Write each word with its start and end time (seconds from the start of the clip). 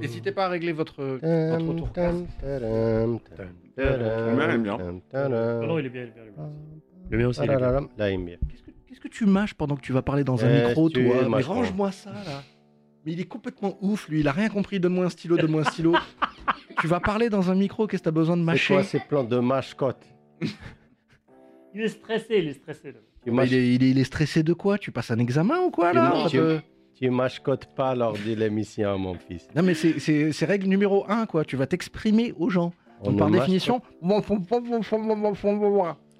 N'hésitez 0.00 0.32
pas 0.32 0.46
à 0.46 0.48
régler 0.48 0.72
votre, 0.72 1.02
votre 1.02 1.66
retour. 1.66 1.88
Bien. 1.92 2.12
Non, 5.66 5.78
il 5.78 5.86
est 5.86 5.88
bien, 5.90 6.02
il 6.02 6.08
est 6.08 6.12
bien. 6.12 6.22
Il 6.24 6.28
est 6.28 6.32
bien. 6.32 6.50
Le 7.10 7.18
mien 7.18 7.28
aussi, 7.28 7.40
il 7.42 7.50
est 7.50 7.56
bien. 7.56 7.88
Là, 7.96 8.10
il 8.10 8.24
bien. 8.24 8.36
Qu'est-ce 8.48 8.62
que, 8.62 8.70
qu'est-ce 8.86 9.00
que 9.00 9.08
tu 9.08 9.26
mâches 9.26 9.54
pendant 9.54 9.76
que 9.76 9.80
tu 9.80 9.92
vas 9.92 10.02
parler 10.02 10.24
dans 10.24 10.44
un 10.44 10.48
Euh, 10.48 10.68
micro, 10.68 10.90
tu 10.90 11.04
toi 11.04 11.28
Mais 11.28 11.42
range-moi 11.42 11.92
ça, 11.92 12.10
là. 12.10 12.42
Mais 13.04 13.12
il 13.12 13.20
est 13.20 13.24
complètement 13.28 13.78
ouf, 13.80 14.08
lui. 14.08 14.20
Il 14.20 14.28
a 14.28 14.32
rien 14.32 14.48
compris. 14.48 14.78
Donne-moi 14.78 15.06
un 15.06 15.08
stylo, 15.08 15.36
donne-moi 15.36 15.62
un 15.62 15.70
stylo. 15.70 15.94
tu 16.80 16.86
vas 16.86 17.00
parler 17.00 17.30
dans 17.30 17.50
un 17.50 17.54
micro, 17.54 17.86
qu'est-ce 17.86 18.02
que 18.02 18.08
t'as 18.08 18.10
besoin 18.10 18.36
de 18.36 18.42
C'est 18.42 18.46
mâcher 18.46 18.74
quoi 18.74 18.82
ces 18.84 19.00
plans 19.00 19.24
de 19.24 19.38
mascotte 19.38 20.04
Il 21.74 21.82
est 21.82 21.88
stressé, 21.88 22.38
il 22.38 22.48
est 22.48 22.54
stressé. 22.54 22.92
là. 22.92 22.98
Il, 23.26 23.54
est, 23.54 23.74
il 23.74 23.82
est- 23.84 23.90
il 23.90 23.98
est 23.98 24.04
stressé 24.04 24.42
de 24.42 24.52
quoi? 24.52 24.78
Tu 24.78 24.92
passes 24.92 25.10
un 25.10 25.18
examen 25.18 25.58
ou 25.60 25.70
quoi, 25.70 25.92
là 25.92 26.10
Tu- 26.30 26.36
tu 26.94 27.10
mascottes 27.10 27.66
pas 27.74 27.94
lors 27.94 28.12
de 28.14 28.34
l'émission, 28.34 28.98
mon 28.98 29.14
fils. 29.14 29.46
Non, 29.54 29.62
mais 29.62 29.74
c'est- 29.74 29.98
règle 30.46 30.66
numéro 30.68 31.04
un, 31.08 31.26
quoi. 31.26 31.44
Tu 31.44 31.56
vas 31.56 31.66
t'exprimer 31.66 32.32
aux 32.38 32.50
gens. 32.50 32.72
On 33.02 33.10
Donc, 33.10 33.18
par 33.18 33.28
définition... 33.40 33.80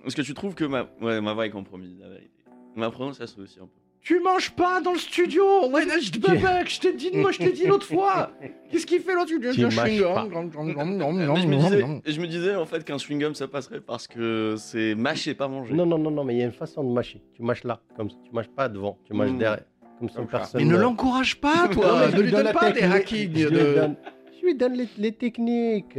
Est-ce 0.06 0.16
que 0.16 0.23
tu 0.23 0.32
trouves 0.32 0.54
que 0.54 0.64
ma, 0.64 0.88
ouais, 1.02 1.20
ma 1.20 1.34
voix 1.34 1.45
est 1.46 1.50
compromise, 1.50 1.98
la 2.00 2.09
vérité 2.09 2.30
Ma 2.76 2.90
prononciation 2.90 3.42
aussi 3.42 3.59
un 3.60 3.64
peu. 3.66 3.79
Tu 4.02 4.18
manges 4.20 4.50
pas 4.50 4.80
dans 4.80 4.92
le 4.92 4.98
studio 4.98 5.68
Ouais, 5.70 5.84
là, 5.84 5.95
je, 5.98 6.06
je 6.06 6.80
t'ai 6.80 6.92
dit, 6.95 7.10
moi, 7.14 7.32
je 7.32 7.38
t'ai 7.38 7.52
dit 7.52 7.66
l'autre 7.66 7.86
fois 7.86 8.30
Qu'est-ce 8.70 8.86
qu'il 8.86 9.00
fait 9.00 9.14
l'autre? 9.14 9.26
Tu 9.26 9.40
je, 9.42 9.66
me 9.66 11.56
disais, 11.56 11.84
je 12.06 12.20
me 12.20 12.26
disais 12.26 12.54
en 12.54 12.64
fait 12.64 12.82
qu'un 12.84 12.96
chewing-gum 12.96 13.34
ça 13.34 13.46
passerait 13.46 13.80
parce 13.80 14.06
que 14.06 14.54
c'est 14.59 14.95
mâcher, 14.95 15.34
pas 15.34 15.48
manger. 15.48 15.74
Non, 15.74 15.84
non, 15.84 15.98
non, 15.98 16.10
non, 16.10 16.24
mais 16.24 16.34
il 16.34 16.38
y 16.38 16.42
a 16.42 16.46
une 16.46 16.52
façon 16.52 16.82
de 16.82 16.90
mâcher. 16.92 17.23
Tu 17.34 17.42
mâches 17.42 17.64
là, 17.64 17.80
comme 17.96 18.09
ça. 18.09 18.16
Tu 18.24 18.30
mâches 18.32 18.48
pas 18.48 18.68
devant, 18.68 18.98
tu 19.04 19.12
mâches 19.12 19.30
Mm. 19.30 19.38
derrière. 19.38 19.64
Comme 19.98 20.09
ça, 20.09 20.23
personne. 20.23 20.62
Mais 20.62 20.66
ne 20.66 20.76
l'encourage 20.78 21.38
pas, 21.38 21.68
toi 21.68 22.09
Ne 22.09 22.23
lui 22.23 22.30
donne 22.30 22.52
pas 22.52 22.70
des 22.70 22.82
hackings 22.82 23.37
Je 23.37 23.48
lui 23.48 23.54
de... 23.54 23.74
donne, 23.74 23.96
je 24.40 24.46
lui 24.46 24.54
donne 24.54 24.73
les, 24.74 24.88
les 24.96 25.12
techniques. 25.12 25.98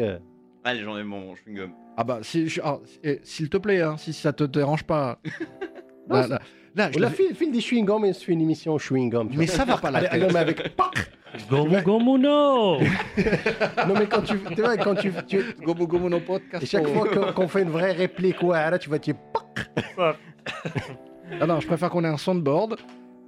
Allez, 0.63 0.81
j'enlève 0.81 1.05
mon 1.05 1.35
chewing-gum. 1.35 1.71
Ah 1.97 2.03
bah, 2.03 2.21
ah, 2.63 2.79
eh, 3.03 3.19
s'il 3.23 3.49
te 3.49 3.57
plaît, 3.57 3.81
hein, 3.81 3.95
si 3.97 4.13
ça 4.13 4.33
te 4.33 4.43
dérange 4.43 4.83
pas... 4.83 5.19
Là, 6.75 6.85
là, 6.85 6.91
je 6.91 6.97
On 6.97 7.01
a 7.01 7.05
l'avais- 7.05 7.15
fait, 7.15 7.33
fait 7.33 7.47
des 7.51 7.59
chewing-gums 7.59 8.05
et 8.05 8.09
on 8.09 8.13
se 8.13 8.23
fait 8.25 8.31
une 8.33 8.41
émission 8.41 8.77
chewing-gum. 8.77 9.29
tu 9.29 9.37
Mais 9.37 9.45
vois. 9.45 9.55
ça 9.55 9.65
va 9.65 9.77
pas 9.77 9.91
la 9.91 9.99
Allez, 9.99 10.19
tête. 10.21 10.33
mais 10.33 10.39
avec 10.39 10.75
pac 10.75 11.11
Gomu 11.49 11.81
Gomu 11.81 12.19
no 12.19 12.77
Non, 13.87 13.93
mais 13.97 14.05
quand 14.07 14.21
tu, 14.21 14.37
tu 14.55 14.61
vois, 14.61 14.75
quand 14.77 14.95
tu, 14.95 15.11
tu- 15.27 15.43
Gomu 15.63 15.85
Gomu 15.87 16.09
no 16.09 16.19
podcast. 16.19 16.63
et 16.63 16.65
chaque 16.65 16.87
fois 16.87 17.07
qu'on 17.07 17.33
qu'on 17.33 17.47
fait 17.47 17.61
une 17.63 17.69
vraie 17.69 17.91
réplique, 17.93 18.41
ouais, 18.43 18.69
là, 18.69 18.77
tu 18.79 18.89
vas 18.89 18.97
dire 18.99 19.15
pac. 19.33 20.15
Ah 21.39 21.45
non, 21.47 21.59
je 21.59 21.67
préfère 21.67 21.89
qu'on 21.89 22.03
ait 22.03 22.07
un 22.09 22.17
soundboard. 22.17 22.77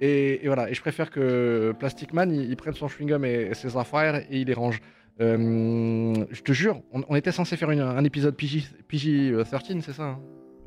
Et, 0.00 0.44
et 0.44 0.46
voilà, 0.48 0.68
et 0.68 0.74
je 0.74 0.80
préfère 0.80 1.10
que 1.10 1.72
Plastic 1.78 2.12
Man, 2.12 2.30
il, 2.34 2.50
il 2.50 2.56
prenne 2.56 2.74
son 2.74 2.88
chewing-gum 2.88 3.24
et, 3.24 3.48
et 3.50 3.54
ses 3.54 3.76
affaires 3.76 4.16
et 4.16 4.26
il 4.40 4.46
les 4.48 4.54
range. 4.54 4.80
Euh, 5.20 6.12
je 6.30 6.42
te 6.42 6.52
jure, 6.52 6.80
on, 6.92 7.02
on 7.08 7.14
était 7.14 7.30
censé 7.32 7.56
faire 7.56 7.70
une- 7.70 7.80
un 7.80 8.02
épisode 8.04 8.36
PG, 8.36 8.64
PG-13, 8.88 9.80
c'est 9.80 9.92
ça 9.92 10.02
hein? 10.02 10.18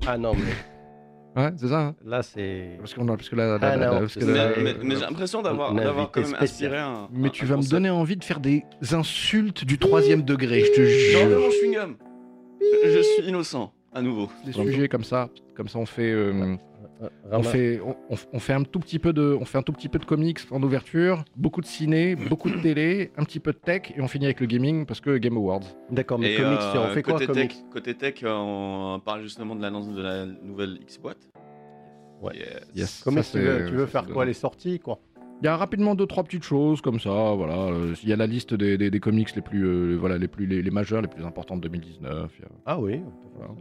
Ah 0.08 0.18
non, 0.18 0.34
mais 0.34 0.42
Ouais, 1.36 1.52
c'est 1.56 1.68
ça. 1.68 1.80
hein 1.80 1.96
là, 2.04 2.24
c'est. 2.24 2.78
parce, 2.80 2.94
qu'on 2.96 3.08
a, 3.10 3.16
parce 3.16 3.30
que 3.30 3.36
là, 3.36 3.58
Ah 3.62 3.66
là, 3.70 3.76
là, 3.78 3.92
non, 3.94 4.00
parce 4.00 4.16
que 4.16 4.26
Mais, 4.26 4.34
là, 4.34 4.50
mais- 4.58 4.70
euh, 4.72 4.78
mais 4.84 4.96
j'ai 4.96 5.02
l'impression 5.02 5.42
d'avoir 5.44 5.74
d'avoir 5.74 6.10
quand 6.12 6.22
même 6.22 6.30
spécial. 6.36 6.74
inspiré 6.74 6.78
un. 6.80 7.08
mais 7.12 7.28
un- 7.28 7.32
tu 7.32 7.44
un 7.46 7.48
vas 7.48 7.58
me 7.58 7.70
donner 7.70 7.90
envie 7.92 8.18
de 8.18 8.24
faire 8.24 8.40
des 8.40 8.64
insultes 8.92 9.64
du 9.66 9.78
troisième 9.78 10.24
degré, 10.24 10.62
je 10.66 10.72
te 10.72 10.82
jure. 10.84 11.40
mon 11.40 11.50
chewing-gum. 11.50 11.96
Je 12.86 13.02
suis 13.02 13.24
innocent, 13.28 13.72
à 13.94 14.02
nouveau. 14.02 14.30
Des 14.46 14.52
sujets 14.54 14.88
comme 14.88 15.04
ça, 15.04 15.30
comme 15.56 15.68
ça 15.68 15.78
on 15.80 15.86
fait, 15.86 16.12
Euh, 16.12 16.56
on 17.00 17.30
Rama- 17.32 17.44
fait, 17.44 17.80
on, 17.82 17.96
on- 18.10 18.18
on 18.34 18.40
fait 18.40 18.54
un 18.54 18.64
tout 18.64 18.80
petit 18.80 19.00
peu 19.00 19.14
de, 19.14 19.38
on 19.40 19.46
fait 19.46 19.58
un 19.58 19.62
tout 19.62 19.72
petit 19.74 19.90
peu 19.90 20.00
de 20.00 20.06
comics 20.06 20.40
en 20.52 20.62
ouverture, 20.64 21.24
beaucoup 21.36 21.62
de 21.62 21.66
ciné, 21.66 22.16
beaucoup 22.16 22.50
de 22.50 22.60
télé, 22.60 23.12
un 23.18 23.24
petit 23.24 23.40
peu 23.40 23.52
de 23.54 23.58
tech 23.58 23.94
et 23.96 24.02
on 24.02 24.08
finit 24.08 24.26
avec 24.26 24.40
le 24.40 24.48
gaming 24.48 24.86
parce 24.86 25.00
que 25.02 25.18
Game 25.18 25.38
Awards. 25.38 25.62
D'accord, 25.92 26.18
mais 26.20 26.34
Et, 26.34 26.38
comics, 26.38 26.60
euh, 26.60 26.86
on 26.90 26.94
fait 26.94 27.04
quoi 27.04 27.14
côté 27.14 27.26
comics 27.28 27.50
tech, 27.50 27.58
côté 27.72 27.94
tech, 27.96 28.16
euh, 28.24 28.30
on 28.34 29.00
parle 29.04 29.22
justement 29.24 29.56
de 29.56 29.62
l'annonce 29.62 29.90
de 29.94 30.02
la 30.02 30.26
nouvelle 30.26 30.80
X-Boîte. 30.82 31.30
Ouais. 32.22 32.34
Yes. 32.36 32.62
Yes. 32.76 33.02
Comics, 33.04 33.24
Ça, 33.24 33.38
tu 33.40 33.46
veux, 33.46 33.66
tu 33.68 33.74
veux 33.76 33.86
ça, 33.86 34.02
faire 34.04 34.08
quoi 34.12 34.26
Les 34.26 34.34
sorties, 34.34 34.80
quoi? 34.80 35.00
Il 35.40 35.46
y 35.46 35.48
a 35.48 35.56
rapidement 35.56 35.94
deux 35.94 36.08
trois 36.08 36.24
petites 36.24 36.42
choses 36.42 36.82
comme 36.82 37.00
ça, 37.00 37.34
voilà. 37.36 37.54
Euh, 37.68 37.94
Il 38.02 38.10
y 38.10 38.14
a 38.14 38.16
la 38.16 38.26
liste 38.26 38.56
des, 38.56 38.76
des- 38.76 38.90
des 38.90 39.00
comics 39.00 39.36
les 39.36 39.44
plus, 39.44 39.64
euh, 39.68 39.96
voilà, 39.96 40.18
les 40.18 40.28
plus 40.28 40.48
les, 40.48 40.64
les 40.64 40.72
majeurs, 40.72 41.04
les 41.04 41.08
plus 41.08 41.24
importants 41.24 41.56
de 41.58 41.62
2019. 41.62 42.32
il 42.40 42.42
y 42.42 42.46
a- 42.46 42.50
Ah 42.66 42.80
oui. 42.80 43.02
voilà. 43.36 43.54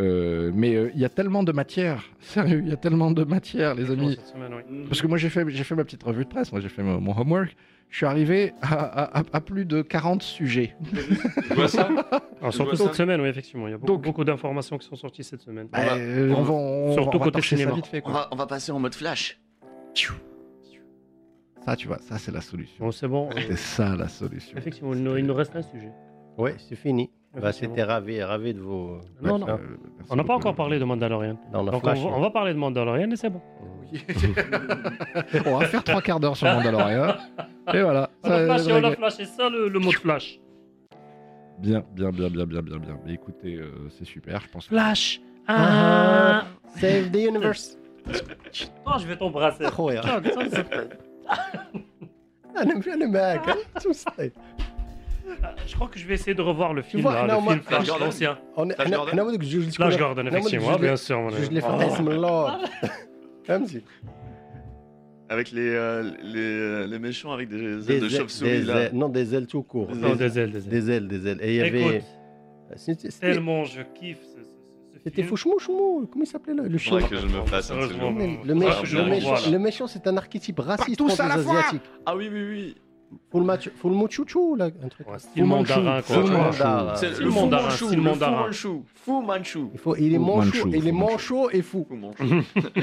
Euh, 0.00 0.50
mais 0.54 0.74
euh, 0.74 0.90
il 0.94 1.00
y 1.00 1.04
a 1.04 1.08
tellement 1.10 1.42
de 1.42 1.52
matière, 1.52 2.02
sérieux, 2.20 2.60
il 2.64 2.68
y 2.68 2.72
a 2.72 2.76
tellement 2.76 3.10
de 3.10 3.22
matière, 3.24 3.74
les 3.74 3.90
amis. 3.90 4.18
Semaine, 4.32 4.52
oui. 4.54 4.84
Parce 4.88 5.02
que 5.02 5.06
moi 5.06 5.18
j'ai 5.18 5.28
fait, 5.28 5.44
j'ai 5.48 5.62
fait 5.64 5.74
ma 5.74 5.84
petite 5.84 6.02
revue 6.02 6.24
de 6.24 6.28
presse, 6.30 6.50
moi 6.52 6.60
j'ai 6.60 6.68
fait 6.70 6.82
mon, 6.82 7.00
mon 7.00 7.16
homework. 7.18 7.54
Je 7.90 7.96
suis 7.96 8.06
arrivé 8.06 8.52
à, 8.62 8.74
à- 8.76 9.18
à- 9.18 9.22
à 9.32 9.40
plus 9.40 9.64
de 9.64 9.82
40 9.82 10.22
sujets. 10.22 10.76
Tu 11.48 11.54
vois 11.54 11.66
ça 11.68 11.88
Alors, 12.40 12.54
surtout 12.54 12.76
cette 12.76 12.94
semaine, 12.94 13.20
oui, 13.20 13.28
effectivement. 13.28 13.66
Il 13.66 13.72
y 13.72 13.74
a 13.74 13.78
beaucoup, 13.78 13.92
Donc- 13.94 14.02
beaucoup 14.02 14.24
d'informations 14.24 14.78
qui 14.78 14.86
sont 14.86 14.94
sorties 14.96 15.24
cette 15.24 15.40
semaine. 15.42 15.66
On 15.72 15.76
va- 15.82 15.96
Euh, 15.96 16.34
on 16.36 16.42
va, 16.42 16.52
on, 16.52 16.92
Surtout 16.94 17.18
on 17.18 17.24
côté 17.24 17.42
cinéma. 17.42 17.72
vite 17.72 17.86
fait, 17.86 18.00
on 18.06 18.12
va, 18.12 18.28
on 18.30 18.36
va 18.36 18.46
passer 18.46 18.70
en 18.70 18.78
mode 18.78 18.94
flash. 18.94 19.40
Ça, 21.64 21.76
tu 21.76 21.88
vois, 21.88 21.98
ça 21.98 22.16
c'est 22.18 22.32
la 22.32 22.40
solution. 22.40 22.84
Bon, 22.84 22.90
c'est 22.90 23.08
bon. 23.08 23.28
C'est 23.36 23.56
ça 23.58 23.94
la 23.96 24.08
solution. 24.08 24.56
Effectivement, 24.56 24.94
il 24.94 25.02
nous, 25.02 25.16
il 25.16 25.26
nous 25.26 25.34
reste 25.34 25.54
un 25.56 25.62
sujet. 25.62 25.90
Ouais, 26.38 26.54
c'est 26.68 26.76
fini. 26.76 27.10
Bah, 27.34 27.52
C'était 27.52 27.84
ravi, 27.84 28.22
ravi 28.22 28.54
de 28.54 28.60
vous. 28.60 28.98
Non, 29.22 29.38
non. 29.38 29.60
On 30.08 30.16
n'a 30.16 30.24
pas 30.24 30.34
encore 30.34 30.54
parlé 30.54 30.78
de 30.78 30.84
Mandalorian. 30.84 31.38
Non, 31.52 31.60
on 31.60 31.64
Donc 31.64 31.84
va- 31.84 32.30
parler 32.30 32.52
de 32.52 32.58
Mandalorian 32.58 33.10
et 33.10 33.16
c'est 33.16 33.30
bon. 33.30 33.40
On 35.46 35.58
va 35.58 35.66
faire 35.66 35.82
trois 35.82 36.00
quarts 36.00 36.20
d'heure 36.20 36.36
sur 36.36 36.46
Mandalorian. 36.46 37.16
Et 37.74 37.82
voilà. 37.82 38.10
On 38.22 38.30
a 38.30 38.44
flashé, 38.44 38.72
on 38.72 38.92
flash, 38.92 39.14
c'est 39.16 39.24
ça 39.24 39.48
le, 39.48 39.68
mot 39.78 39.90
de 39.90 39.96
flash. 39.96 40.38
Bien, 41.58 41.84
bien, 41.92 42.10
bien, 42.10 42.28
bien, 42.28 42.44
bien, 42.46 42.62
bien, 42.62 42.76
bien. 42.78 42.98
Mais 43.04 43.14
écoutez, 43.14 43.56
euh, 43.56 43.88
c'est 43.90 44.04
super, 44.04 44.40
je 44.40 44.48
pense. 44.48 44.66
Flash 44.68 45.20
ah, 45.48 46.44
Save 46.76 47.10
the 47.10 47.28
universe. 47.28 47.76
Oh, 48.86 48.98
je 48.98 49.06
vais 49.06 49.16
t'embrasser. 49.16 49.64
Troja. 49.64 50.00
Tack, 50.00 50.22
tack, 50.22 50.50
tack. 50.50 50.98
Han 52.56 52.68
är, 52.68 52.90
han 52.90 53.02
är 53.02 54.30
ah, 55.42 55.54
je 55.66 55.74
crois 55.74 55.88
que 55.88 55.98
je 55.98 56.06
vais 56.06 56.14
essayer 56.14 56.34
de 56.34 56.42
revoir 56.42 56.74
le 56.74 56.82
film, 56.82 57.04
là, 57.04 57.22
hein, 57.22 57.26
le 57.26 57.50
film 57.50 57.62
Flash 57.62 57.88
l'ancien. 58.00 58.38
Flash 59.72 59.98
Gordon, 59.98 60.26
effectivement, 60.26 60.78
bien 60.78 60.96
sûr. 60.96 61.20
Mon 61.20 61.30
je 61.30 61.50
l'ai 61.50 61.60
fantasme 61.60 62.08
ah. 62.12 62.16
là. 62.16 62.60
Avec 65.28 65.52
les, 65.52 65.68
euh, 65.68 66.10
les, 66.24 66.40
euh, 66.40 66.86
les, 66.88 66.98
méchants 66.98 67.32
avec 67.32 67.48
des 67.48 67.88
ailes 67.88 68.00
de 68.00 68.08
chauve-souris. 68.08 68.66
Non, 68.92 69.08
des 69.08 69.32
ailes 69.32 69.46
tout 69.46 69.62
court. 69.62 69.88
Non, 69.94 70.16
des 70.16 70.40
ailes, 70.40 70.50
des 70.50 70.58
ailes. 70.58 70.68
Des 70.68 70.90
ailes, 70.90 71.06
des 71.06 71.26
ailes. 71.28 71.38
Et 71.40 71.54
il 71.54 71.56
y 71.56 71.60
avait. 71.60 72.02
Ah, 72.72 72.74
tellement 73.20 73.64
je 73.64 73.82
kiffe 73.94 74.18
c'était 75.04 75.22
Fouchemou, 75.22 75.58
Chumou, 75.58 76.08
comment 76.12 76.24
il 76.24 76.28
s'appelait 76.28 76.54
là 76.54 76.64
Le 76.64 76.78
chien? 76.78 77.00
que 77.00 77.16
je 77.16 77.26
me 77.26 77.44
fasse 77.46 77.72
Le 77.72 78.54
méchant, 78.54 79.50
le 79.50 79.58
méchant, 79.58 79.86
c'est 79.86 80.06
un 80.06 80.16
archétype 80.16 80.58
raciste 80.58 80.98
contre 80.98 81.22
les 81.22 81.30
Asiatiques. 81.30 81.82
Ah 82.04 82.16
oui, 82.16 82.28
oui, 82.30 82.42
oui. 82.48 82.76
Macho- 83.34 83.70
faut 83.76 83.88
le 83.88 83.94
mochouchou, 83.96 84.54
là, 84.56 84.66
un 84.84 84.88
truc. 84.88 85.08
Ouais, 85.08 85.18
style 85.18 85.44
Manchu, 85.44 85.72
mandarin, 85.74 86.02
quoi. 86.02 86.14
Fu 86.16 86.20
Manchu. 86.20 86.32
Mandarin. 86.62 86.94
C'est 86.96 87.18
le 87.20 87.30
mandarin, 87.30 87.62
Manchu, 87.64 87.84
style 87.86 88.00
mandarin. 88.00 88.40
Manchu. 88.46 88.68
Fu 88.94 89.10
Manchu. 89.10 89.58
Il 89.72 89.78
faut, 89.78 89.96
il 89.96 90.14
est 90.14 90.18
Manchu, 90.18 90.62
il 90.68 90.86
est 90.88 90.92
Manchu. 90.92 91.12
manchot 91.12 91.50
et 91.50 91.62
fou. 91.62 91.86
Manchu. 91.90 92.22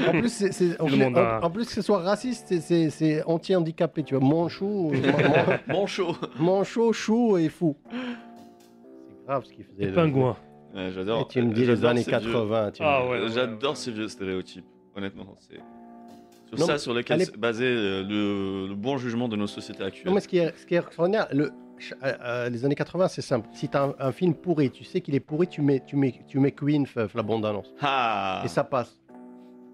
En 0.06 0.10
plus, 0.12 0.28
c'est, 0.28 0.52
c'est- 0.52 0.80
en, 0.80 0.86
en- 0.86 1.42
en 1.44 1.50
plus 1.50 1.66
que 1.66 1.72
ce 1.72 1.82
soit 1.82 1.98
raciste, 1.98 2.46
c'est, 2.48 2.60
c'est, 2.60 2.90
c'est 2.90 3.22
anti-handicapé, 3.24 4.02
tu 4.04 4.14
vois. 4.16 4.26
Manchou, 4.28 4.90
man- 4.92 5.58
Manchot. 5.68 6.14
manchot, 6.38 6.92
chou 6.92 7.38
et 7.38 7.48
fou. 7.48 7.76
C'est 7.90 9.26
grave 9.26 9.44
ce 9.44 9.52
qu'il 9.52 9.64
faisait. 9.64 9.82
Et 9.84 9.86
le- 9.86 9.92
pingouin. 9.94 10.36
Ouais, 10.74 10.88
Et 10.88 10.92
J'adore. 10.92 11.28
tu 11.28 11.40
me 11.42 11.52
dis 11.52 11.64
les 11.64 11.84
années 11.84 12.02
ces 12.02 12.10
vieux- 12.10 12.20
80. 12.32 12.70
tu 12.72 12.82
Ah 12.84 13.06
ouais, 13.08 13.28
J'adore 13.28 13.76
ces 13.76 13.90
vieux 13.90 14.08
stéréotypes, 14.08 14.66
honnêtement. 14.94 15.36
C'est 15.38 15.58
sur 16.48 16.58
Non, 16.58 16.66
ça 16.66 16.78
sur 16.78 16.94
lequel 16.94 17.20
c'est 17.24 17.36
basé 17.36 17.64
euh, 17.66 18.02
le, 18.02 18.68
le 18.68 18.74
bon 18.74 18.96
jugement 18.98 19.28
de 19.28 19.36
nos 19.36 19.46
sociétés 19.46 19.80
Non, 19.80 19.86
actuelles. 19.88 20.12
mais 20.14 20.20
ce 20.20 20.28
qui 20.28 20.38
est, 20.38 20.56
ce 20.56 20.66
qui 20.66 20.74
est 20.74 20.78
extraordinaire, 20.78 21.28
le, 21.32 21.44
euh, 22.02 22.12
euh, 22.22 22.48
les 22.48 22.64
années 22.64 22.74
80, 22.74 23.08
c'est 23.08 23.22
simple. 23.22 23.48
Si 23.52 23.68
tu 23.68 23.76
as 23.76 23.82
un, 23.84 23.94
un 23.98 24.12
film 24.12 24.34
pourri, 24.34 24.70
tu 24.70 24.84
sais 24.84 25.00
qu'il 25.00 25.14
est 25.14 25.20
pourri, 25.20 25.46
tu 25.46 25.60
mets, 25.62 25.82
tu 25.86 25.96
mets, 25.96 26.14
tu 26.26 26.38
mets 26.38 26.52
Queen, 26.52 26.84
f- 26.84 27.08
la 27.14 27.22
bande-annonce. 27.22 27.72
Ah 27.80 28.42
Et 28.44 28.48
ça 28.48 28.64
passe. 28.64 28.98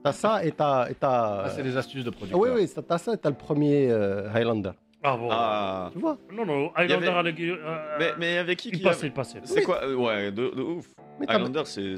T'as 0.03 0.13
ça 0.13 0.45
et 0.45 0.53
t'as. 0.53 0.91
et 0.91 0.95
t'as- 0.95 1.45
Ah, 1.45 1.49
c'est 1.49 1.63
des 1.63 1.77
astuces 1.79 2.05
de 2.05 2.11
Ah 2.11 2.17
producteur. 2.17 2.39
oui, 2.41 2.49
oui, 2.55 2.69
t'as- 2.87 2.99
ça 2.99 3.15
et 3.15 3.17
t'as 3.17 3.31
le 3.31 3.37
premier 3.37 3.89
euh, 3.91 4.29
Highlander. 4.35 4.73
Ah 5.03 5.17
bon. 5.17 5.29
Ah. 5.31 5.91
Tu 5.93 5.99
vois? 5.99 6.19
Non, 6.33 6.45
non, 6.45 6.71
Highlander 6.75 7.09
avait- 7.09 7.35
euh, 7.41 7.97
Mais, 7.99 8.11
mais 8.19 8.39
avec 8.39 8.59
qui 8.59 8.69
Il 8.71 8.81
qui 8.81 8.87
avait- 8.89 9.07
il 9.07 9.13
passe. 9.13 9.35
C'est 9.45 9.63
quoi? 9.63 9.81
Ouais, 9.95 10.31
de, 10.31 10.51
de 10.55 10.63
ouf. 10.63 10.89
Mais 11.21 11.27
Highlander, 11.31 11.63
c'est. 11.65 11.95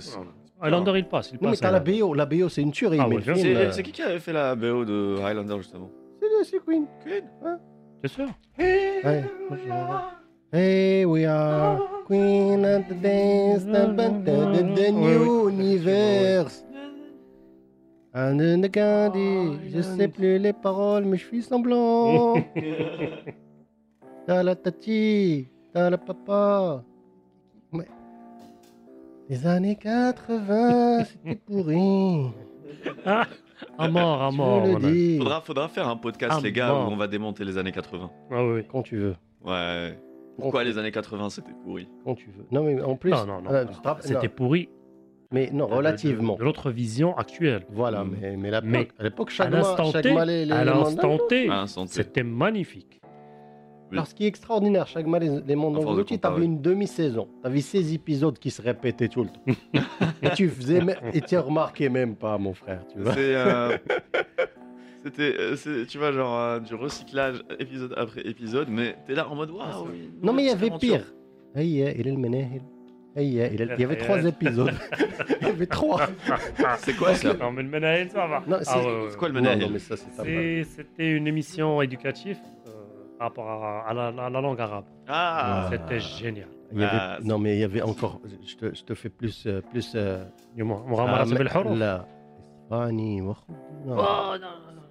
Highlander, 0.60 0.92
il 0.96 1.06
passe. 1.06 1.30
Il 1.32 1.34
Non, 1.34 1.40
mais 1.42 1.48
passe 1.50 1.60
t'as 1.60 1.70
la 1.70 1.78
Highlander. 1.78 2.00
BO. 2.02 2.14
La 2.14 2.26
BO, 2.26 2.48
c'est 2.48 2.62
une 2.62 2.72
tuerie. 2.72 2.98
Ah 3.00 3.06
mais 3.08 3.16
ouais, 3.16 3.20
le 3.20 3.24
bien 3.24 3.34
film, 3.34 3.46
C'est 3.56 3.56
euh, 3.66 3.70
c'est 3.72 3.82
qui 3.82 3.92
qui 3.92 4.02
avait 4.02 4.18
fait 4.18 4.32
la 4.32 4.54
BO 4.54 4.84
de 4.84 5.16
Highlander 5.22 5.56
justement 5.58 5.90
c'est- 6.44 6.58
Queen. 6.64 6.86
Queen 7.04 7.24
C'est 8.02 8.10
sûr. 8.12 8.26
Ouais. 8.58 9.24
Hey, 10.52 11.04
we 11.04 11.24
are 11.24 11.80
Queen 12.06 12.64
of 12.64 12.86
the 12.88 12.94
dance, 13.02 13.64
the, 13.64 13.96
the, 13.96 14.24
the, 14.24 14.74
the 14.76 14.90
new 14.92 15.48
universe. 15.50 16.64
Ah, 18.14 18.32
ne- 18.32 18.56
ne- 18.56 18.68
Gandhi, 18.68 19.58
je 19.74 19.82
sais 19.82 20.08
plus 20.08 20.38
les 20.38 20.52
paroles, 20.52 21.04
mais 21.04 21.16
je 21.18 21.26
suis 21.26 21.42
semblant. 21.42 22.34
T'as 24.26 24.42
la 24.42 24.54
tati, 24.56 25.48
t'as 25.72 25.90
la 25.90 25.98
papa. 25.98 26.82
Les 29.28 29.46
années 29.46 29.76
80, 29.76 31.04
c'était 31.04 31.36
pourri. 31.36 32.30
À 33.78 33.88
mort, 33.88 34.22
à 34.22 34.30
mort. 34.30 34.66
Faudra, 35.18 35.40
faudra 35.40 35.68
faire 35.68 35.88
un 35.88 35.96
podcast, 35.96 36.34
Ah, 36.36 36.40
les 36.42 36.52
gars, 36.52 36.72
où 36.74 36.76
on 36.92 36.96
va 36.96 37.06
démonter 37.08 37.42
les 37.44 37.56
années 37.56 37.72
80. 37.72 38.10
Ah 38.30 38.44
oui, 38.44 38.52
oui. 38.56 38.62
Quand 38.70 38.82
tu 38.82 38.96
veux. 38.98 39.16
Ouais. 39.44 39.98
Pourquoi 40.38 40.62
les 40.62 40.76
années 40.76 40.90
80 40.90 41.30
c'était 41.30 41.52
pourri? 41.64 41.88
Quand 42.04 42.14
tu 42.14 42.26
veux. 42.36 42.44
Non, 42.50 42.62
mais 42.64 42.80
en 42.82 42.96
plus. 42.96 43.10
Non, 43.12 43.24
non, 43.26 43.40
non. 43.40 43.50
euh, 43.50 43.64
C'était 44.00 44.28
pourri. 44.28 44.68
Mais 45.32 45.50
non, 45.52 45.66
relativement. 45.66 46.36
De, 46.36 46.44
notre 46.44 46.70
vision 46.70 47.16
actuelle. 47.16 47.64
Voilà, 47.70 48.04
mais, 48.04 48.36
mais, 48.36 48.50
la- 48.50 48.60
Mais 48.60 48.88
à 48.98 49.04
l'époque, 49.04 49.30
chaque 49.30 49.50
mois, 49.50 49.58
l'instant 49.60 49.90
chaque 49.90 50.02
T, 50.02 50.12
mois, 50.12 50.24
les, 50.26 50.44
les- 50.44 50.52
à 50.52 50.64
l'instant 50.64 51.18
T, 51.28 51.48
Ah, 51.50 51.64
c'était 51.86 52.22
magnifique. 52.22 53.00
Oui. 53.90 53.98
Alors, 53.98 54.06
ce 54.06 54.14
qui 54.14 54.24
est 54.24 54.28
extraordinaire, 54.28 54.86
chaque 54.86 55.06
mois, 55.06 55.18
les, 55.20 55.40
les 55.46 55.54
engloutis, 55.54 56.18
t'avais 56.18 56.34
comparer. 56.34 56.44
une 56.44 56.60
demi-saison. 56.60 57.28
T'avais 57.42 57.60
16 57.60 57.92
épisodes 57.92 58.38
qui 58.38 58.50
se 58.50 58.60
répétaient 58.60 59.08
tout 59.08 59.24
le 59.24 59.28
temps. 59.30 59.58
et 60.22 60.30
tu 60.30 60.48
faisais, 60.48 60.80
et 61.12 61.20
tu 61.20 61.38
remarquais 61.38 61.88
même 61.88 62.16
pas, 62.16 62.36
mon 62.38 62.52
frère, 62.54 62.84
tu 62.92 62.98
vois. 63.00 63.14
C'est. 63.14 63.34
euh, 63.36 63.76
C'était, 65.04 65.36
euh, 65.38 65.54
c'est- 65.54 65.86
tu 65.86 65.98
vois, 65.98 66.10
genre 66.10 66.36
euh, 66.36 66.58
du 66.58 66.74
recyclage 66.74 67.40
épisode 67.60 67.94
après 67.96 68.22
épisode, 68.26 68.66
mais 68.68 68.96
t'es 69.06 69.14
là 69.14 69.28
en 69.28 69.36
mode 69.36 69.50
waouh. 69.52 69.86
oui, 69.88 70.10
Non, 70.20 70.32
mais 70.32 70.42
il 70.42 70.46
y 70.46 70.50
avait 70.50 70.66
aventure. 70.66 70.98
pire. 70.98 71.14
Hey, 71.54 71.70
il 71.70 71.80
est 72.08 72.10
le 72.10 72.16
menehil. 72.16 72.60
Hey, 73.14 73.28
il 73.30 73.40
est- 73.40 73.52
il 73.54 73.80
y 73.80 73.84
avait 73.84 73.96
trois 73.98 74.24
épisodes. 74.24 74.74
il 75.40 75.46
y 75.46 75.50
avait 75.50 75.66
trois. 75.66 76.08
C'est 76.78 76.96
quoi 76.96 77.14
ça 77.14 77.34
Non, 77.34 77.52
mais 77.52 77.62
le 77.62 77.68
Menaël, 77.68 78.10
ça 78.10 78.26
va. 78.26 78.42
Non, 78.48 78.56
Ah, 78.60 78.64
c'est- 78.64 78.78
ouais, 78.78 78.84
ouais, 78.84 79.06
C'est 79.10 79.16
quoi 79.16 79.28
le 79.28 79.78
c'est. 79.78 79.96
C'est- 79.96 80.64
C'était 80.64 81.10
une 81.12 81.28
émission 81.28 81.80
éducative 81.82 82.38
par 83.17 83.27
rapport 83.27 83.47
à, 83.49 83.87
à 83.89 83.93
la, 83.93 84.07
à 84.25 84.29
la 84.29 84.41
langue 84.41 84.59
arabe. 84.61 84.85
Ah, 85.07 85.67
C'était 85.71 85.99
génial. 85.99 86.47
Il 86.73 86.79
y 86.79 86.83
avait- 86.83 86.97
Ah, 86.99 87.17
non, 87.23 87.37
mais 87.37 87.55
il 87.57 87.59
y 87.59 87.63
avait 87.63 87.81
encore. 87.81 88.19
Je 88.49 88.55
te, 88.55 88.73
je 88.75 88.83
te 88.83 88.93
fais 88.93 89.09
plus. 89.09 89.43
euh, 89.45 89.61
plus 89.71 89.91
euh, 89.95 90.23
dis-moi, 90.55 90.83
on 90.87 90.93
ah, 90.97 91.03
ramasse 91.05 91.29
mais- 91.31 91.37
بالحروف. 91.37 91.77
لا. 91.77 92.05
إسباني 92.71 93.21
وخ- 93.21 93.43
Oh 93.49 93.89
non. 93.89 93.95
non, 93.95 93.97
non, 93.97 94.73
non, 94.77 94.85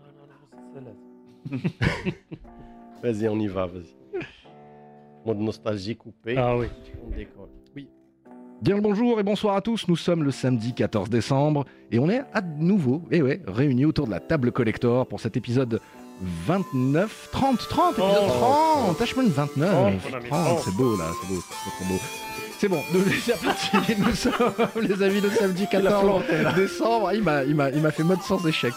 non, 0.75 0.83
non, 0.83 0.83
non, 0.87 1.61
Vas-y, 3.03 3.29
on 3.29 3.39
y 3.41 3.47
va, 3.47 3.67
vas-y. 3.67 3.95
Mode 5.27 5.39
nostalgie 5.39 5.97
coupé. 5.97 6.35
Ah 6.37 6.57
oui. 6.57 6.67
On 7.05 7.11
décolle. 7.17 7.49
Bien 8.63 8.75
le 8.77 8.83
bonjour 8.83 9.19
et 9.19 9.23
bonsoir 9.23 9.57
à 9.57 9.63
tous, 9.63 9.89
nous 9.89 9.97
sommes 9.97 10.23
le 10.23 10.31
samedi 10.31 10.75
14 10.75 11.09
décembre 11.09 11.65
et 11.91 11.99
on 11.99 12.11
est 12.11 12.21
à 12.35 12.43
nouveau, 12.43 13.01
et 13.11 13.23
ouais, 13.23 13.41
réunis 13.47 13.87
autour 13.87 14.05
de 14.05 14.11
la 14.11 14.21
table 14.21 14.53
collector 14.53 15.07
pour 15.07 15.19
cet 15.19 15.35
épisode 15.39 15.81
29, 16.22 17.30
30, 17.32 17.58
30, 17.70 17.92
épisode 18.00 18.08
Oh. 18.28 18.94
30, 18.94 19.02
Ashman 19.02 19.28
29, 19.30 19.70
30, 19.70 19.84
mon 20.12 20.18
ami, 20.18 20.30
30, 20.30 20.46
30. 20.46 20.60
c'est 20.64 20.74
beau 20.76 20.96
là, 20.98 21.06
c'est 21.22 21.28
beau, 21.34 21.42
c'est 21.50 21.72
trop 21.72 21.94
beau. 21.94 22.00
C'est 22.58 22.70
bon, 22.70 22.82
nous, 22.94 23.02
c'est 23.26 23.42
parti, 23.44 23.70
nous 23.98 24.16
sommes 24.16 24.34
les 24.82 25.04
amis 25.04 25.20
le 25.20 25.30
samedi 25.30 25.68
14 25.70 26.24
décembre, 26.56 27.12
il 27.14 27.22
m'a, 27.22 27.44
il 27.44 27.54
m'a, 27.54 27.70
il 27.70 27.82
m'a 27.82 27.92
fait 27.92 28.04
mode 28.04 28.22
sans 28.22 28.46
échec. 28.48 28.74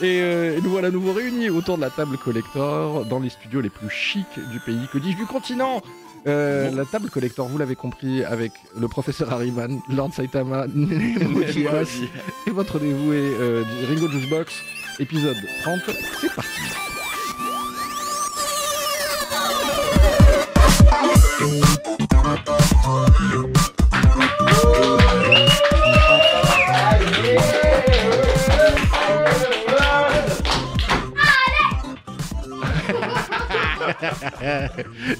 Et, 0.00 0.20
euh, 0.20 0.60
nous 0.62 0.70
voilà 0.70 0.90
nouveau 0.90 1.12
réunis 1.12 1.50
autour 1.50 1.76
de 1.76 1.82
la 1.82 1.90
table 1.90 2.16
collector 2.16 3.04
dans 3.06 3.18
les 3.18 3.30
studios 3.30 3.60
les 3.60 3.70
plus 3.70 3.90
chics 3.90 4.38
du 4.52 4.60
pays, 4.60 4.86
que 4.92 4.98
dis-je 4.98 5.16
du 5.16 5.26
continent 5.26 5.82
Euh, 6.26 6.70
La 6.74 6.84
table 6.84 7.10
collector, 7.10 7.46
vous 7.48 7.58
l'avez 7.58 7.76
compris, 7.76 8.24
avec 8.24 8.52
le 8.78 8.86
professeur 8.88 9.32
Harriman, 9.32 9.80
Lord 9.88 10.12
Saitama, 10.12 10.66
Mochias 10.74 12.00
et 12.46 12.50
votre 12.50 12.78
dévoué 12.78 13.16
euh, 13.40 13.64
Ringo 13.88 14.08
Juicebox, 14.08 14.52
épisode 14.98 15.36
30, 15.62 15.80
c'est 16.20 16.34
parti. 16.34 16.60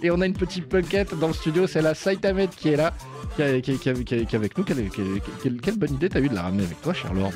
Et 0.03 0.11
on 0.11 0.21
a 0.21 0.27
une 0.27 0.35
petite 0.35 0.69
punkette 0.69 1.19
dans 1.19 1.29
le 1.29 1.33
studio, 1.33 1.67
c'est 1.67 1.83
la 1.83 1.95
Saitamed 1.95 2.51
qui 2.51 2.69
est 2.71 2.77
là, 2.77 2.93
qui, 3.37 3.43
est- 3.43 3.61
qui 3.63 3.73
est- 3.73 3.79
qui 3.79 3.89
est- 3.89 4.05
qui 4.05 4.15
est- 4.15 4.27
qui 4.27 4.35
est 4.35 4.39
avec 4.39 4.57
nous. 4.57 4.65
Quelle, 4.65 4.89
quelle- 4.91 5.21
quelle- 5.43 5.61
quelle 5.61 5.77
bonne 5.79 5.95
idée 5.95 6.09
t'as 6.09 6.21
eu 6.21 6.29
de 6.29 6.35
la 6.35 6.43
ramener 6.43 6.65
avec 6.65 6.81
toi, 6.83 6.95
cher 6.95 7.13
Lord 7.15 7.33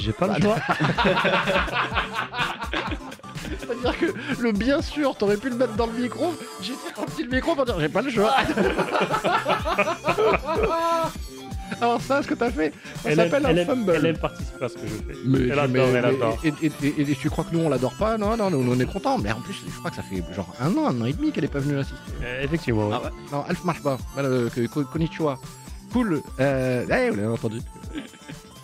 J'ai 0.00 0.12
pas 0.12 0.26
le 0.28 0.42
choix. 0.42 0.56
C'est-à-dire 3.60 3.98
que 3.98 4.06
le 4.40 4.52
bien 4.52 4.82
sûr, 4.82 5.16
t'aurais 5.16 5.36
pu 5.36 5.48
le 5.50 5.56
mettre 5.56 5.74
dans 5.74 5.86
le 5.86 5.92
micro. 5.94 6.34
J'ai 6.60 6.74
sorti 6.94 7.22
le 7.24 7.30
micro 7.30 7.54
pour 7.54 7.64
dire 7.64 7.78
j'ai 7.80 7.88
pas 7.88 8.02
le 8.02 8.10
choix. 8.10 8.32
Alors 11.80 12.00
ça, 12.00 12.22
ce 12.22 12.28
que 12.28 12.34
t'as 12.34 12.50
fait, 12.50 12.72
ça 13.02 13.10
Elle 13.10 13.20
aime, 13.20 13.30
s'appelle 13.30 13.46
elle 13.50 13.58
un 13.60 13.64
fumble. 13.66 13.92
elle 13.94 14.06
aime 14.06 14.18
participer 14.18 14.64
à 14.64 14.68
ce 14.68 14.74
que 14.74 14.80
je 14.86 14.86
fais. 14.94 15.18
Mais, 15.26 15.38
elle 15.48 15.52
adore, 15.58 15.68
mais- 15.68 15.80
elle 15.80 15.92
mais- 15.92 15.98
adore. 16.08 16.38
Et, 16.42 16.48
et- 16.62 16.72
et- 16.82 17.10
et 17.12 17.14
tu 17.14 17.28
crois 17.30 17.44
que 17.44 17.54
nous 17.54 17.60
on 17.62 17.68
l'adore 17.68 17.94
pas? 17.94 18.16
Non, 18.18 18.36
non, 18.36 18.50
nous 18.50 18.72
on 18.72 18.80
est 18.80 18.86
contents. 18.90 19.18
Mais 19.18 19.30
en 19.30 19.40
plus, 19.40 19.54
je 19.66 19.78
crois 19.78 19.90
que 19.90 19.96
ça 19.96 20.02
fait 20.02 20.24
genre 20.34 20.52
un 20.60 20.72
an, 20.76 20.86
un 20.88 21.00
an 21.02 21.04
et 21.04 21.12
demi 21.12 21.30
qu'elle 21.30 21.44
est 21.44 21.48
pas 21.48 21.58
venue 21.60 21.78
assister. 21.78 21.96
Euh, 22.24 22.42
effectivement, 22.42 22.88
ouais. 22.88 22.96
Ah 22.98 23.02
ouais. 23.04 23.10
Non, 23.32 23.44
Elf 23.48 23.62
marche 23.64 23.82
pas. 23.82 23.98
Voilà, 24.14 24.28
euh, 24.28 24.48
konnichiwa. 24.92 25.38
Cool. 25.92 26.20
Euh, 26.40 26.84
eh, 26.90 27.10
vous 27.10 27.16
l'avez 27.16 27.28
entendu. 27.28 27.60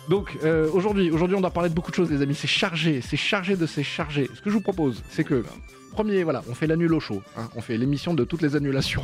Donc 0.09 0.37
euh, 0.43 0.69
aujourd'hui, 0.71 1.09
aujourd'hui, 1.11 1.35
on 1.35 1.41
doit 1.41 1.49
parler 1.51 1.69
de 1.69 1.73
beaucoup 1.75 1.91
de 1.91 1.95
choses, 1.95 2.11
les 2.11 2.21
amis. 2.21 2.35
C'est 2.35 2.47
chargé, 2.47 3.01
c'est 3.01 3.17
chargé 3.17 3.55
de 3.55 3.65
c'est 3.65 3.83
chargé. 3.83 4.29
Ce 4.33 4.41
que 4.41 4.49
je 4.49 4.55
vous 4.55 4.61
propose, 4.61 5.01
c'est 5.09 5.23
que 5.23 5.43
premier, 5.91 6.23
voilà, 6.23 6.43
on 6.49 6.53
fait 6.53 6.67
l'annule 6.67 6.93
au 6.93 6.99
show. 6.99 7.23
hein. 7.37 7.49
on 7.55 7.61
fait 7.61 7.77
l'émission 7.77 8.13
de 8.13 8.23
toutes 8.25 8.41
les 8.41 8.55
annulations. 8.55 9.01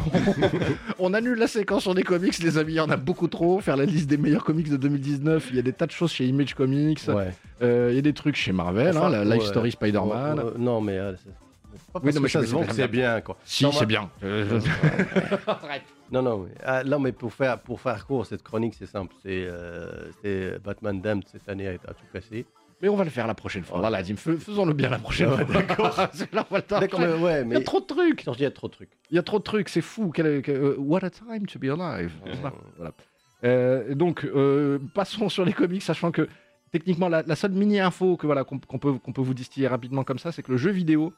on 0.99 1.13
annule 1.13 1.37
la 1.39 1.47
séquence 1.47 1.83
sur 1.83 1.95
des 1.95 2.03
comics, 2.03 2.37
les 2.39 2.57
amis. 2.57 2.73
Il 2.73 2.75
y 2.75 2.79
en 2.81 2.89
a 2.89 2.97
beaucoup 2.97 3.27
trop. 3.27 3.61
Faire 3.61 3.77
la 3.77 3.85
liste 3.85 4.07
des 4.09 4.17
meilleurs 4.17 4.43
comics 4.43 4.69
de 4.69 4.77
2019. 4.77 5.47
Il 5.51 5.55
y 5.55 5.59
a 5.59 5.61
des 5.63 5.73
tas 5.73 5.87
de 5.87 5.91
choses 5.91 6.11
chez 6.11 6.25
Image 6.27 6.53
Comics. 6.53 6.99
Ouais. 7.07 7.29
Euh, 7.63 7.87
il 7.91 7.95
y 7.95 7.99
a 7.99 8.01
des 8.01 8.13
trucs 8.13 8.35
chez 8.35 8.51
Marvel, 8.51 8.95
Enfin, 8.97 9.07
hein, 9.07 9.09
la 9.09 9.23
Life 9.23 9.43
ouais. 9.43 9.47
Story 9.49 9.71
Spider-Man. 9.71 10.39
Ouais, 10.39 10.51
non, 10.59 10.81
mais. 10.81 10.97
euh, 10.97 11.13
Oui, 12.03 12.13
non, 12.13 12.19
mais 12.21 12.27
que 12.27 12.27
ça 12.27 12.41
je- 12.41 12.47
se 12.47 12.51
vend 12.51 12.59
c'est 12.61 12.67
que 12.67 12.73
très 12.73 12.81
c'est 12.83 12.87
bien, 12.89 13.21
quoi. 13.21 13.37
Si, 13.45 13.65
c'est 13.71 13.85
bien. 13.85 14.09
Euh, 14.23 14.59
Non, 16.11 16.21
non, 16.21 16.39
mais, 16.39 16.51
ah, 16.63 16.83
non, 16.83 16.99
mais 16.99 17.11
pour 17.13 17.33
faire, 17.33 17.59
pour 17.59 17.79
faire 17.79 18.05
court, 18.05 18.25
cette 18.25 18.43
chronique, 18.43 18.73
c'est 18.77 18.85
simple. 18.85 19.13
C'est 19.23 19.45
euh, 19.47 20.59
Batman 20.63 20.99
Damned 21.01 21.23
cette 21.31 21.47
année 21.47 21.67
a, 21.67 21.71
a 21.71 21.93
tout 21.93 22.05
cassé. 22.11 22.45
Mais 22.81 22.89
on 22.89 22.95
va 22.95 23.03
le 23.03 23.09
faire 23.11 23.27
la 23.27 23.35
prochaine 23.35 23.63
fois. 23.63 23.79
Voilà, 23.79 24.01
Dim, 24.01 24.15
fais- 24.17 24.35
faisons-le 24.37 24.73
bien 24.73 24.89
la 24.89 24.97
prochaine 24.97 25.29
fois. 25.29 25.43
D'accord. 25.43 26.09
Mais 26.99 27.13
ouais, 27.13 27.43
Il 27.45 27.53
y 27.53 27.55
a 27.55 27.61
trop 27.63 27.79
de 27.79 27.85
trucs. 27.85 28.23
Il 28.25 28.41
y 28.41 28.45
a 28.45 28.51
trop 28.51 28.67
de 28.67 28.73
trucs. 28.73 28.89
Il 29.11 29.15
y 29.15 29.19
a 29.19 29.23
trop 29.23 29.37
de 29.39 29.43
trucs, 29.43 29.69
c'est 29.69 29.81
fou. 29.81 30.11
Euh, 30.19 30.75
what 30.79 31.03
a 31.05 31.09
time 31.11 31.45
to 31.45 31.59
be 31.59 31.65
alive. 31.65 32.11
Voilà. 32.77 32.91
Euh, 33.43 33.93
donc, 33.95 34.25
euh, 34.25 34.79
passons 34.95 35.29
sur 35.29 35.45
les 35.45 35.53
comics, 35.53 35.81
sachant 35.83 36.11
que 36.11 36.27
techniquement, 36.71 37.07
la, 37.07 37.21
la 37.21 37.35
seule 37.35 37.51
mini 37.51 37.79
info 37.79 38.17
que 38.17 38.25
voilà 38.25 38.43
qu'on 38.43 38.57
peut 38.59 38.93
qu'on 38.93 39.13
peut 39.13 39.21
vous 39.21 39.33
distiller 39.33 39.67
rapidement 39.67 40.03
comme 40.03 40.19
ça, 40.19 40.31
c'est 40.31 40.41
que 40.43 40.51
le 40.51 40.57
jeu 40.57 40.71
vidéo, 40.71 41.13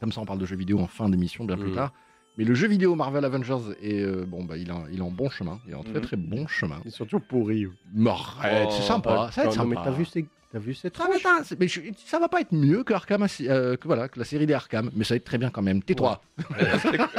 comme 0.00 0.12
ça, 0.12 0.20
on 0.20 0.24
parle 0.26 0.38
de 0.38 0.46
jeu 0.46 0.56
vidéo 0.56 0.78
en 0.80 0.86
fin 0.86 1.08
d'émission 1.08 1.44
bien 1.44 1.56
plus 1.56 1.68
Mhm. 1.70 1.74
tard. 1.74 1.92
Mais 2.38 2.44
le 2.44 2.54
jeu 2.54 2.68
vidéo 2.68 2.94
Marvel 2.94 3.24
Avengers 3.24 3.74
est 3.82 4.00
euh, 4.02 4.24
bon 4.26 4.44
bah 4.44 4.56
il 4.58 4.68
est, 4.68 4.72
en- 4.72 4.86
il 4.92 4.98
est 4.98 5.02
en 5.02 5.10
bon 5.10 5.30
chemin, 5.30 5.58
il 5.66 5.72
est 5.72 5.74
en 5.76 5.82
très 5.82 5.94
Mhm. 5.94 6.00
très 6.02 6.16
bon 6.16 6.46
chemin. 6.46 6.80
C'est 6.82 6.90
surtout 6.90 7.18
pourri. 7.20 7.66
Mais 7.94 8.10
arrête, 8.10 8.68
Oh, 8.68 8.74
c'est 8.76 8.82
sympa, 8.82 9.30
ça 9.32 9.42
va 9.44 9.48
être 9.50 9.56
non, 9.56 9.64
mais 9.66 9.76
sympa. 9.76 9.90
t'as 9.90 9.96
vu, 9.96 10.04
ces- 10.04 10.26
t'as 10.52 10.58
vu 10.58 10.74
cette 10.74 10.96
Ça 10.96 11.04
va, 11.04 11.42
mais 11.58 11.66
je- 11.68 11.80
ça 12.04 12.18
va 12.18 12.28
pas 12.28 12.42
être 12.42 12.52
mieux 12.52 12.84
que 12.84 12.92
Arkham, 12.92 13.26
euh, 13.40 13.76
que 13.76 13.86
voilà, 13.86 14.08
que 14.08 14.18
la 14.18 14.24
série 14.26 14.44
des 14.46 14.52
Arkham, 14.52 14.90
mais 14.94 15.04
ça 15.04 15.14
va 15.14 15.16
être 15.16 15.24
très 15.24 15.38
bien 15.38 15.48
quand 15.50 15.62
même. 15.62 15.82
Tais-toi, 15.82 16.20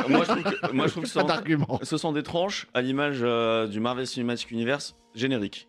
moi, 0.08 0.24
je 0.24 0.30
trouve 0.32 0.44
que, 0.44 0.72
moi, 0.74 0.86
je 0.88 0.92
trouve 0.92 1.04
que 1.04 1.10
ce 1.10 1.14
pas 1.16 1.22
sont, 1.22 1.28
d'argument. 1.28 1.80
ce 1.82 1.98
sont 1.98 2.12
des 2.12 2.24
tranches 2.24 2.68
à 2.76 2.82
l'image 2.82 3.20
euh, 3.24 3.66
du 3.68 3.80
Marvel 3.80 4.06
Cinematic 4.06 4.52
Universe 4.52 4.96
générique. 5.16 5.68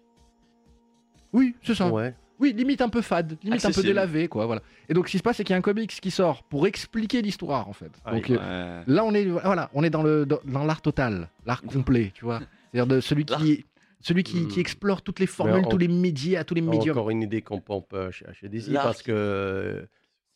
Oui, 1.33 1.55
c'est 1.63 1.75
ça. 1.75 1.89
Ouais. 1.89 2.15
Oui, 2.41 2.53
limite 2.53 2.81
un 2.83 2.89
peu 2.89 3.03
fade, 3.03 3.37
limite 3.43 3.65
un 3.65 3.71
peu 3.73 3.83
délavé, 3.83 4.29
quoi. 4.29 4.47
Voilà. 4.47 4.63
Et 4.89 4.95
donc, 4.95 5.09
ce 5.09 5.13
qui 5.13 5.19
se 5.19 5.23
passe, 5.23 5.37
c'est 5.39 5.45
qu'il 5.45 5.53
y 5.53 5.55
a 5.55 5.59
un 5.59 5.63
comics 5.63 5.91
qui 5.91 6.11
sort 6.11 6.45
pour 6.45 6.67
expliquer 6.67 7.21
l'histoire, 7.23 7.69
en 7.69 7.73
fait. 7.73 7.91
Ah, 8.05 8.13
donc, 8.13 8.27
oui. 8.29 8.37
euh, 8.41 8.83
là, 8.87 9.05
on 9.05 9.13
est, 9.15 9.25
voilà, 9.25 9.71
on 9.75 9.83
est 9.83 9.91
dans 9.91 10.03
le 10.03 10.25
dans, 10.25 10.65
l'art 10.65 10.81
total, 10.83 11.29
l'art 11.47 11.63
complet, 11.63 12.13
tu 12.15 12.25
vois. 12.25 12.41
C'est-à-dire 12.73 12.87
de 12.87 13.01
celui 13.01 13.25
qui, 13.25 13.65
celui 14.01 14.23
qui, 14.23 14.47
qui 14.47 14.59
Hmm. 14.59 14.61
explore 14.61 15.03
toutes 15.03 15.19
les 15.19 15.27
formules, 15.27 15.65
en- 15.65 15.69
tous 15.69 15.79
les 15.79 15.89
médias, 15.89 16.45
tous 16.45 16.55
les 16.55 16.61
médiums. 16.61 16.97
Encore 16.97 17.11
une 17.11 17.23
idée 17.23 17.43
qu'on 17.43 17.61
pompe 17.61 17.95
chez, 18.13 18.25
chez 18.35 18.49
DC 18.49 18.69
L'arc. 18.71 18.85
parce 18.87 19.03
que 19.03 19.11
euh, 19.13 19.87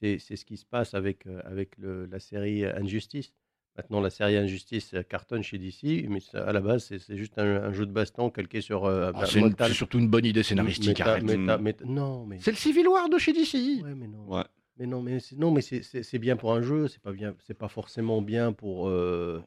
c'est 0.00 0.18
c'est 0.18 0.34
ce 0.36 0.44
qui 0.44 0.56
se 0.56 0.66
passe 0.66 0.94
avec, 0.94 1.26
euh, 1.26 1.40
avec 1.44 1.78
le- 1.78 2.06
la 2.06 2.18
série 2.18 2.64
Injustice. 2.66 3.32
Maintenant, 3.76 4.00
la 4.00 4.10
série 4.10 4.36
Injustice 4.36 4.94
cartonne 5.08 5.42
chez 5.42 5.56
DC, 5.58 6.06
mais 6.08 6.20
ça, 6.20 6.46
à 6.46 6.52
la 6.52 6.60
base, 6.60 6.92
c'est 6.98 7.16
juste 7.16 7.38
un, 7.38 7.44
un 7.64 7.72
jeu 7.72 7.86
de 7.86 7.90
baston 7.92 8.28
calqué 8.30 8.60
sur. 8.60 8.84
euh, 8.84 9.10
Ah, 9.14 9.20
bah, 9.20 9.26
c'est 9.26 9.72
surtout 9.72 9.98
une 9.98 10.08
bonne 10.08 10.26
idée 10.26 10.42
scénaristique. 10.42 10.98
Méta- 10.98 11.20
méta- 11.20 11.58
méta- 11.58 11.84
non, 11.86 12.26
mais. 12.26 12.36
C'est 12.40 12.50
le 12.50 12.56
Civil 12.58 12.86
War 12.88 13.08
de 13.08 13.16
chez 13.16 13.32
DC. 13.32 13.82
Ouais, 13.82 13.94
mais 13.96 14.08
non. 14.08 14.26
Ouais. 14.28 14.44
Mais 14.78 14.86
non, 14.86 15.00
mais 15.02 15.18
c'est 15.20 16.18
bien 16.18 16.36
pour 16.36 16.52
un 16.52 16.60
jeu. 16.62 16.88
C'est 16.88 17.00
pas 17.00 17.12
bien. 17.12 17.34
C'est 17.46 17.56
pas 17.56 17.68
forcément 17.68 18.20
bien 18.20 18.52
pour 18.52 18.88
euh, 18.88 19.42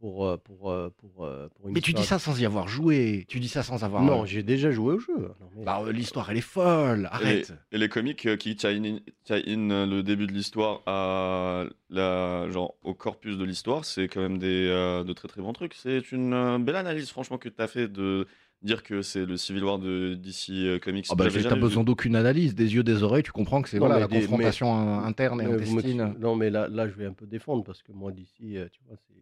pour, 0.00 0.26
euh, 0.26 0.36
pour, 0.36 0.70
euh, 0.70 0.90
pour, 0.98 1.24
euh, 1.24 1.48
pour 1.56 1.68
une 1.68 1.74
Mais 1.74 1.80
tu 1.80 1.92
dis 1.92 2.04
ça 2.04 2.18
sans 2.18 2.38
y 2.40 2.44
avoir 2.46 2.68
joué. 2.68 3.24
Tu 3.28 3.40
dis 3.40 3.48
ça 3.48 3.62
sans 3.62 3.82
avoir. 3.84 4.02
Non, 4.02 4.24
j'ai 4.24 4.42
déjà 4.42 4.70
joué 4.70 4.94
au 4.94 4.98
jeu. 4.98 5.16
Non, 5.18 5.34
mais- 5.56 5.64
Bah, 5.64 5.82
l'histoire, 5.92 6.30
elle 6.30 6.36
est 6.36 6.40
folle. 6.40 7.08
Arrête. 7.10 7.52
Et 7.72 7.78
les 7.78 7.88
comics 7.88 8.36
qui 8.38 8.56
tie 8.56 8.66
in, 8.68 8.98
tie 9.24 9.42
in, 9.46 9.70
euh, 9.70 9.86
le 9.86 10.02
début 10.02 10.26
de 10.26 10.32
l'histoire 10.32 10.82
à 10.86 11.64
la, 11.90 12.48
genre, 12.50 12.74
au 12.82 12.94
corpus 12.94 13.36
de 13.36 13.44
l'histoire, 13.44 13.84
c'est 13.84 14.08
quand 14.08 14.20
même 14.20 14.38
des, 14.38 14.68
euh, 14.68 15.04
de 15.04 15.12
très 15.12 15.28
très 15.28 15.42
bons 15.42 15.52
trucs. 15.52 15.74
C'est 15.74 16.12
une 16.12 16.32
euh, 16.32 16.58
belle 16.58 16.76
analyse, 16.76 17.10
franchement, 17.10 17.38
que 17.38 17.48
tu 17.48 17.60
as 17.62 17.66
fait 17.66 17.88
de 17.88 18.26
dire 18.62 18.82
que 18.82 19.02
c'est 19.02 19.24
le 19.24 19.36
Civil 19.36 19.62
War 19.64 19.78
de 19.78 20.14
DC 20.14 20.80
Comics. 20.82 21.06
Ah 21.10 21.14
bah, 21.14 21.26
t'as 21.30 21.54
besoin 21.54 21.84
d'aucune 21.84 22.16
analyse, 22.16 22.54
des 22.56 22.74
yeux, 22.74 22.82
des 22.82 23.02
oreilles, 23.04 23.22
tu 23.22 23.30
comprends 23.30 23.62
que 23.62 23.68
c'est 23.68 23.78
voilà, 23.78 23.94
mais 23.96 24.00
la 24.00 24.06
des- 24.08 24.20
confrontation 24.20 24.74
in- 24.74 25.04
interne 25.04 25.40
et 25.40 25.46
Mais 25.46 25.56
vous 25.58 25.74
me- 25.74 25.78
intestine. 25.78 26.14
Non, 26.18 26.34
mais 26.34 26.50
là, 26.50 26.66
là, 26.68 26.88
je 26.88 26.94
vais 26.94 27.06
un 27.06 27.12
peu 27.12 27.26
défendre 27.26 27.62
parce 27.62 27.82
que 27.82 27.92
moi, 27.92 28.10
d'ici, 28.10 28.56
euh, 28.56 28.66
tu 28.72 28.80
vois, 28.88 28.96
c'est 28.96 29.14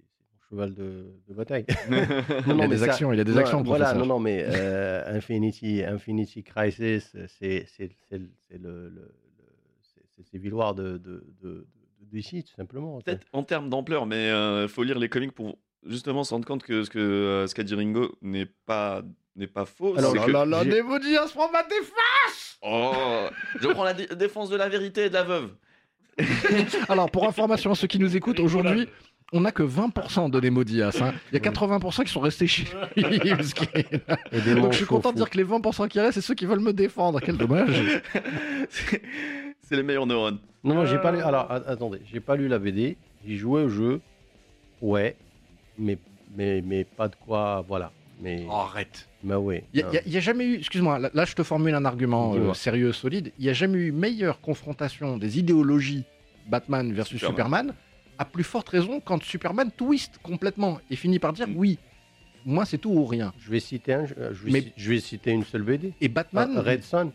cheval 0.51 0.75
de, 0.75 1.07
de 1.29 1.35
bataille. 1.35 1.65
Il 1.89 1.95
y 1.97 2.51
a 2.51 2.55
mais 2.55 2.69
des 2.69 2.79
ça- 2.79 2.85
actions, 2.87 3.13
il 3.13 3.19
y 3.19 3.21
a 3.21 3.25
des 3.25 3.33
non, 3.33 3.39
actions, 3.39 3.63
Voilà, 3.63 3.87
professeur. 3.87 4.07
non, 4.07 4.15
non, 4.15 4.21
mais 4.21 4.45
euh, 4.47 5.17
Infinity, 5.17 5.83
Infinity 5.85 6.43
Crisis, 6.43 7.17
c'est 7.39 7.67
le, 7.81 8.29
c'est 8.49 8.59
le, 8.59 8.89
le- 8.89 9.13
War 10.53 10.75
de, 10.75 10.97
de, 10.99 11.27
de, 11.43 11.67
de 12.01 12.07
DC, 12.11 12.45
tout 12.45 12.55
simplement. 12.57 13.01
Peut-être 13.01 13.27
en 13.33 13.43
termes 13.43 13.69
d'ampleur, 13.69 14.07
mais 14.07 14.29
il 14.63 14.69
faut 14.69 14.83
lire 14.83 14.99
les 14.99 15.09
comics 15.09 15.33
pour 15.33 15.59
justement 15.87 16.25
se 16.25 16.33
rendre 16.35 16.47
compte 16.47 16.63
que 16.63 16.83
ce 16.85 16.91
que 16.91 16.99
euh, 16.99 17.47
ce 17.47 17.55
qu'a 17.55 17.63
dit 17.63 17.75
Ringo 17.75 18.17
n'est 18.23 18.47
pas 18.47 19.03
n'est 19.35 19.47
pas 19.47 19.65
faux. 19.67 19.97
Alors, 19.99 20.15
là, 20.15 20.25
que- 20.25 20.31
là, 20.31 20.45
là, 20.47 20.65
Nemo 20.65 20.99
se 21.01 21.33
prend 21.35 21.51
ma 21.51 21.63
défense 21.65 22.59
Oh, 22.63 23.27
je 23.61 23.69
prends 23.69 23.85
la 23.85 23.93
dé- 23.95 24.09
défense 24.17 24.49
de 24.51 24.57
la 24.57 24.69
vérité 24.69 25.05
et 25.05 25.09
de 25.09 25.15
la 25.15 25.25
veuve. 25.25 25.51
Alors, 26.89 27.11
pour 27.11 27.27
information 27.29 27.73
à 27.73 27.75
ceux 27.75 27.87
qui 27.87 27.99
nous 27.99 28.17
écoutent, 28.17 28.41
aujourd'hui, 28.41 28.89
on 29.33 29.41
n'a 29.41 29.51
que 29.53 29.63
20% 29.63 30.31
de 30.31 30.63
Diaz. 30.65 31.03
hein. 31.03 31.13
Il 31.33 31.43
y 31.43 31.47
a 31.47 31.51
80% 31.51 32.05
qui 32.05 32.13
sont 32.13 32.21
restés 32.21 32.47
chez 32.47 32.65
lui. 32.97 33.05
Et 34.33 34.55
Donc, 34.55 34.73
je 34.73 34.77
suis 34.79 34.87
content 34.87 35.11
de 35.13 35.17
dire 35.17 35.29
que 35.31 35.37
les 35.37 35.45
20% 35.45 35.89
qui 35.89 35.99
restent, 36.01 36.15
c'est 36.15 36.21
ceux 36.27 36.35
qui 36.35 36.47
veulent 36.47 36.61
me 36.61 36.73
défendre. 36.73 37.21
Quel 37.21 37.37
dommage. 37.37 38.01
c'est 38.69 39.77
les 39.77 39.83
meilleurs 39.83 40.07
neurones. 40.07 40.39
Non, 40.65 40.75
non, 40.75 40.87
j'ai 40.87 40.99
pas 40.99 41.13
lu. 41.13 41.21
Alors, 41.21 41.51
a- 41.51 41.69
attendez, 41.69 42.01
j'ai 42.13 42.21
pas 42.21 42.37
lu 42.37 42.49
la 42.49 42.59
BD. 42.59 42.97
J'ai 43.27 43.37
joué 43.37 43.63
au 43.65 43.69
jeu. 43.69 44.01
Ouais, 44.81 45.17
mais, 45.79 45.99
mais, 46.37 46.63
mais 46.65 46.85
pas 46.85 47.09
de 47.09 47.17
quoi. 47.17 47.65
Voilà. 47.67 47.91
Mais, 48.21 48.45
Oh, 48.49 48.53
arrête. 48.53 49.09
mais 49.23 49.35
ouais. 49.35 49.65
Il 49.75 49.85
n'y 50.07 50.17
a, 50.17 50.21
jamais 50.21 50.47
eu, 50.47 50.55
excuse-moi, 50.57 50.99
là, 50.99 51.11
là, 51.13 51.25
je 51.27 51.35
te 51.35 51.43
formule 51.43 51.75
un 51.75 51.85
argument 51.85 52.35
euh, 52.35 52.55
sérieux, 52.55 52.93
solide. 52.93 53.33
Il 53.39 53.45
n'y 53.45 53.51
a 53.51 53.55
jamais 53.55 53.79
eu 53.79 53.93
meilleure 53.93 54.41
confrontation 54.41 55.19
des 55.19 55.39
idéologies 55.39 56.05
Batman 56.49 56.93
versus 56.93 57.19
Superman. 57.19 57.37
Superman. 57.67 57.75
À 58.19 58.25
plus 58.25 58.45
forte 58.45 58.69
raison 58.69 59.01
quand 59.01 59.23
Superman 59.23 59.71
twist 59.71 60.19
complètement 60.23 60.79
et 60.91 60.97
finit 60.97 61.19
par 61.19 61.33
dire 61.33 61.47
oui, 61.55 61.79
moi 62.45 62.65
c'est 62.65 62.79
tout 62.79 62.91
ou 62.91 63.05
rien. 63.05 63.33
Je 63.39 63.51
vais 63.51 63.61
citer 63.61 63.95
un. 63.95 64.07
Je 64.07 64.15
je 64.33 64.45
vais, 64.45 64.51
Mais- 64.51 64.73
je 64.77 64.91
vais 64.91 65.01
citer 65.01 65.31
une 65.33 65.45
seule 65.45 65.63
BD. 65.63 65.93
Et 66.01 66.09
Batman. 66.09 66.55
Ah, 66.57 66.63
Red 66.63 66.83
Son. 66.83 67.13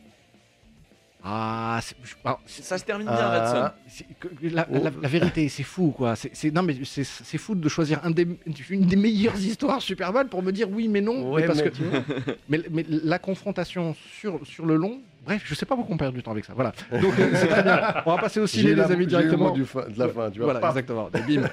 Ah, 1.23 1.79
ah, 2.25 2.39
Ça 2.47 2.79
se 2.79 2.83
termine 2.83 3.05
bien, 3.05 3.15
Ah, 3.15 3.75
c'est 3.87 4.07
que- 4.19 4.27
la, 4.47 4.67
Oh. 4.71 4.73
la- 4.83 4.89
la 4.89 5.07
vérité, 5.07 5.47
c'est 5.49 5.61
fou 5.61 5.91
quoi. 5.95 6.15
C'est, 6.15 6.49
non 6.51 6.63
mais 6.63 6.75
c'est, 6.83 7.03
fou 7.37 7.53
de 7.53 7.69
choisir 7.69 7.99
un 8.03 8.09
des, 8.09 8.27
une 8.71 8.85
des 8.87 8.95
meilleures 8.95 9.35
histoires 9.39 9.83
Superman 9.83 10.27
pour 10.29 10.41
me 10.41 10.51
dire 10.51 10.67
oui 10.71 10.87
mais 10.87 10.99
non. 11.01 11.31
Ouais, 11.31 11.41
mais 11.41 11.47
parce 11.47 11.61
mais 12.49 12.59
que 12.59 12.69
mais 12.71 12.83
la 12.87 13.19
confrontation 13.19 13.95
sur, 14.19 14.39
sur 14.47 14.65
le 14.65 14.75
long, 14.77 14.99
bref, 15.25 15.41
je 15.45 15.55
sais 15.55 15.65
pas 15.65 15.75
pourquoi 15.75 15.95
on 15.95 15.97
perd 15.97 16.13
du 16.13 16.23
temps 16.23 16.31
avec 16.31 16.45
ça. 16.45 16.53
Voilà. 16.53 16.71
Donc 16.91 17.17
euh, 17.19 17.29
c'est 17.33 17.47
très 17.47 17.63
bien. 17.63 17.81
On 18.05 18.15
va 18.15 18.21
passer 18.21 18.39
au 18.39 18.47
ciné, 18.47 18.73
les 18.75 18.81
amis, 18.81 19.07
directement. 19.07 19.51
du 19.51 19.65
fin- 19.65 19.87
de 19.87 19.97
la 19.99 20.07
fin, 20.09 20.29
tu 20.31 20.39
vois. 20.39 20.51
Voilà, 20.53 20.67
exactement. 20.69 21.09
Bim. 21.27 21.43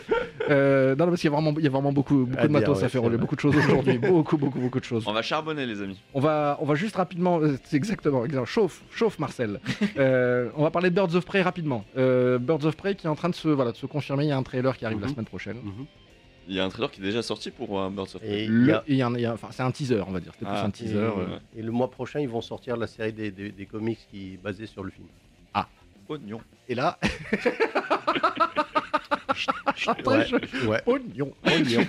Euh, 0.51 0.95
non, 0.97 1.05
non, 1.05 1.11
parce 1.13 1.21
qu'il 1.21 1.31
y 1.31 1.33
a 1.33 1.37
vraiment, 1.37 1.55
il 1.59 1.65
y 1.65 1.67
a 1.67 1.71
vraiment 1.71 1.93
beaucoup, 1.93 2.25
beaucoup 2.25 2.47
de 2.47 2.53
matos 2.53 2.77
dire, 2.79 2.85
à 2.85 2.87
ouais, 2.87 2.89
faire, 2.91 3.03
relever, 3.03 3.17
vrai. 3.17 3.21
beaucoup 3.23 3.37
de 3.37 3.41
choses 3.41 3.57
aujourd'hui, 3.57 3.99
beaucoup, 3.99 4.37
beaucoup, 4.39 4.59
beaucoup 4.59 4.81
de 4.81 4.85
choses. 4.85 5.05
On 5.07 5.13
va 5.13 5.21
charbonner, 5.23 5.67
les 5.67 5.83
amis. 5.83 6.01
On 6.15 6.21
va, 6.21 6.57
on 6.61 6.65
va 6.65 6.75
juste 6.75 6.97
rapidement, 6.97 7.41
euh, 7.41 7.57
exactement, 7.73 8.21
exactement. 8.25 8.47
chauffe, 8.47 8.83
chauffe 8.91 9.19
Marcel. 9.19 9.61
Euh, 9.99 10.49
on 10.57 10.63
va 10.63 10.71
parler 10.71 10.89
de 10.91 10.95
Birds 10.95 11.15
of 11.15 11.25
Prey 11.27 11.43
rapidement. 11.43 11.85
Euh, 11.99 12.39
Birds 12.39 12.65
of 12.65 12.77
Prey 12.77 12.95
qui 12.95 13.07
est 13.07 13.11
en 13.11 13.15
train 13.17 13.29
de 13.29 13.35
se, 13.35 13.49
voilà, 13.49 13.73
de 13.73 13.77
se 13.77 13.87
confirmer. 13.87 14.25
Il 14.25 14.29
y 14.29 14.33
a 14.33 14.37
un 14.39 14.43
trailer 14.43 14.77
qui 14.77 14.87
arrive 14.87 15.01
la 15.01 15.07
Mhm. 15.07 15.13
semaine 15.13 15.27
prochaine. 15.27 15.57
Mhm. 15.63 15.87
Il 16.49 16.55
y 16.55 16.61
a 16.61 16.65
un 16.65 16.69
trailer 16.71 16.91
qui 16.91 17.01
est 17.01 17.05
déjà 17.05 17.23
sorti 17.23 17.51
pour 17.51 17.79
euh, 17.79 17.91
Birds 17.91 18.05
of 18.15 18.19
Prey. 18.23 18.47
Le- 18.49 18.73
c'est 19.53 19.63
un 19.63 19.71
teaser, 19.71 20.01
on 20.07 20.11
va 20.13 20.21
dire. 20.21 20.33
C'était 20.33 20.47
plus 20.47 20.55
Ah, 20.57 20.65
un 20.65 20.71
teaser. 20.71 20.95
et, 20.95 20.99
euh. 20.99 21.39
et 21.59 21.63
le 21.63 21.71
mois 21.71 21.91
prochain, 21.91 22.21
ils 22.21 22.29
vont 22.29 22.41
sortir 22.41 22.77
la 22.79 22.87
série 22.87 23.13
des, 23.13 23.31
des, 23.31 23.51
des 23.51 23.67
comics 23.67 23.99
qui 24.11 24.35
est 24.35 24.37
basée 24.43 24.67
sur 24.67 24.83
le 24.83 24.91
film. 24.91 25.07
Oignon. 26.11 26.41
Et 26.71 26.75
là, 26.75 26.99
Ouais, 30.67 30.83
oignon, 30.87 31.33
oignon. 31.45 31.87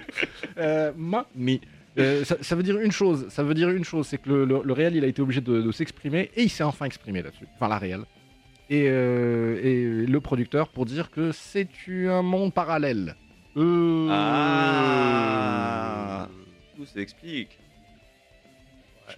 euh, 0.58 0.92
mamie. 0.94 1.60
Euh, 1.98 2.22
ça, 2.24 2.36
ça 2.42 2.54
veut 2.54 2.62
dire 2.62 2.78
une 2.78 2.92
chose, 2.92 3.26
ça 3.30 3.42
veut 3.42 3.54
dire 3.54 3.68
une 3.70 3.84
chose, 3.84 4.06
c'est 4.06 4.18
que 4.18 4.28
le, 4.28 4.44
le, 4.44 4.60
le 4.64 4.72
réel 4.72 4.96
il 4.96 5.04
a 5.04 5.06
été 5.06 5.20
obligé 5.22 5.40
de, 5.40 5.60
de 5.60 5.72
s'exprimer 5.72 6.30
et 6.36 6.42
il 6.42 6.48
s'est 6.50 6.62
enfin 6.64 6.86
exprimé 6.86 7.22
là-dessus, 7.22 7.46
enfin 7.54 7.68
la 7.68 7.78
réelle. 7.78 8.04
Et, 8.70 8.84
euh, 8.88 9.58
et 9.62 10.06
le 10.06 10.20
producteur 10.20 10.68
pour 10.68 10.86
dire 10.86 11.10
que 11.10 11.32
c'est 11.32 11.68
un 11.88 12.22
monde 12.22 12.54
parallèle. 12.54 13.16
Euh, 13.56 14.08
Ah 14.10 16.28
Tout 16.76 16.86
s'explique. 16.86 17.58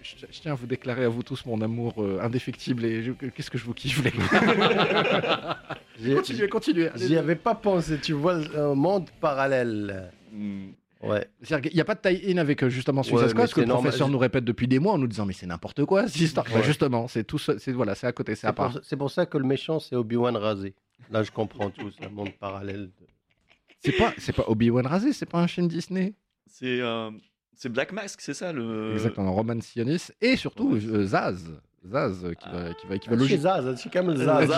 je, 0.02 0.16
je- 0.18 0.26
je 0.30 0.40
tiens 0.40 0.52
à 0.52 0.54
vous 0.54 0.66
déclarer 0.66 1.04
à 1.04 1.08
vous 1.08 1.22
tous 1.22 1.44
mon 1.46 1.60
amour 1.60 1.94
euh, 1.98 2.18
indéfectible 2.20 2.84
et 2.84 3.04
qu'est-ce 3.34 3.50
que 3.50 3.58
je 3.58 3.64
vous 3.64 3.74
kiffe 3.74 4.02
les 4.02 4.10
gars. 4.10 5.58
Continuez, 6.16 6.48
continuez. 6.48 6.90
J'y 6.96 7.16
avais 7.16 7.36
pas 7.36 7.54
pensé, 7.54 7.98
tu 8.00 8.12
vois, 8.12 8.34
un 8.56 8.74
monde 8.74 9.08
parallèle. 9.20 10.10
Hmm. 10.32 10.70
Ouais. 11.02 11.28
C'est-à-dire 11.42 11.70
qu'il 11.70 11.76
n'y 11.76 11.80
a 11.80 11.84
pas 11.84 11.94
de 11.94 12.00
tie-in 12.00 12.38
avec 12.38 12.62
euh, 12.64 12.68
justement 12.70 13.02
Suicide 13.04 13.22
Ouais, 13.24 13.28
Squad, 13.28 13.48
ce 13.48 13.54
que 13.54 13.60
le 13.60 13.66
professeur 13.68 14.08
nous 14.08 14.18
répète 14.18 14.44
depuis 14.44 14.66
des 14.66 14.78
mois 14.80 14.94
en 14.94 14.98
nous 14.98 15.06
disant 15.06 15.26
mais 15.26 15.34
c'est 15.34 15.46
n'importe 15.46 15.84
quoi 15.84 16.08
cette 16.08 16.20
histoire. 16.20 16.46
Bah, 16.46 16.56
Ouais. 16.56 16.62
justement, 16.64 17.06
c'est 17.08 17.22
tout, 17.24 17.38
c'est 17.38 17.70
voilà, 17.72 17.94
c'est 17.94 18.06
à 18.08 18.12
côté, 18.12 18.34
c'est 18.34 18.46
à 18.46 18.50
C'est 18.50 18.56
pour, 18.56 18.64
part. 18.72 18.78
c'est 18.82 18.96
pour 18.96 19.10
ça 19.10 19.26
que 19.26 19.38
le 19.38 19.44
méchant, 19.44 19.78
c'est 19.78 19.94
Obi-Wan 19.94 20.36
rasé. 20.36 20.74
Là, 21.10 21.22
je 21.22 21.30
comprends 21.30 21.70
tout, 21.70 21.90
c'est 21.96 22.06
un 22.06 22.10
monde 22.10 22.30
parallèle. 22.40 22.90
C'est 23.84 23.92
pas, 23.98 24.14
c'est 24.18 24.32
pas 24.34 24.44
Obi 24.48 24.70
Wan 24.70 24.86
rasé, 24.86 25.12
c'est 25.12 25.26
pas 25.26 25.38
un 25.38 25.46
film 25.48 25.68
Disney. 25.68 26.14
C'est 26.46 26.80
euh, 26.80 27.10
c'est 27.56 27.68
Black 27.70 27.92
Mask, 27.92 28.20
c'est 28.20 28.34
ça 28.34 28.52
le. 28.52 28.92
Exactement, 28.94 29.32
Roman 29.34 29.60
Sionis 29.60 30.08
et 30.20 30.36
surtout 30.36 30.72
Ouais. 30.72 30.84
euh, 30.86 31.06
Zaz, 31.06 31.44
Zaz 31.86 32.26
qui 32.40 32.48
va, 32.48 32.74
qui 32.74 32.86
va, 32.86 32.98
qui 32.98 33.08
va 33.08 33.14
Chez 33.14 33.20
logiquement. 33.20 33.42
Zaz, 33.62 33.76
c'est 33.76 33.92
quand 33.92 34.02
même 34.04 34.16
Zaz. 34.16 34.48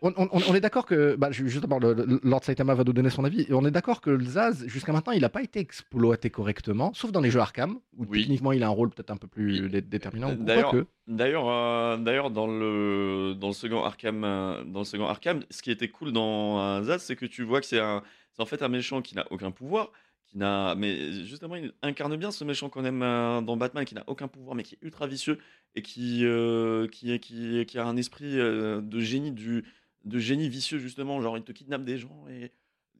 On 0.00 0.54
est 0.54 0.60
d'accord 0.60 0.86
que, 0.86 1.16
bah, 1.16 1.30
ju- 1.30 1.48
justement, 1.48 1.78
le, 1.78 1.92
le- 1.94 2.20
Lord 2.22 2.44
Saitama 2.44 2.74
va 2.74 2.84
nous 2.84 2.92
donner 2.92 3.10
son 3.10 3.24
avis. 3.24 3.42
Et 3.48 3.52
on 3.54 3.64
est 3.64 3.70
d'accord 3.70 4.00
que 4.00 4.10
le 4.10 4.24
Zaz, 4.24 4.64
jusqu'à 4.66 4.92
maintenant, 4.92 5.12
il 5.12 5.20
n'a 5.20 5.28
pas 5.28 5.42
été 5.42 5.60
exploité 5.60 6.30
correctement, 6.30 6.92
sauf 6.94 7.12
dans 7.12 7.20
les 7.20 7.30
jeux 7.30 7.40
Arkham, 7.40 7.76
où 7.96 8.04
Oui. 8.08 8.20
techniquement 8.20 8.52
il 8.52 8.62
a 8.62 8.66
un 8.66 8.70
rôle 8.70 8.90
peut-être 8.90 9.10
un 9.10 9.16
peu 9.16 9.26
plus 9.28 9.62
Oui. 9.62 9.68
dé- 9.70 9.80
déterminant. 9.82 10.32
D'ailleurs-. 10.34 10.74
D'ailleurs, 11.06 11.48
euh, 11.48 11.96
d'ailleurs 11.96 12.30
dans 12.30 12.46
le 12.46 13.32
dans 13.34 13.48
le 13.48 13.54
second 13.54 13.82
Arkham, 13.82 14.24
euh, 14.24 14.62
dans 14.64 14.80
le 14.80 14.84
second 14.84 15.06
Arkham, 15.06 15.40
ce 15.50 15.62
qui 15.62 15.70
était 15.70 15.88
cool 15.88 16.12
dans 16.12 16.60
euh, 16.60 16.82
Zaz, 16.82 17.02
c'est 17.02 17.16
que 17.16 17.24
tu 17.24 17.44
vois 17.44 17.60
que 17.60 17.66
c'est 17.66 17.80
un, 17.80 18.02
c'est 18.34 18.42
en 18.42 18.46
fait 18.46 18.62
un 18.62 18.68
méchant 18.68 19.00
qui 19.00 19.14
n'a 19.16 19.24
aucun 19.30 19.50
pouvoir, 19.50 19.90
qui 20.28 20.38
n'a, 20.38 20.74
mais 20.74 21.12
justement 21.24 21.56
il 21.56 21.72
incarne 21.82 22.14
bien 22.16 22.30
ce 22.30 22.44
méchant 22.44 22.68
qu'on 22.68 22.84
aime 22.84 23.02
euh, 23.02 23.40
dans 23.40 23.56
Batman, 23.56 23.84
qui 23.84 23.94
n'a 23.94 24.04
aucun 24.06 24.28
pouvoir, 24.28 24.54
mais 24.54 24.62
qui 24.62 24.74
est 24.74 24.78
ultra 24.82 25.06
vicieux 25.06 25.38
et 25.74 25.82
qui 25.82 26.24
euh, 26.24 26.86
qui 26.88 27.12
est- 27.12 27.18
qui 27.18 27.64
qui 27.66 27.78
a 27.78 27.86
un 27.86 27.96
esprit 27.96 28.38
euh, 28.38 28.80
de 28.80 29.00
génie 29.00 29.32
du 29.32 29.64
de 30.04 30.18
génie 30.18 30.48
vicieux 30.48 30.78
justement, 30.78 31.20
genre 31.20 31.36
il 31.36 31.42
te 31.44 31.52
kidnappe 31.52 31.84
des 31.84 31.98
gens 31.98 32.26
et 32.30 32.52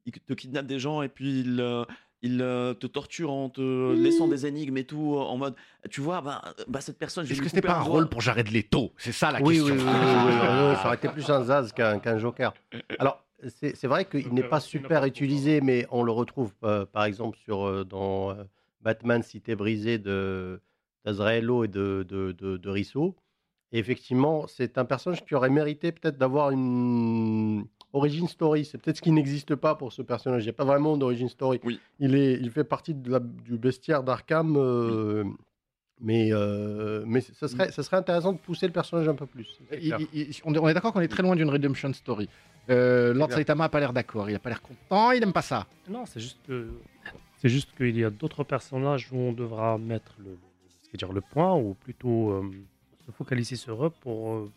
il 0.06 0.12
te 0.12 0.32
kidnappe 0.32 0.66
des 0.66 0.78
gens 0.78 1.02
et 1.02 1.08
puis 1.08 1.40
il 1.40 1.60
euh, 1.60 1.84
il 2.22 2.40
euh, 2.42 2.74
te 2.74 2.86
torture 2.88 3.30
en 3.30 3.48
te 3.48 3.92
laissant 3.94 4.26
des 4.26 4.44
énigmes 4.46 4.76
et 4.78 4.84
tout 4.84 5.16
en 5.16 5.36
mode 5.36 5.54
tu 5.90 6.00
vois 6.00 6.20
bah, 6.20 6.42
bah 6.66 6.80
cette 6.80 6.98
personne 6.98 7.24
je 7.24 7.28
vais 7.28 7.34
Est-ce 7.34 7.40
lui 7.42 7.44
que 7.44 7.50
c'était 7.50 7.60
couper 7.60 7.72
pas 7.74 7.80
un 7.80 7.84
doigt. 7.84 7.94
rôle 7.94 8.08
pour 8.08 8.20
Jared 8.22 8.50
Leto? 8.50 8.92
C'est 8.96 9.12
ça 9.12 9.30
la 9.30 9.40
Oui, 9.40 9.60
oui, 9.60 9.70
question. 9.70 9.74
oui, 9.76 9.82
oui, 9.84 10.14
oui, 10.24 10.32
oui, 10.32 10.68
oui, 10.70 10.76
ça 10.76 10.86
aurait 10.86 10.96
été 11.02 11.08
plus 11.10 11.28
un 11.30 11.44
Zaz 11.44 11.72
qu'un 11.72 11.98
qu'un 12.00 12.18
Joker. 12.18 12.52
Alors, 12.98 13.24
c'est 13.48 13.76
c'est 13.76 13.86
vrai 13.86 14.04
qu'il 14.04 14.32
n'est 14.34 14.42
pas 14.42 14.60
super 14.60 15.04
utilisé, 15.04 15.60
mais 15.60 15.86
on 15.90 16.02
le 16.02 16.12
retrouve 16.12 16.52
euh, 16.64 16.84
par 16.86 17.04
exemple 17.04 17.38
sur, 17.38 17.66
euh, 17.66 17.84
dans 17.84 18.30
euh, 18.30 18.34
Batman 18.82 19.22
Cité 19.22 19.54
brisée 19.56 19.98
de 19.98 20.60
d'Azraello 21.04 21.64
et 21.64 21.68
de, 21.68 22.04
de, 22.08 22.32
de, 22.32 22.56
de 22.56 22.68
Risso. 22.68 23.14
Et 23.72 23.78
effectivement, 23.78 24.46
c'est 24.46 24.78
un 24.78 24.84
personnage 24.84 25.24
qui 25.24 25.34
aurait 25.34 25.50
mérité 25.50 25.92
peut-être 25.92 26.16
d'avoir 26.18 26.50
une 26.50 27.66
origin 27.92 28.26
story. 28.26 28.64
C'est 28.64 28.78
peut-être 28.78 28.96
ce 28.96 29.02
qui 29.02 29.12
n'existe 29.12 29.54
pas 29.54 29.74
pour 29.74 29.92
ce 29.92 30.02
personnage. 30.02 30.42
Il 30.42 30.46
n'y 30.46 30.50
a 30.50 30.54
pas 30.54 30.64
vraiment 30.64 30.96
d'origin 30.96 31.28
story. 31.28 31.60
Oui. 31.64 31.78
Il, 32.00 32.14
est, 32.14 32.32
il 32.34 32.50
fait 32.50 32.64
partie 32.64 32.94
de 32.94 33.10
la- 33.10 33.20
du 33.20 33.56
bestiaire 33.58 34.02
d'Arkham. 34.02 34.56
euh, 34.56 35.24
Mais, 36.00 36.28
euh, 36.32 37.02
mais 37.06 37.20
ça, 37.20 37.46
serait, 37.48 37.70
ça 37.72 37.82
serait 37.82 37.96
intéressant 37.96 38.32
de 38.32 38.38
pousser 38.38 38.66
le 38.66 38.72
personnage 38.72 39.08
un 39.08 39.14
peu 39.16 39.26
plus. 39.26 39.58
Il- 39.72 39.94
il- 40.12 40.30
on 40.44 40.54
est 40.68 40.74
d'accord 40.74 40.92
qu'on 40.92 41.00
est 41.00 41.08
très 41.08 41.22
loin 41.22 41.34
d'une 41.36 41.50
redemption 41.50 41.92
story. 41.92 42.28
Euh, 42.70 43.14
Lord. 43.14 43.32
Saitama 43.32 43.64
a 43.64 43.68
pas 43.68 43.80
l'air 43.80 43.92
d'accord, 43.92 44.28
il 44.28 44.36
a 44.36 44.38
pas 44.38 44.50
l'air 44.50 44.62
content, 44.62 45.10
il 45.12 45.22
aime 45.22 45.32
pas 45.32 45.42
ça. 45.42 45.66
Non, 45.88 46.04
c'est 46.06 46.20
juste 46.20 46.38
que 46.46 46.68
c'est 47.40 47.48
juste 47.48 47.70
qu'il 47.76 47.96
y 47.98 48.04
a 48.04 48.10
d'autres 48.10 48.44
personnages 48.44 49.08
où 49.12 49.16
on 49.16 49.32
devra 49.32 49.78
mettre 49.78 50.14
le, 50.18 50.30
le- 50.32 50.38
c'est-à-dire 50.82 51.12
le 51.12 51.20
point 51.20 51.54
ou 51.54 51.74
plutôt 51.74 52.30
euh, 52.32 52.50
se 53.06 53.10
focaliser 53.12 53.56
sur 53.56 53.86
eux 53.86 53.90
pour 54.00 54.32
euh, 54.34 54.50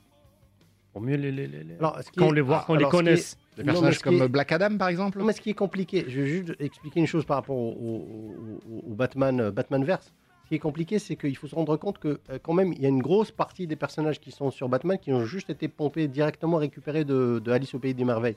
pour 0.91 1.01
mieux 1.01 1.15
les, 1.15 1.31
les, 1.31 1.47
les- 1.47 1.63
les- 1.63 1.75
Alors, 1.77 2.01
ce 2.01 2.11
qui 2.11 2.19
quand 2.19 2.25
on 2.27 2.31
est- 2.31 2.35
les 2.35 2.41
voit, 2.41 2.57
ah, 2.59 2.63
quand 2.67 2.73
on 2.73 2.75
les 2.75 2.83
qui 2.83 2.87
est- 2.87 2.91
connaisse. 2.91 3.37
Des 3.57 3.63
personnages 3.63 3.99
comme 3.99 4.15
est- 4.21 4.27
Black 4.29 4.51
Adam, 4.53 4.77
par 4.77 4.87
exemple 4.89 5.19
Non, 5.19 5.25
mais 5.25 5.33
ce 5.33 5.41
qui 5.41 5.49
est 5.51 5.53
compliqué, 5.53 6.05
je 6.07 6.21
vais 6.21 6.27
juste 6.27 6.55
expliquer 6.59 6.99
une 7.01 7.07
chose 7.07 7.25
par 7.25 7.37
rapport 7.37 7.55
au, 7.57 7.69
au- 7.69 8.59
au- 8.69 8.91
au 8.91 8.93
Batman, 8.95 9.49
Batman 9.51 9.83
Verse. 9.83 10.11
Qui 10.51 10.55
est 10.55 10.59
compliqué, 10.59 10.99
c'est 10.99 11.15
qu'il 11.15 11.37
faut 11.37 11.47
se 11.47 11.55
rendre 11.55 11.77
compte 11.77 11.97
que 11.97 12.19
euh, 12.29 12.37
quand 12.43 12.51
même, 12.51 12.73
il 12.73 12.81
y 12.81 12.85
a 12.85 12.89
une 12.89 13.01
grosse 13.01 13.31
partie 13.31 13.67
des 13.67 13.77
personnages 13.77 14.19
qui 14.19 14.31
sont 14.31 14.51
sur 14.51 14.67
Batman 14.67 14.97
qui 14.97 15.13
ont 15.13 15.23
juste 15.23 15.49
été 15.49 15.69
pompés 15.69 16.09
directement 16.09 16.57
récupérés 16.57 17.05
de, 17.05 17.41
Alice 17.47 17.73
au 17.73 17.79
pays 17.79 17.93
des 17.93 18.03
merveilles. 18.03 18.35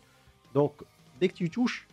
Donc, 0.55 0.75
dès 1.21 1.27
que 1.27 1.35
tu 1.35 1.51
touches, 1.51 1.89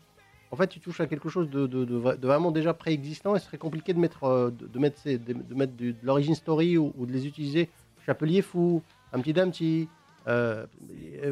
en 0.52 0.56
fait, 0.58 0.68
tu 0.68 0.80
touches 0.80 1.02
à 1.02 1.08
quelque 1.08 1.28
chose 1.28 1.50
de, 1.50 1.66
de- 1.66 1.86
de 1.86 1.98
vra- 1.98 2.20
de 2.20 2.28
vraiment 2.28 2.52
déjà 2.52 2.76
préexistant 2.76 3.36
et 3.36 3.40
ce 3.40 3.48
serait 3.48 3.58
compliqué 3.58 3.94
de 3.96 4.00
mettre, 4.00 4.26
euh, 4.26 4.52
de, 4.52 4.78
mettre, 4.78 5.02
de, 5.10 5.56
mettre 5.56 5.76
de 5.76 5.96
l'origin 6.04 6.36
story 6.36 6.78
ou, 6.78 6.94
ou 7.00 7.08
de 7.08 7.12
les 7.12 7.26
utiliser. 7.26 7.68
Chapelier 8.06 8.44
fou, 8.44 8.84
un 9.14 9.22
petit 9.22 9.34
Dumpty. 9.34 9.88
Euh, 10.28 10.66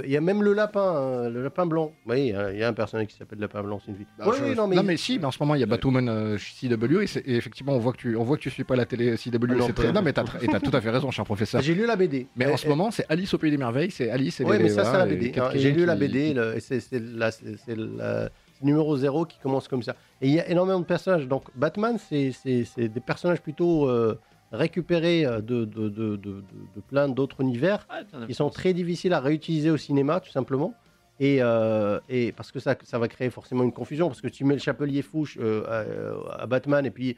Il 0.05 0.11
y 0.11 0.17
a 0.17 0.21
même 0.21 0.43
le 0.43 0.53
lapin, 0.53 0.81
hein, 0.81 1.29
le 1.29 1.41
lapin 1.43 1.65
blanc. 1.65 1.91
Oui, 2.07 2.19
il 2.19 2.27
y 2.27 2.33
a- 2.33 2.51
il 2.51 2.59
y, 2.59 2.63
a 2.63 2.67
un 2.67 2.73
personnage 2.73 3.07
qui 3.07 3.15
s'appelle 3.17 3.39
Lapin 3.39 3.63
Blanc, 3.63 3.79
c'est 3.83 3.91
une 3.91 3.97
vie. 3.97 4.05
Bah, 4.19 4.25
je- 4.37 4.43
oui, 4.43 4.55
non, 4.55 4.67
non, 4.67 4.83
mais... 4.83 4.97
si, 4.97 5.17
mais 5.17 5.25
en 5.25 5.31
ce 5.31 5.37
moment 5.41 5.55
il 5.55 5.61
y 5.61 5.63
a 5.63 5.67
Batwoman 5.67 6.07
euh, 6.09 6.37
CW 6.37 7.01
et, 7.01 7.07
c'est- 7.07 7.21
et 7.27 7.35
effectivement 7.35 7.73
on 7.73 7.79
voit 7.79 7.93
que 7.93 7.97
tu 7.97 8.15
on 8.15 8.23
voit 8.23 8.37
que 8.37 8.41
tu 8.43 8.49
suis 8.51 8.63
pas 8.63 8.75
la 8.75 8.85
télé 8.85 9.15
CW. 9.17 9.35
Ah 9.49 9.55
non, 9.55 9.65
c'est 9.67 9.73
pas- 9.73 9.83
très... 9.83 9.91
non 9.93 10.01
mais 10.03 10.13
t'as 10.13 10.23
tr- 10.23 10.43
et 10.43 10.47
t'as 10.47 10.59
tout 10.59 10.75
à 10.75 10.81
fait 10.81 10.89
raison, 10.91 11.09
cher 11.11 11.25
professeur. 11.25 11.61
J'ai 11.63 11.73
lu 11.73 11.85
la 11.87 11.95
BD. 11.95 12.27
Mais 12.35 12.45
en 12.51 12.57
ce 12.57 12.67
moment 12.67 12.91
c'est 12.91 13.05
Alice 13.09 13.33
au 13.33 13.37
pays 13.39 13.51
des 13.51 13.57
merveilles, 13.57 13.89
c'est 13.91 14.09
Alice 14.11 14.39
et 14.41 14.43
Oui, 14.43 14.57
les. 14.57 14.63
mais 14.63 14.69
ça, 14.69 14.83
c'est 14.83 14.89
voilà, 14.91 15.05
la 15.05 15.11
et 15.11 15.15
BD. 15.17 15.39
Hein. 15.39 15.49
J'ai 15.55 15.71
lu 15.71 15.85
la 15.85 15.93
qui- 15.95 15.99
BD, 15.99 16.33
le- 16.33 16.55
et 16.55 16.59
c'est 16.59 16.79
c'est 16.79 16.99
la- 17.01 17.31
c'est- 17.31 17.57
c'est 17.65 17.75
la- 17.75 18.29
c'est 18.59 18.65
le 18.65 18.67
numéro 18.67 18.95
0 18.97 19.25
qui 19.25 19.39
commence 19.39 19.67
comme 19.67 19.81
ça. 19.83 19.95
Et 20.21 20.27
il 20.27 20.33
y 20.33 20.39
a 20.39 20.47
énormément 20.49 20.79
de 20.79 20.85
personnages. 20.85 21.27
Donc, 21.27 21.43
Batman, 21.55 21.97
c'est 22.09 22.31
c'est- 22.31 22.65
c'est 22.65 22.89
des 22.89 22.99
personnages 22.99 23.41
plutôt 23.41 23.87
euh, 23.89 24.19
récupérés 24.51 25.25
euh, 25.25 25.41
de, 25.41 25.65
de, 25.65 25.89
de, 25.89 26.15
de, 26.17 26.43
plein 26.87 27.07
d'autres 27.09 27.41
univers 27.41 27.87
Ah, 27.89 28.01
qui 28.25 28.33
sont 28.33 28.49
très 28.49 28.73
difficiles 28.73 29.13
à 29.13 29.19
réutiliser 29.19 29.69
au 29.69 29.77
cinéma, 29.77 30.19
tout 30.19 30.31
simplement. 30.31 30.73
Et, 31.19 31.39
euh, 31.41 31.99
et 32.07 32.31
parce 32.31 32.51
que 32.51 32.59
ça, 32.59 32.75
ça 32.83 32.97
va 32.97 33.09
créer 33.09 33.29
forcément 33.29 33.63
une 33.63 33.73
confusion, 33.73 34.07
parce 34.07 34.21
que 34.21 34.29
tu 34.29 34.45
mets 34.45 34.53
le 34.53 34.61
chapelier 34.61 35.01
fouche 35.01 35.37
euh, 35.41 36.25
à, 36.29 36.43
à 36.43 36.45
Batman, 36.45 36.85
et 36.85 36.91
puis 36.91 37.17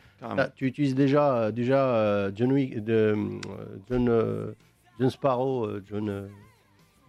tu 0.55 0.65
utilises 0.65 0.95
déjà, 0.95 1.51
déjà 1.51 2.31
John, 2.33 2.51
Wick, 2.51 2.83
de, 2.83 3.15
John, 3.87 4.55
John 4.99 5.09
Sparrow, 5.09 5.69
John 5.87 6.29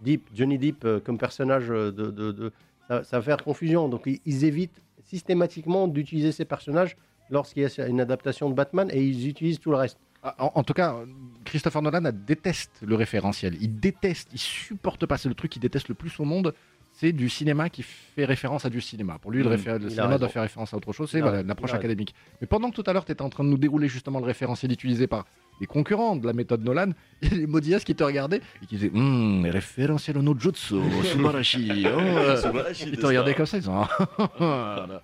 Deep, 0.02 0.29
Johnny 0.35 0.75
euh, 0.85 1.00
comme 1.00 1.19
personnage 1.19 1.69
de, 1.69 2.52
ça, 2.88 3.05
ça 3.05 3.19
va 3.19 3.23
faire 3.23 3.37
confusion. 3.38 3.88
Donc 3.88 4.02
ils, 4.07 4.21
ils 4.26 4.45
évitent 4.45 4.83
systématiquement 5.05 5.88
d'utiliser 5.88 6.33
ces 6.33 6.45
personnages 6.45 6.97
lorsqu'il 7.31 7.62
y 7.62 7.81
a 7.81 7.87
une 7.87 8.00
adaptation 8.00 8.50
de 8.50 8.55
Batman 8.55 8.88
et 8.93 9.02
ils 9.02 9.29
utilisent 9.29 9.61
tout 9.61 9.71
le 9.71 9.76
reste. 9.76 9.99
Ah, 10.23 10.35
En, 10.38 10.52
en 10.57 10.62
tout 10.62 10.73
cas, 10.75 10.97
Christopher 11.45 11.83
Nolan 11.83 12.11
déteste 12.12 12.71
le 12.83 12.95
référentiel. 12.95 13.57
Il 13.61 13.81
déteste, 13.81 14.29
il 14.33 14.38
supporte 14.38 15.05
pas. 15.07 15.19
C'est 15.19 15.29
le 15.29 15.35
truc 15.35 15.50
qu'il 15.52 15.62
déteste 15.62 15.88
le 15.88 15.95
plus 15.95 16.19
au 16.21 16.25
monde. 16.25 16.55
C'est 16.95 17.12
du 17.12 17.31
cinéma 17.31 17.71
qui 17.71 17.83
fait 17.83 18.26
référence 18.26 18.67
à 18.67 18.71
du 18.71 18.83
cinéma. 18.83 19.19
Pour 19.19 19.31
lui, 19.31 19.43
le, 19.43 19.49
Mm, 19.49 19.52
réfé- 19.55 19.79
le 19.79 19.88
cinéma 19.88 20.19
doit 20.19 20.29
faire 20.29 20.43
référence 20.43 20.75
à 20.75 20.76
autre 20.76 20.93
chose. 20.93 21.11
C'est 21.11 21.21
l'approche 21.21 21.73
académique. 21.73 22.14
Mais 22.41 22.47
pendant 22.47 22.71
que 22.71 22.75
tout 22.76 22.85
à 22.87 22.93
l'heure, 22.93 23.05
tu 23.07 23.12
étais 23.12 23.23
en 23.23 23.31
train 23.31 23.45
de 23.45 23.49
nous 23.49 23.57
dérouler 23.57 23.88
justement 23.88 24.19
le 24.21 24.26
référentiel 24.26 24.71
utilisé 24.71 25.07
par 25.07 25.25
les 25.61 25.67
concurrents 25.67 26.17
de 26.17 26.26
la 26.26 26.33
méthode 26.35 26.62
Nolan, 26.62 26.91
il 27.23 27.29
y 27.31 27.35
a 27.35 27.37
les 27.38 27.47
Modias 27.47 27.81
qui 27.81 27.95
te 27.95 28.05
regardaient 28.05 28.41
et 28.62 28.67
qui 28.67 28.76
disaient 28.76 28.91
Hum, 28.95 29.47
référentiel 29.47 30.19
au 30.19 30.23
Nojutsu, 30.23 30.75
Subarashi. 31.05 31.87
oh. 31.87 32.37
Subarashi 32.37 32.91
Ils 32.91 32.99
te 32.99 33.07
regardaient 33.07 33.35
comme 33.35 33.47
ça, 33.47 33.57
ils 33.59 33.71
ont. 33.71 33.87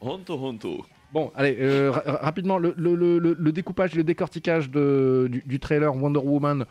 Honto 0.00 0.34
honto. 0.34 0.84
Bon, 1.12 1.30
allez, 1.34 1.56
euh, 1.60 1.90
ra- 1.90 2.02
ra- 2.04 2.18
rapidement, 2.22 2.58
le, 2.58 2.74
le- 2.76 2.94
le- 2.94 3.18
le- 3.18 3.52
découpage 3.52 3.94
et 3.94 3.96
le 3.96 4.04
décortiquage 4.04 4.70
de, 4.70 5.28
du, 5.30 5.42
du 5.46 5.58
trailer 5.58 5.94
Wonder 5.96 6.20
Woman, 6.20 6.66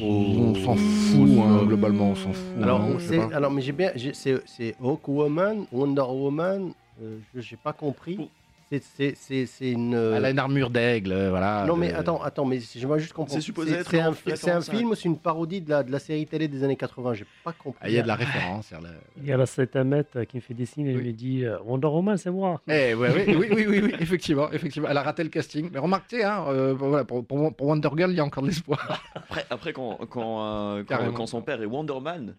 on 0.00 0.54
s'en 0.54 0.74
fout, 0.76 1.28
hein, 1.38 1.64
globalement, 1.66 2.10
on 2.10 2.14
s'en 2.14 2.32
fout. 2.32 2.62
Alors, 2.62 2.80
hein, 3.18 3.30
alors 3.32 3.50
mais 3.50 3.62
j'ai 3.62 3.72
bien, 3.72 3.90
j'ai- 3.94 4.14
c'est 4.14 4.40
c'est 4.46 4.74
Hawkwoman, 4.82 5.66
Wonder 5.72 6.02
Woman, 6.02 6.72
euh, 7.02 7.18
je 7.34 7.40
n'ai 7.54 7.58
pas 7.62 7.72
compris. 7.72 8.28
C'est- 8.70 9.72
une. 9.72 9.94
euh, 9.94 10.14
Elle 10.16 10.24
a 10.26 10.30
une 10.30 10.38
armure 10.38 10.70
d'aigle, 10.70 11.10
euh, 11.12 11.30
voilà. 11.30 11.64
Non 11.66 11.74
mais 11.74 11.92
euh, 11.92 11.98
attends, 11.98 12.22
attends, 12.22 12.44
mais 12.44 12.60
je 12.60 12.86
vais 12.86 12.98
juste 13.00 13.12
comprendre. 13.12 13.40
C'est 13.40 13.44
supposé 13.44 13.74
être 13.74 13.90
c'est 13.90 14.50
un, 14.50 14.60
film 14.60 14.90
ou 14.90 14.94
c'est 14.94 15.08
une 15.08 15.18
parodie 15.18 15.60
de 15.60 15.70
la, 15.70 15.82
de 15.82 15.90
la 15.90 15.98
série 15.98 16.24
télé 16.24 16.46
des 16.46 16.62
années 16.62 16.76
80 16.76 17.14
J'ai 17.14 17.26
pas 17.42 17.52
compris. 17.52 17.80
ah, 17.82 17.88
Il 17.88 17.94
y 17.94 17.98
a 17.98 18.02
de 18.02 18.06
la 18.08 18.14
référence. 18.14 18.72
il 19.20 19.26
y 19.26 19.32
a 19.32 19.36
la- 19.36 19.46
Satamette 19.46 20.24
qui 20.28 20.36
me 20.36 20.40
fait 20.40 20.54
des 20.54 20.66
signes 20.66 20.86
et 20.86 20.94
Oui. 20.94 21.02
lui 21.02 21.12
dit 21.12 21.44
euh, 21.44 21.58
Wonder 21.64 21.88
Woman, 21.88 22.16
c'est 22.16 22.30
moi. 22.30 22.60
Eh, 22.68 22.94
oui, 22.94 23.08
oui, 23.26 23.48
oui, 23.52 23.80
oui, 23.82 23.94
effectivement, 23.98 24.50
effectivement. 24.52 24.88
Elle 24.88 24.96
a 24.98 25.02
raté 25.02 25.24
le 25.24 25.30
casting. 25.30 25.68
Mais 25.72 25.80
remarquez, 25.80 26.22
hein, 26.22 26.44
euh, 26.48 26.72
voilà, 26.72 27.04
pour, 27.04 27.24
pour, 27.26 27.52
pour 27.54 27.66
Wonder 27.66 27.88
Girl, 27.96 28.10
il 28.12 28.16
y 28.16 28.20
a 28.20 28.24
encore 28.24 28.44
de 28.44 28.48
l'espoir. 28.48 29.02
Après, 29.16 29.44
après 29.50 29.72
quand, 29.72 29.98
quand, 30.08 30.44
euh, 30.44 30.78
quand, 30.84 30.84
Carrément. 30.96 31.12
quand 31.12 31.26
son 31.26 31.42
père 31.42 31.60
est 31.60 31.66
Wonderman, 31.66 32.36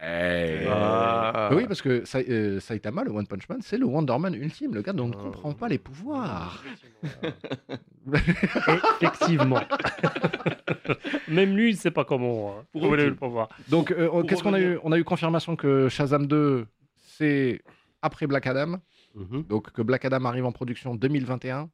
Ah. 0.00 1.50
Oui, 1.52 1.66
parce 1.66 1.80
que 1.82 2.04
Sa- 2.04 2.18
euh, 2.18 2.60
Saitama, 2.60 3.04
le 3.04 3.10
One 3.10 3.26
Punch 3.26 3.48
Man, 3.48 3.60
c'est 3.62 3.78
le 3.78 3.86
Wonder 3.86 4.16
Man 4.18 4.34
ultime, 4.34 4.74
le 4.74 4.82
gars 4.82 4.92
dont 4.92 5.04
on 5.04 5.08
ne 5.08 5.14
Ah. 5.14 5.22
comprend 5.22 5.52
pas 5.52 5.68
les 5.68 5.78
pouvoirs. 5.78 6.62
Effectivement. 9.00 9.60
Même 11.28 11.56
lui, 11.56 11.70
il 11.70 11.74
ne 11.74 11.78
sait 11.78 11.90
pas 11.90 12.04
comment. 12.04 12.56
hein. 12.58 12.64
Pour 12.72 12.82
Comment 12.82 12.94
il 12.94 13.00
a 13.00 13.02
eu 13.04 13.06
aucune. 13.06 13.10
le 13.10 13.16
pouvoir. 13.16 13.48
Donc, 13.68 13.90
euh, 13.90 14.22
qu'est-ce 14.24 14.42
qu'on 14.42 14.54
a 14.54 14.60
eu 14.60 14.78
On 14.82 14.92
a 14.92 14.98
eu 14.98 15.04
confirmation 15.04 15.56
que 15.56 15.88
Shazam 15.88 16.26
2, 16.26 16.66
c'est 16.96 17.62
après 18.02 18.26
Black 18.26 18.46
Adam. 18.46 18.76
Mhm. 19.14 19.44
Donc, 19.44 19.70
que 19.72 19.82
Black 19.82 20.04
Adam 20.04 20.24
arrive 20.24 20.44
en 20.44 20.52
production 20.52 20.94
2021. 20.94 21.70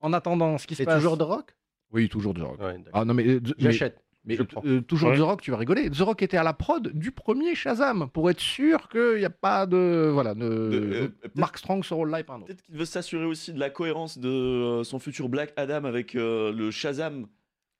En 0.00 0.12
attendant, 0.12 0.58
ce 0.58 0.66
qui 0.66 0.74
se 0.74 0.78
C'est 0.78 0.84
passe. 0.84 0.96
toujours 0.96 1.16
The 1.18 1.22
Rock? 1.22 1.56
Oui, 1.92 2.08
toujours 2.08 2.34
The 2.34 2.38
Rock. 2.40 2.60
Ouais. 2.60 2.76
Ah 2.92 3.04
non, 3.04 3.14
mais. 3.14 3.26
euh, 3.26 3.40
mais- 3.44 3.54
J'achète. 3.58 4.02
Mais, 4.26 4.38
euh, 4.64 4.80
toujours 4.82 5.10
Ouais. 5.10 5.16
The 5.16 5.20
Rock, 5.20 5.40
tu 5.42 5.50
vas 5.52 5.56
rigoler. 5.56 5.88
The 5.90 6.00
Rock 6.00 6.22
était 6.22 6.36
à 6.36 6.42
la 6.42 6.52
prod 6.52 6.88
du 6.92 7.12
premier 7.12 7.54
Shazam 7.54 8.08
pour 8.12 8.28
être 8.30 8.40
sûr 8.40 8.88
qu'il 8.88 9.18
n'y 9.18 9.24
a 9.24 9.30
pas 9.30 9.66
de. 9.66 10.10
Voilà, 10.12 10.34
de. 10.34 10.44
euh, 10.44 11.08
Mark 11.36 11.56
Strong 11.58 11.84
ce 11.84 11.94
rôle-là 11.94 12.20
et 12.20 12.24
pas 12.24 12.34
un 12.34 12.36
autre. 12.38 12.46
peut-être 12.46 12.62
qu'il 12.62 12.76
veut 12.76 12.84
s'assurer 12.84 13.24
aussi 13.24 13.52
de 13.52 13.58
la 13.60 13.70
cohérence 13.70 14.18
de 14.18 14.28
euh, 14.28 14.84
son 14.84 14.98
futur 14.98 15.28
Black 15.28 15.52
Adam 15.56 15.84
avec 15.84 16.14
euh, 16.16 16.52
le 16.52 16.70
Shazam. 16.70 17.26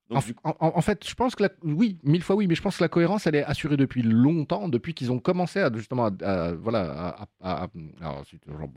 Donc, 0.09 0.19
En, 0.19 0.21
du 0.25 0.35
coup, 0.35 0.41
en- 0.49 0.57
en- 0.61 0.79
en 0.79 0.81
fait, 0.83 1.05
je 1.09 1.15
pense 1.17 1.35
que 1.35 1.43
la- 1.43 1.49
oui, 1.65 1.99
mille 2.05 2.23
fois 2.23 2.37
oui, 2.37 2.47
mais 2.47 2.55
je 2.55 2.63
pense 2.63 2.77
que 2.77 2.85
la 2.85 2.89
cohérence, 2.89 3.27
elle 3.27 3.35
est 3.35 3.43
assurée 3.43 3.77
depuis 3.77 4.03
longtemps, 4.03 4.69
depuis 4.69 4.95
qu'ils 4.95 5.11
ont 5.11 5.19
commencé 5.19 5.59
à 5.59 5.69
justement, 5.75 6.07
à, 6.07 6.11
à- 6.25 6.53
voilà, 6.53 6.93
à, 6.93 7.27
à- 7.41 7.65
à- 7.65 7.69
alors, 8.01 8.23
c'est 8.31 8.39
toujours- 8.41 8.69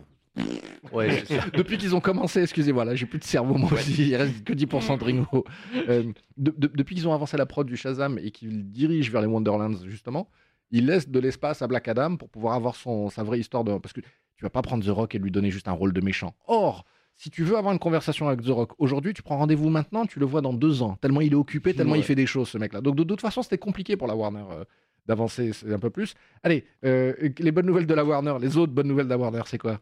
Ouais, 0.92 1.24
depuis 1.54 1.78
qu'ils 1.78 1.96
ont 1.96 2.00
commencé, 2.00 2.42
excusez-moi, 2.42 2.86
là, 2.86 2.96
j'ai 2.96 3.06
plus 3.06 3.20
de 3.20 3.24
cerveau 3.24 3.56
moi 3.56 3.72
aussi, 3.74 4.10
il 4.10 4.16
reste 4.16 4.44
que 4.44 4.54
10% 4.54 4.98
de 4.98 5.04
Ringo. 5.04 5.46
Euh, 5.88 6.04
de- 6.38 6.54
de- 6.58 6.72
depuis 6.74 6.96
qu'ils 6.96 7.08
ont 7.08 7.14
avancé 7.14 7.38
la 7.38 7.46
prod 7.46 7.68
du 7.68 7.78
Shazam 7.78 8.18
et 8.18 8.32
qu'ils 8.32 8.70
dirigent 8.72 9.12
vers 9.12 9.22
les 9.22 9.28
Wonderlands 9.28 9.86
justement, 9.86 10.30
ils 10.72 10.86
laissent 10.86 11.10
de 11.10 11.20
l'espace 11.20 11.62
à 11.62 11.68
Black 11.68 11.88
Adam 11.88 12.16
pour 12.16 12.30
pouvoir 12.30 12.56
avoir 12.56 12.76
son 12.76 13.10
sa 13.10 13.24
vraie 13.24 13.40
histoire 13.40 13.64
de, 13.64 13.78
parce 13.78 13.94
que 13.94 14.02
tu 14.02 14.44
vas 14.44 14.50
pas 14.50 14.62
prendre 14.62 14.84
The 14.86 14.90
Rock 14.90 15.16
et 15.16 15.20
lui 15.20 15.32
donner 15.32 15.52
juste 15.52 15.68
un 15.68 15.74
rôle 15.74 15.94
de 15.94 16.02
méchant. 16.02 16.34
Or 16.48 16.86
si 17.20 17.30
tu 17.30 17.44
veux 17.44 17.58
avoir 17.58 17.74
une 17.74 17.80
conversation 17.80 18.30
avec 18.30 18.44
The 18.46 18.50
Rock 18.50 18.72
aujourd'hui, 18.78 19.14
tu 19.14 19.22
prends 19.22 19.38
rendez-vous 19.38 19.68
maintenant, 19.70 20.06
tu 20.06 20.20
le 20.20 20.26
vois 20.26 20.40
dans 20.40 20.54
deux 20.54 20.82
ans. 20.82 20.96
Tellement 21.02 21.20
il 21.20 21.34
est 21.34 21.36
occupé, 21.36 21.74
tellement 21.74 21.96
il 21.96 22.04
fait 22.04 22.16
des 22.16 22.26
choses, 22.26 22.48
ce 22.48 22.58
mec-là. 22.58 22.80
Donc 22.80 22.96
de, 22.96 23.04
toute 23.04 23.20
façon, 23.20 23.44
c'était 23.44 23.58
compliqué 23.58 23.98
pour 23.98 24.08
la 24.08 24.16
Warner 24.16 24.46
euh, 24.50 24.64
d'avancer 25.06 25.52
un 25.70 25.80
peu 25.80 25.90
plus. 25.90 26.14
Allez, 26.44 26.64
euh, 26.86 27.14
les 27.40 27.52
bonnes 27.52 27.66
nouvelles 27.66 27.88
de 27.88 27.94
la 27.94 28.06
Warner, 28.06 28.36
les 28.40 28.56
autres 28.56 28.72
bonnes 28.72 28.88
nouvelles 28.88 29.08
de 29.08 29.10
la 29.10 29.18
Warner, 29.18 29.42
c'est 29.48 29.58
quoi? 29.58 29.82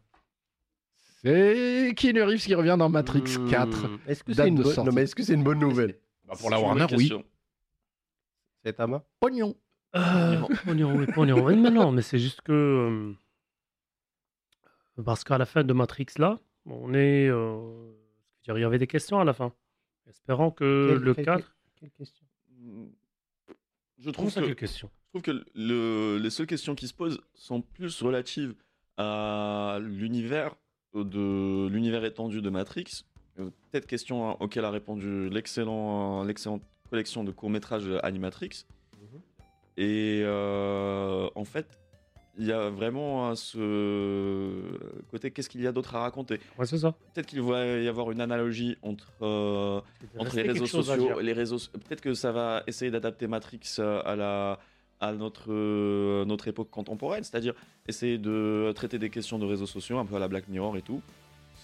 C'est 1.22 1.94
Keanu 1.96 2.22
Reeves 2.24 2.44
qui 2.46 2.54
revient 2.56 2.76
dans 2.78 2.90
Matrix 2.90 3.24
4. 3.50 3.88
Hmm. 3.88 3.98
Est-ce 4.08 4.24
que 4.24 4.34
c'est 4.34 4.48
une 4.48 4.62
bonne 4.62 4.90
mais 4.94 5.04
est-ce 5.04 5.16
que 5.16 5.24
c'est 5.24 5.34
une 5.34 5.44
bonne 5.44 5.60
nouvelle 5.60 5.98
Bah, 6.26 6.36
pour 6.40 6.50
la 6.50 6.58
une 6.60 6.64
Warner, 6.64 6.86
oui. 6.96 7.12
C'est 8.64 8.74
Tama 8.74 9.04
Pognon. 9.20 9.56
Euh, 9.96 10.42
pognon, 10.66 10.96
oui, 10.96 11.06
pognon. 11.08 11.44
Oui, 11.44 11.56
mais 11.56 11.72
non, 11.72 11.92
mais 11.92 12.02
c'est 12.02 12.20
juste 12.20 12.42
que. 12.42 13.16
euh, 14.98 15.04
parce 15.04 15.24
qu'à 15.24 15.38
la 15.38 15.46
fin 15.46 15.64
de 15.64 15.74
Matrix, 15.74 16.08
là, 16.18 16.38
on 16.66 16.94
est. 16.94 17.28
euh, 17.28 17.94
je 18.46 18.52
veux 18.52 18.56
dire, 18.56 18.58
il 18.58 18.62
y 18.62 18.66
avait 18.66 18.78
des 18.80 18.88
questions 18.88 19.20
à 19.20 19.24
la 19.24 19.34
fin. 19.34 19.54
Espérant 20.08 20.52
que 20.52 20.90
Quelle- 20.94 21.04
le 21.04 21.14
quelle- 21.16 21.26
4. 21.26 21.56
Quelle 21.80 21.92
question 21.92 22.26
Je 23.98 24.10
trouve 24.12 24.30
ça, 24.30 24.42
que, 24.42 24.46
quelle 24.48 24.56
question? 24.56 24.90
je 25.06 25.10
trouve 25.10 25.22
que 25.22 25.46
le- 25.56 26.18
les 26.22 26.30
seules 26.30 26.48
questions 26.48 26.76
qui 26.76 26.88
se 26.88 26.94
posent 26.94 27.20
sont 27.34 27.62
plus 27.62 28.02
relatives 28.02 28.54
à 28.98 29.80
l'univers 29.82 30.56
de 31.04 31.68
l'univers 31.68 32.04
étendu 32.06 32.42
de 32.42 32.50
Matrix. 32.50 33.04
Euh, 33.40 33.50
Peut-être 33.72 33.88
question 33.88 34.30
hein, 34.30 34.38
auquel 34.40 34.66
a 34.66 34.72
répondu 34.72 35.30
l'excellent, 35.30 36.24
l'excellente 36.24 36.64
collection 36.90 37.24
de 37.24 37.32
courts 37.32 37.50
métrages 37.50 37.90
Animatrix. 38.04 38.66
Mhm. 38.94 39.22
Et 39.78 40.22
euh, 40.24 41.30
en 41.36 41.46
fait, 41.46 41.68
il 42.38 42.46
y 42.46 42.52
a 42.52 42.70
vraiment 42.70 43.28
hein, 43.28 43.36
ce 43.36 44.62
côté 45.10 45.32
qu'est-ce 45.32 45.50
qu'il 45.50 45.62
y 45.62 45.68
a 45.68 45.72
d'autre 45.72 45.96
à 45.96 46.02
raconter? 46.02 46.40
Ouais, 46.58 46.66
c'est 46.66 46.78
ça. 46.78 46.94
Peut-être 47.14 47.26
qu'il 47.26 47.42
va 47.42 47.66
y 47.66 47.88
avoir 47.88 48.12
une 48.12 48.22
analogie 48.22 48.78
entre 48.84 49.12
euh, 49.22 49.82
entre 50.18 50.36
les 50.36 50.44
réseaux 50.44 50.68
sociaux, 50.68 51.20
les 51.20 51.34
réseaux, 51.34 51.58
peut-être 51.74 52.02
que 52.02 52.14
ça 52.14 52.32
va 52.32 52.64
essayer 52.68 52.92
d'adapter 52.92 53.28
Matrix 53.28 53.62
euh, 53.80 54.02
à 54.06 54.16
la 54.16 54.60
à 55.00 55.14
notre 55.14 55.52
euh, 55.52 56.26
notre 56.26 56.48
époque 56.48 56.70
contemporaine, 56.70 57.24
c'est-à-dire 57.24 57.54
essayer 57.88 58.18
de 58.18 58.72
traiter 58.76 58.98
des 59.00 59.10
questions 59.10 59.38
de 59.40 59.46
réseaux 59.46 59.66
sociaux 59.68 59.98
un 60.00 60.06
peu 60.06 60.16
à 60.16 60.20
la 60.20 60.28
Black 60.28 60.48
Mirror 60.48 60.78
et 60.78 60.82
tout. 60.82 61.02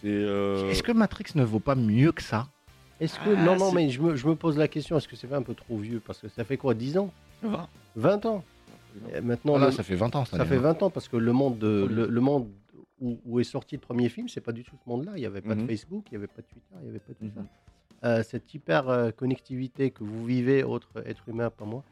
C'est 0.02 0.08
euh, 0.08 0.70
Est-ce 0.70 0.84
que 0.84 0.92
Matrix 0.92 1.26
ne 1.36 1.44
vaut 1.44 1.60
pas 1.60 1.76
mieux 1.76 2.12
que 2.12 2.22
ça? 2.22 2.48
Est-ce 3.00 3.16
que. 3.20 3.36
Ah, 3.36 3.44
non, 3.44 3.56
non, 3.58 3.70
c'est- 3.70 3.76
mais 3.76 3.90
je 3.90 4.02
me, 4.02 4.16
je 4.16 4.28
me 4.28 4.36
pose 4.36 4.58
la 4.58 4.68
question 4.68 4.98
est-ce 4.98 5.08
que 5.08 5.16
c'est 5.16 5.28
pas 5.28 5.38
un 5.38 5.42
peu 5.42 5.56
trop 5.56 5.78
vieux? 5.78 6.02
Parce 6.06 6.20
que 6.20 6.28
ça 6.28 6.44
fait 6.44 6.58
quoi 6.58 6.74
10 6.74 6.98
ans? 6.98 7.12
Ça 7.42 7.48
va. 7.48 7.70
20 7.96 8.26
ans 8.26 8.44
Maintenant, 9.24 9.54
Voilà, 9.54 9.66
le- 9.68 9.72
ça 9.72 9.82
fait 9.82 9.96
20 9.96 10.16
ans. 10.16 10.24
ça 10.24 10.36
année, 10.38 10.46
fait 10.46 10.58
hein. 10.58 10.60
20 10.60 10.84
ans 10.84 10.90
parce 10.92 11.08
que 11.08 11.18
le 11.18 11.32
monde, 11.34 11.58
de, 11.58 11.88
le, 11.90 12.06
le 12.06 12.22
monde 12.22 12.48
où, 13.02 13.18
où 13.26 13.40
est 13.40 13.44
sorti 13.44 13.76
le 13.76 13.82
premier 13.82 14.08
film, 14.08 14.28
c'est 14.30 14.40
pas 14.40 14.52
du 14.52 14.64
tout 14.64 14.76
ce 14.84 14.88
monde-là. 14.88 15.14
Il 15.16 15.20
n'y 15.22 15.26
avait 15.26 15.42
pas 15.42 15.56
de 15.56 15.62
Mhm. 15.62 15.68
Facebook, 15.68 16.06
il 16.12 16.14
n'y 16.14 16.18
avait 16.18 16.28
pas 16.28 16.44
de 16.44 16.48
Twitter, 16.48 16.76
il 16.80 16.84
n'y 16.84 16.90
avait 16.92 17.00
pas 17.00 17.14
tout 17.16 17.26
Mhm. 17.26 17.32
ça. 17.36 18.08
Euh, 18.08 18.22
cette 18.24 18.54
hyper 18.54 19.12
connectivité 19.16 19.90
que 19.90 20.04
vous 20.04 20.24
vivez, 20.26 20.64
autre 20.64 20.90
être 21.08 21.28
humain, 21.28 21.50
pas 21.50 21.66
moi, 21.66 21.84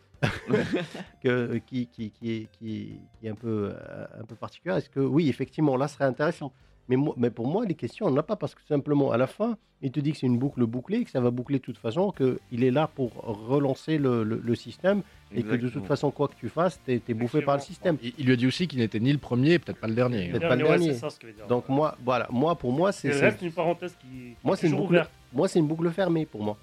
que, 1.23 1.57
qui, 1.65 1.87
qui, 1.87 2.11
qui, 2.11 2.31
est, 2.31 2.47
qui, 2.57 2.99
qui 3.19 3.27
est 3.27 3.29
un 3.29 3.35
peu, 3.35 3.71
euh, 3.73 4.05
un 4.19 4.23
peu 4.25 4.35
particulière. 4.35 4.77
Est-ce 4.77 4.89
que 4.89 4.99
oui, 4.99 5.29
effectivement, 5.29 5.75
là, 5.77 5.87
ce 5.87 5.95
serait 5.95 6.05
intéressant. 6.05 6.51
Mais, 6.89 6.95
moi- 6.97 7.13
mais 7.17 7.29
pour 7.29 7.47
moi, 7.47 7.65
les 7.65 7.75
questions, 7.75 8.07
on 8.07 8.11
n'en 8.11 8.17
a 8.17 8.23
pas 8.23 8.35
parce 8.35 8.53
que 8.55 8.61
simplement, 8.67 9.11
à 9.11 9.17
la 9.17 9.27
fin, 9.27 9.55
il 9.81 9.91
te 9.91 9.99
dit 9.99 10.11
que 10.11 10.17
c'est 10.17 10.27
une 10.27 10.37
boucle 10.37 10.65
bouclée, 10.65 11.03
que 11.05 11.11
ça 11.11 11.21
va 11.21 11.31
boucler 11.31 11.59
de 11.59 11.63
toute 11.63 11.77
façon, 11.77 12.11
qu'il 12.11 12.63
est 12.63 12.71
là 12.71 12.87
pour 12.93 13.11
relancer 13.23 13.97
le, 13.97 14.23
le- 14.23 14.41
le 14.43 14.55
système 14.55 15.01
et 15.33 15.43
que 15.43 15.55
de 15.55 15.69
toute 15.69 15.85
façon, 15.85 16.11
quoi 16.11 16.27
que 16.27 16.35
tu 16.35 16.49
fasses, 16.49 16.81
tu 16.85 17.01
es, 17.07 17.13
bouffé 17.13 17.41
par 17.41 17.55
le 17.55 17.61
système. 17.61 17.97
Il, 18.03 18.13
il 18.17 18.25
lui 18.25 18.33
a 18.33 18.35
dit 18.35 18.47
aussi 18.47 18.67
qu'il 18.67 18.79
n'était 18.79 18.99
ni 18.99 19.11
le 19.13 19.19
premier, 19.19 19.57
peut-être 19.59 19.79
pas 19.79 19.87
le 19.87 19.95
dernier. 19.95 20.29
Peut-être 20.31 20.47
pas 20.49 20.55
le 20.55 20.63
Ouais, 20.63 20.69
dernier. 20.71 20.93
c'est 20.93 20.99
ça 20.99 21.09
ce 21.09 21.19
que 21.19 21.27
veut 21.27 21.33
dire. 21.33 21.47
Donc 21.47 21.69
moi, 21.69 21.95
voilà, 22.03 22.27
moi 22.31 22.55
pour 22.55 22.73
moi, 22.73 22.91
c'est 22.91 23.11
reste 23.11 23.41
une 23.41 23.51
parenthèse 23.53 23.95
qui 24.01 24.35
Moi, 24.43 24.57
c'est 24.57 24.67
est 24.67 24.71
une 24.71 24.77
boucle- 24.77 25.07
moi 25.33 25.47
c'est 25.47 25.59
une 25.59 25.67
boucle 25.67 25.89
fermée 25.91 26.25
pour 26.25 26.43
moi. 26.43 26.57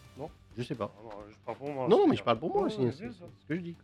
Non. 0.59 0.63
Je 0.63 0.69
sais 0.69 0.75
pas. 0.75 0.93
Non, 1.03 1.11
je 1.31 1.37
parle 1.45 1.59
pour 1.59 1.71
moi. 1.73 1.89
Non, 1.89 2.01
c'est 2.05 2.11
mais 2.11 2.17
je 2.17 2.23
parle 2.25 2.39
pour 2.39 2.53
moi 2.55 2.65
aussi. 2.67 2.81
c'est 2.93 3.09
ce 3.11 3.47
que 3.49 3.55
je 3.55 3.61
dis. 3.61 3.77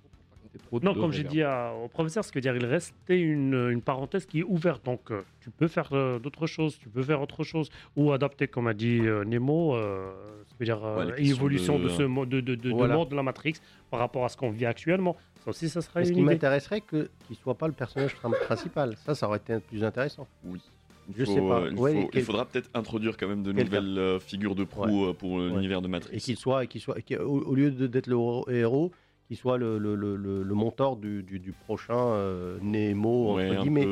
Non, 0.83 0.95
comme 0.95 1.11
j'ai 1.13 1.25
dit 1.25 1.43
à- 1.43 1.73
au 1.75 1.89
professeur, 1.89 2.25
ce 2.25 2.31
que 2.31 2.39
dire, 2.39 2.55
il 2.55 2.65
restait 2.65 3.19
une, 3.21 3.71
une 3.73 3.83
parenthèse 3.83 4.25
qui 4.25 4.41
est 4.41 4.45
ouverte. 4.45 4.85
Donc, 4.85 5.11
euh, 5.11 5.23
tu 5.41 5.51
peux 5.51 5.67
faire 5.67 5.89
euh, 5.93 6.21
d'autres 6.21 6.47
choses, 6.47 6.79
tu 6.79 6.89
peux 6.89 7.03
faire 7.03 7.21
autre 7.21 7.43
chose, 7.43 7.71
ou 7.97 8.13
adapter, 8.13 8.47
comme 8.47 8.69
a 8.69 8.75
dit 8.75 9.01
euh, 9.01 9.25
Nemo, 9.25 9.75
euh, 9.75 10.13
ce 10.47 10.55
veut 10.61 10.65
dire 10.67 10.85
euh, 10.85 11.07
Ouais, 11.07 11.21
l'évolution 11.21 11.79
de... 11.79 11.85
de- 11.85 11.89
ce 11.89 12.03
mo- 12.05 12.25
de, 12.27 12.41
de, 12.41 12.71
Voilà. 12.71 12.95
monde 12.95 13.09
de 13.09 13.17
la 13.17 13.25
Matrix 13.25 13.55
par 13.91 13.99
rapport 13.99 14.25
à 14.25 14.29
ce 14.29 14.37
qu'on 14.37 14.51
vit 14.51 14.67
actuellement. 14.67 15.17
Ça 15.45 15.51
aussi, 15.51 15.69
ça 15.69 15.83
serait 15.83 16.05
ce 16.05 16.11
une 16.11 16.17
qui 16.17 16.23
m'intéresserait 16.23 16.81
que 16.83 17.11
qu'il 17.27 17.35
soit 17.37 17.55
pas 17.57 17.67
le 17.67 17.73
personnage 17.75 18.15
principal. 18.15 18.97
Ça, 19.05 19.15
ça 19.17 19.27
aurait 19.27 19.39
été 19.39 19.59
plus 19.59 19.83
intéressant. 19.83 20.27
Oui. 20.45 20.61
Il 21.09 21.15
Je 21.17 21.25
faut, 21.25 21.35
sais 21.35 21.41
pas. 21.41 21.61
euh, 21.61 21.69
Il, 21.73 21.79
Ouais, 21.79 21.93
faut- 21.93 21.99
il 22.01 22.09
quel- 22.11 22.23
faudra 22.25 22.45
peut-être 22.47 22.71
introduire 22.75 23.17
quand 23.17 23.29
même 23.29 23.43
de 23.43 23.53
Quelqu'un. 23.53 23.81
nouvelles 23.81 23.99
euh, 23.99 24.19
figures 24.21 24.55
de 24.55 24.65
proue 24.65 25.07
euh, 25.07 25.13
pour 25.13 25.39
l'univers 25.39 25.83
de 25.83 25.89
Matrix. 25.89 26.17
Et 26.17 26.21
qu'il 26.21 26.37
soit, 26.37 26.65
et 26.65 26.67
qu'il 26.67 26.81
soit, 26.81 27.01
qu'il- 27.03 27.19
au, 27.19 27.41
au 27.43 27.55
lieu 27.55 27.71
de- 27.71 27.87
d'être 27.87 28.07
le 28.07 28.17
héros- 28.55 28.91
qu'il 29.29 29.37
soit 29.37 29.57
le, 29.59 29.79
le, 29.79 29.95
le, 29.95 30.17
le- 30.17 30.55
mentor 30.55 30.97
du, 30.97 31.23
du, 31.23 31.39
du 31.39 31.53
prochain 31.53 31.97
euh, 31.97 32.59
Nemo 32.63 33.35
Ouais, 33.35 33.45
entre 33.45 33.53
un, 33.53 33.57
peu, 33.57 33.63
guillemets. 33.63 33.83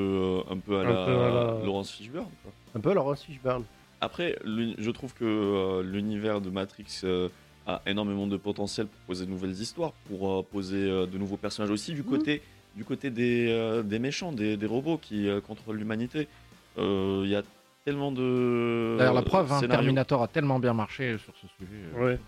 un 0.50 0.56
peu 0.58 0.76
à 0.76 0.80
Un 0.80 0.84
la, 0.84 0.92
peu 1.06 1.12
à 1.12 1.28
la- 1.58 1.64
Laurence 1.64 1.90
Fishburne. 1.90 2.28
quoi. 2.42 2.52
Un 2.74 2.80
peu 2.80 2.94
Laurence 2.94 3.22
Fishburne. 3.22 3.64
Après, 4.00 4.36
je 4.44 4.90
trouve 4.90 5.14
que 5.14 5.24
euh, 5.24 5.82
l'univers 5.82 6.40
de 6.40 6.50
Matrix 6.50 6.86
euh, 7.04 7.28
a 7.66 7.80
énormément 7.86 8.26
de 8.26 8.36
potentiel 8.36 8.86
pour 8.86 9.00
poser 9.06 9.24
de 9.26 9.30
nouvelles 9.30 9.52
histoires, 9.52 9.92
pour 10.08 10.44
poser 10.46 10.86
de 11.06 11.18
nouveaux 11.18 11.36
personnages 11.36 11.70
aussi 11.70 11.92
du 11.92 12.00
Mhm. 12.02 12.06
côté, 12.08 12.42
du 12.74 12.84
côté 12.84 13.10
des, 13.10 13.82
des 13.84 13.98
méchants, 13.98 14.32
des, 14.32 14.56
des 14.56 14.66
robots 14.66 14.98
qui 15.00 15.28
contrôlent 15.46 15.76
l'humanité. 15.76 16.26
Euh, 16.78 17.22
Il 17.24 17.30
y 17.30 17.36
a 17.36 17.42
tellement 17.84 18.12
de. 18.12 18.96
D'ailleurs, 18.98 19.14
la 19.14 19.22
preuve, 19.22 19.52
hein. 19.52 19.60
Terminator 19.60 20.22
a 20.22 20.28
tellement 20.28 20.58
bien 20.58 20.72
marché 20.74 21.16
sur 21.18 21.32
ce 21.34 21.46
sujet. 21.58 21.80
euh. 21.96 22.04
Ouais. 22.04 22.18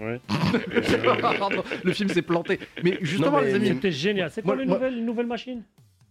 Ouais. 0.00 0.20
Le 1.84 1.92
film 1.92 2.08
s'est 2.08 2.22
planté. 2.22 2.60
Mais 2.84 2.98
justement, 3.00 3.40
mais- 3.40 3.46
les 3.48 3.54
amis, 3.54 3.68
C'était 3.68 3.90
génial. 3.92 4.30
C'est 4.30 4.42
quoi 4.42 4.54
Moi- 4.54 4.62
les 4.62 4.68
moi- 4.68 4.76
nouvelles, 4.78 4.94
les 4.94 5.02
nouvelles 5.02 5.26
machines 5.26 5.62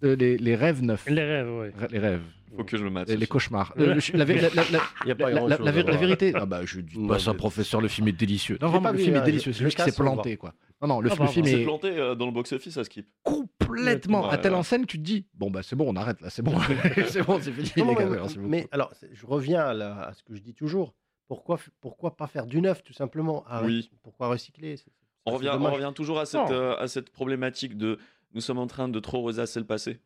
euh, 0.03 0.15
les, 0.15 0.37
les 0.37 0.55
rêves 0.55 0.83
neufs. 0.83 1.05
Les 1.09 1.23
rêves, 1.23 1.49
ouais. 1.49 1.71
Les 1.89 1.99
rêves. 1.99 2.21
Faut 2.55 2.63
que 2.63 2.75
je 2.77 2.83
le 2.83 2.89
mate. 2.89 3.07
Les, 3.07 3.17
les 3.17 3.27
cauchemars. 3.27 3.73
Euh, 3.79 3.95
le- 3.95 4.17
la, 4.17 4.25
vé- 4.25 4.41
la- 4.41 4.49
la- 4.55 4.71
la- 4.71 4.79
Il 5.03 5.05
n'y 5.05 5.11
a 5.11 5.15
pas 5.15 5.29
la- 5.29 5.35
grand 5.37 5.47
la- 5.47 5.57
chose. 5.57 5.65
la 5.65 5.71
vé- 5.71 5.85
la 5.89 5.97
vérité. 5.97 6.31
Ah 6.35 6.45
bah, 6.45 6.61
je 6.65 6.81
dis 6.81 6.99
Non, 6.99 7.07
pas 7.07 7.19
ça, 7.19 7.33
professeur, 7.33 7.81
le 7.81 7.87
film 7.87 8.07
est 8.09 8.11
délicieux. 8.11 8.57
Non, 8.61 8.67
vraiment, 8.67 8.83
pas 8.83 8.91
le 8.91 8.97
vu, 8.97 9.03
film 9.05 9.15
est 9.15 9.21
délicieux. 9.21 9.53
C'est 9.53 9.63
juste 9.63 9.77
qu'il 9.81 9.85
s'est 9.91 9.91
planté, 10.03 10.37
quoi. 10.37 10.53
Non, 10.81 10.87
non, 10.87 10.99
le, 11.01 11.09
Ah 11.09 11.13
le 11.15 11.19
bah, 11.19 11.27
film 11.27 11.47
est 11.47 11.63
planté 11.63 11.87
euh, 11.89 12.13
dans 12.15 12.25
le 12.27 12.31
box-office 12.31 12.77
à 12.77 12.83
Skip. 12.83 13.07
complètement. 13.23 14.27
Ouais, 14.27 14.33
à 14.33 14.37
telle 14.37 14.51
ouais. 14.53 14.57
enseigne, 14.59 14.85
tu 14.85 14.97
te 14.99 15.03
dis, 15.03 15.25
bon, 15.33 15.49
bah, 15.49 15.61
c'est 15.63 15.75
bon, 15.75 15.85
on 15.91 15.95
arrête 15.95 16.21
là, 16.21 16.29
c'est 16.29 16.41
bon. 16.43 16.53
c'est 17.07 17.23
bon, 17.23 17.39
c'est 17.41 17.51
fini, 17.51 17.71
Non, 17.85 17.93
les 17.97 18.05
mais, 18.05 18.11
gars. 18.11 18.17
merci 18.21 18.39
mais 18.39 18.67
alors, 18.71 18.93
je 19.11 19.25
reviens 19.25 19.61
à, 19.61 19.73
la- 19.73 20.01
à 20.07 20.13
ce 20.13 20.23
que 20.23 20.35
je 20.35 20.41
dis 20.41 20.53
toujours. 20.53 20.93
Pourquoi, 21.27 21.59
pourquoi 21.81 22.15
pas 22.15 22.27
faire 22.27 22.45
du 22.45 22.61
neuf, 22.61 22.83
tout 22.83 22.93
simplement? 22.93 23.43
Arrête. 23.47 23.67
Oui. 23.67 23.91
Pourquoi 24.03 24.27
recycler? 24.29 24.77
C'est- 24.77 24.85
On 25.25 25.31
revient, 25.31 25.49
on 25.49 25.57
dommage. 25.57 25.73
revient 25.73 25.91
toujours 25.93 26.19
à 26.19 26.25
cette, 26.25 26.39
Non. 26.41 26.51
euh, 26.51 26.75
à 26.77 26.87
cette 26.87 27.09
problématique 27.09 27.75
de 27.75 27.97
nous 28.33 28.41
sommes 28.41 28.59
en 28.59 28.67
train 28.67 28.87
de 28.87 28.99
trop 28.99 29.19
rosasser 29.21 29.59
le 29.59 29.65
passé. 29.65 29.99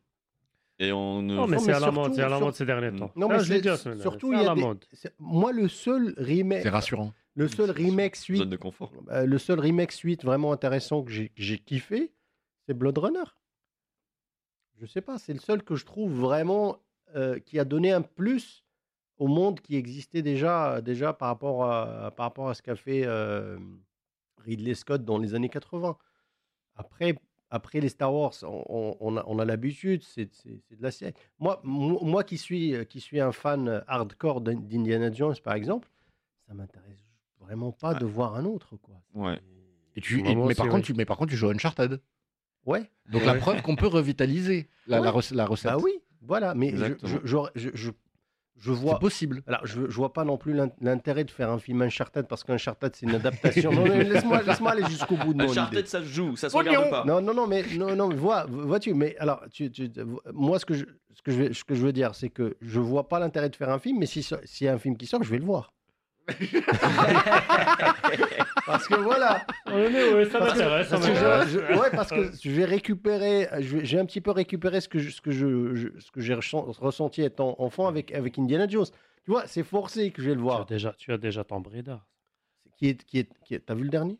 Et 0.78 0.90
on 0.90 1.22
ne. 1.22 1.34
Non, 1.36 1.46
mais 1.46 1.58
Non, 1.58 1.62
c'est 1.62 1.70
à 1.70 1.74
la 1.74 1.80
surtout- 1.80 2.00
mode, 2.00 2.14
c'est 2.14 2.22
à 2.22 2.28
la 2.28 2.36
sur- 2.38 2.46
mode 2.46 2.54
ces 2.54 2.64
derniers 2.64 2.90
temps. 2.98 3.12
Non, 3.14 3.28
Ah, 3.30 3.36
mais 3.36 3.44
je 3.44 3.52
l'ai 3.52 3.60
dit 3.60 3.68
surtout, 4.00 4.30
c'est 4.32 4.36
il 4.36 4.40
à 4.40 4.42
y 4.42 4.46
a 4.48 4.54
des- 4.54 5.10
Moi, 5.20 5.52
le 5.52 5.68
seul 5.68 6.14
remake, 6.16 6.62
C'est 6.62 6.70
rassurant. 6.70 7.12
Le 7.34 7.48
seul 7.48 7.70
remake 7.70 8.16
suite, 8.16 8.38
Zone 8.38 8.50
de 8.50 8.56
confort. 8.56 8.92
euh, 9.10 9.24
le 9.26 9.38
seul 9.38 9.58
remake 9.60 9.92
suite 9.92 10.24
vraiment 10.24 10.52
intéressant 10.52 11.02
que 11.02 11.10
j'ai 11.10 11.58
kiffé, 11.58 12.12
c'est 12.66 12.74
Blood 12.74 12.98
Runner. 12.98 13.24
Je 14.78 14.86
sais 14.86 15.00
pas, 15.00 15.18
c'est 15.18 15.32
le 15.32 15.38
seul 15.38 15.62
que 15.62 15.74
je 15.76 15.84
trouve 15.84 16.12
vraiment 16.12 16.78
euh, 17.14 17.38
qui 17.38 17.58
a 17.58 17.64
donné 17.64 17.92
un 17.92 18.02
plus 18.02 18.64
au 19.18 19.28
monde 19.28 19.60
qui 19.60 19.76
existait 19.76 20.22
déjà, 20.22 20.80
déjà 20.80 21.12
par 21.12 21.28
rapport 21.28 21.64
à, 21.70 22.10
par 22.16 22.24
rapport 22.26 22.48
à 22.48 22.54
ce 22.54 22.62
qu'a 22.62 22.74
fait 22.76 23.02
euh, 23.04 23.58
Ridley 24.38 24.74
Scott 24.74 25.04
dans 25.04 25.18
les 25.18 25.34
années 25.34 25.48
80. 25.50 25.96
Après, 26.74 27.14
après 27.50 27.80
les 27.80 27.90
Star 27.90 28.12
Wars, 28.12 28.32
on, 28.42 29.16
a, 29.16 29.24
on 29.26 29.38
a 29.38 29.44
l'habitude, 29.44 30.02
c'est 30.02 30.24
de 30.46 30.82
la 30.82 30.90
série. 30.90 31.12
Moi, 31.38 31.60
mo- 31.62 32.02
moi 32.02 32.24
qui, 32.24 32.38
suis, 32.38 32.74
qui 32.86 33.00
suis 33.00 33.20
un 33.20 33.30
fan 33.32 33.84
hardcore 33.86 34.40
d'In- 34.40 34.54
d'Indiana 34.60 35.12
Jones, 35.12 35.36
par 35.44 35.54
exemple, 35.54 35.88
ça 36.48 36.54
m'intéresse 36.54 37.04
vraiment 37.42 37.72
pas 37.72 37.94
de 37.94 38.04
voir 38.04 38.34
un 38.36 38.44
autre. 38.44 38.76
Quoi. 38.76 38.94
Ouais. 39.14 39.40
Et 39.96 40.00
tu, 40.00 40.22
Moi 40.22 40.30
et- 40.30 40.34
mais, 40.34 40.54
par 40.54 40.68
contre, 40.68 40.86
tu, 40.86 40.94
mais 40.94 41.04
par 41.04 41.16
contre, 41.16 41.30
tu 41.30 41.36
joues 41.36 41.48
à 41.48 41.52
Uncharted. 41.52 42.00
Ouais, 42.64 42.88
Donc 43.10 43.24
la 43.24 43.34
preuve 43.34 43.60
qu'on 43.62 43.74
peut 43.76 43.88
revitaliser 43.88 44.68
la, 44.86 44.98
la, 45.00 45.04
la 45.32 45.46
recette. 45.46 45.70
bah 45.72 45.78
oui, 45.82 45.92
voilà. 46.20 46.54
Mais 46.54 46.70
je, 46.76 46.94
je, 47.02 47.16
je, 47.24 47.36
je, 47.56 47.68
je 47.74 48.72
C'est 48.72 48.78
vois. 48.80 49.00
possible. 49.00 49.42
Alors, 49.48 49.66
je, 49.66 49.90
je 49.90 49.96
vois 49.96 50.12
pas 50.12 50.22
non 50.24 50.36
plus 50.36 50.52
l'in- 50.54 50.70
l'intérêt 50.80 51.24
de 51.24 51.30
faire 51.32 51.50
un 51.50 51.58
film 51.58 51.82
Uncharted 51.82 52.28
parce 52.28 52.44
qu'Uncharted 52.44 52.94
c'est 52.94 53.06
une 53.06 53.16
adaptation. 53.16 53.72
non, 53.72 53.82
mais 53.82 54.04
laisse-moi 54.04 54.42
laisse 54.42 54.60
aller 54.64 54.84
jusqu'au 54.86 55.16
bout 55.16 55.34
de 55.34 55.38
mon 55.42 55.50
idée. 55.50 55.58
Uncharted, 55.58 55.86
ça 55.88 55.98
se 56.00 56.06
joue, 56.06 56.36
ça 56.36 56.48
se 56.48 56.56
Oignon. 56.56 56.70
regarde 56.70 56.90
pas. 56.90 57.04
Non, 57.04 57.20
non, 57.20 57.34
non, 57.34 57.48
mais 57.48 57.64
non, 57.76 57.96
non, 57.96 58.06
mais 58.08 58.14
vois, 58.14 58.46
vois-tu, 58.48 58.94
mais 58.94 59.16
alors, 59.18 59.42
tu, 59.50 59.68
tu- 59.72 59.90
moi, 60.32 60.60
ce 60.60 60.64
que 60.64 60.74
je, 60.74 60.84
ce 61.14 61.22
que 61.22 61.32
je, 61.32 61.52
ce 61.52 61.64
que 61.64 61.74
je 61.74 61.84
veux 61.84 61.92
dire, 61.92 62.14
c'est 62.14 62.28
que 62.30 62.56
je 62.60 62.78
vois 62.78 63.08
pas 63.08 63.18
l'intérêt 63.18 63.48
de 63.50 63.56
faire 63.56 63.70
un 63.70 63.80
film, 63.80 63.98
mais 63.98 64.06
si 64.06 64.22
s'il 64.22 64.64
y 64.66 64.68
a 64.68 64.72
un 64.72 64.78
film 64.78 64.96
qui 64.96 65.06
sort, 65.06 65.24
je 65.24 65.30
vais 65.30 65.38
le 65.38 65.44
voir. 65.44 65.74
parce 68.66 68.86
que 68.88 68.94
voilà, 68.94 69.44
Ouais, 69.66 69.90
mais 69.90 70.12
ouais, 70.14 70.24
ça 70.26 70.38
parce 70.38 70.54
que, 70.54 70.58
m'intéresse. 70.58 71.54
ouais, 71.56 71.90
parce 71.92 72.10
que 72.10 72.30
je 72.40 72.50
vais 72.50 72.64
récupérer, 72.64 73.48
j'ai 73.60 73.98
un 73.98 74.06
petit 74.06 74.20
peu 74.20 74.30
récupéré 74.30 74.80
ce 74.80 74.88
que 74.88 74.98
je- 74.98 75.10
ce 75.10 75.20
que 75.20 75.30
je, 75.32 75.74
je- 75.74 75.88
ce 75.98 76.10
que 76.10 76.20
j'ai 76.20 76.34
ressent- 76.34 76.66
ressenti 76.80 77.22
étant 77.22 77.56
enfant 77.58 77.86
avec 77.88 78.12
avec 78.14 78.38
Indiana 78.38 78.66
Jones. 78.68 78.86
Tu 79.24 79.30
vois, 79.30 79.46
c'est 79.46 79.62
forcé 79.64 80.10
que 80.10 80.22
je 80.22 80.28
vais 80.30 80.34
le 80.34 80.40
Tu 80.40 80.48
as 80.48 80.54
voir. 80.54 80.66
déjà, 80.66 80.92
tu 80.98 81.12
as 81.12 81.18
déjà 81.18 81.44
Tomb 81.44 81.66
Raider. 81.66 81.96
Qui 82.76 82.88
est, 82.88 83.04
qui 83.04 83.18
est, 83.20 83.28
qui 83.44 83.54
est- 83.54 83.60
t'as 83.60 83.74
vu 83.74 83.84
le 83.84 83.90
dernier? 83.90 84.18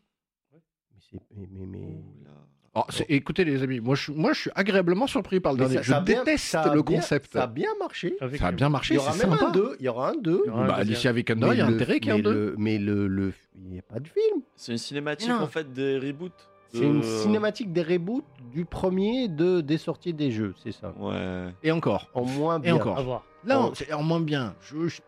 Ouais. 0.53 0.61
Mais 0.93 1.01
c'est, 1.11 1.21
mais, 1.37 1.47
mais, 1.51 1.67
mais- 1.67 2.03
Oula. 2.21 2.31
Alors, 2.31 2.49
c'est- 2.89 3.07
écoutez 3.11 3.45
les 3.45 3.63
amis, 3.63 3.81
moi 3.81 3.95
je, 3.95 4.03
suis- 4.05 4.13
moi 4.15 4.33
je 4.33 4.41
suis 4.43 4.51
agréablement 4.55 5.07
surpris 5.07 5.41
par 5.41 5.53
le 5.53 5.59
dernier. 5.59 5.75
ça- 5.77 5.83
je 5.83 5.91
ça 5.91 5.97
a 5.99 6.01
bien- 6.01 6.19
déteste 6.25 6.45
ça 6.47 6.75
le 6.75 6.83
bien- 6.83 6.97
concept. 6.97 7.33
Ça 7.33 7.43
a 7.45 7.47
bien 7.47 7.69
marché. 7.79 8.17
Avec 8.21 8.41
Ça 8.41 8.47
a 8.49 8.53
bien 8.53 8.69
Il 8.69 8.73
marché, 8.73 8.95
y 8.95 8.97
c'est 8.99 9.03
aura 9.03 9.17
même 9.17 9.31
sympa. 9.39 9.45
un 9.47 9.51
2. 9.51 9.77
Il 9.79 9.85
y 9.85 9.89
aura 9.89 10.09
un 10.11 10.15
2. 10.15 10.43
Il 10.45 10.49
y 10.49 10.51
aura 10.51 10.63
un 10.65 10.67
Bah, 10.67 10.73
deuxième. 10.79 10.81
Alicia 10.93 11.13
Vikander, 11.13 11.49
il 11.53 11.59
y 11.59 11.61
a 11.61 11.67
intérêt 11.67 12.01
qu'il 12.01 12.07
y 12.07 12.11
ait 12.11 12.15
un 12.15 12.17
mais 12.17 12.23
2. 12.23 12.33
le- 12.33 12.55
Mais 12.59 12.79
le, 12.79 13.07
le, 13.09 13.33
il 13.57 13.71
n'y 13.73 13.79
a 13.79 13.83
pas 13.83 14.01
de 14.01 14.09
film. 14.09 14.43
C'est 14.57 14.73
une 14.73 14.79
cinématique 14.79 15.29
Non. 15.29 15.41
en 15.43 15.47
fait 15.49 15.71
des 15.73 15.99
reboots. 15.99 16.33
C'est 16.75 16.81
une 16.85 17.03
cinématique 17.03 17.71
des 17.71 17.83
reboots 17.83 18.25
du 18.51 18.65
premier 18.65 19.29
de, 19.29 19.61
des 19.61 19.77
sorties 19.77 20.15
des 20.15 20.31
jeux, 20.31 20.55
c'est 20.63 20.73
ça. 20.73 20.95
Ouais. 20.99 21.51
Et 21.63 21.71
encore. 21.71 22.09
En 22.15 22.25
moins 22.25 22.57
Et 22.57 22.63
bien. 22.63 22.77
encore. 22.77 22.99
À 22.99 23.03
voir. 23.03 23.25
Non, 23.47 23.69
Oh. 23.69 23.73
c'est 23.75 23.93
en 23.93 24.03
moins 24.03 24.21
bien. 24.21 24.55
Je- 24.63 24.89
je- 24.89 25.01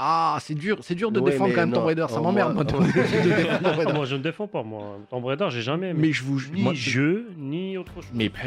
ah, 0.00 0.38
c'est 0.40 0.54
dur, 0.54 0.78
c'est 0.82 0.94
dur 0.94 1.10
de 1.10 1.18
défendre 1.18 1.52
quand 1.52 1.60
même. 1.60 1.72
Tomb 1.72 1.84
Raider, 1.84 2.06
ça 2.08 2.20
m'emmerde. 2.20 2.54
Moi, 2.54 2.64
moi, 2.64 3.92
moi, 3.94 4.04
je 4.04 4.14
ne 4.14 4.22
défends 4.22 4.46
pas, 4.46 4.62
moi. 4.62 4.96
Tomb 5.10 5.24
Raider, 5.24 5.48
j'ai 5.50 5.60
jamais. 5.60 5.88
Aimé. 5.88 5.98
Mais 6.02 6.12
je 6.12 6.22
vous 6.22 6.40
ni 6.54 6.62
moi, 6.62 6.72
jeu 6.72 7.26
ni 7.36 7.76
autre 7.76 7.92
chose. 7.94 8.04
Mais 8.14 8.28
pas 8.28 8.44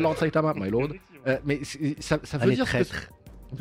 Lord 0.00 0.16
Saitama, 0.16 0.54
my 0.54 0.70
lord. 0.70 0.90
Euh, 1.26 1.38
mais 1.44 1.60
ça, 1.98 2.18
veut 2.38 2.52
dire 2.52 2.66
traître. 2.66 3.10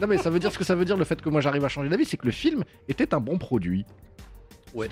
non 0.00 0.06
mais 0.08 0.18
ça 0.18 0.30
veut 0.30 0.38
dire 0.38 0.52
ce 0.52 0.58
que 0.58 0.64
ça 0.64 0.74
veut 0.74 0.84
dire 0.84 0.96
le 0.96 1.04
fait 1.04 1.20
que 1.22 1.28
moi 1.28 1.40
j'arrive 1.40 1.64
à 1.64 1.68
changer 1.68 1.88
d'avis, 1.88 2.04
c'est 2.04 2.16
que 2.16 2.26
le 2.26 2.32
film 2.32 2.64
était 2.88 3.14
un 3.14 3.20
bon 3.20 3.38
produit. 3.38 3.84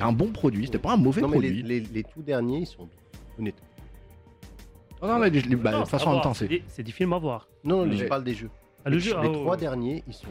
Un 0.01 0.13
bon 0.13 0.33
produit, 0.33 0.67
c'était 0.67 0.79
pas 0.79 0.93
un 0.93 0.97
mauvais 0.97 1.23
produit. 1.23 1.63
Les, 1.63 1.81
les, 1.81 2.03
tout 2.03 2.23
derniers, 2.23 2.61
ils 2.61 2.67
sont 2.67 2.89
honnêtement. 3.39 3.67
Oh, 5.03 5.07
non, 5.07 5.19
mais 5.19 5.31
bah, 5.31 5.73
de 5.73 5.79
toute 5.79 5.89
façon, 5.89 6.11
en 6.11 6.13
même 6.15 6.23
temps, 6.23 6.35
c'est. 6.35 6.63
C'est 6.69 6.83
des 6.83 6.93
films 6.93 7.13
à 7.13 7.19
voir. 7.19 7.49
Non, 7.63 7.87
non 7.87 7.97
je 7.97 8.05
parle 8.05 8.25
des 8.25 8.35
jeux. 8.35 8.51
Ah, 8.85 8.91
le 8.91 8.97
les, 8.99 9.05
les 9.05 9.13
oh. 9.15 9.33
trois 9.33 9.57
derniers, 9.57 10.03
ils 10.07 10.15
sont 10.15 10.29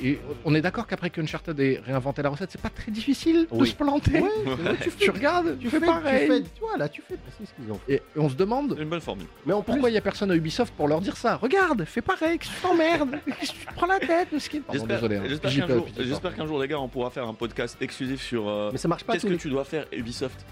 mais 0.00 0.18
on 0.44 0.54
est 0.54 0.60
d'accord 0.62 0.86
qu'après 0.86 1.10
qu'Uncharted 1.10 1.58
ait 1.60 1.80
réinventé 1.84 2.22
la 2.22 2.30
recette, 2.30 2.50
c'est 2.50 2.60
pas 2.60 2.70
très 2.70 2.90
difficile 2.90 3.46
de 3.52 3.64
se 3.64 3.74
planter. 3.74 4.20
Ouais, 4.20 4.30
tu, 4.82 4.90
tu 4.90 5.10
regardes, 5.10 5.58
tu, 5.58 5.68
fais 5.68 5.80
pareil. 5.80 6.28
Tu, 6.28 6.32
fais, 6.34 6.42
tu 6.42 6.60
vois, 6.60 6.76
là, 6.78 6.88
tu 6.88 7.02
fais. 7.02 7.16
C'est 7.38 7.46
ce 7.46 7.52
qu'ils 7.54 7.70
ont 7.70 7.78
fait. 7.86 7.94
Et, 7.94 7.96
et 7.96 8.00
on 8.16 8.28
se 8.28 8.34
demande 8.34 8.74
C'est 8.76 8.82
une 8.82 8.88
bonne 8.88 9.00
formule. 9.00 9.26
Mais 9.44 9.52
pourquoi 9.52 9.90
il 9.90 9.94
y 9.94 9.98
a 9.98 10.00
personne 10.00 10.30
à 10.30 10.34
Ubisoft 10.36 10.72
pour 10.74 10.88
leur 10.88 11.00
dire 11.00 11.16
ça? 11.16 11.36
Regarde, 11.36 11.84
fais 11.84 12.00
pareil, 12.02 12.38
qu'est-ce 12.38 12.50
que 12.50 12.56
tu 12.56 12.62
t'emmerdes 12.62 13.18
Qu'est-ce 13.38 13.52
que 13.52 13.58
tu 13.58 13.66
te 13.66 13.74
prends 13.74 13.86
la 13.86 13.98
tête, 14.00 14.28
J'espère 14.32 14.86
désolé. 14.86 15.16
hein. 15.16 16.30
qu'un 16.36 16.46
jour, 16.46 16.60
les 16.60 16.68
gars, 16.68 16.80
on 16.80 16.88
pourra 16.88 17.10
faire 17.10 17.28
un 17.28 17.34
podcast 17.34 17.76
exclusif 17.80 18.22
sur 18.22 18.48
euh, 18.48 18.70
mais 18.72 18.78
ça 18.78 18.88
marche 18.88 19.04
pas 19.04 19.14
qu'est-ce 19.14 19.26
que 19.26 19.32
les 19.32 19.36
tu 19.38 19.50
dois 19.50 19.64
faire 19.64 19.86
Ubisoft? 19.92 20.44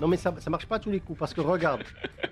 Non, 0.00 0.08
mais 0.08 0.16
ça, 0.16 0.34
ça 0.38 0.48
marche 0.48 0.66
pas 0.66 0.76
à 0.76 0.78
tous 0.78 0.90
les 0.90 1.00
coups 1.00 1.18
parce 1.18 1.34
que 1.34 1.42
regarde, 1.42 1.82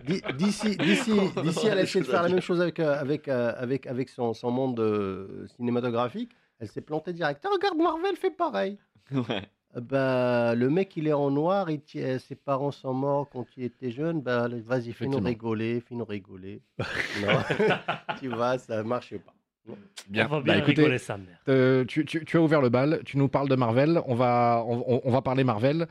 di- 0.07 0.23
d'ici, 0.39 0.77
d'ici, 0.79 1.13
d'ici, 1.43 1.67
elle 1.67 1.79
a 1.79 1.83
essayé 1.83 2.03
de 2.05 2.11
faire 2.11 2.23
la 2.23 2.31
même 2.31 2.41
chose 2.41 2.63
avec, 2.63 2.81
euh, 2.81 2.99
avec, 2.99 3.29
euh, 3.29 3.53
avec, 3.59 3.87
avec 3.87 4.09
son, 4.09 4.33
son 4.33 4.51
monde 4.51 4.81
euh, 4.81 5.47
cinématographique. 5.57 6.31
Elle 6.61 6.69
s'est 6.69 6.81
plantée 6.81 7.13
direct. 7.13 7.45
Ah, 7.47 7.51
regarde, 7.53 7.79
Marvel 7.79 8.17
fait 8.17 8.31
pareil. 8.31 8.79
Ouais. 9.13 9.43
Euh, 9.77 9.81
Bah, 9.81 10.55
le 10.55 10.71
mec, 10.71 10.97
il 10.97 11.07
est 11.09 11.13
en 11.13 11.31
noir, 11.31 11.71
il 11.71 11.81
euh, 11.97 12.19
ses 12.19 12.35
parents 12.35 12.71
sont 12.71 12.95
morts 12.95 13.29
quand 13.31 13.47
il 13.57 13.65
était 13.65 13.91
jeune. 13.91 14.21
Bah, 14.23 14.49
vas-y, 14.49 14.93
fais-nous 14.93 15.19
rigoler, 15.21 15.81
fais-nous 15.81 16.05
rigoler. 16.07 16.63
non, 17.23 17.29
tu 18.21 18.29
vois, 18.29 18.59
ça 18.59 18.83
marche 18.83 19.15
pas. 19.19 19.35
Bien. 20.09 20.27
On 20.27 20.31
va 20.31 20.37
Bah, 20.39 20.43
bien 20.45 20.57
écoutez, 20.57 20.83
rigoler 20.83 20.99
sa 20.99 21.19
mère. 21.19 21.39
Euh, 21.49 21.85
tu, 21.85 22.05
tu- 22.07 22.25
tu 22.25 22.37
as 22.39 22.41
ouvert 22.41 22.63
le 22.63 22.71
bal, 22.71 23.03
tu 23.05 23.19
nous 23.19 23.29
parles 23.29 23.49
de 23.51 23.55
Marvel, 23.57 24.01
on 24.07 24.15
va, 24.15 24.65
on, 24.67 24.83
on- 24.87 25.01
on 25.05 25.11
va 25.11 25.21
parler 25.21 25.45
Marvel, 25.45 25.87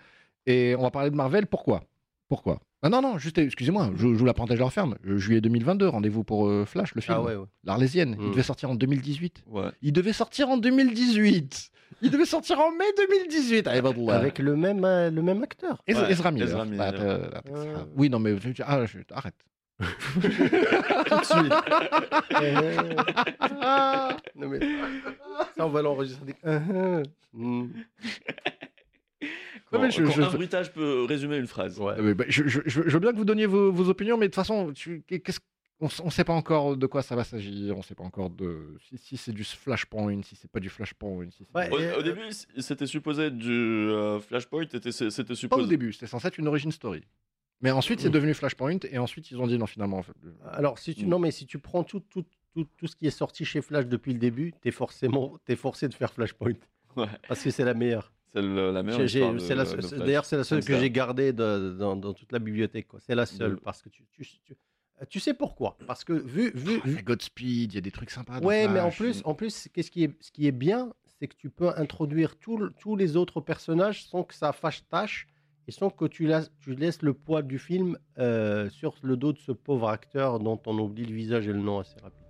et 0.48 0.76
on 0.78 0.82
va 0.82 0.90
parler 0.90 1.12
de 1.12 1.16
Marvel, 1.16 1.46
pourquoi? 1.46 1.84
Pourquoi? 2.28 2.60
Ah 2.84 2.90
non, 2.90 3.02
non, 3.02 3.18
juste, 3.18 3.38
excusez-moi, 3.40 3.90
je, 3.96 4.08
je 4.08 4.14
vous 4.14 4.26
la 4.26 4.34
parenthèse, 4.34 4.58
je 4.58 4.62
la 4.62 4.68
referme. 4.68 4.96
Euh, 5.08 5.18
Juillet 5.18 5.42
2022, 5.42 5.88
rendez-vous 5.88 6.24
pour 6.24 6.48
euh, 6.48 6.66
Flash, 6.66 6.94
le 6.96 7.02
film. 7.02 7.18
Ah 7.18 7.22
ouais, 7.24 7.36
ouais. 7.36 7.46
L'Arlésienne, 7.64 8.16
il 8.20 8.28
Mm. 8.28 8.32
devait 8.32 8.44
sortir 8.44 8.70
en 8.70 8.76
2018. 8.76 9.44
Ouais. 9.48 9.70
Il 9.82 9.94
devait 9.94 10.14
sortir 10.14 10.50
en 10.50 10.58
2018 10.58 11.72
Il 12.02 12.12
devait 12.12 12.26
sortir 12.26 12.60
en 12.60 12.72
mai 12.72 12.86
2018 12.98 13.68
Ah, 13.68 13.78
Ibadallah. 13.78 14.16
Avec 14.16 14.40
le 14.40 14.56
même, 14.56 14.84
euh, 14.86 15.10
le 15.10 15.22
même 15.22 15.42
acteur. 15.42 15.82
Ez- 15.88 15.96
Ouais, 15.96 16.12
Ezra 16.12 16.32
Miller. 16.32 16.48
Ezra 16.50 16.66
Miller. 16.66 16.78
Bah, 16.78 16.92
t'as- 16.98 17.42
t'as- 17.42 17.52
Euh. 17.56 17.78
Oui, 17.96 18.10
non, 18.10 18.20
mais... 18.20 18.36
Ah, 18.66 18.86
je- 18.86 19.00
arrête. 19.12 19.36
Tout 19.80 20.20
de 20.20 21.26
suite. 21.26 21.54
non, 24.36 24.50
mais 24.50 24.60
ça, 25.56 25.66
on 25.66 25.70
va 25.70 25.82
l'enregistrer. 25.82 26.36
Uh-huh. 26.46 27.04
Non, 29.74 29.80
mais 29.82 29.92
je- 29.92 30.04
Quand 30.04 30.12
je- 30.12 30.22
un 30.22 30.30
bruitage 30.30 30.72
peut 30.72 31.04
résumer 31.04 31.38
une 31.38 31.48
phrase. 31.48 31.80
Ouais. 31.80 31.94
Euh, 32.00 32.14
bah, 32.14 32.26
je, 32.30 32.48
je- 32.48 32.62
je- 32.66 32.82
je 32.84 32.90
veux 32.90 33.00
bien 33.00 33.12
que 33.12 33.18
vous 33.18 33.26
donniez 33.26 33.46
vos, 33.46 33.72
vos 33.72 33.90
opinions, 33.90 34.18
mais 34.18 34.28
de 34.28 34.32
toute 34.32 34.36
façon, 34.36 34.72
qu'est-ce 35.08 35.40
on 35.80 36.06
ne 36.06 36.10
sait 36.10 36.24
pas 36.24 36.34
encore 36.34 36.76
de 36.76 36.88
quoi 36.88 37.04
ça 37.04 37.16
va 37.16 37.24
s'agir, 37.24 37.76
on 37.76 37.80
ne 37.80 37.84
sait 37.84 37.94
pas 37.94 38.04
encore 38.04 38.32
de 38.32 38.78
si, 38.90 38.98
si 38.98 39.16
c'est 39.18 39.32
du 39.32 39.44
flashpoint, 39.44 40.24
si 40.24 40.36
c'est 40.36 40.50
pas 40.50 40.60
du 40.60 40.70
flashpoint. 40.70 41.30
Si 41.30 41.46
c'est- 41.46 41.56
Ouais, 41.56 41.70
Au, 41.70 41.78
euh, 41.80 42.02
début, 42.02 42.32
c- 42.32 42.48
c'était 42.58 42.88
supposé 42.88 43.26
être 43.26 43.38
du 43.38 43.52
euh, 43.52 44.20
Flashpoint, 44.20 44.66
c'était 44.72 44.92
c'était 44.92 45.24
Pas 45.24 45.34
au 45.34 45.36
supposé. 45.36 45.68
début, 45.68 45.94
c'était 45.94 46.08
censé 46.08 46.30
être 46.30 46.40
une 46.40 46.48
origin 46.48 46.72
story. 46.72 47.04
Mais 47.62 47.70
ensuite, 47.70 48.00
c'est 48.00 48.10
devenu 48.10 48.34
flashpoint, 48.34 48.78
et 48.90 48.98
ensuite, 48.98 49.30
ils 49.30 49.38
ont 49.40 49.46
dit 49.48 49.58
non, 49.60 49.68
finalement. 49.68 49.98
En 50.00 50.04
fait, 50.04 50.14
le- 50.24 50.34
Alors, 50.52 50.80
si 50.80 50.96
tu, 50.96 51.06
non, 51.06 51.20
mais 51.20 51.30
si 51.30 51.46
tu 51.46 51.60
prends 51.60 51.84
tout, 51.84 52.00
tout, 52.00 52.26
tout, 52.56 52.66
tout 52.78 52.88
ce 52.88 52.96
qui 52.96 53.06
est 53.06 53.12
sorti 53.12 53.46
chez 53.46 53.62
Flash 53.62 53.86
depuis 53.86 54.14
le 54.14 54.20
début, 54.20 54.54
t'es 54.62 54.72
forcément 54.72 55.38
es 55.48 55.56
forcé 55.56 55.88
de 55.88 55.94
faire 55.94 56.12
Flashpoint. 56.12 56.54
Ouais. 56.96 57.06
Parce 57.28 57.44
que 57.44 57.52
c'est 57.52 57.66
la 57.66 57.76
meilleure. 57.76 58.12
C'est 58.34 58.42
la 58.42 58.84
meilleure. 58.84 59.08
D'ailleurs, 60.06 60.26
c'est 60.26 60.38
la 60.38 60.44
seule 60.44 60.64
que 60.64 60.78
j'ai 60.78 60.92
gardée 60.92 61.34
de- 61.34 61.76
dans, 61.80 61.96
dans 61.96 62.14
toute 62.14 62.32
la 62.32 62.40
bibliothèque. 62.40 62.88
C'est 63.00 63.16
la 63.16 63.26
seule. 63.26 63.56
De- 63.56 63.60
Parce 63.62 63.82
que 63.82 63.90
tu, 63.90 64.04
tu, 64.12 64.24
tu, 64.44 64.56
tu 65.10 65.20
sais 65.20 65.34
pourquoi 65.34 65.78
Parce 65.88 66.04
que 66.04 66.14
vu. 66.14 66.52
vu, 66.54 66.80
Ah, 66.84 66.88
vu- 66.88 67.04
Godspeed, 67.04 67.74
il 67.74 67.76
y 67.76 67.78
a 67.78 67.82
des 67.82 67.92
trucs 67.92 68.10
sympas. 68.12 68.40
dans 68.40 68.48
Ouais, 68.48 68.68
mais 68.68 68.80
en 68.80 68.92
plus, 68.92 69.22
en 69.26 69.34
plus 69.34 69.70
qu'est-ce 69.74 69.90
qui 69.92 70.04
est, 70.04 70.16
ce 70.22 70.32
qui 70.32 70.46
est 70.48 70.52
bien, 70.52 70.94
c'est 71.20 71.28
que 71.28 71.36
tu 71.36 71.50
peux 71.50 71.70
introduire 71.78 72.36
tout 72.38 72.70
tous 72.80 72.96
les 72.96 73.16
autres 73.16 73.42
personnages 73.42 74.06
sans 74.06 74.24
que 74.24 74.36
ça 74.36 74.52
fâche 74.54 74.88
tâche 74.88 75.28
et 75.68 75.72
sans 75.72 75.90
que 75.90 76.06
tu, 76.06 76.28
laisses- 76.28 76.52
tu 76.60 76.76
laisses 76.76 77.02
le 77.02 77.14
poids 77.14 77.42
du 77.42 77.58
film 77.60 77.98
euh, 78.20 78.70
sur 78.70 78.94
le 79.02 79.18
dos 79.18 79.34
de 79.34 79.40
ce 79.40 79.52
pauvre 79.52 79.90
acteur 79.90 80.40
dont 80.40 80.62
on 80.66 80.78
oublie 80.80 81.06
le 81.06 81.16
visage 81.16 81.48
et 81.48 81.54
le 81.54 81.60
nom 81.60 81.80
assez 81.80 82.00
rapide. 82.00 82.22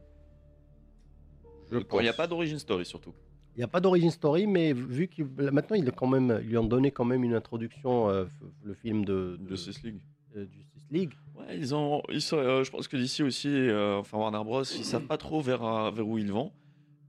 Je 1.72 1.78
Il 1.80 2.00
n'y 2.02 2.08
a 2.08 2.14
pas 2.14 2.28
d'origin 2.28 2.58
story 2.60 2.86
surtout. 2.86 3.14
Il 3.58 3.62
n'y 3.62 3.64
a 3.64 3.68
pas 3.68 3.80
d'origin 3.80 4.12
story, 4.12 4.46
mais 4.46 4.72
vu 4.72 5.08
qu'il 5.08 5.26
maintenant 5.26 5.76
il 5.76 5.92
quand 5.92 6.06
même, 6.06 6.40
ils 6.44 6.50
lui 6.50 6.58
ont 6.60 6.64
donné 6.64 6.92
quand 6.92 7.06
même 7.06 7.24
une 7.24 7.34
introduction, 7.34 8.08
euh, 8.08 8.26
le 8.64 8.76
film 8.76 9.04
de, 9.04 9.36
de, 9.40 9.50
Justice 9.56 9.82
League. 9.82 10.00
euh, 10.36 10.46
Justice 10.46 10.86
League. 10.92 11.14
Ouais, 11.36 11.58
ils 11.58 11.74
ont, 11.74 12.04
ils 12.10 12.22
sont- 12.22 12.38
euh, 12.38 12.64
je 12.64 12.70
pense 12.70 12.88
que 12.88 12.96
d'ici 12.98 13.24
aussi, 13.24 13.48
euh, 13.50 13.98
enfin 13.98 14.20
Warner 14.20 14.44
Bros, 14.44 14.62
ils 14.62 14.86
savent 14.86 15.08
pas 15.08 15.18
trop 15.18 15.42
vers, 15.42 15.92
vers 15.92 16.08
où 16.08 16.20
ils 16.20 16.32
vont. 16.32 16.52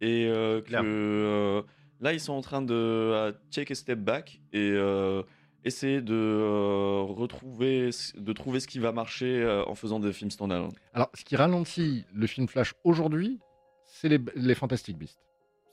Et 0.01 0.27
euh, 0.27 0.63
que 0.63 0.75
euh, 0.75 1.61
là, 2.01 2.15
ils 2.15 2.21
sont 2.21 2.33
en 2.33 2.41
train 2.41 2.63
de 2.63 3.35
take 3.51 3.71
a 3.73 3.77
step 3.77 3.99
back 3.99 4.41
et 4.55 4.71
euh, 4.73 5.23
essayer 5.65 6.01
de 6.01 6.15
euh, 6.15 7.03
retrouver, 7.03 7.91
de 8.17 8.33
trouver 8.33 8.61
ce 8.61 8.69
qui 8.69 8.79
va 8.79 8.93
marcher 8.93 9.43
euh, 9.43 9.67
en 9.67 9.75
faisant 9.75 10.01
des 10.01 10.15
films 10.15 10.31
standalone. 10.31 10.73
Alors, 10.95 11.11
ce 11.13 11.25
qui 11.27 11.37
ralentit 11.37 12.07
le 12.15 12.27
film 12.27 12.49
Flash 12.49 12.73
aujourd'hui, 12.85 13.39
c'est 13.85 14.09
les, 14.09 14.21
les 14.35 14.55
Fantastic 14.55 14.97
Beasts. 14.97 15.28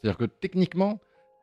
C'est-à-dire 0.05 0.17
que 0.19 0.25
techniquement, 0.25 0.99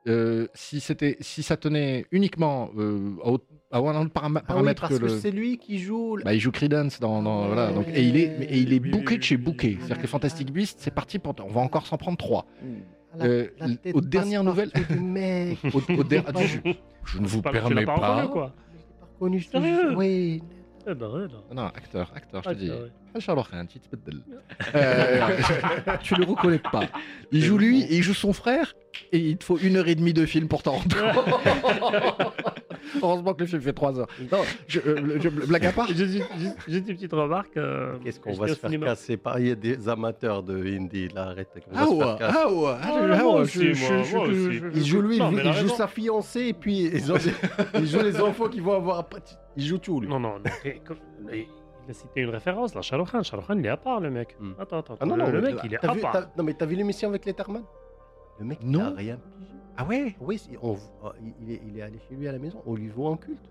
euh, 0.06 0.46
si, 0.54 0.78
c'était, 0.78 1.16
si 1.20 1.42
ça 1.42 1.56
tenait 1.56 2.06
uniquement 2.12 2.70
euh, 2.78 3.10
à, 3.24 3.28
un 3.28 3.32
autre 3.32 4.12
Ah 4.14 4.28
oui, 4.28 4.40
paramètre 4.46 4.80
parce 4.82 4.94
que 4.94 4.98
que, 5.00 5.06
le. 5.06 5.18
c'est 5.18 5.32
lui 5.32 5.58
qui 5.58 5.78
joue. 5.80 6.16
Bah, 6.24 6.32
il 6.32 6.38
joue 6.38 6.52
Credence 6.52 7.00
dans, 7.00 7.22
dans- 7.22 7.46
voilà 7.46 7.72
donc 7.72 7.86
et 7.92 8.02
il 8.02 8.16
est 8.16 8.36
et 8.48 8.58
il 8.58 8.72
est 8.72 8.80
Oui, 8.80 8.90
booké 8.90 9.18
de 9.18 9.22
chez 9.22 9.34
oui, 9.36 9.42
booké 9.42 9.68
oui, 9.68 9.76
c'est-à-dire 9.78 9.96
que 9.98 10.02
oui. 10.02 10.08
Fantastic 10.08 10.52
Beasts 10.52 10.78
c'est 10.80 10.94
parti 10.94 11.18
pour 11.18 11.34
on 11.44 11.48
va 11.52 11.60
encore 11.60 11.86
s'en 11.86 11.96
prendre 11.98 12.18
trois 12.18 12.46
La- 13.18 13.24
euh, 13.24 13.48
la 13.58 13.66
aux 13.94 14.00
dernières 14.00 14.44
nouvelles- 14.44 14.70
mec. 15.00 15.58
au, 15.74 15.78
au 15.92 16.04
der- 16.04 16.24
pas- 16.24 16.40
je, 16.42 16.58
je 17.04 17.18
ne 17.18 17.26
vous 17.26 17.42
permets 17.42 17.84
pas 17.84 17.94
pas, 17.98 18.14
reconnu, 18.16 18.32
quoi. 18.32 18.54
Je 19.20 19.26
l'ai 19.26 19.40
pas 19.40 19.58
reconnu. 19.58 19.96
Oui. 19.96 20.42
Ouais, 20.86 20.94
non, 21.54 21.66
acteur 21.66 22.10
acteur 22.14 22.42
je 22.42 22.48
Ah, 22.48 22.54
te 22.54 22.58
dis. 22.58 22.70
Charles 23.20 23.42
Khan, 23.50 23.66
tu 23.66 23.78
te. 23.78 23.86
Euh, 24.74 25.28
tu 26.02 26.14
le 26.14 26.24
reconnais 26.24 26.58
pas. 26.58 26.84
Il 27.30 27.42
joue 27.44 27.58
lui 27.58 27.82
et 27.82 27.96
il 27.96 28.02
joue 28.02 28.14
son 28.14 28.32
frère 28.32 28.74
et 29.12 29.18
il 29.18 29.36
te 29.36 29.44
faut 29.44 29.58
une 29.58 29.76
heure 29.76 29.88
et 29.88 29.94
demie 29.94 30.12
de 30.14 30.24
film 30.26 30.48
pour 30.48 30.62
t'en 30.62 30.72
rendre 30.72 30.96
heureusement 33.02 33.34
que 33.34 33.40
le 33.40 33.46
film 33.46 33.60
fait 33.62 33.72
trois 33.72 33.98
heures 33.98 34.08
non 34.30 34.38
je, 34.66 34.80
euh, 34.80 35.18
je- 35.20 35.28
blague 35.28 35.66
à 35.66 35.72
part 35.72 35.86
Juste, 35.88 36.04
juste- 36.04 36.24
juste- 36.38 36.56
juste 36.68 36.88
une 36.88 36.94
petite 36.96 37.12
remarque. 37.12 37.56
euh, 37.56 37.96
Qu'est-ce 38.04 38.20
qu'on 38.20 38.32
va 38.32 38.48
se 38.48 38.54
faire 38.54 38.70
cinéma. 38.70 38.86
casser? 38.86 39.16
Par 39.16 39.38
Il 39.38 39.48
y 39.48 39.50
a 39.50 39.54
des 39.54 39.88
amateurs 39.88 40.42
de 40.42 40.56
indie, 40.64 41.08
là, 41.08 41.28
arrête. 41.28 41.48
Ah 41.74 41.88
ouais 41.88 42.04
ah 42.20 42.50
ouais 42.50 42.74
ah, 42.82 43.26
ouais, 43.26 43.44
Il 44.74 44.84
joue 44.84 45.00
lui, 45.02 45.18
Non, 45.18 45.30
il, 45.32 45.38
il 45.38 45.46
il 45.46 45.52
joue 45.54 45.68
sa 45.68 45.86
fiancée 45.86 46.46
et 46.48 46.52
puis 46.52 46.84
ils, 46.92 47.12
ont 47.12 47.16
des- 47.16 47.32
il 47.80 47.86
joue 47.86 48.00
les 48.00 48.20
enfants 48.20 48.48
qui 48.48 48.60
vont 48.60 48.74
avoir 48.74 48.98
après. 48.98 49.20
Il 49.56 49.64
joue 49.64 49.78
tout 49.78 50.00
lui. 50.00 50.08
Non, 50.08 50.18
non, 50.20 50.38
non. 50.38 50.50
Il 51.32 51.90
a 51.90 51.92
cité 51.94 52.20
une 52.20 52.30
référence, 52.30 52.74
là, 52.74 52.82
Shah 52.82 52.96
Khan. 53.10 53.22
Shah 53.22 53.36
Rukh 53.36 53.46
Khan, 53.46 53.56
il 53.58 53.66
est 53.66 53.70
à 53.70 53.76
part, 53.76 54.00
le 54.00 54.10
mec. 54.10 54.36
Hmm. 54.38 54.52
Attends, 54.58 54.78
attends. 54.78 54.96
Ah 55.00 55.04
non, 55.06 55.16
le, 55.16 55.24
non, 55.24 55.30
le 55.30 55.40
mec, 55.40 55.56
il 55.64 55.74
est 55.74 55.84
à 55.84 55.92
vu, 55.92 56.00
part. 56.00 56.28
non 56.36 56.44
mais 56.44 56.54
t'as 56.54 56.66
vu 56.66 56.76
l'émission 56.76 57.08
avec 57.08 57.24
Letterman? 57.24 57.62
Le 58.38 58.44
mec 58.46 58.58
il 58.62 58.70
Non. 58.70 58.84
a 58.86 58.90
rien 58.90 59.16
pigé. 59.38 59.52
Ah 59.76 59.84
ouais? 59.84 60.14
Oui, 60.20 60.40
on- 60.62 60.76
oh, 61.04 61.10
il, 61.40 61.52
est, 61.52 61.62
il 61.66 61.78
est 61.78 61.82
allé 61.82 61.98
chez 62.08 62.14
lui 62.14 62.28
à 62.28 62.32
la 62.32 62.38
maison, 62.38 62.62
on 62.66 62.74
lui 62.74 62.88
voit 62.88 63.10
en 63.10 63.16
culte. 63.16 63.50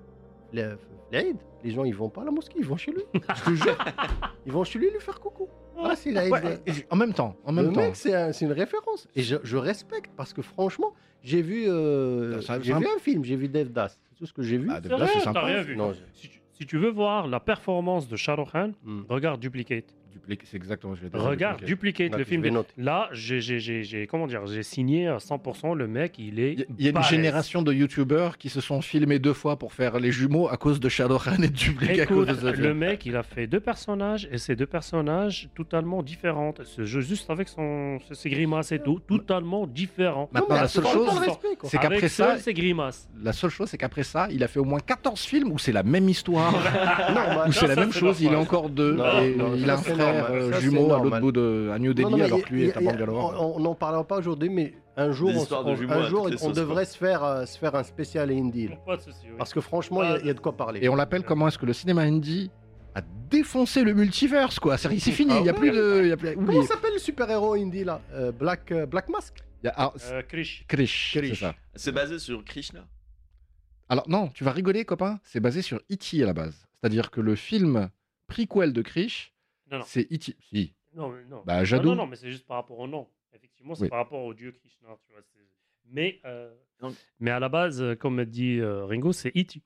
Le- 0.54 0.78
L'Aïd, 1.12 1.38
les 1.64 1.72
gens 1.72 1.84
ils 1.86 1.96
vont 1.96 2.10
pas 2.10 2.22
à 2.22 2.26
la 2.26 2.32
mosquée, 2.32 2.56
ils 2.60 2.66
vont 2.66 2.78
chez 2.78 2.92
lui. 2.92 3.02
Je 3.14 3.44
te 3.44 3.56
jure. 3.56 3.78
Ils 4.46 4.52
vont 4.52 4.64
chez 4.64 4.80
lui 4.80 4.90
lui 4.90 5.00
faire 5.00 5.20
coucou. 5.20 5.48
Ah, 5.78 5.96
c'est 5.96 6.12
l'Aïd. 6.12 6.32
Ouais, 6.32 6.60
et- 6.66 6.72
en 6.90 6.96
même 6.96 7.14
temps 7.14 7.36
en 7.46 7.52
même 7.52 7.68
le 7.68 7.74
temps 7.74 7.82
mec, 7.82 7.96
c'est 7.96 8.14
un- 8.14 8.32
c'est 8.34 8.46
une 8.46 8.52
référence. 8.52 9.08
Et 9.16 9.22
je, 9.22 9.36
je 9.44 9.58
respecte 9.58 10.12
parce 10.18 10.34
que 10.34 10.42
franchement, 10.42 10.94
j'ai 11.24 11.42
vu, 11.42 11.68
euh, 11.70 12.42
Ça- 12.42 12.56
ça- 12.56 12.62
j'ai 12.62 12.74
ça- 12.74 12.80
vu 12.80 12.88
un 12.94 13.00
film, 13.00 13.24
j'ai 13.24 13.36
vu 13.36 13.48
Dev 13.48 13.70
Das. 13.70 13.98
C'est 14.10 14.16
tout 14.16 14.26
ce 14.26 14.34
que 14.34 14.42
j'ai 14.42 14.58
vu. 14.58 14.68
Ah, 14.72 14.82
Das, 14.82 14.90
vrai, 14.92 15.08
c'est 15.14 15.20
sympa. 15.22 15.40
t'as 15.42 15.46
rien 15.48 15.62
vu. 15.62 15.76
Non, 15.78 15.94
je- 15.94 16.00
Si 16.14 16.28
tu, 16.30 16.42
si 16.52 16.66
tu 16.66 16.78
veux 16.78 16.90
voir 16.92 17.28
la 17.28 17.40
performance 17.40 18.08
de 18.10 18.16
Shah 18.16 18.36
Rukh 18.36 18.52
Khan, 18.52 18.72
Hmm. 18.84 19.02
regarde 19.10 19.40
Duplicate. 19.40 19.96
Duplicate, 20.22 20.48
c'est 20.52 20.58
exactement 20.58 20.96
ce 20.96 21.00
que 21.02 21.08
je 21.08 21.12
vais 21.12 21.18
dire. 21.20 21.28
Regarde 21.28 21.64
Duplicate, 21.64 22.16
le 22.16 22.24
film. 22.24 22.44
Là, 22.78 23.10
j'ai, 23.12 23.42
j'ai, 23.42 23.60
j'ai, 23.60 23.84
j'ai- 23.84 24.08
comment 24.08 24.28
dire, 24.28 24.46
j'ai 24.48 24.64
signé 24.64 25.08
à 25.08 25.18
100%. 25.18 25.76
Le 25.76 25.88
mec, 25.88 26.18
il 26.20 26.40
est. 26.40 26.54
Il 26.54 26.60
y 26.60 26.62
a- 26.64 26.66
il 26.80 26.86
y 26.86 26.90
a 26.90 26.92
une 26.98 27.04
génération 27.04 27.62
de 27.62 27.74
youtubeurs 27.74 28.38
qui 28.38 28.50
se 28.50 28.62
sont 28.62 28.82
filmés 28.82 29.20
deux 29.20 29.34
fois 29.34 29.58
pour 29.58 29.74
faire 29.74 30.00
les 30.00 30.12
jumeaux 30.12 30.48
à 30.50 30.58
cause 30.58 30.80
de 30.80 30.90
Shadowrun 30.90 31.36
et 31.44 31.48
de 31.48 31.54
Duplicate 31.54 32.00
à 32.00 32.06
cause 32.06 32.28
Écoute, 32.30 32.44
de 32.44 32.56
ce 32.56 32.62
le 32.62 32.74
mec, 32.74 33.06
il 33.06 33.16
a 33.16 33.24
fait 33.24 33.48
deux 33.48 33.60
personnages 33.60 34.28
et 34.32 34.38
ces 34.38 34.56
deux 34.56 34.66
personnages 34.66 35.50
totalement 35.56 36.04
différents. 36.04 36.54
Ce 36.64 36.84
jeu 36.86 37.02
juste 37.02 37.30
avec 37.30 37.48
son, 37.48 37.98
ses 38.12 38.30
grimaces 38.30 38.72
et 38.72 38.80
tout, 38.80 39.00
totalement 39.00 39.66
différents. 39.68 40.30
Maintenant, 40.32 40.56
la 40.56 40.68
seule 40.68 40.86
chose, 40.86 41.10
c'est 41.64 41.78
qu'après 41.80 42.10
ça, 42.10 42.38
grimaces. 42.48 43.10
la 43.24 43.34
seule 43.34 43.50
chose, 43.50 43.70
c'est 43.70 43.78
qu'après 43.78 44.04
ça, 44.04 44.28
il 44.32 44.44
a 44.44 44.48
fait 44.48 44.60
au 44.60 44.66
moins 44.66 44.80
14 44.80 45.20
films 45.22 45.52
où 45.52 45.58
c'est 45.60 45.72
la 45.72 45.84
même 45.84 46.08
histoire, 46.10 46.54
où 47.48 47.52
c'est 47.52 47.68
la 47.68 47.76
même 47.76 47.92
chose, 47.92 48.22
il 48.22 48.34
est 48.34 48.36
encore 48.36 48.70
deux, 48.70 48.94
Non, 48.94 49.22
et 49.22 49.36
non, 49.36 49.54
il 49.56 49.70
a 49.70 49.74
un 49.74 49.78
frère 49.78 50.21
euh, 50.30 50.52
Ça, 50.52 50.58
c'est 50.58 50.64
jumeau 50.64 50.94
à 50.94 51.00
l'autre 51.02 51.20
bout 51.20 51.32
de 51.32 51.70
à 51.74 51.80
New 51.80 51.94
Delhi, 51.94 52.10
non, 52.10 52.22
alors 52.22 52.42
que 52.44 52.54
lui 52.54 52.66
est 52.66 52.78
à 52.78 52.82
Bangalore. 52.82 53.56
On 53.56 53.60
n'en 53.60 53.76
parlera 53.76 54.04
pas 54.06 54.18
aujourd'hui, 54.18 54.50
mais 54.50 54.74
un 54.98 55.12
jour, 55.12 55.30
on, 55.30 55.76
jumeaux 55.76 55.94
un 55.94 56.10
jour 56.10 56.30
on 56.42 56.50
devrait 56.52 56.86
se 56.86 56.98
faire, 56.98 57.24
euh, 57.24 57.46
se 57.46 57.58
faire 57.58 57.76
un 57.76 57.84
spécial 57.84 58.30
indie. 58.32 58.68
là. 58.68 58.76
Pas 58.86 58.98
de 58.98 59.02
souci, 59.02 59.26
oui. 59.26 59.36
Parce 59.38 59.54
que 59.54 59.62
franchement, 59.62 60.04
il 60.04 60.26
y 60.26 60.28
a- 60.30 60.32
a 60.32 60.34
de 60.34 60.40
quoi 60.40 60.56
parler. 60.56 60.80
Et 60.84 60.90
on 60.90 60.96
l'appelle 60.96 61.24
comment 61.24 61.48
est-ce 61.48 61.58
que 61.58 61.66
le 61.66 61.74
cinéma 61.74 62.02
indie 62.02 62.52
a 62.94 63.02
défoncé 63.30 63.84
le 63.84 63.94
multiverse, 63.94 64.60
quoi? 64.60 64.78
C'est 64.78 64.90
fini, 64.98 65.34
il 65.40 65.46
y 65.46 65.50
a 65.50 65.54
Ah 65.56 65.58
plus 65.58 65.72
de. 65.72 66.08
Y 66.08 66.12
a 66.12 66.18
plus... 66.18 66.36
Comment 66.36 66.64
s'appelle 66.64 66.94
le 66.94 67.00
super-héros 67.00 67.54
indie 67.54 67.84
là? 67.86 68.02
Euh, 68.14 68.32
Black, 68.34 68.72
euh, 68.72 68.86
Black 68.86 69.08
Mask? 69.10 69.36
A- 69.64 69.94
Euh, 70.12 70.22
Krish. 70.24 70.66
Krish, 70.68 71.16
Krish. 71.18 71.40
ça. 71.40 71.54
C'est 71.76 71.92
basé 71.92 72.18
sur 72.20 72.44
Krishna? 72.44 72.86
Alors 73.90 74.08
non, 74.10 74.28
tu 74.30 74.44
vas 74.44 74.52
rigoler, 74.52 74.86
copain. 74.86 75.20
C'est 75.24 75.40
basé 75.40 75.62
sur 75.62 75.78
E.T. 75.92 76.22
à 76.24 76.26
la 76.26 76.34
base. 76.34 76.68
C'est-à-dire 76.82 77.12
que 77.12 77.22
le 77.22 77.36
film 77.36 77.90
prequel 78.28 78.74
de 78.74 78.82
Krish, 78.82 79.31
Non, 79.72 79.80
non. 79.80 79.84
c'est 79.88 80.12
E.T. 80.12 80.36
Si. 80.50 80.74
Non, 80.94 81.10
mais 81.10 81.24
non. 81.30 81.44
Bah, 81.46 81.60
non, 81.60 81.64
Jadou. 81.66 81.90
non, 81.90 81.96
non, 81.96 82.08
mais 82.08 82.16
c'est 82.18 82.32
juste 82.32 82.46
par 82.46 82.58
rapport 82.58 82.80
au 82.80 82.88
nom. 82.88 83.08
Effectivement, 83.34 83.76
c'est 83.76 83.84
Oui. 83.84 83.90
par 83.90 84.00
rapport 84.00 84.24
au 84.24 84.34
dieu 84.34 84.52
Krishna. 84.52 84.90
Tu 85.08 85.14
vois, 85.14 85.22
c'est- 85.22 85.40
mais, 85.90 86.20
euh, 86.26 86.54
Donc- 86.82 86.96
mais 87.20 87.32
à 87.32 87.40
la 87.40 87.48
base, 87.50 87.82
euh, 87.82 87.96
comme 87.96 88.24
dit 88.26 88.60
euh, 88.60 88.86
Ringo, 88.86 89.14
c'est 89.14 89.30
E.T. 89.30 89.62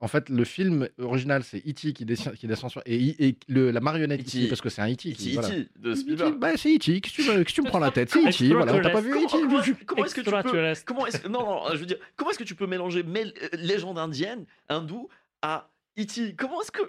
En 0.00 0.08
fait, 0.08 0.28
le 0.28 0.44
film 0.44 0.88
original, 0.98 1.44
c'est 1.44 1.58
E.T. 1.66 1.92
qui 1.92 2.04
descend, 2.04 2.34
qui 2.34 2.46
descend 2.46 2.68
sur. 2.70 2.82
Et, 2.84 3.26
et 3.28 3.38
le- 3.48 3.70
la 3.70 3.80
marionnette 3.80 4.20
E.T. 4.20 4.38
E.T., 4.40 4.48
parce 4.48 4.60
que 4.60 4.68
c'est 4.68 4.82
un 4.82 4.90
E.T. 4.90 5.10
E.T. 5.10 5.14
qui- 5.16 5.32
voilà. 5.34 5.48
de 5.48 5.62
E.T., 5.90 5.96
Spielberg. 5.96 6.38
bah, 6.38 6.56
c'est 6.56 6.74
E.T. 6.74 7.00
Qu'est-ce 7.00 7.16
que 7.16 7.22
tu 7.22 7.28
me- 7.30 7.36
qu'est-ce 7.36 7.44
que 7.44 7.52
tu 7.52 7.62
me 7.62 7.68
prends 7.68 7.78
la 7.78 7.90
tête? 7.92 8.10
C'est 8.10 8.18
E.T. 8.28 8.48
Voilà, 8.52 8.80
t'as 8.82 8.90
pas 8.90 9.00
vu 9.00 9.12
E.T. 9.12 9.26
Comment- 9.30 9.62
je- 9.62 9.72
Comment 9.86 10.04
est-ce 10.04 10.14
que 10.16 10.20
tu 10.20 10.30
peux 10.30 10.36
Extraterrestre? 10.36 10.84
Comment 10.84 11.06
est-ce 11.06 11.20
que 11.20 11.28
non, 11.28 11.40
non, 11.46 11.62
je 11.72 11.76
veux 11.78 11.86
dire, 11.86 11.98
comment 12.16 12.30
est-ce 12.32 12.38
que 12.40 12.44
tu 12.44 12.54
peux 12.56 12.66
mélanger 12.66 13.02
mé- 13.04 13.32
euh, 13.40 13.48
légende 13.56 13.98
indienne, 13.98 14.44
hindoue 14.68 15.08
à 15.42 15.70
E.T. 15.98 16.34
Comment 16.34 16.60
est-ce 16.60 16.72
que 16.72 16.82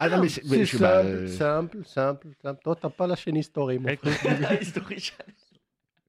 Ah 0.00 0.08
non, 0.08 0.20
mais 0.22 0.28
c'est. 0.28 0.42
suis- 0.64 0.78
bah, 0.78 1.02
simple, 1.02 1.08
euh, 1.16 1.26
simple, 1.28 1.78
simple, 1.84 2.28
simple. 2.42 2.60
Toi, 2.62 2.76
t'as 2.80 2.88
pas 2.90 3.06
la 3.06 3.16
chaîne 3.16 3.36
History, 3.36 3.78
mon 3.78 3.88
frère. 3.96 4.62
History 4.62 5.00
Channel 5.00 5.34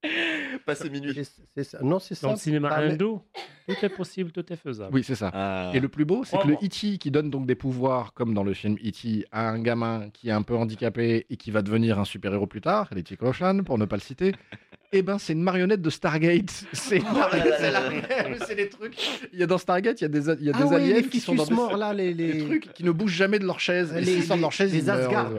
Passer 0.66 0.88
minuit. 0.90 1.12
C'est- 1.14 1.42
c'est 1.56 1.64
ça. 1.64 1.78
Non, 1.82 1.98
c'est 1.98 2.20
Dans 2.22 2.30
le 2.30 2.36
cinéma 2.36 2.68
T'as- 2.70 2.76
hindou, 2.82 3.20
tout 3.68 3.74
est 3.82 3.88
possible, 3.88 4.32
tout 4.32 4.50
est 4.52 4.56
faisable. 4.56 4.90
Oui, 4.94 5.02
c'est 5.04 5.14
ça. 5.14 5.30
Ah. 5.34 5.70
Et 5.74 5.80
le 5.80 5.88
plus 5.88 6.04
beau, 6.04 6.24
c'est 6.24 6.38
que 6.38 6.48
le 6.48 6.54
E.T. 6.54 6.98
qui 6.98 7.10
donne 7.10 7.30
donc 7.30 7.46
des 7.46 7.54
pouvoirs, 7.54 8.12
comme 8.14 8.32
dans 8.34 8.42
le 8.44 8.54
film 8.54 8.76
E.T., 8.84 9.26
à 9.32 9.48
un 9.50 9.58
gamin 9.60 10.08
qui 10.12 10.28
est 10.28 10.32
un 10.32 10.42
peu 10.42 10.54
handicapé 10.56 11.26
et 11.28 11.36
qui 11.36 11.50
va 11.50 11.62
devenir 11.62 11.98
un 11.98 12.04
super-héros 12.04 12.46
plus 12.46 12.60
tard, 12.60 12.88
Letty 12.92 13.16
Clochan, 13.16 13.62
pour 13.64 13.78
ne 13.78 13.84
pas 13.84 13.96
le 13.96 14.02
citer, 14.02 14.32
eh 14.92 15.02
ben 15.02 15.18
c'est 15.18 15.34
une 15.34 15.42
marionnette 15.42 15.82
de 15.82 15.90
Stargate. 15.90 16.64
C'est 16.72 17.00
Oh 17.04 17.20
c'est 17.58 17.70
la- 17.70 18.46
c'est 18.46 18.54
les 18.54 18.68
trucs. 18.68 18.96
Il 19.32 19.38
y 19.38 19.42
a 19.42 19.46
dans 19.46 19.58
Stargate, 19.58 20.00
il 20.00 20.04
y 20.04 20.06
a 20.06 20.08
des, 20.08 20.30
il 20.40 20.44
y 20.46 20.50
a 20.50 20.52
Ah 20.56 20.62
des 20.64 20.74
aliens 20.74 20.94
les 20.96 21.04
qui 21.08 21.20
sont 21.20 21.34
dans 21.34 21.44
des, 21.46 21.54
morts, 21.54 21.76
là, 21.76 21.92
les... 21.92 22.14
des 22.14 22.32
les... 22.32 22.44
trucs 22.44 22.72
qui 22.72 22.84
ne 22.84 22.90
bougent 22.90 23.12
jamais 23.14 23.38
de 23.38 23.44
leur 23.46 23.60
chaise. 23.60 23.92
Et 23.96 24.00
Les- 24.00 24.06
s'ils 24.06 24.24
sortent 24.24 24.38
de 24.38 24.42
leur 24.42 24.50
les- 24.50 24.56
chaise, 24.56 24.72
les 24.72 24.78
ils 24.78 24.84
meurent. 24.86 24.96
Asgard. 24.98 25.30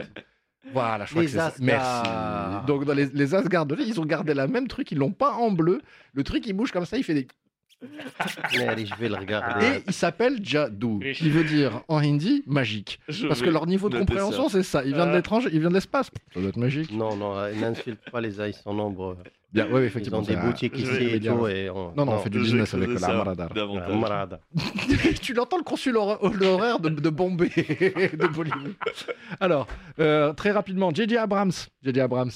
Voilà, 0.72 1.04
je 1.04 1.10
crois 1.10 1.22
Les 1.22 1.26
que 1.26 1.32
c'est 1.32 1.38
ça. 1.38 1.46
Asgard. 1.46 1.64
Merci. 2.54 2.66
Donc 2.66 2.84
dans 2.84 2.94
les, 2.94 3.06
les 3.06 3.34
Asgard, 3.34 3.66
ils 3.78 4.00
ont 4.00 4.04
gardé 4.04 4.34
la 4.34 4.46
même 4.46 4.68
truc, 4.68 4.92
ils 4.92 4.98
l'ont 4.98 5.12
pas 5.12 5.32
en 5.32 5.50
bleu. 5.50 5.82
Le 6.14 6.22
truc, 6.24 6.46
il 6.46 6.52
bouge 6.52 6.70
comme 6.72 6.86
ça, 6.86 6.96
il 6.96 7.04
fait 7.04 7.14
des 7.14 7.26
Allez, 8.68 8.86
je 8.86 8.94
vais 8.94 9.08
le 9.08 9.16
regarder. 9.16 9.66
Et 9.66 9.82
il 9.88 9.92
s'appelle 9.92 10.38
Jadou, 10.42 11.00
qui 11.14 11.30
veut 11.30 11.42
dire 11.44 11.82
en 11.88 11.98
hindi 11.98 12.44
magique. 12.46 13.00
Je 13.08 13.26
Parce 13.26 13.42
que 13.42 13.50
leur 13.50 13.66
niveau 13.66 13.88
de 13.88 13.98
compréhension, 13.98 14.48
c'est 14.48 14.62
ça. 14.62 14.84
Il 14.84 14.94
vient 14.94 15.06
de 15.06 15.10
Euh. 15.10 15.16
l'étranger, 15.16 15.48
il 15.52 15.58
vient 15.60 15.68
de 15.68 15.74
l'espace. 15.74 16.10
Ça 16.32 16.40
doit 16.40 16.50
être 16.50 16.56
magique. 16.56 16.92
Non, 16.92 17.16
non, 17.16 17.36
euh, 17.36 17.52
n'insulte 17.54 17.98
pas 18.10 18.20
les 18.20 18.40
ils 18.40 18.54
sont 18.54 18.72
nombreux. 18.74 19.16
Bien, 19.52 19.70
ouais, 19.70 19.82
Ils 19.82 19.86
effectivement. 19.86 20.18
ont 20.20 20.22
des 20.22 20.34
un- 20.34 20.46
boutiques 20.46 20.78
ici 20.78 21.04
et 21.04 21.20
tout. 21.20 21.46
Et 21.46 21.68
on... 21.68 21.92
Non, 21.94 22.06
non, 22.06 22.12
on 22.12 22.18
fait 22.20 22.30
du 22.30 22.38
business 22.40 22.72
avec 22.74 22.88
la 22.88 23.00
Marada. 23.00 23.48
tu 25.20 25.34
l'entends 25.34 25.58
le 25.58 25.62
consul 25.64 25.96
hor- 25.96 26.18
honoraire 26.22 26.80
de, 26.80 26.88
de 26.88 27.10
Bombay, 27.10 27.48
de 27.54 28.26
Bollywood. 28.28 28.74
Alors, 29.40 29.66
euh, 29.98 30.32
très 30.32 30.52
rapidement, 30.52 30.90
J.J. 30.94 31.16
Abrams. 31.18 31.52
J.J. 31.82 32.00
Abrams. 32.00 32.30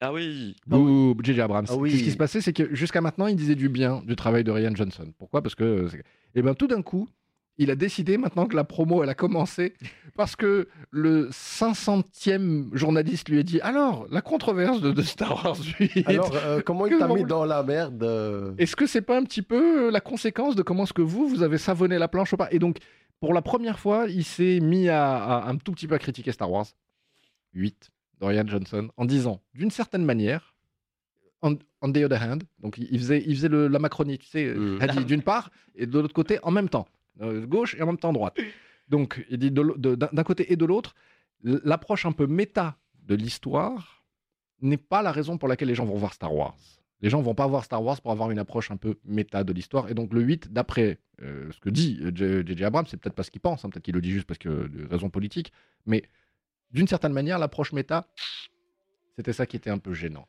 Ah 0.00 0.12
oui. 0.12 0.56
Bouh, 0.66 1.16
J.J. 1.22 1.40
Abrams. 1.42 1.66
Ah 1.68 1.76
oui. 1.76 1.92
Qu'est-ce 1.92 2.02
qui 2.04 2.10
se 2.10 2.16
passait? 2.16 2.40
C'est 2.40 2.52
que 2.52 2.74
jusqu'à 2.74 3.00
maintenant, 3.00 3.28
il 3.28 3.36
disait 3.36 3.54
du 3.54 3.68
bien 3.68 4.02
du 4.04 4.16
travail 4.16 4.42
de 4.42 4.50
Ryan 4.50 4.74
Johnson. 4.74 5.12
Pourquoi? 5.18 5.42
Parce 5.42 5.54
que. 5.54 5.62
euh, 5.62 5.88
Eh 6.34 6.42
bien, 6.42 6.54
tout 6.54 6.66
d'un 6.66 6.82
coup, 6.82 7.08
il 7.62 7.70
a 7.70 7.76
décidé 7.76 8.18
maintenant 8.18 8.46
que 8.46 8.56
la 8.56 8.64
promo, 8.64 9.02
elle 9.02 9.08
a 9.08 9.14
commencé, 9.14 9.74
parce 10.16 10.36
que 10.36 10.68
le 10.90 11.30
500e 11.30 12.74
journaliste 12.74 13.28
lui 13.28 13.38
a 13.38 13.42
dit 13.42 13.60
Alors, 13.60 14.06
la 14.10 14.20
controverse 14.22 14.80
de, 14.80 14.92
de 14.92 15.02
Star 15.02 15.44
Wars 15.44 15.56
8. 15.80 16.06
Alors, 16.08 16.32
euh, 16.34 16.60
comment 16.64 16.86
il 16.86 16.98
t'a 16.98 17.08
mis 17.08 17.24
dans 17.24 17.44
la 17.44 17.62
merde 17.62 18.02
euh, 18.02 18.52
Est-ce 18.58 18.76
que 18.76 18.86
c'est 18.86 19.02
pas 19.02 19.16
un 19.18 19.24
petit 19.24 19.42
peu 19.42 19.86
euh, 19.86 19.90
la 19.90 20.00
conséquence 20.00 20.54
de 20.56 20.62
comment 20.62 20.84
est-ce 20.84 20.92
que 20.92 21.02
vous, 21.02 21.28
vous 21.28 21.42
avez 21.42 21.58
savonné 21.58 21.98
la 21.98 22.08
planche 22.08 22.32
ou 22.32 22.36
pas? 22.36 22.48
Et 22.50 22.58
donc, 22.58 22.78
pour 23.20 23.34
la 23.34 23.42
première 23.42 23.78
fois, 23.78 24.06
il 24.08 24.24
s'est 24.24 24.60
mis 24.60 24.88
à, 24.88 25.14
à- 25.16 25.48
un 25.48 25.56
tout 25.56 25.72
petit 25.72 25.86
peu 25.86 25.94
à 25.94 25.98
critiquer 25.98 26.32
Star 26.32 26.50
Wars 26.50 26.66
8 27.54 27.90
de 28.20 28.26
Ryan 28.26 28.44
Johnson 28.46 28.88
en 28.96 29.04
disant, 29.04 29.40
d'une 29.54 29.70
certaine 29.70 30.04
manière, 30.04 30.54
on, 31.42 31.58
on 31.80 31.92
the 31.92 31.98
other 31.98 32.22
hand, 32.22 32.44
donc 32.60 32.78
il 32.78 32.98
faisait, 32.98 33.22
il 33.26 33.34
faisait 33.34 33.48
le- 33.48 33.66
la 33.68 33.78
Macronie, 33.78 34.18
tu 34.18 34.26
sais, 34.28 34.46
Mm. 34.54 35.04
d'une 35.04 35.22
part 35.22 35.50
et 35.74 35.86
de 35.86 35.98
l'autre 35.98 36.14
côté 36.14 36.38
en 36.42 36.50
même 36.50 36.68
temps, 36.68 36.86
Euh, 37.20 37.46
gauche 37.46 37.74
et 37.74 37.82
en 37.82 37.86
même 37.86 37.98
temps 37.98 38.12
droite. 38.12 38.38
Donc, 38.88 39.24
il 39.30 39.38
dit 39.38 39.50
d'un 39.50 40.24
côté 40.24 40.52
et 40.52 40.56
de 40.56 40.64
l'autre, 40.64 40.94
l'approche 41.42 42.06
un 42.06 42.12
peu 42.12 42.26
méta 42.26 42.78
de 43.04 43.14
l'histoire 43.14 44.04
n'est 44.60 44.76
pas 44.76 45.02
la 45.02 45.12
raison 45.12 45.38
pour 45.38 45.48
laquelle 45.48 45.68
les 45.68 45.74
gens 45.74 45.84
vont 45.84 45.96
voir 45.96 46.14
Star 46.14 46.34
Wars. 46.34 46.56
Les 47.00 47.10
gens 47.10 47.20
vont 47.20 47.34
pas 47.34 47.46
voir 47.46 47.64
Star 47.64 47.82
Wars 47.82 48.00
pour 48.00 48.12
avoir 48.12 48.30
une 48.30 48.38
approche 48.38 48.70
un 48.70 48.76
peu 48.76 48.98
méta 49.04 49.42
de 49.44 49.52
l'histoire. 49.52 49.90
Et 49.90 49.94
donc 49.94 50.12
le 50.12 50.20
8, 50.22 50.52
d'après 50.52 51.00
euh, 51.20 51.50
ce 51.50 51.58
que 51.60 51.68
dit 51.68 51.98
euh, 52.00 52.44
J.J. 52.46 52.64
Abrams, 52.64 52.86
c'est 52.88 52.96
peut-être 52.96 53.14
pas 53.14 53.24
ce 53.24 53.30
qu'il 53.30 53.40
pense, 53.40 53.64
hein, 53.64 53.70
peut-être 53.70 53.84
qu'il 53.84 53.94
le 53.94 54.00
dit 54.00 54.12
juste 54.12 54.26
parce 54.26 54.38
que 54.38 54.68
de 54.68 54.86
raisons 54.86 55.10
politiques, 55.10 55.52
mais 55.84 56.04
d'une 56.70 56.86
certaine 56.86 57.12
manière, 57.12 57.38
l'approche 57.38 57.72
méta, 57.72 58.08
c'était 59.16 59.32
ça 59.32 59.46
qui 59.46 59.56
était 59.56 59.70
un 59.70 59.78
peu 59.78 59.92
gênant. 59.92 60.28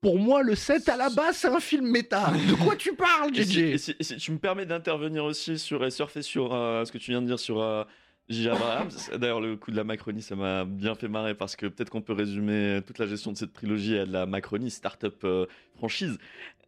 Pour 0.00 0.18
moi, 0.18 0.42
le 0.42 0.54
7 0.54 0.88
à 0.88 0.96
la 0.96 1.08
base, 1.10 1.36
c'est 1.38 1.48
un 1.48 1.58
film 1.60 1.90
méta. 1.90 2.30
De 2.30 2.54
quoi 2.62 2.76
tu 2.76 2.94
parles, 2.94 3.36
Et 3.36 3.44
si, 3.44 3.76
JJ 3.78 3.94
si- 4.00 4.16
tu 4.18 4.30
me 4.32 4.38
permets 4.38 4.66
d'intervenir 4.66 5.24
aussi 5.24 5.58
sur 5.58 5.84
et 5.84 5.90
surfer 5.90 6.22
sur 6.22 6.54
euh, 6.54 6.84
ce 6.84 6.92
que 6.92 6.98
tu 6.98 7.10
viens 7.10 7.22
de 7.22 7.26
dire 7.26 7.38
sur 7.40 7.60
euh, 7.60 7.82
J.J. 8.28 8.50
Abrams. 8.50 8.90
D'ailleurs, 9.18 9.40
le 9.40 9.56
coup 9.56 9.70
de 9.70 9.76
la 9.76 9.84
Macronie, 9.84 10.22
ça 10.22 10.36
m'a 10.36 10.64
bien 10.64 10.94
fait 10.94 11.08
marrer 11.08 11.34
parce 11.34 11.56
que 11.56 11.66
peut-être 11.66 11.90
qu'on 11.90 12.02
peut 12.02 12.12
résumer 12.12 12.80
toute 12.86 12.98
la 12.98 13.06
gestion 13.06 13.32
de 13.32 13.36
cette 13.36 13.52
trilogie 13.52 13.98
à 13.98 14.04
de 14.06 14.12
la 14.12 14.26
Macronie, 14.26 14.70
start-up 14.70 15.16
euh, 15.24 15.46
franchise. 15.76 16.18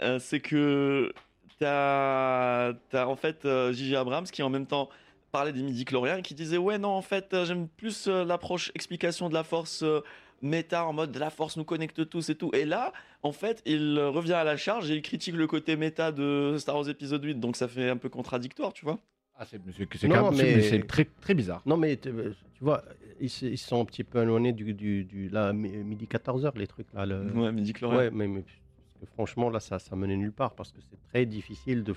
Euh, 0.03 0.19
c'est 0.19 0.41
que 0.41 1.13
t'as 1.61 2.69
as 2.93 3.07
en 3.09 3.17
fait 3.17 3.45
euh, 3.45 3.73
J.J. 3.73 3.97
Abrams 3.97 4.25
qui 4.27 4.43
en 4.43 4.51
même 4.51 4.67
temps 4.67 4.89
parlait 5.33 5.53
des 5.53 5.63
midi-chloriens 5.63 6.23
qui 6.23 6.35
disait 6.35 6.57
ouais 6.57 6.79
non 6.79 6.89
en 6.91 7.03
fait 7.03 7.37
j'aime 7.45 7.69
plus 7.69 8.07
euh, 8.09 8.25
l'approche 8.25 8.71
explication 8.75 9.29
de 9.29 9.35
la 9.35 9.43
force 9.45 9.83
euh, 9.83 10.01
méta 10.43 10.85
en 10.85 10.93
mode 10.93 11.17
la 11.17 11.31
force 11.31 11.57
nous 11.57 11.65
connecte 11.65 12.09
tous 12.09 12.29
et 12.31 12.35
tout 12.35 12.51
et 12.55 12.65
là 12.65 12.93
en 13.23 13.33
fait 13.33 13.61
il 13.67 13.97
euh, 13.99 14.09
revient 14.11 14.35
à 14.35 14.45
la 14.45 14.57
charge 14.57 14.91
et 14.91 14.95
il 14.95 15.03
critique 15.03 15.35
le 15.35 15.47
côté 15.47 15.77
méta 15.77 16.13
de 16.13 16.57
Star 16.59 16.77
Wars 16.77 16.89
épisode 16.89 17.25
8 17.25 17.37
donc 17.41 17.57
ça 17.57 17.67
fait 17.69 17.89
un 17.91 17.97
peu 17.97 18.09
contradictoire 18.09 18.73
tu 18.73 18.85
vois 18.85 18.99
Ah, 19.37 19.45
c'est 19.47 19.61
mais- 19.65 20.81
très, 20.87 21.05
très 21.21 21.35
bizarre. 21.35 21.63
Non, 21.67 21.77
mais 21.77 21.97
tu 21.97 22.11
tu 22.55 22.65
vois, 22.65 22.83
ils, 23.21 23.31
se- 23.31 23.47
ils 23.47 23.57
sont 23.59 23.81
un 23.81 23.85
petit 23.85 24.03
peu 24.05 24.21
éloignés 24.23 24.53
du, 24.53 24.75
du, 24.75 25.05
du 25.05 25.29
là, 25.29 25.53
midi 25.53 26.07
14h, 26.11 26.57
les 26.59 26.67
trucs 26.67 26.93
là. 26.93 27.07
Le... 27.07 27.23
ouais 27.33 27.53
midi-chlorien 27.53 27.99
Ouais, 27.99 28.11
mais, 28.13 28.27
mais 28.27 28.43
parce 28.43 29.01
que 29.01 29.07
franchement, 29.15 29.49
là, 29.49 29.61
ça, 29.61 29.79
ça 29.79 29.95
menait 29.95 30.17
nulle 30.17 30.33
part 30.33 30.53
parce 30.55 30.73
que 30.73 30.81
c'est 30.81 30.99
très 31.11 31.25
difficile 31.25 31.85
de. 31.85 31.95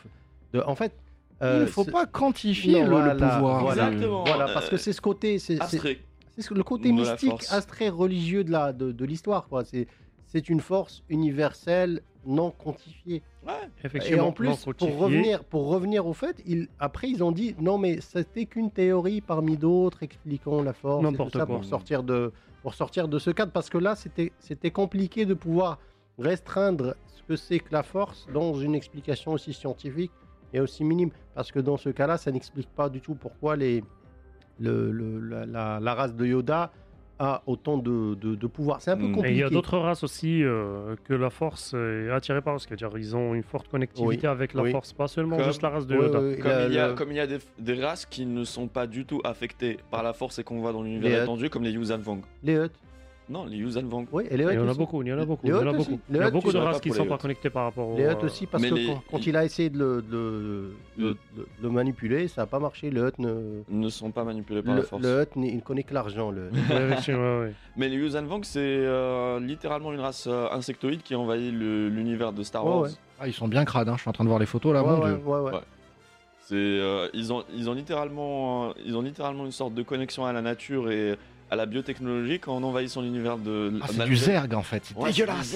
de 0.54 0.60
en 0.62 0.76
fait. 0.76 0.94
Il 1.42 1.46
euh, 1.48 1.62
ne 1.62 1.66
faut 1.66 1.84
pas 1.84 2.06
quantifier 2.06 2.74
Non, 2.74 2.80
le, 2.82 2.86
le 2.86 2.96
voilà, 3.16 3.34
pouvoir. 3.34 3.62
Voilà, 3.64 3.88
Exactement. 3.88 4.24
voilà, 4.24 4.48
Euh, 4.50 4.54
parce 4.54 4.70
que 4.70 4.78
c'est 4.78 4.94
ce 4.94 5.02
côté. 5.02 5.40
c'est- 5.40 5.56
c'est- 5.56 5.62
abstrait 5.64 6.00
C'est 6.36 6.42
ce- 6.42 6.54
le 6.54 6.64
côté 6.64 6.92
mystique, 6.92 7.30
force. 7.30 7.52
abstrait, 7.54 7.90
religieux 7.90 8.44
de 8.44 8.52
la 8.52 8.74
de, 8.74 8.92
de 8.92 9.06
l'histoire, 9.06 9.48
quoi. 9.48 9.64
C'est 9.66 9.88
c'est 10.26 10.48
une 10.48 10.62
force 10.62 11.04
universelle, 11.10 12.02
non 12.26 12.52
quantifiée. 12.52 13.22
ouais 13.46 13.54
Et 13.84 13.86
Effectivement, 13.88 14.28
en 14.28 14.32
plus, 14.32 14.66
pour 14.78 14.98
revenir, 14.98 15.44
pour 15.44 15.68
revenir 15.68 16.08
au 16.08 16.14
fait, 16.14 16.42
ils, 16.46 16.70
après 16.80 17.10
ils 17.10 17.22
ont 17.22 17.34
dit 17.34 17.54
non 17.60 17.78
mais 17.78 18.00
c'était 18.00 18.46
qu'une 18.46 18.72
théorie 18.72 19.20
parmi 19.20 19.58
d'autres 19.58 20.04
expliquant 20.04 20.62
la 20.64 20.72
force, 20.74 21.02
et 21.04 21.06
tout 21.06 21.12
N'importe 21.12 21.34
ça 21.38 21.46
quoi. 21.46 21.56
pour 21.56 21.66
sortir 21.66 22.04
de 22.04 22.32
pour 22.62 22.74
sortir 22.76 23.08
de 23.10 23.20
ce 23.20 23.32
cadre 23.32 23.52
parce 23.52 23.70
que 23.70 23.78
là 23.78 23.96
c'était 23.96 24.32
c'était 24.40 24.72
compliqué 24.72 25.26
de 25.26 25.34
pouvoir 25.34 25.80
restreindre 26.18 26.96
ce 27.08 27.24
que 27.24 27.36
c'est 27.36 27.60
que 27.60 27.72
la 27.74 27.84
force 27.84 28.28
dans 28.34 28.54
une 28.54 28.76
explication 28.76 29.34
aussi 29.34 29.52
scientifique 29.54 30.12
et 30.54 30.60
aussi 30.60 30.84
minime 30.84 31.10
parce 31.34 31.52
que 31.52 31.60
dans 31.60 31.78
ce 31.78 31.90
cas-là 31.90 32.18
ça 32.18 32.32
n'explique 32.32 32.70
pas 32.70 32.88
du 32.90 33.02
tout 33.02 33.16
pourquoi 33.16 33.56
les 33.56 33.84
le, 34.62 34.92
le- 34.92 35.20
la, 35.20 35.46
la- 35.46 35.80
la 35.82 35.94
race 35.94 36.16
de 36.16 36.26
Yoda 36.26 36.72
a 37.20 37.44
autant 37.46 37.78
de, 37.78 38.16
de, 38.16 38.34
de 38.34 38.48
pouvoir. 38.48 38.82
C'est 38.82 38.90
un 38.92 38.98
peu 38.98 39.04
Mm. 39.04 39.06
Et 39.06 39.10
il 39.10 39.14
y 39.14 39.14
a 39.14 39.14
Et 39.14 39.16
compliqué. 39.16 39.36
il 39.36 39.40
y 39.42 39.44
a 39.44 39.50
d'autres 39.52 39.78
races 39.78 40.04
aussi 40.04 40.44
euh, 40.44 40.96
que 41.04 41.14
la 41.14 41.30
force 41.30 41.76
est 41.76 42.10
attirée 42.10 42.42
par, 42.42 42.60
c'est-à-dire 42.60 42.90
ils 42.98 43.16
ont 43.16 43.36
une 43.36 43.44
forte 43.44 43.68
connectivité 43.68 44.26
avec 44.26 44.56
la 44.56 44.64
oui. 44.64 44.72
force, 44.72 44.92
pas 44.94 45.08
seulement 45.08 45.38
Comme- 45.38 45.46
juste 45.46 45.62
la 45.62 45.70
race 45.70 45.86
de 45.86 45.96
Yoda. 45.96 46.18
comme, 46.20 46.36
la- 46.52 46.66
il 46.68 46.74
y 46.74 46.80
a, 46.80 46.88
le- 46.88 46.94
comme 46.96 47.12
il 47.12 47.18
y 47.18 47.20
a 47.20 47.28
des, 47.28 47.38
des 47.60 47.74
races 47.84 48.08
qui 48.08 48.26
ne 48.26 48.44
sont 48.44 48.68
pas 48.68 48.88
du 48.88 49.06
tout 49.06 49.22
affectées 49.24 49.78
par 49.92 50.02
la 50.02 50.14
force 50.14 50.40
et 50.40 50.44
qu'on 50.44 50.62
voit 50.62 50.74
dans 50.74 50.82
l'univers 50.82 51.24
étendu 51.24 51.50
comme 51.52 51.62
les 51.64 51.72
Yuuzhan 51.72 52.00
Vong 52.00 52.22
les 52.44 52.56
Hutt. 52.56 52.72
Non 53.32 53.46
les 53.46 53.58
Yuuzhan 53.58 53.84
Vong 53.88 54.06
Oui, 54.12 54.26
et 54.30 54.38
les 54.38 54.44
Il 54.44 54.54
y 54.54 54.58
en 54.60 54.68
a 54.68 54.74
beaucoup, 54.74 55.02
il 55.02 55.08
y 55.08 55.14
en 55.14 55.20
a 55.20 55.26
beaucoup, 55.26 55.46
Les 55.48 55.52
il 55.54 55.56
y 55.56 55.58
en 55.60 55.68
a 55.68 55.74
beaucoup. 55.74 56.00
Il 56.10 56.16
y 56.16 56.20
Les 56.20 56.26
a 56.26 56.30
beaucoup 56.32 56.52
de 56.52 56.58
races 56.58 56.80
qui 56.82 56.90
pour 56.90 56.98
sont 56.98 57.04
les 57.04 57.10
pas 57.10 57.18
connectées 57.18 57.50
par 57.50 57.64
rapport 57.64 57.88
au. 57.90 57.98
Les 57.98 58.04
Hutt 58.06 58.18
euh, 58.22 58.26
aussi, 58.26 58.46
parce 58.46 58.62
mais 58.62 58.70
que 58.70 58.76
les- 58.76 58.94
quand, 59.10 59.26
il 59.26 59.36
a 59.38 59.46
essayé 59.46 59.70
de 59.70 59.78
le, 59.80 60.02
de, 60.02 60.12
de- 60.12 60.74
Le- 60.98 61.08
de- 61.10 61.18
de 61.42 61.48
le 61.64 61.70
manipuler, 61.70 62.28
ça 62.28 62.42
n'a 62.42 62.46
pas 62.48 62.60
marché. 62.60 62.90
Le 62.92 63.08
Hutt 63.08 63.18
ne, 63.20 63.62
ne 63.70 63.90
sont 63.90 64.12
pas 64.12 64.24
manipulés 64.24 64.62
par 64.62 64.76
le, 64.76 64.82
la 64.82 64.86
force 64.86 65.02
le 65.02 65.22
Hutt, 65.24 65.30
il 65.38 65.56
ne 65.56 65.62
connaît 65.62 65.84
que 65.84 65.94
l'argent. 65.94 66.32
Mais 67.78 67.90
les 67.90 67.96
Yuuzhan 67.96 68.26
Vong 68.26 68.44
c'est 68.44 68.60
euh, 68.60 69.40
littéralement 69.40 69.94
une 69.94 70.00
race 70.02 70.28
euh, 70.28 70.48
insectoïde 70.52 71.02
qui 71.04 71.16
envahit 71.16 71.54
l'univers 71.54 72.34
de 72.34 72.44
Star 72.44 72.66
Wars 72.66 72.82
ouais. 72.82 72.90
Ah, 73.20 73.28
ils 73.28 73.34
sont 73.34 73.48
bien 73.48 73.66
crades, 73.66 73.88
hein. 73.88 73.94
je 73.98 74.02
suis 74.02 74.10
en 74.10 74.14
train 74.14 74.24
de 74.24 74.30
voir 74.30 74.40
les 74.40 74.46
photos 74.46 74.74
là, 74.74 74.84
Ouais, 74.84 74.90
mon 74.90 75.04
ouais, 75.04 75.10
dieu. 75.16 75.20
ouais, 75.26 75.40
ouais. 75.40 75.52
Ouais. 75.54 75.60
C'est, 76.44 76.56
euh, 76.56 77.08
ils, 77.14 77.32
ont, 77.32 77.44
ils, 77.56 77.70
ont 77.70 77.74
littéralement, 77.74 78.70
euh, 78.70 78.74
ils 78.84 78.98
ont 78.98 79.02
littéralement 79.02 79.46
une 79.46 79.52
sorte 79.52 79.74
de 79.74 79.84
connexion 79.84 80.26
à 80.26 80.34
la 80.34 80.42
nature 80.42 80.90
et 80.92 81.16
à 81.52 81.56
la 81.56 81.66
biotechnologie 81.68 82.40
quand 82.40 82.56
on 82.56 82.64
envahit 82.64 82.90
son 82.90 83.04
univers 83.04 83.38
de. 83.38 83.78
Ah, 83.82 83.88
c'est 83.90 84.06
du 84.06 84.16
zerg 84.16 84.54
en 84.56 84.64
fait, 84.64 84.84
c'est 84.86 84.98
Ouais, 84.98 85.12
dégueulasse. 85.12 85.56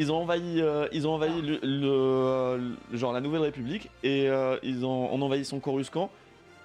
Ils 0.00 0.12
ont 0.12 0.16
envahi, 0.16 0.60
euh, 0.60 0.86
ils 0.92 1.08
ont 1.08 1.14
envahi 1.14 1.40
le, 1.42 1.58
le- 1.62 2.76
le- 2.90 2.96
genre 2.96 3.12
la 3.12 3.20
Nouvelle 3.20 3.40
République 3.42 3.90
et 4.04 4.28
euh, 4.28 4.56
ils 4.62 4.84
ont, 4.84 5.12
ont 5.12 5.22
envahi 5.22 5.44
son 5.44 5.58
Coruscant. 5.58 6.10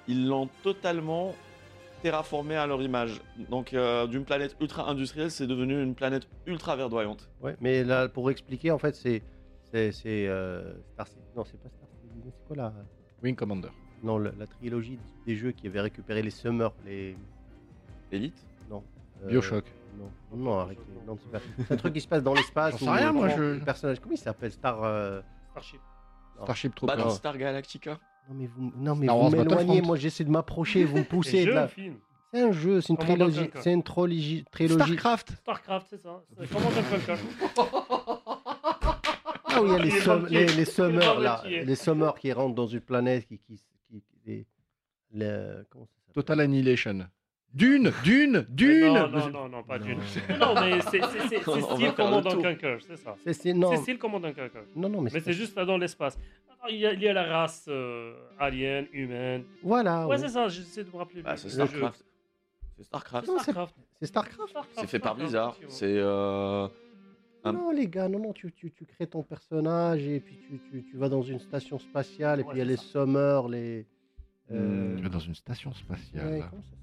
Ils 0.08 0.28
l'ont 0.28 0.50
totalement 0.64 1.34
terraformé 2.04 2.56
à 2.56 2.68
leur 2.68 2.82
image. 2.82 3.22
Donc 3.50 3.74
euh, 3.74 4.06
d'une 4.08 4.24
planète 4.26 4.56
ultra 4.60 4.88
industrielle, 4.90 5.32
c'est 5.32 5.48
devenu 5.48 5.82
une 5.82 5.96
planète 5.96 6.28
ultra 6.46 6.76
verdoyante. 6.76 7.30
Ouais, 7.42 7.56
mais 7.62 7.84
là, 7.84 8.08
pour 8.10 8.30
expliquer, 8.30 8.72
en 8.72 8.78
fait, 8.78 8.96
c'est. 8.96 9.24
C'est. 9.72 9.92
c'est, 9.92 10.28
euh, 10.28 10.74
Star 10.94 11.08
Non, 11.36 11.44
c'est 11.44 11.60
pas 11.60 11.70
Star 11.70 11.88
Citizen, 12.02 12.22
C'est 12.26 12.48
quoi 12.48 12.56
là 12.56 12.74
Wing 13.24 13.36
Commander. 13.36 13.70
Non, 14.04 14.18
la, 14.20 14.32
la 14.38 14.46
trilogie 14.46 15.00
des 15.26 15.36
jeux 15.36 15.52
qui 15.54 15.66
avait 15.68 15.82
récupéré 15.82 16.22
les 16.22 16.30
Summers, 16.30 16.74
les. 16.86 17.16
Elite 18.12 18.46
Non. 18.70 18.84
euh, 19.24 19.28
Bioshock. 19.30 19.66
Non, 19.98 20.10
non, 20.38 20.60
arrêtez. 20.60 20.82
Non, 21.06 21.18
c'est 21.22 21.32
pas- 21.32 21.40
c'est 21.68 21.74
un 21.74 21.78
truc 21.78 21.94
qui 21.94 22.02
se 22.02 22.08
passe 22.08 22.24
dans 22.24 22.34
l'espace. 22.34 22.72
J'en 22.80 22.86
sais 22.86 22.92
rien, 22.92 23.12
moi, 23.12 23.30
je- 23.30 23.42
le 23.42 23.60
personnage. 23.60 24.00
Comment 24.00 24.16
il 24.16 24.18
s'appelle 24.18 24.52
Star. 24.52 24.84
euh, 24.84 25.22
Starship. 25.52 25.80
non. 26.38 26.44
Starship 26.46 26.76
Troopers. 26.76 26.98
Battlestar 26.98 27.38
Galactica 27.38 28.00
Non, 28.30 28.36
mais 28.36 28.48
vous, 28.48 28.72
non, 28.76 28.96
mais 28.96 29.06
Star 29.06 29.16
vous 29.18 29.22
Wars 29.24 29.32
m'éloignez. 29.32 29.56
Battlefront. 29.66 29.86
Moi, 29.88 29.98
j'essaie 29.98 30.24
de 30.24 30.32
m'approcher. 30.32 30.84
Vous 30.86 30.98
me 30.98 31.04
poussez. 31.04 31.32
C'est 31.32 31.42
de 31.42 31.46
jeu 31.50 31.54
la- 31.54 31.66
ou 31.66 31.68
film 31.68 31.96
C'est 32.34 32.42
un 32.42 32.52
jeu, 32.52 32.82
c'est 32.82 32.90
une 32.90 32.98
Command 32.98 33.10
trilogie. 33.18 33.46
Conquer. 33.48 33.60
C'est 33.62 33.74
une 33.74 33.84
trilogie. 33.84 34.46
trilogie. 34.52 34.94
Starcraft. 34.94 35.32
Starcraft, 35.42 35.88
c'est 35.92 36.02
ça. 36.02 36.22
C'est 36.40 36.50
Command 36.50 36.72
and 36.72 36.96
Conquer. 36.96 37.16
Ah 39.56 39.62
oui, 39.62 39.68
il 39.68 39.72
y 39.72 39.76
a 39.76 39.78
les, 39.78 39.90
Il 39.90 39.96
est 39.96 40.02
sum- 40.02 40.24
pas 40.24 40.30
les, 40.30 40.46
petit. 40.46 40.48
les 40.48 40.54
Il 40.54 40.60
est 40.60 40.66
summers, 40.66 41.20
là. 41.20 41.44
Les 41.46 41.76
summers 41.76 42.16
qui 42.16 42.34
rentrent 42.34 42.56
dans 42.56 42.66
une 42.68 42.82
planète 42.82 43.28
qui. 43.28 43.38
qui, 43.38 43.56
qui, 43.88 44.02
qui- 44.02 44.04
les- 44.26 44.48
les- 45.12 45.64
comment 45.70 45.86
ça 45.86 45.92
s'appelle 46.00 46.14
Total 46.16 46.40
Annihilation. 46.40 47.06
Dune, 47.54 47.92
Dune, 48.04 48.46
Dune. 48.50 48.94
Non, 48.94 49.08
non, 49.10 49.30
non, 49.30 49.50
non, 49.50 49.64
pas. 49.64 49.78
Dune. 49.80 50.00
Non, 50.40 50.56
mais 50.56 50.82
c'est 50.90 51.02
style 51.04 51.40
faire 51.40 51.96
Command 51.96 52.24
le 52.24 52.30
and 52.30 52.34
tour. 52.34 52.42
Conquer, 52.44 52.78
c'est 52.88 52.98
ça. 52.98 53.16
C'est- 53.24 53.34
c'est- 53.34 53.54
non, 53.54 53.70
C'est 53.72 53.78
style 53.84 53.98
Command 54.00 54.26
and 54.26 54.30
Conquer. 54.34 54.60
non, 54.76 54.90
non, 54.90 55.02
mais, 55.02 55.10
c'est 55.12 55.34
juste 55.34 55.56
là 55.56 55.64
dans 55.66 55.78
l'espace. 55.78 56.18
Il 56.70 56.78
y, 56.78 56.86
a, 56.88 56.94
il 56.94 57.02
y 57.02 57.08
a 57.10 57.14
la 57.14 57.24
race 57.26 57.66
euh, 57.68 58.14
alien, 58.40 58.88
humaine. 58.94 59.44
Voilà. 59.62 60.08
Ouais, 60.08 60.16
oui. 60.16 60.22
c'est 60.22 60.30
ça, 60.30 60.48
j'essaie 60.48 60.84
de 60.86 60.90
me 60.90 60.96
rappeler. 60.96 61.22
Bah, 61.22 61.32
le- 61.34 61.38
c'est. 61.38 61.50
Starcraft. 61.50 62.06
C'est 62.78 62.84
Starcraft. 62.86 63.26
C'est- 63.28 63.40
Starcraft. 63.44 63.76
C'est 64.00 64.06
Starcraft 64.08 64.50
Starcraft, 64.50 64.80
C'est 64.80 64.88
fait 64.88 65.00
par 65.00 65.16
Blizzard. 65.16 65.58
C'est. 65.68 65.86
euh, 65.98 66.68
Un- 67.44 67.52
Non, 67.52 67.72
les 67.72 67.88
gars, 67.88 68.08
non, 68.08 68.20
non, 68.20 68.32
tu, 68.34 68.52
tu, 68.54 68.72
tu 68.72 68.86
crées 68.86 69.06
ton 69.08 69.22
personnage 69.22 70.02
et 70.08 70.22
puis 70.22 70.38
tu, 70.48 70.60
tu, 70.72 70.84
tu 70.90 70.96
vas 70.98 71.10
dans 71.10 71.22
une 71.22 71.40
station 71.40 71.78
spatiale 71.78 72.40
et 72.40 72.44
Ouais, 72.44 72.50
puis 72.50 72.58
il 72.58 72.60
y 72.60 72.62
a 72.62 72.66
les 72.66 72.78
ça. 72.78 72.84
summers, 72.84 73.50
les. 73.50 73.86
euh, 74.52 74.98
Dans 75.10 75.20
une 75.20 75.36
station 75.36 75.74
spatiale. 75.74 76.26
ouais, 76.28 76.44
comment 76.50 76.62
ça 76.64 76.78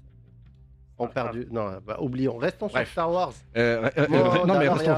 perdu. 1.07 1.47
Non, 1.51 1.69
bah, 1.85 1.97
oublions. 2.01 2.37
Restons 2.37 2.67
sur 2.69 2.75
Bref. 2.75 2.91
Star 2.91 3.11
Wars. 3.11 3.33
Euh, 3.57 3.89
euh, 3.97 4.07
euh, 4.09 4.45
non, 4.45 4.57
mais 4.59 4.67
restons. 4.69 4.93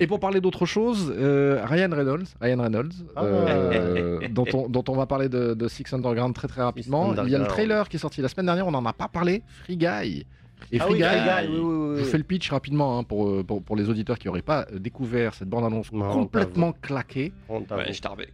Et 0.00 0.06
pour 0.06 0.20
parler 0.20 0.40
d'autre 0.40 0.64
chose, 0.66 1.12
euh, 1.16 1.60
Ryan 1.64 1.90
Reynolds, 1.90 2.24
Ryan 2.40 2.62
Reynolds 2.62 2.92
Ah. 3.16 3.24
euh, 3.24 4.20
dont, 4.30 4.46
on, 4.54 4.68
dont 4.68 4.84
on 4.88 4.94
va 4.94 5.06
parler 5.06 5.28
de, 5.28 5.54
de 5.54 5.68
Six 5.68 5.92
Underground 5.92 6.34
très 6.34 6.48
très 6.48 6.62
rapidement. 6.62 7.14
Il 7.24 7.30
y 7.30 7.34
a 7.34 7.38
le 7.38 7.46
trailer 7.46 7.88
qui 7.88 7.96
est 7.96 8.00
sorti 8.00 8.20
la 8.22 8.28
semaine 8.28 8.46
dernière, 8.46 8.66
on 8.66 8.70
n'en 8.72 8.84
a 8.86 8.92
pas 8.92 9.08
parlé, 9.08 9.42
Free 9.64 9.76
Guy. 9.76 10.24
Et 10.70 10.78
Ah 10.80 10.84
Free 10.84 10.92
oui, 10.94 10.98
Guy, 11.00 11.04
je 11.04 11.50
oui, 11.50 11.58
oui, 11.58 11.74
oui, 11.74 11.96
je 11.98 12.02
oui. 12.04 12.08
fais 12.08 12.18
le 12.18 12.24
pitch 12.24 12.48
rapidement 12.50 12.96
hein, 12.98 13.02
pour, 13.02 13.44
pour, 13.44 13.62
pour 13.64 13.74
les 13.76 13.88
auditeurs 13.90 14.16
qui 14.16 14.28
n'auraient 14.28 14.42
pas 14.42 14.64
découvert 14.72 15.34
cette 15.34 15.48
bande-annonce 15.48 15.90
Non, 15.92 16.12
complètement 16.12 16.72
claquée. 16.72 17.32
Ouais. 17.48 17.64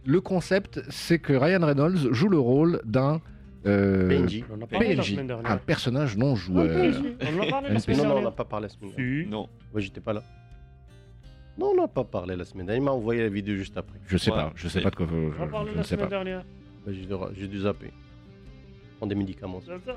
Le 0.05 0.21
concept, 0.21 0.79
c'est 0.89 1.17
que 1.17 1.33
Ryan 1.33 1.65
Reynolds 1.65 2.13
joue 2.13 2.29
le 2.29 2.37
rôle 2.39 2.81
d'un 2.85 3.19
euh, 3.65 4.07
Benji. 4.07 4.43
On 4.51 4.55
en 4.57 4.61
a 4.63 4.67
parlé 4.67 4.89
la 4.95 5.01
PNJ, 5.03 5.11
semaine 5.11 5.27
dernière. 5.27 5.51
un 5.51 5.57
personnage 5.57 6.17
non 6.17 6.35
joueur. 6.35 6.67
PNJ. 6.67 6.95
On 7.21 7.39
en 7.39 7.43
a 7.43 7.49
parlé 7.49 7.67
la 7.67 7.73
NPC. 7.75 7.81
semaine 7.93 7.97
Non, 7.97 8.03
non, 8.03 8.09
on 8.09 8.13
n'a 8.13 8.13
dernière. 8.21 8.33
pas 8.35 8.45
parlé 8.45 8.63
la 8.67 8.69
semaine 8.69 8.91
dernière. 8.95 9.23
Si. 9.25 9.29
Non. 9.29 9.49
Moi, 9.73 9.81
j'étais 9.81 10.01
pas 10.01 10.13
là. 10.13 10.23
Non, 11.57 11.71
on 11.73 11.81
n'a 11.81 11.87
pas 11.89 12.03
parlé 12.05 12.35
la 12.37 12.45
semaine 12.45 12.65
dernière. 12.67 12.81
Il 12.81 12.85
m'a 12.85 12.91
envoyé 12.91 13.21
la 13.21 13.29
vidéo 13.29 13.55
juste 13.55 13.75
après. 13.77 13.99
Je 14.07 14.17
sais 14.17 14.31
Ouais, 14.31 14.37
pas, 14.37 14.51
je 14.55 14.67
sais 14.69 14.81
pas 14.81 14.89
de 14.91 14.95
quoi. 14.95 15.07
je- 15.09 15.15
On 15.15 15.27
en 15.27 15.43
a 15.43 15.45
je- 15.45 15.51
parlé 15.51 15.71
je 15.73 15.77
la 15.77 15.83
sais 15.83 15.89
semaine 15.89 16.05
pas. 16.05 16.09
dernière. 16.09 16.43
Bah, 16.85 16.91
J'ai 16.93 17.05
dû, 17.05 17.13
j'ai 17.37 17.47
dû 17.47 17.59
zapper. 17.59 17.91
Prendre 18.97 19.09
des 19.09 19.15
médicaments. 19.15 19.61
C'est 19.61 19.71
ça. 19.85 19.95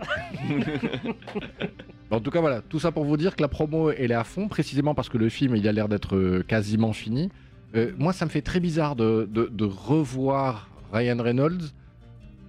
En 2.11 2.21
tout 2.21 2.31
cas, 2.31 2.41
voilà, 2.41 2.61
tout 2.61 2.79
ça 2.79 2.93
pour 2.93 3.05
vous 3.05 3.17
dire 3.17 3.35
que 3.37 3.43
la 3.43 3.49
promo, 3.49 3.91
elle 3.91 4.11
est 4.11 4.15
à 4.15 4.25
fond, 4.25 4.49
précisément 4.49 4.95
parce 4.95 5.09
que 5.09 5.19
le 5.19 5.29
film, 5.29 5.57
il 5.57 5.67
a 5.67 5.73
l'air 5.73 5.89
d'être 5.89 6.17
euh, 6.17 6.43
quasiment 6.47 6.93
fini. 6.93 7.31
Euh, 7.75 7.93
moi, 7.97 8.13
ça 8.13 8.27
me 8.27 8.31
fait 8.31 8.43
très 8.43 8.61
bizarre 8.61 8.97
de, 8.97 9.27
de- 9.31 9.47
de 9.51 9.65
revoir 9.65 10.69
Ryan 10.93 11.17
Reynolds 11.23 11.71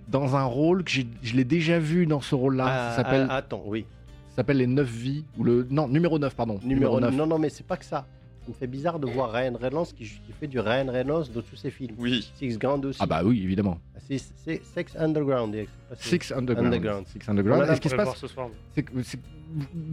dans 0.07 0.35
un 0.35 0.43
rôle 0.43 0.83
que 0.83 0.91
je 1.23 1.33
l'ai 1.35 1.43
déjà 1.43 1.79
vu 1.79 2.05
dans 2.05 2.21
ce 2.21 2.35
rôle-là. 2.35 2.65
Ah, 2.67 2.89
ça 2.91 2.97
s'appelle 3.03 3.27
ah, 3.29 3.35
attends, 3.37 3.63
oui. 3.65 3.85
ça 4.29 4.37
s'appelle 4.37 4.57
Les 4.57 4.67
9 4.67 4.87
vies, 4.87 5.25
ou 5.37 5.43
le... 5.43 5.67
Non, 5.69 5.87
numéro 5.87 6.19
9, 6.19 6.35
pardon. 6.35 6.59
Numéro 6.63 6.99
9. 6.99 7.13
Non, 7.15 7.25
non, 7.27 7.39
mais 7.39 7.49
c'est 7.49 7.65
pas 7.65 7.77
que 7.77 7.85
ça. 7.85 8.05
Ça 8.45 8.49
me 8.49 8.53
fait 8.55 8.67
bizarre 8.67 8.99
de 8.99 9.07
voir 9.07 9.31
Ryan 9.31 9.53
Reynolds 9.59 9.87
qui, 9.97 10.03
qui 10.03 10.33
fait 10.37 10.47
du 10.47 10.59
Ryan 10.59 10.87
Reynolds 10.91 11.27
dans 11.33 11.41
tous 11.41 11.55
ses 11.55 11.71
films. 11.71 11.95
Oui. 11.97 12.29
Six 12.37 12.57
Grand 12.57 12.83
aussi. 12.83 12.99
Ah 13.01 13.05
bah 13.05 13.21
oui, 13.23 13.41
évidemment. 13.41 13.79
C'est 14.05 14.17
c'est 14.17 14.61
Sex 14.65 14.97
Underground. 14.99 15.55
c'est- 15.97 16.19
Six 16.21 16.33
Underground. 16.33 16.67
Underground. 16.73 17.07
Six 17.07 17.29
Underground. 17.29 17.59
Voilà, 17.61 17.75
ce 17.77 17.79
qui 17.81 17.87
se 17.87 17.95
passe, 17.95 18.17
ce 18.17 18.27
soir. 18.27 18.49
c'est 18.75 18.83
que 18.83 19.01
c'est- 19.01 19.19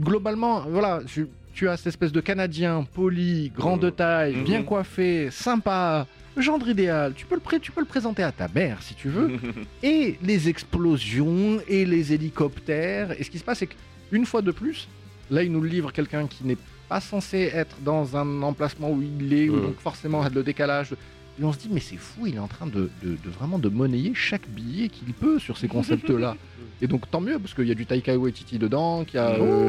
globalement, 0.00 0.62
voilà, 0.68 1.00
tu, 1.06 1.28
tu 1.52 1.68
as 1.68 1.76
cette 1.76 1.88
espèce 1.88 2.12
de 2.12 2.20
Canadien 2.20 2.84
poli, 2.92 3.52
grand 3.54 3.76
de 3.76 3.90
taille, 3.90 4.36
Mhm. 4.36 4.44
bien 4.44 4.62
coiffé, 4.62 5.30
sympa, 5.30 6.06
gendre 6.36 6.68
idéal. 6.68 7.12
Tu 7.16 7.26
peux 7.26 7.34
le, 7.34 7.40
pré- 7.40 7.60
tu 7.60 7.72
peux 7.72 7.80
le 7.80 7.86
présenter 7.86 8.22
à 8.22 8.32
ta 8.32 8.48
mère 8.48 8.82
si 8.82 8.94
tu 8.94 9.08
veux. 9.08 9.32
et 9.82 10.16
les 10.22 10.48
explosions 10.48 11.60
et 11.68 11.84
les 11.84 12.12
hélicoptères. 12.12 13.12
Et 13.18 13.24
ce 13.24 13.30
qui 13.30 13.38
se 13.38 13.44
passe, 13.44 13.58
c'est 13.58 13.68
qu'une 14.10 14.26
fois 14.26 14.42
de 14.42 14.50
plus, 14.50 14.88
là, 15.30 15.42
il 15.42 15.52
nous 15.52 15.62
livre 15.62 15.92
quelqu'un 15.92 16.26
qui 16.26 16.44
n'est 16.44 16.58
pas 16.88 17.00
censé 17.00 17.50
être 17.52 17.76
dans 17.84 18.16
un 18.16 18.42
emplacement 18.42 18.90
où 18.90 19.00
il 19.02 19.32
est, 19.32 19.48
où 19.48 19.54
Mhm. 19.56 19.62
donc 19.62 19.80
forcément 19.80 20.24
le 20.32 20.42
décalage. 20.42 20.92
Et 21.40 21.44
on 21.44 21.52
se 21.52 21.58
dit, 21.58 21.68
mais 21.70 21.80
c'est 21.80 21.96
fou, 21.96 22.26
il 22.26 22.34
est 22.34 22.38
en 22.40 22.48
train 22.48 22.66
de, 22.66 22.90
de- 23.02 23.10
de 23.24 23.30
vraiment 23.38 23.58
de 23.58 23.68
monnayer 23.68 24.12
chaque 24.14 24.48
billet 24.48 24.88
qu'il 24.88 25.12
peut 25.14 25.38
sur 25.38 25.56
ces 25.56 25.68
concepts-là. 25.68 26.36
et 26.82 26.86
donc 26.86 27.10
tant 27.10 27.20
mieux, 27.20 27.38
parce 27.38 27.54
qu'il 27.54 27.66
y 27.68 27.70
a 27.70 27.74
du 27.74 27.86
Taika 27.86 28.16
Waititi 28.18 28.58
dedans, 28.58 29.04
qu'il 29.04 29.16
y 29.16 29.22
a, 29.22 29.30
euh, 29.30 29.68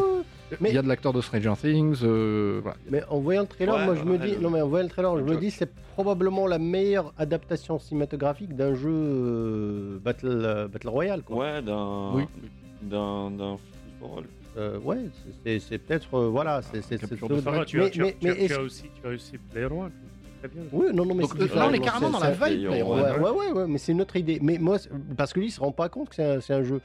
mais- 0.60 0.70
il 0.70 0.76
y 0.76 0.78
a 0.78 0.82
de 0.82 0.88
l'acteur 0.88 1.14
de 1.14 1.22
Stranger 1.22 1.54
Things. 1.60 2.00
euh, 2.04 2.60
voilà. 2.62 2.78
Mais 2.90 3.04
en 3.10 3.20
voyant 3.20 3.42
le 3.42 3.48
trailer, 3.48 3.76
Ouais, 3.76 3.86
moi 3.86 3.96
je 3.96 4.04
me 4.04 4.18
dis, 4.18 4.38
non 4.40 4.50
mais 4.50 4.62
en 4.62 4.68
voyant 4.68 4.86
le 4.86 4.90
trailer, 4.92 5.18
je 5.18 5.24
me 5.24 5.38
dis 5.38 5.52
c'est 5.52 5.70
probablement 5.94 6.48
la 6.48 6.60
meilleure 6.60 7.14
adaptation 7.18 7.80
cinématographique 7.80 8.56
d'un 8.56 8.74
jeu 8.76 8.90
euh, 8.92 10.00
battle 10.04 10.28
euh, 10.28 10.68
battle 10.68 10.90
royale 10.90 11.22
quoi. 11.24 11.38
Ouais, 11.38 11.62
d'un. 11.62 12.12
Oui. 12.14 12.24
D'un. 12.82 13.32
Euh, 14.58 14.80
ouais, 14.80 14.98
c'est- 15.46 15.78
peut-être 15.78 16.14
euh, 16.14 16.28
voilà, 16.28 16.62
c'est 16.62 16.82
c'est 16.82 16.98
tu 16.98 17.06
mais- 17.06 17.38
as, 17.60 17.66
tu 17.66 17.80
as- 17.80 17.84
mais- 17.84 17.90
tu 17.90 18.02
as- 18.02 18.06
mais 18.06 18.16
tu 18.20 18.28
as 18.30 18.38
est-ce- 18.40 18.60
aussi, 18.60 18.84
tu 19.02 19.08
as 19.08 19.12
aussi 19.12 19.38
Player 19.38 19.68
One. 19.68 19.92
Très 20.40 20.50
bien. 20.50 20.64
Oui, 20.74 20.88
non, 20.94 21.06
non, 21.06 21.14
mais 21.16 21.22
Donc, 21.24 21.36
euh, 21.40 21.48
là, 21.56 21.68
on 21.70 21.74
est 21.74 21.78
Non, 21.78 21.84
carrément 21.86 22.10
dans 22.10 22.20
la 22.20 22.32
vibe. 22.32 22.68
Ouais, 22.70 22.82
ouais, 22.82 23.20
ouais, 23.20 23.52
ouais, 23.52 23.68
mais 23.68 23.78
c'est 23.78 23.92
une 23.92 24.02
autre 24.02 24.16
idée. 24.18 24.40
Mais 24.42 24.58
moi, 24.58 24.78
parce 25.16 25.32
que 25.34 25.40
lui, 25.40 25.48
il 25.48 25.52
se 25.52 25.60
rend 25.62 25.72
pas 25.72 25.88
compte 25.88 26.10
que 26.10 26.16
c'est 26.16 26.26
un, 26.26 26.42
c'est 26.42 26.54
un 26.54 26.64
jeu. 26.64 26.82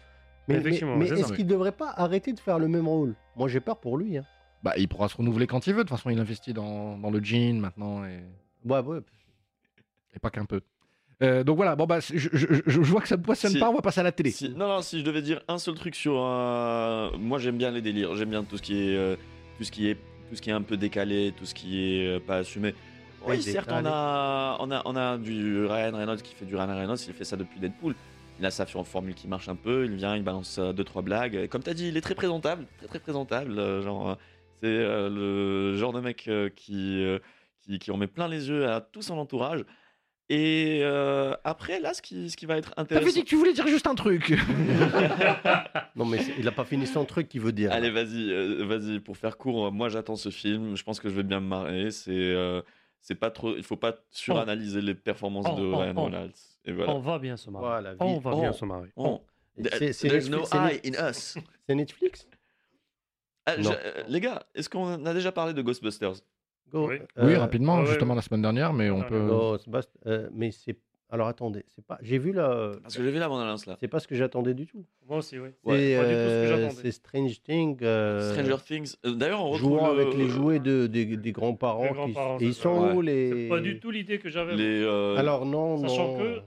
Mais, 0.48 0.56
est-ce 0.56 1.32
qu'il 1.32 1.46
devrait 1.46 1.72
pas 1.72 1.92
arrêter 1.96 2.32
de 2.32 2.40
faire 2.40 2.58
le 2.58 2.68
même 2.68 2.86
rôle? 2.86 3.14
Moi, 3.36 3.48
j'ai 3.48 3.60
peur 3.60 3.78
pour 3.78 3.98
lui. 3.98 4.16
Hein. 4.18 4.24
Bah, 4.62 4.72
il 4.76 4.88
pourra 4.88 5.08
se 5.08 5.16
renouveler 5.16 5.46
quand 5.46 5.66
il 5.66 5.72
veut. 5.74 5.84
De 5.84 5.88
toute 5.88 5.96
façon, 5.96 6.10
il 6.10 6.18
investit 6.18 6.52
dans, 6.52 6.96
dans 6.98 7.10
le 7.10 7.22
jean 7.22 7.60
maintenant. 7.60 8.04
Et... 8.04 8.20
Ouais, 8.64 8.80
ouais. 8.80 8.98
Et 10.14 10.18
pas 10.18 10.30
qu'un 10.30 10.44
peu. 10.44 10.60
Euh, 11.22 11.44
donc 11.44 11.56
voilà, 11.56 11.76
bon 11.76 11.86
bah, 11.86 11.98
je, 12.00 12.18
je- 12.18 12.28
je- 12.36 12.60
je 12.66 12.80
vois 12.80 13.00
que 13.00 13.08
ça 13.08 13.16
ne 13.16 13.22
passionne 13.22 13.52
Si- 13.52 13.58
pas, 13.58 13.70
on 13.70 13.74
va 13.74 13.80
passer 13.80 14.00
à 14.00 14.02
la 14.02 14.12
télé. 14.12 14.30
Si- 14.30 14.50
non, 14.50 14.68
non, 14.68 14.82
si 14.82 15.00
je 15.00 15.04
devais 15.04 15.22
dire 15.22 15.40
un 15.48 15.58
seul 15.58 15.74
truc 15.74 15.94
sur 15.94 16.18
un. 16.20 17.10
Moi, 17.18 17.38
j'aime 17.38 17.56
bien 17.56 17.70
les 17.70 17.80
délires. 17.80 18.14
J'aime 18.16 18.30
bien 18.30 18.44
tout 18.44 18.58
ce 18.58 18.62
qui 18.62 18.76
est. 18.90 18.96
euh, 18.96 19.16
tout 19.58 19.64
ce 19.64 19.70
qui 19.70 19.88
est. 19.88 19.94
Tout 20.28 20.34
ce 20.36 20.42
qui 20.42 20.50
est 20.50 20.54
un 20.54 20.62
peu 20.62 20.76
décalé, 20.76 21.32
tout 21.36 21.46
ce 21.46 21.54
qui 21.54 21.80
est 21.80 22.06
euh, 22.16 22.20
pas 22.20 22.38
assumé. 22.38 22.74
Oui, 23.26 23.40
certes, 23.42 23.70
on 23.72 23.84
a, 23.86 24.56
on, 24.60 24.70
a, 24.72 24.82
on 24.84 24.96
a 24.96 25.16
du 25.18 25.64
Ryan 25.64 25.96
Reynolds 25.96 26.20
qui 26.22 26.34
fait 26.34 26.44
du 26.44 26.54
Ryan 26.56 26.76
Reynolds, 26.76 26.98
il 27.06 27.14
fait 27.14 27.24
ça 27.24 27.36
depuis 27.36 27.58
Deadpool. 27.60 27.94
Il 28.38 28.44
a 28.46 28.50
sa 28.50 28.66
formule 28.66 29.14
qui 29.14 29.28
marche 29.28 29.48
un 29.48 29.56
peu, 29.56 29.86
il 29.86 29.94
vient, 29.96 30.14
il 30.16 30.22
balance 30.22 30.58
2-3 30.58 31.02
blagues. 31.02 31.34
Et 31.34 31.48
comme 31.48 31.62
tu 31.62 31.70
as 31.70 31.74
dit, 31.74 31.88
il 31.88 31.96
est 31.96 32.00
très 32.02 32.14
présentable, 32.14 32.66
très 32.78 32.86
très 32.86 32.98
présentable. 33.00 33.58
euh, 33.58 33.80
genre, 33.82 34.10
euh, 34.10 34.14
c'est 34.62 34.68
euh, 34.68 35.08
le 35.08 35.76
genre 35.76 35.92
de 35.92 36.00
mec 36.00 36.28
euh, 36.28 36.48
qui, 36.54 37.02
euh, 37.02 37.18
qui, 37.62 37.78
qui 37.78 37.90
en 37.90 37.96
met 37.96 38.06
plein 38.06 38.28
les 38.28 38.48
yeux 38.48 38.68
à 38.68 38.80
tout 38.80 39.00
son 39.02 39.16
entourage. 39.18 39.64
Et 40.28 40.80
euh, 40.82 41.34
après, 41.44 41.78
là, 41.80 41.94
ce 41.94 42.02
qui, 42.02 42.28
ce 42.30 42.36
qui 42.36 42.46
va 42.46 42.56
être 42.58 42.74
T'avais 42.74 42.96
intéressant. 42.96 43.12
dit 43.14 43.22
que 43.22 43.28
tu 43.28 43.36
voulais 43.36 43.52
dire 43.52 43.66
juste 43.68 43.86
un 43.86 43.94
truc. 43.94 44.34
Non, 45.96 46.04
mais 46.04 46.18
il 46.38 46.46
a 46.46 46.52
pas 46.52 46.64
fini 46.64 46.86
son 46.86 47.04
truc 47.04 47.28
qu'il 47.28 47.40
veut 47.40 47.52
dire. 47.52 47.72
Allez, 47.72 47.90
vas-y, 47.90 48.30
euh, 48.30 48.64
vas-y. 48.66 49.00
Pour 49.00 49.16
faire 49.16 49.38
court, 49.38 49.66
euh, 49.66 49.70
moi 49.70 49.88
j'attends 49.88 50.16
ce 50.16 50.28
film. 50.30 50.76
Je 50.76 50.82
pense 50.84 51.00
que 51.00 51.08
je 51.08 51.14
vais 51.14 51.22
bien 51.22 51.40
me 51.40 51.46
marrer. 51.46 51.90
C'est, 51.90 52.10
euh, 52.12 52.60
c'est 53.00 53.14
pas 53.14 53.30
trop. 53.30 53.56
Il 53.56 53.62
faut 53.62 53.76
pas 53.76 53.94
suranalyser 54.10 54.82
les 54.82 54.94
performances 54.94 55.46
Oh, 55.48 55.58
de 55.58 55.64
oh, 55.64 55.76
Ryan 55.78 55.94
oh. 55.96 56.04
Reynolds. 56.04 56.32
Et 56.66 56.72
voilà. 56.72 56.92
On 56.94 56.98
va 56.98 57.18
bien 57.18 57.36
se 57.36 57.48
marrer. 57.50 57.64
Voilà, 57.64 57.94
On 58.00 58.18
va 58.18 58.34
bien 58.34 58.52
se 58.52 58.64
marrer. 58.64 58.88
Oh. 58.96 59.20
C'est- 59.78 59.92
c'est 59.94 60.08
There's 60.08 60.28
no 60.28 60.38
Netflix- 60.40 60.50
c'est 60.82 60.88
eye 60.88 60.94
in 60.96 61.08
us. 61.10 61.38
C'est 61.66 61.74
Netflix 61.74 62.28
Ah, 63.46 63.54
je- 63.60 63.68
euh, 63.68 64.02
les 64.08 64.20
gars, 64.20 64.42
est-ce 64.54 64.68
qu'on 64.68 65.04
a 65.06 65.14
déjà 65.14 65.30
parlé 65.32 65.54
de 65.54 65.62
Ghostbusters 65.62 66.14
Go. 66.72 66.88
Oui. 66.88 66.96
oui, 67.16 67.34
Euh, 67.34 67.38
rapidement, 67.38 67.76
ah 67.76 67.80
ouais, 67.82 67.86
justement 67.86 68.10
ouais. 68.10 68.16
la 68.16 68.22
semaine 68.22 68.42
dernière, 68.42 68.72
mais 68.72 68.90
on 68.90 69.02
Ah, 69.02 69.04
peut. 69.04 69.26
Ghostbusters, 69.28 69.92
euh, 70.06 70.28
mais 70.32 70.50
c'est. 70.50 70.76
Alors 71.08 71.28
attendez, 71.28 71.64
c'est 71.68 71.84
pas. 71.86 71.96
J'ai 72.02 72.18
vu 72.18 72.32
la. 72.32 72.72
Parce 72.82 72.96
que 72.96 73.04
j'ai 73.04 73.12
vu 73.12 73.20
la 73.20 73.28
bande-annonce 73.28 73.66
là. 73.66 73.76
C'est 73.78 73.86
pas 73.86 74.00
ce 74.00 74.08
que 74.08 74.16
j'attendais 74.16 74.52
du 74.54 74.66
tout. 74.66 74.84
Moi 75.08 75.18
aussi, 75.18 75.38
oui. 75.38 75.50
Ouais, 75.64 75.78
c'est 75.78 75.96
pas 75.96 76.02
du 76.02 76.08
tout 76.08 76.16
ce 76.16 76.24
que 76.24 76.30
euh, 76.32 76.48
j'attendais. 76.62 76.82
c'est 76.82 76.90
Strange 76.90 77.42
Thing. 77.44 77.78
euh, 77.82 78.32
Stranger 78.34 78.56
Things. 78.66 78.96
Euh, 79.06 79.12
D'ailleurs, 79.14 79.44
on 79.44 79.50
retrouve 79.50 79.70
jouant 79.78 79.92
le- 79.94 80.00
avec 80.00 80.14
les 80.14 80.26
jouets 80.28 80.58
de, 80.58 80.88
des, 80.88 81.16
des 81.16 81.30
grands-parents. 81.32 81.84
Les 81.84 82.12
qui- 82.12 82.44
ils 82.46 82.54
sont 82.54 82.88
ça. 82.88 82.92
où 82.94 82.98
Ouais. 82.98 83.04
les. 83.06 83.30
C'est 83.44 83.48
pas 83.48 83.60
du 83.60 83.78
tout 83.78 83.92
l'idée 83.92 84.18
que 84.18 84.28
j'avais. 84.28 84.56
les. 84.56 84.82
euh, 84.82 85.14
Alors 85.16 85.46
non, 85.46 85.78
Sachant 85.78 86.08
non. 86.08 86.18
que 86.18 86.22
euh, 86.24 86.40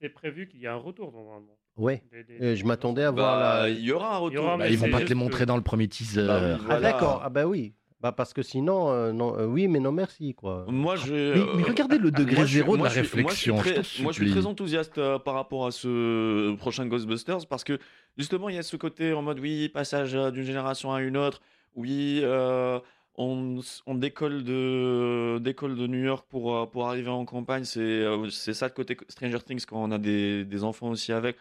c'était 0.00 0.12
prévu 0.12 0.46
qu'il 0.48 0.60
y 0.60 0.64
ait 0.64 0.68
un 0.68 0.76
retour 0.76 1.12
normalement. 1.12 1.56
Des- 1.78 2.24
des- 2.24 2.44
Euh, 2.44 2.56
je 2.56 2.64
m'attendais 2.64 3.04
à 3.04 3.12
bah, 3.12 3.22
voir 3.22 3.38
la. 3.62 3.68
il 3.70 3.80
y 3.80 3.92
aura 3.92 4.16
un 4.16 4.18
retour. 4.18 4.44
aura, 4.44 4.56
Bah, 4.56 4.64
mais 4.64 4.72
ils 4.72 4.78
vont 4.78 4.90
pas 4.90 5.00
te 5.00 5.08
les 5.08 5.14
montrer 5.14 5.40
que- 5.40 5.48
dans 5.48 5.56
le 5.56 5.62
premier 5.62 5.86
teaser. 5.88 6.26
Bah 6.26 6.40
oui, 6.58 6.66
Ah 6.68 6.80
d'accord. 6.80 7.20
Ah 7.24 7.28
bah 7.30 7.46
oui. 7.46 7.72
Bah 8.00 8.12
parce 8.12 8.32
que 8.32 8.42
sinon, 8.42 8.90
euh, 8.90 9.12
non, 9.12 9.36
euh, 9.36 9.46
oui, 9.46 9.66
mais 9.66 9.80
non 9.80 9.90
merci, 9.90 10.32
quoi. 10.34 10.64
Moi, 10.68 10.94
j'ai. 10.96 11.34
Mais, 11.34 11.44
mais 11.56 11.62
regardez 11.64 11.98
le 11.98 12.10
degré 12.12 12.36
moi, 12.36 12.44
je 12.46 12.54
zéro 12.54 12.76
de 12.76 12.82
la 12.84 12.88
je 12.90 13.02
suis- 13.02 13.22
moi, 13.22 13.32
je 13.32 13.36
suis 13.36 13.50
réflexion. 13.50 13.56
très- 13.74 13.82
je 13.82 14.02
moi, 14.04 14.12
je 14.12 14.22
suis 14.22 14.30
très 14.30 14.46
enthousiaste 14.46 14.98
euh, 14.98 15.18
par 15.18 15.34
rapport 15.34 15.66
à 15.66 15.70
ce 15.72 16.54
prochain 16.56 16.86
Ghostbusters 16.86 17.46
parce 17.48 17.64
que 17.64 17.78
justement, 18.16 18.48
il 18.48 18.54
y 18.56 18.58
a 18.58 18.62
ce 18.62 18.76
côté 18.76 19.12
en 19.12 19.22
mode 19.22 19.40
oui, 19.40 19.68
passage 19.68 20.12
d'une 20.14 20.44
génération 20.44 20.92
à 20.92 21.00
une 21.02 21.16
autre. 21.16 21.40
Oui, 21.74 22.20
euh, 22.22 22.78
on, 23.18 23.60
décolle 23.94 24.44
de, 24.44 25.38
décolle 25.40 25.76
de 25.76 25.86
New 25.88 26.02
York 26.04 26.26
pour, 26.30 26.56
euh, 26.56 26.66
pour 26.66 26.88
arriver 26.88 27.10
en 27.10 27.24
campagne. 27.24 27.64
C'est 27.64 27.80
euh, 27.80 28.30
c'est 28.30 28.54
ça 28.54 28.66
le 28.68 28.72
côté 28.72 28.96
Stranger 29.08 29.40
Things 29.40 29.64
quand 29.66 29.82
on 29.82 29.90
a 29.90 29.98
des, 29.98 30.44
des 30.44 30.64
enfants 30.64 30.88
aussi 30.90 31.12
avec. 31.12 31.36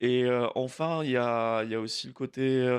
Et 0.00 0.24
euh, 0.24 0.46
enfin, 0.54 1.02
il 1.04 1.10
y 1.10 1.16
a, 1.16 1.62
il 1.64 1.70
y 1.70 1.74
a 1.74 1.80
aussi 1.80 2.06
le 2.08 2.12
côté, 2.12 2.78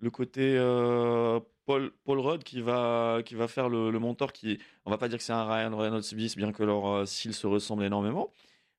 le 0.00 0.10
côté 0.10 0.56
euh, 0.58 1.40
Paul, 1.64 1.92
Paul 2.04 2.20
Rudd 2.20 2.44
qui 2.44 2.60
va, 2.60 3.20
qui 3.24 3.34
va 3.34 3.48
faire 3.48 3.68
le, 3.68 3.90
le 3.90 3.98
mentor 3.98 4.32
qui, 4.32 4.58
on 4.84 4.90
va 4.90 4.98
pas 4.98 5.08
dire 5.08 5.18
que 5.18 5.24
c'est 5.24 5.32
un 5.32 5.44
Ryan 5.46 5.76
Reynolds 5.76 6.14
bis, 6.14 6.36
bien 6.36 6.52
que 6.52 6.62
leur 6.64 7.06
style 7.08 7.34
se 7.34 7.46
ressemble 7.46 7.84
énormément. 7.84 8.32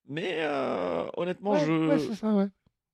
Mais 0.07 0.37
euh, 0.41 1.05
honnêtement, 1.17 1.53
Ouais, 1.53 1.65
je. 1.65 1.87
ouais, 1.87 1.99
c'est 1.99 2.15
ça, 2.15 2.33
ouais. 2.33 2.47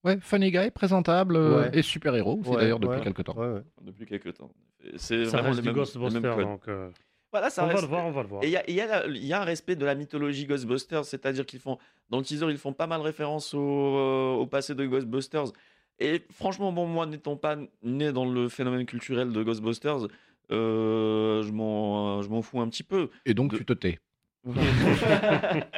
Ouais, 0.03 0.17
funny 0.19 0.51
guy, 0.51 0.69
présentable 0.71 1.35
euh, 1.37 1.61
Ouais. 1.61 1.77
et 1.77 1.81
super-héros, 1.81 2.41
c'est 2.43 2.49
Ouais, 2.49 2.57
d'ailleurs 2.57 2.79
depuis 2.79 2.97
ouais, 2.97 3.03
quelques 3.03 3.23
temps. 3.23 3.35
ouais, 3.37 3.47
ouais. 3.53 3.61
Depuis 3.81 4.05
quelques 4.05 4.33
temps. 4.33 4.51
Et 4.83 4.97
C'est 4.97 5.25
Ça 5.25 5.37
vraiment 5.37 5.49
reste 5.49 5.57
les 5.57 5.61
du 5.61 5.67
mêmes, 5.69 5.75
les 5.75 5.81
Ghostbuster, 5.81 6.21
codes. 6.35 6.39
donc 6.45 6.67
euh, 6.67 6.89
Voilà, 7.31 7.49
ça 7.49 7.63
on 7.63 7.67
va 7.67 7.71
reste. 7.73 7.83
le 7.83 7.87
voir, 7.89 8.05
on 8.05 8.11
va 8.11 8.21
le 8.23 8.27
voir. 8.27 8.43
Et 8.43 8.47
il 8.47 8.51
y 8.51 8.57
a, 8.57 8.69
il 8.69 8.75
y 8.75 8.81
a 8.81 8.85
la- 8.87 9.07
il 9.07 9.25
y 9.25 9.31
a 9.31 9.41
un 9.41 9.45
respect 9.45 9.75
de 9.77 9.85
la 9.85 9.95
mythologie 9.95 10.45
Ghostbusters, 10.45 11.05
c'est-à-dire 11.05 11.45
qu'ils 11.45 11.59
font, 11.61 11.77
dans 12.09 12.17
le 12.17 12.23
teaser, 12.25 12.47
ils 12.49 12.57
font 12.57 12.73
pas 12.73 12.85
mal 12.87 12.99
référence 13.01 13.53
au, 13.53 13.59
euh, 13.61 14.33
au 14.33 14.45
passé 14.45 14.75
de 14.75 14.85
Ghostbusters. 14.85 15.53
Et 15.99 16.21
franchement, 16.33 16.73
bon, 16.73 16.85
moi, 16.85 17.05
n'étant 17.05 17.37
pas 17.37 17.55
né 17.81 18.11
dans 18.11 18.25
le 18.29 18.49
phénomène 18.49 18.85
culturel 18.85 19.31
de 19.31 19.41
Ghostbusters, 19.41 20.07
euh, 20.51 21.43
je 21.43 21.51
m'en 21.53 22.21
je 22.21 22.29
m'en 22.29 22.41
fous 22.41 22.59
un 22.59 22.67
petit 22.67 22.83
peu. 22.83 23.09
Et 23.25 23.33
donc 23.33 23.51
De- 23.51 23.57
tu 23.57 23.65
te 23.65 23.73
tais. 23.73 23.99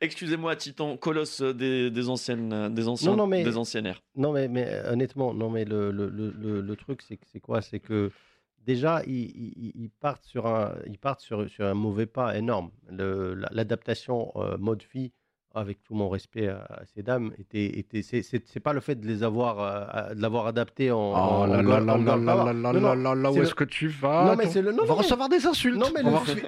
Excusez-moi, 0.00 0.56
Titan, 0.56 0.96
colosse 0.96 1.40
des, 1.40 1.90
des 1.90 2.08
anciennes, 2.08 2.74
des 2.74 2.88
anciens, 2.88 3.10
Non, 3.12 3.16
non, 3.16 3.26
mais- 3.26 3.44
des 3.44 3.56
anciennes 3.56 3.86
ères. 3.86 4.02
Non, 4.16 4.32
mais, 4.32 4.48
mais 4.48 4.66
euh, 4.68 4.92
honnêtement, 4.92 5.34
non, 5.34 5.50
mais 5.50 5.64
le, 5.64 5.90
le, 5.90 6.08
le, 6.08 6.60
le- 6.60 6.76
truc, 6.76 7.02
c'est 7.02 7.40
quoi? 7.40 7.62
C'est 7.62 7.80
que 7.80 8.10
déjà, 8.58 9.02
ils, 9.06 9.30
ils- 9.56 9.72
ils 9.74 9.90
partent, 9.90 10.24
sur 10.24 10.46
un, 10.46 10.74
ils 10.86 10.98
partent 10.98 11.20
sur, 11.20 11.48
sur 11.48 11.66
un 11.66 11.74
mauvais 11.74 12.06
pas 12.06 12.36
énorme. 12.36 12.70
L'adaptation 12.90 14.32
euh, 14.36 14.56
mode 14.58 14.82
fille, 14.82 15.12
avec 15.54 15.82
tout 15.84 15.94
mon 15.94 16.08
respect 16.08 16.48
à, 16.48 16.64
à 16.68 16.84
ces 16.84 17.02
dames, 17.02 17.32
était, 17.38 17.78
était, 17.78 18.02
c'est- 18.02 18.22
c'est 18.22 18.46
c'est 18.46 18.60
pas 18.60 18.72
le 18.72 18.80
fait 18.80 18.96
de 18.96 19.06
les 19.06 19.22
avoir, 19.22 19.60
euh, 19.60 20.14
de 20.14 20.20
l'avoir 20.20 20.46
adapté 20.46 20.90
en. 20.90 21.42
Oh 21.42 21.46
là 21.46 21.62
là 21.62 21.80
là 21.80 21.96
là 21.96 22.16
là 22.16 22.16
là 22.16 22.52
là 22.52 22.52
Non, 22.52 22.72
là 22.72 22.94
non, 22.94 22.94
là 22.94 23.14
là, 23.14 23.32
où 23.32 23.36
est-ce 23.42 23.50
le- 23.50 23.54
que 23.54 23.64
tu 23.64 23.88
vas 23.88 24.24
Non, 24.26 24.36
mais 24.36 24.46
c'est 24.46 24.62
le- 24.62 24.72
non, 24.72 24.82
On 24.82 24.86
va 24.86 24.94
recevoir 24.94 25.28
des 25.28 25.46
insultes. 25.46 25.78
Non 25.78 25.86
mais, 25.94 26.02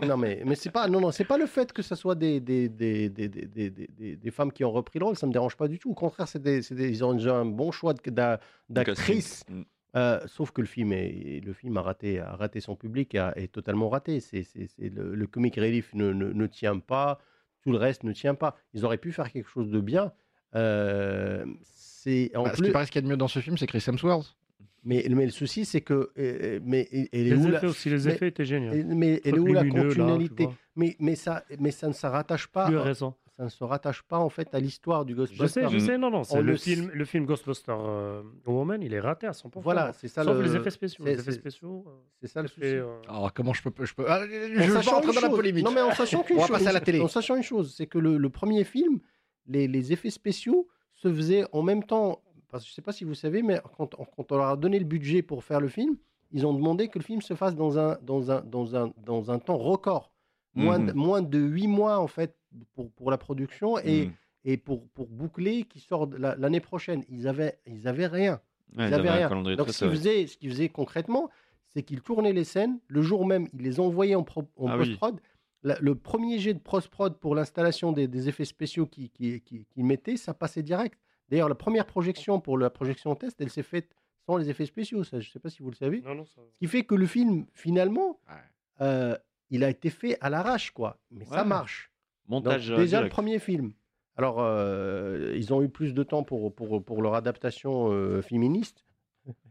non 0.07 0.17
mais 0.17 0.43
mais 0.45 0.55
c'est 0.57 0.71
pas 0.71 0.89
non 0.89 1.01
non 1.01 1.11
c'est 1.13 1.25
pas 1.25 1.39
le 1.39 1.47
fait 1.47 1.73
que 1.73 1.83
ça 1.83 1.95
soit 1.97 2.15
des 2.15 2.41
des, 2.41 2.69
des, 2.69 3.09
des, 3.09 3.29
des, 3.29 3.47
des, 3.47 3.71
des- 3.71 3.89
des- 3.99 4.17
des 4.17 4.31
femmes 4.31 4.51
qui 4.53 4.65
ont 4.65 4.73
repris 4.73 4.99
le 4.99 5.05
rôle 5.05 5.17
ça 5.17 5.27
me 5.27 5.33
dérange 5.33 5.57
pas 5.57 5.69
du 5.69 5.79
tout. 5.79 5.91
Au 5.91 5.95
contraire 5.95 6.29
c'est 6.29 6.43
des, 6.43 6.63
c'est 6.63 6.75
des- 6.75 6.89
ils 6.89 7.05
ont 7.05 7.15
déjà 7.15 7.37
un 7.37 7.45
bon 7.47 7.71
choix 7.73 7.95
de- 7.95 8.11
d'a- 8.11 8.41
d'actrices 8.69 9.45
Mm. 9.49 9.63
euh, 9.97 10.21
sauf 10.27 10.51
que 10.51 10.61
le 10.61 10.67
film 10.67 10.93
est, 10.93 11.41
le 11.45 11.53
film 11.53 11.77
a 11.77 11.83
raté 11.83 12.21
a 12.21 12.35
raté 12.37 12.61
son 12.61 12.75
public 12.77 13.15
et 13.15 13.19
a- 13.19 13.33
est 13.39 13.51
totalement 13.53 13.89
raté. 13.89 14.21
C'est 14.21 14.43
c'est 14.43 14.67
c'est 14.67 14.89
le, 14.93 15.15
le 15.15 15.27
comic 15.27 15.55
relief 15.57 15.95
ne, 15.95 16.13
ne, 16.13 16.33
ne 16.33 16.47
tient 16.47 16.79
pas 16.79 17.19
tout 17.67 17.73
le 17.73 17.79
reste 17.79 18.05
ne 18.05 18.13
tient 18.13 18.37
pas 18.37 18.57
ils 18.75 18.85
auraient 18.85 18.99
pu 18.99 19.11
faire 19.11 19.33
quelque 19.33 19.49
chose 19.49 19.69
de 19.71 19.81
bien 19.81 20.13
euh, 20.55 21.45
c'est 21.65 22.31
en 22.37 22.45
Bah, 22.45 22.51
ce 22.53 22.57
plus 22.59 22.67
qui 22.67 22.73
paraît 22.73 22.87
ce 22.87 22.93
qu'il 22.93 23.01
y 23.01 23.05
a 23.05 23.07
de 23.07 23.11
mieux 23.11 23.17
dans 23.17 23.27
ce 23.29 23.41
film, 23.41 23.59
c'est 23.59 23.67
Chris 23.67 23.83
Hemsworth. 23.87 24.37
mais 24.85 25.05
mais 25.11 25.25
le 25.25 25.33
souci 25.33 25.65
c'est 25.65 25.81
que 25.81 26.13
euh, 26.17 26.61
mais 26.63 26.83
et, 26.93 27.09
et 27.21 27.25
Les 27.25 27.35
où 27.35 27.49
la- 27.51 27.59
effets 27.59 27.67
aussi, 27.67 27.91
les 27.91 28.05
mais- 28.07 28.13
effets 28.15 28.29
étaient 28.29 28.45
géniaux. 28.45 28.73
mais 28.87 29.21
elle 29.25 29.35
est 29.35 29.39
où 29.41 29.47
la 29.53 29.65
là, 29.65 29.71
vois. 30.45 30.55
mais, 30.77 30.97
mais, 31.01 31.15
ça, 31.17 31.43
mais 31.59 31.73
ça 31.73 31.89
ne 31.89 31.93
se 31.93 32.07
rattache 32.07 32.47
pas, 32.47 32.67
Plus 32.69 32.77
récent. 32.79 33.17
Ça 33.37 33.45
ne 33.45 33.49
se 33.49 33.63
rattache 33.65 34.03
pas 34.03 34.19
en 34.19 34.29
fait 34.31 34.55
à 34.55 34.61
l'histoire 34.61 35.05
du 35.05 35.13
Je 35.13 35.19
Ghostbuster. 35.19 35.63
sais, 35.63 35.69
je 35.69 35.79
sais, 35.79 35.99
non, 35.99 36.11
non, 36.11 36.25
c'est 36.25 36.41
le 36.41 36.53
le 36.53 36.57
film, 36.57 36.91
le 36.93 37.05
film 37.05 37.27
Ghostbuster 37.27 37.75
euh, 37.79 38.23
Woman, 38.47 38.83
il 38.83 38.95
est 38.95 39.01
raté 39.01 39.27
à 39.27 39.33
100%. 39.33 39.61
Voilà, 39.61 39.93
c'est 39.93 40.09
ça 40.09 40.25
Sauf 40.25 40.37
le- 40.37 40.43
les 40.43 40.57
effets 40.57 40.71
spéciaux. 40.71 41.05
c'est- 41.05 41.13
Les 41.15 41.21
effets 41.21 41.33
spéciaux. 41.33 41.85
euh, 41.87 41.91
C'est 42.21 42.29
ça 42.29 42.41
le 42.43 42.49
souci. 42.49 42.67
euh, 42.67 42.97
Alors 43.09 43.33
comment 43.35 43.53
je 43.53 43.63
peux, 43.69 43.85
je 43.85 43.95
peux. 43.95 44.07
Ah, 44.09 44.23
je 44.27 44.71
vais 44.73 44.79
rentrer 44.91 45.13
dans 45.13 45.21
la 45.21 45.29
polémique. 45.29 45.65
Non 45.65 45.71
mais 45.73 45.83
en 45.83 45.91
sachant 45.93 46.23
qu'une 46.23 46.37
On 46.39 46.41
va 46.41 46.47
chose, 46.47 46.57
passer 46.57 46.69
à 46.69 46.73
la 46.73 46.81
télé. 46.81 47.01
En 47.01 47.09
sachant 47.09 47.37
une 47.37 47.43
chose, 47.43 47.75
c'est 47.77 47.87
que 47.87 47.99
le, 47.99 48.17
le 48.17 48.31
premier 48.31 48.65
film, 48.65 49.01
les, 49.47 49.69
les 49.69 49.93
effets 49.93 50.11
spéciaux 50.11 50.67
se 50.95 51.13
faisaient 51.13 51.45
en 51.53 51.63
même 51.63 51.85
temps. 51.85 52.23
Parce 52.49 52.63
que 52.65 52.69
je 52.69 52.73
ne 52.73 52.77
sais 52.77 52.83
pas 52.83 52.93
si 52.93 53.05
vous 53.05 53.15
savez, 53.15 53.43
mais 53.43 53.61
quand, 53.77 53.95
quand 53.97 54.33
on 54.33 54.37
leur 54.37 54.47
a 54.47 54.57
donné 54.57 54.79
le 54.79 54.85
budget 54.87 55.21
pour 55.21 55.45
faire 55.45 55.61
le 55.61 55.69
film, 55.69 55.97
ils 56.33 56.47
ont 56.47 56.55
demandé 56.55 56.89
que 56.89 56.99
le 56.99 57.05
film 57.05 57.21
se 57.21 57.35
fasse 57.35 57.55
dans 57.55 57.79
un, 57.79 57.99
dans 58.03 58.31
un, 58.31 58.41
dans 58.41 58.77
un, 58.77 58.93
dans 59.05 59.31
un 59.31 59.39
temps 59.39 59.59
record. 59.59 60.11
Moins, 60.55 60.79
de, 60.79 60.93
Mhm. 60.93 60.97
moins 60.99 61.21
de 61.23 61.39
8 61.39 61.67
mois 61.67 61.99
en 61.99 62.07
fait 62.07 62.35
pour, 62.75 62.91
pour 62.93 63.11
la 63.11 63.19
production 63.19 63.79
et, 63.79 64.07
Mm. 64.07 64.13
et 64.45 64.57
pour, 64.57 64.89
pour 64.89 65.07
boucler 65.09 65.65
qui 65.65 65.81
sort 65.81 66.07
l'année 66.17 66.61
prochaine. 66.61 67.05
Ils 67.09 67.27
avaient, 67.29 67.59
ils 67.67 67.87
avaient 67.89 68.07
rien. 68.07 68.41
Ouais, 68.77 68.85
Ils 68.85 68.89
ils 68.89 68.95
avaient 68.95 69.11
rien. 69.11 69.29
Donc 69.57 69.71
ce 69.71 69.85
qu'ils 69.85 69.91
faisaient, 69.91 70.27
ce 70.27 70.37
qu'ils 70.37 70.51
faisaient 70.51 70.69
concrètement, 70.69 71.31
c'est 71.69 71.83
qu'ils 71.83 72.01
tournaient 72.03 72.33
les 72.33 72.45
scènes. 72.45 72.79
Le 72.89 73.03
jour 73.03 73.27
même, 73.27 73.49
ils 73.53 73.63
les 73.63 73.81
envoyaient 73.81 74.15
en, 74.15 74.25
pro- 74.25 74.49
en 74.57 74.69
Ah 74.69 74.77
post-prod. 74.77 75.21
Le 75.63 75.95
premier 75.97 76.39
jet 76.39 76.55
de 76.55 76.59
post-prod 76.61 77.19
pour 77.19 77.35
l'installation 77.35 77.91
des, 77.93 78.07
des 78.09 78.29
effets 78.29 78.45
spéciaux 78.45 78.87
qu'ils 78.87 79.11
qui, 79.11 79.41
qui, 79.41 79.65
qu'ils 79.67 79.85
mettaient, 79.85 80.17
ça 80.17 80.33
passait 80.35 80.63
direct. 80.63 80.99
D'ailleurs, 81.29 81.49
la 81.49 81.57
première 81.57 81.87
projection 81.87 82.41
pour 82.41 82.57
la 82.57 82.71
projection 82.71 83.15
test, 83.17 83.41
elle 83.41 83.51
s'est 83.51 83.65
faite 83.65 83.91
sans 84.27 84.37
les 84.37 84.49
effets 84.49 84.67
spéciaux. 84.67 85.03
Ça, 85.03 85.19
je 85.19 85.29
ne 85.29 85.33
sais 85.33 85.41
pas 85.41 85.51
si 85.51 85.63
vous 85.63 85.71
le 85.71 85.75
savez. 85.77 86.01
Non, 86.03 86.15
non, 86.15 86.25
ça... 86.27 86.41
Ce 86.53 86.59
qui 86.59 86.67
fait 86.69 86.85
que 86.85 86.95
le 86.95 87.07
film, 87.07 87.47
finalement, 87.53 88.21
Ouais. 88.29 88.35
euh, 88.83 89.17
il 89.51 89.65
a 89.65 89.71
été 89.71 89.91
fait 89.91 90.17
à 90.21 90.31
l'arrache, 90.31 90.71
quoi. 90.71 90.99
Mais 91.11 91.25
ça 91.25 91.43
Ouais. 91.43 91.49
marche. 91.49 91.91
Montage 92.29 92.71
euh, 92.71 92.77
déjà 92.77 93.01
le 93.03 93.09
premier 93.09 93.39
film. 93.39 93.73
Alors, 94.17 94.37
euh, 94.41 95.35
ils 95.37 95.53
ont 95.53 95.63
eu 95.63 95.69
plus 95.69 95.93
de 95.95 96.03
temps 96.03 96.23
pour, 96.25 96.55
pour, 96.55 96.83
pour 96.83 97.03
leur 97.03 97.15
adaptation 97.15 97.93
euh, 97.93 98.23
féministe. 98.23 98.85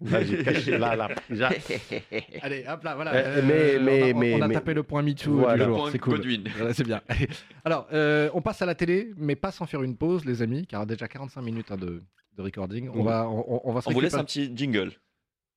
Là, 0.02 0.24
j'ai 0.24 0.42
caché, 0.44 0.78
là, 0.78 0.96
là, 0.96 1.10
déjà. 1.30 1.50
Allez, 2.42 2.66
hop 2.68 2.82
là, 2.84 2.96
voilà. 2.96 3.14
Euh, 3.14 3.42
mais- 3.46 3.78
on 3.78 3.82
a- 3.82 3.84
mais- 3.84 4.14
on, 4.14 4.18
mais- 4.20 4.34
on 4.36 4.42
a 4.42 4.48
mais- 4.48 4.54
tapé 4.54 4.74
le 4.74 4.84
point 4.84 5.02
MeToo 5.04 5.34
Voilà. 5.40 5.66
du 5.66 5.72
jour. 5.72 5.90
C'est 5.92 6.00
cool. 6.00 6.22
Voilà, 6.58 6.74
c'est 6.74 6.84
bien. 6.86 7.02
Alors, 7.66 7.88
euh, 7.92 8.30
on 8.34 8.42
passe 8.42 8.62
à 8.62 8.66
la 8.66 8.74
télé, 8.76 9.12
mais 9.18 9.36
pas 9.36 9.52
sans 9.52 9.66
faire 9.66 9.84
une 9.84 9.98
pause, 9.98 10.24
les 10.26 10.42
amis, 10.42 10.66
car 10.66 10.86
déjà 10.86 11.08
45 11.10 11.42
minutes 11.42 11.72
hein, 11.72 11.78
de, 11.78 12.02
de 12.38 12.42
recording. 12.42 12.90
On 12.94 13.04
va, 13.04 13.30
on, 13.30 13.44
on- 13.56 13.62
on 13.66 13.74
va 13.74 13.82
se 13.82 13.90
On 13.90 13.92
vous 13.94 14.00
laisse 14.00 14.14
un 14.14 14.24
petit 14.24 14.50
jingle. 14.56 14.94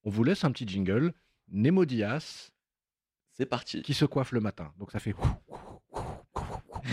on 0.04 0.10
vous 0.10 0.24
laisse 0.24 0.42
un 0.44 0.50
petit 0.50 0.66
jingle. 0.66 1.12
Nemo 1.50 1.84
Diaz 1.84 2.50
C'est 3.32 3.46
parti. 3.46 3.82
qui 3.82 3.94
se 3.94 4.04
coiffe 4.04 4.32
le 4.32 4.40
matin. 4.40 4.72
Donc 4.78 4.90
ça 4.90 4.98
fait. 4.98 5.14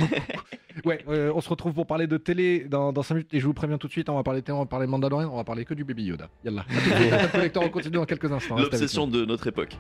ouais, 0.86 1.04
euh, 1.08 1.32
on 1.34 1.42
se 1.42 1.50
retrouve 1.50 1.74
pour 1.74 1.88
parler 1.88 2.08
de 2.08 2.18
télé 2.18 2.66
dans, 2.70 2.92
dans 2.94 3.04
5 3.04 3.16
minutes. 3.16 3.34
Et 3.34 3.40
je 3.40 3.46
vous 3.46 3.54
préviens 3.54 3.78
tout 3.78 3.88
de 3.88 3.92
suite, 3.92 4.10
on 4.10 4.16
va 4.16 4.24
parler 4.24 4.42
télé, 4.42 4.56
on 4.56 4.62
va 4.62 4.66
parler 4.66 4.88
Mandalorian, 4.88 5.30
on 5.32 5.38
va 5.38 5.44
parler 5.44 5.66
que 5.66 5.74
du 5.74 5.84
Baby 5.84 6.04
Yoda. 6.04 6.30
Yallah. 6.44 6.66
Collector, 7.32 7.64
on 7.64 7.70
continue 7.70 7.96
dans 7.96 8.06
quelques 8.06 8.32
instants. 8.32 8.56
Avec 8.58 8.72
L'obsession 8.72 9.08
de 9.08 9.26
notre 9.26 9.48
époque. 9.48 9.78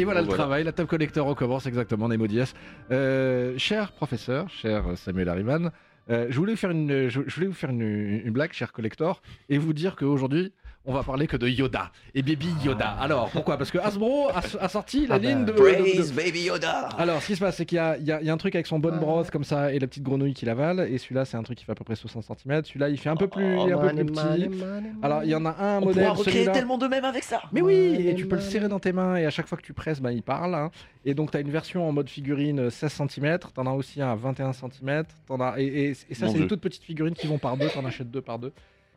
Et 0.00 0.04
voilà 0.04 0.22
le 0.22 0.28
travail, 0.28 0.64
la 0.64 0.72
table 0.72 0.88
collector 0.88 1.26
recommence 1.26 1.66
exactement, 1.66 2.08
Nemo 2.08 2.26
Diaz. 2.26 2.54
Euh, 2.90 3.52
cher 3.58 3.92
professeur, 3.92 4.48
cher 4.48 4.82
Samuel 4.96 5.28
Harriman, 5.28 5.72
euh, 6.08 6.28
je 6.30 6.36
voulais 6.38 6.54
vous 6.54 6.58
faire 6.58 6.70
une, 6.70 7.10
je, 7.10 7.20
je 7.26 7.34
voulais 7.34 7.48
vous 7.48 7.52
faire 7.52 7.68
une, 7.68 7.82
une 7.82 8.30
blague, 8.30 8.54
cher 8.54 8.72
collector, 8.72 9.20
et 9.50 9.58
vous 9.58 9.74
dire 9.74 9.96
qu'aujourd'hui, 9.96 10.54
on 10.86 10.94
va 10.94 11.02
parler 11.02 11.26
que 11.26 11.36
de 11.36 11.46
Yoda 11.46 11.90
et 12.14 12.22
Baby 12.22 12.48
Yoda. 12.64 12.96
Alors 13.00 13.28
pourquoi? 13.30 13.58
Parce 13.58 13.70
que 13.70 13.76
Hasbro 13.78 14.28
a, 14.30 14.38
a 14.60 14.68
sorti 14.68 15.06
la 15.06 15.16
Ah 15.16 15.18
ligne 15.18 15.44
de, 15.44 15.52
bah, 15.52 15.58
de- 15.58 16.12
Baby 16.16 16.44
Yoda 16.44 16.88
Alors, 16.96 17.20
ce 17.20 17.26
qui 17.26 17.34
se 17.36 17.40
passe, 17.40 17.56
c'est 17.56 17.66
qu'il 17.66 17.76
y 17.76 17.78
a, 17.78 17.98
y 17.98 18.24
y 18.24 18.30
un 18.30 18.36
truc 18.38 18.54
avec 18.54 18.66
son 18.66 18.78
bonne 18.78 18.98
brosse 18.98 19.30
comme 19.30 19.44
ça 19.44 19.72
et 19.74 19.78
la 19.78 19.86
petite 19.86 20.02
grenouille 20.02 20.32
qui 20.32 20.46
l'avale. 20.46 20.88
Et 20.90 20.96
celui-là, 20.96 21.26
c'est 21.26 21.36
un 21.36 21.42
truc 21.42 21.58
qui 21.58 21.64
fait 21.66 21.72
à 21.72 21.74
peu 21.74 21.84
près 21.84 21.96
60 21.96 22.24
cm. 22.24 22.64
Celui-là, 22.64 22.88
il 22.88 22.96
fait 22.98 23.10
un 23.10 23.16
peu 23.16 23.28
plus, 23.28 23.56
Oh, 23.58 23.62
un 23.64 23.66
peu 23.66 23.74
money, 23.86 24.04
plus 24.04 24.14
petit. 24.14 24.24
money, 24.24 24.48
money, 24.48 24.90
Alors, 25.02 25.22
il 25.22 25.30
y 25.30 25.34
en 25.34 25.44
a 25.44 25.50
un 25.50 25.78
On 25.78 25.84
modèle. 25.84 26.04
pourra 26.04 26.16
recréer 26.16 26.50
tellement 26.50 26.78
de 26.78 26.86
mèmes 26.86 27.04
avec 27.04 27.24
ça 27.24 27.42
Mais 27.52 27.60
oui, 27.60 27.90
Money, 27.92 28.08
et 28.10 28.14
tu 28.14 28.26
peux 28.26 28.36
le 28.36 28.42
serrer 28.42 28.68
dans 28.68 28.80
tes 28.80 28.92
mains 28.92 29.16
et 29.16 29.26
à 29.26 29.30
chaque 29.30 29.48
fois 29.48 29.58
que 29.58 29.62
tu 29.62 29.74
presses, 29.74 30.00
ben, 30.00 30.10
il 30.12 30.22
parle. 30.22 30.54
hein. 30.54 30.70
Et 31.04 31.12
donc, 31.12 31.30
tu 31.30 31.36
as 31.36 31.40
une 31.40 31.50
version 31.50 31.86
en 31.86 31.92
mode 31.92 32.08
figurine 32.08 32.70
16 32.70 32.90
cm, 33.06 33.38
tu 33.38 33.60
en 33.60 33.66
as 33.66 33.72
aussi 33.72 34.00
un 34.00 34.12
à 34.12 34.14
21 34.16 34.52
cm. 34.54 35.04
En 35.28 35.40
as... 35.40 35.54
et, 35.60 35.64
et- 35.66 35.90
et 35.90 36.14
ça, 36.14 36.26
c'est 36.28 36.38
des 36.38 36.46
toutes 36.46 36.60
petites 36.62 36.84
figurines 36.84 37.14
qui 37.14 37.26
vont 37.26 37.38
par 37.38 37.56
deux, 37.58 37.68
tu 37.68 37.76
en 37.78 37.84
achètes 37.84 38.10
deux 38.10 38.22
par 38.22 38.38
deux. 38.38 38.52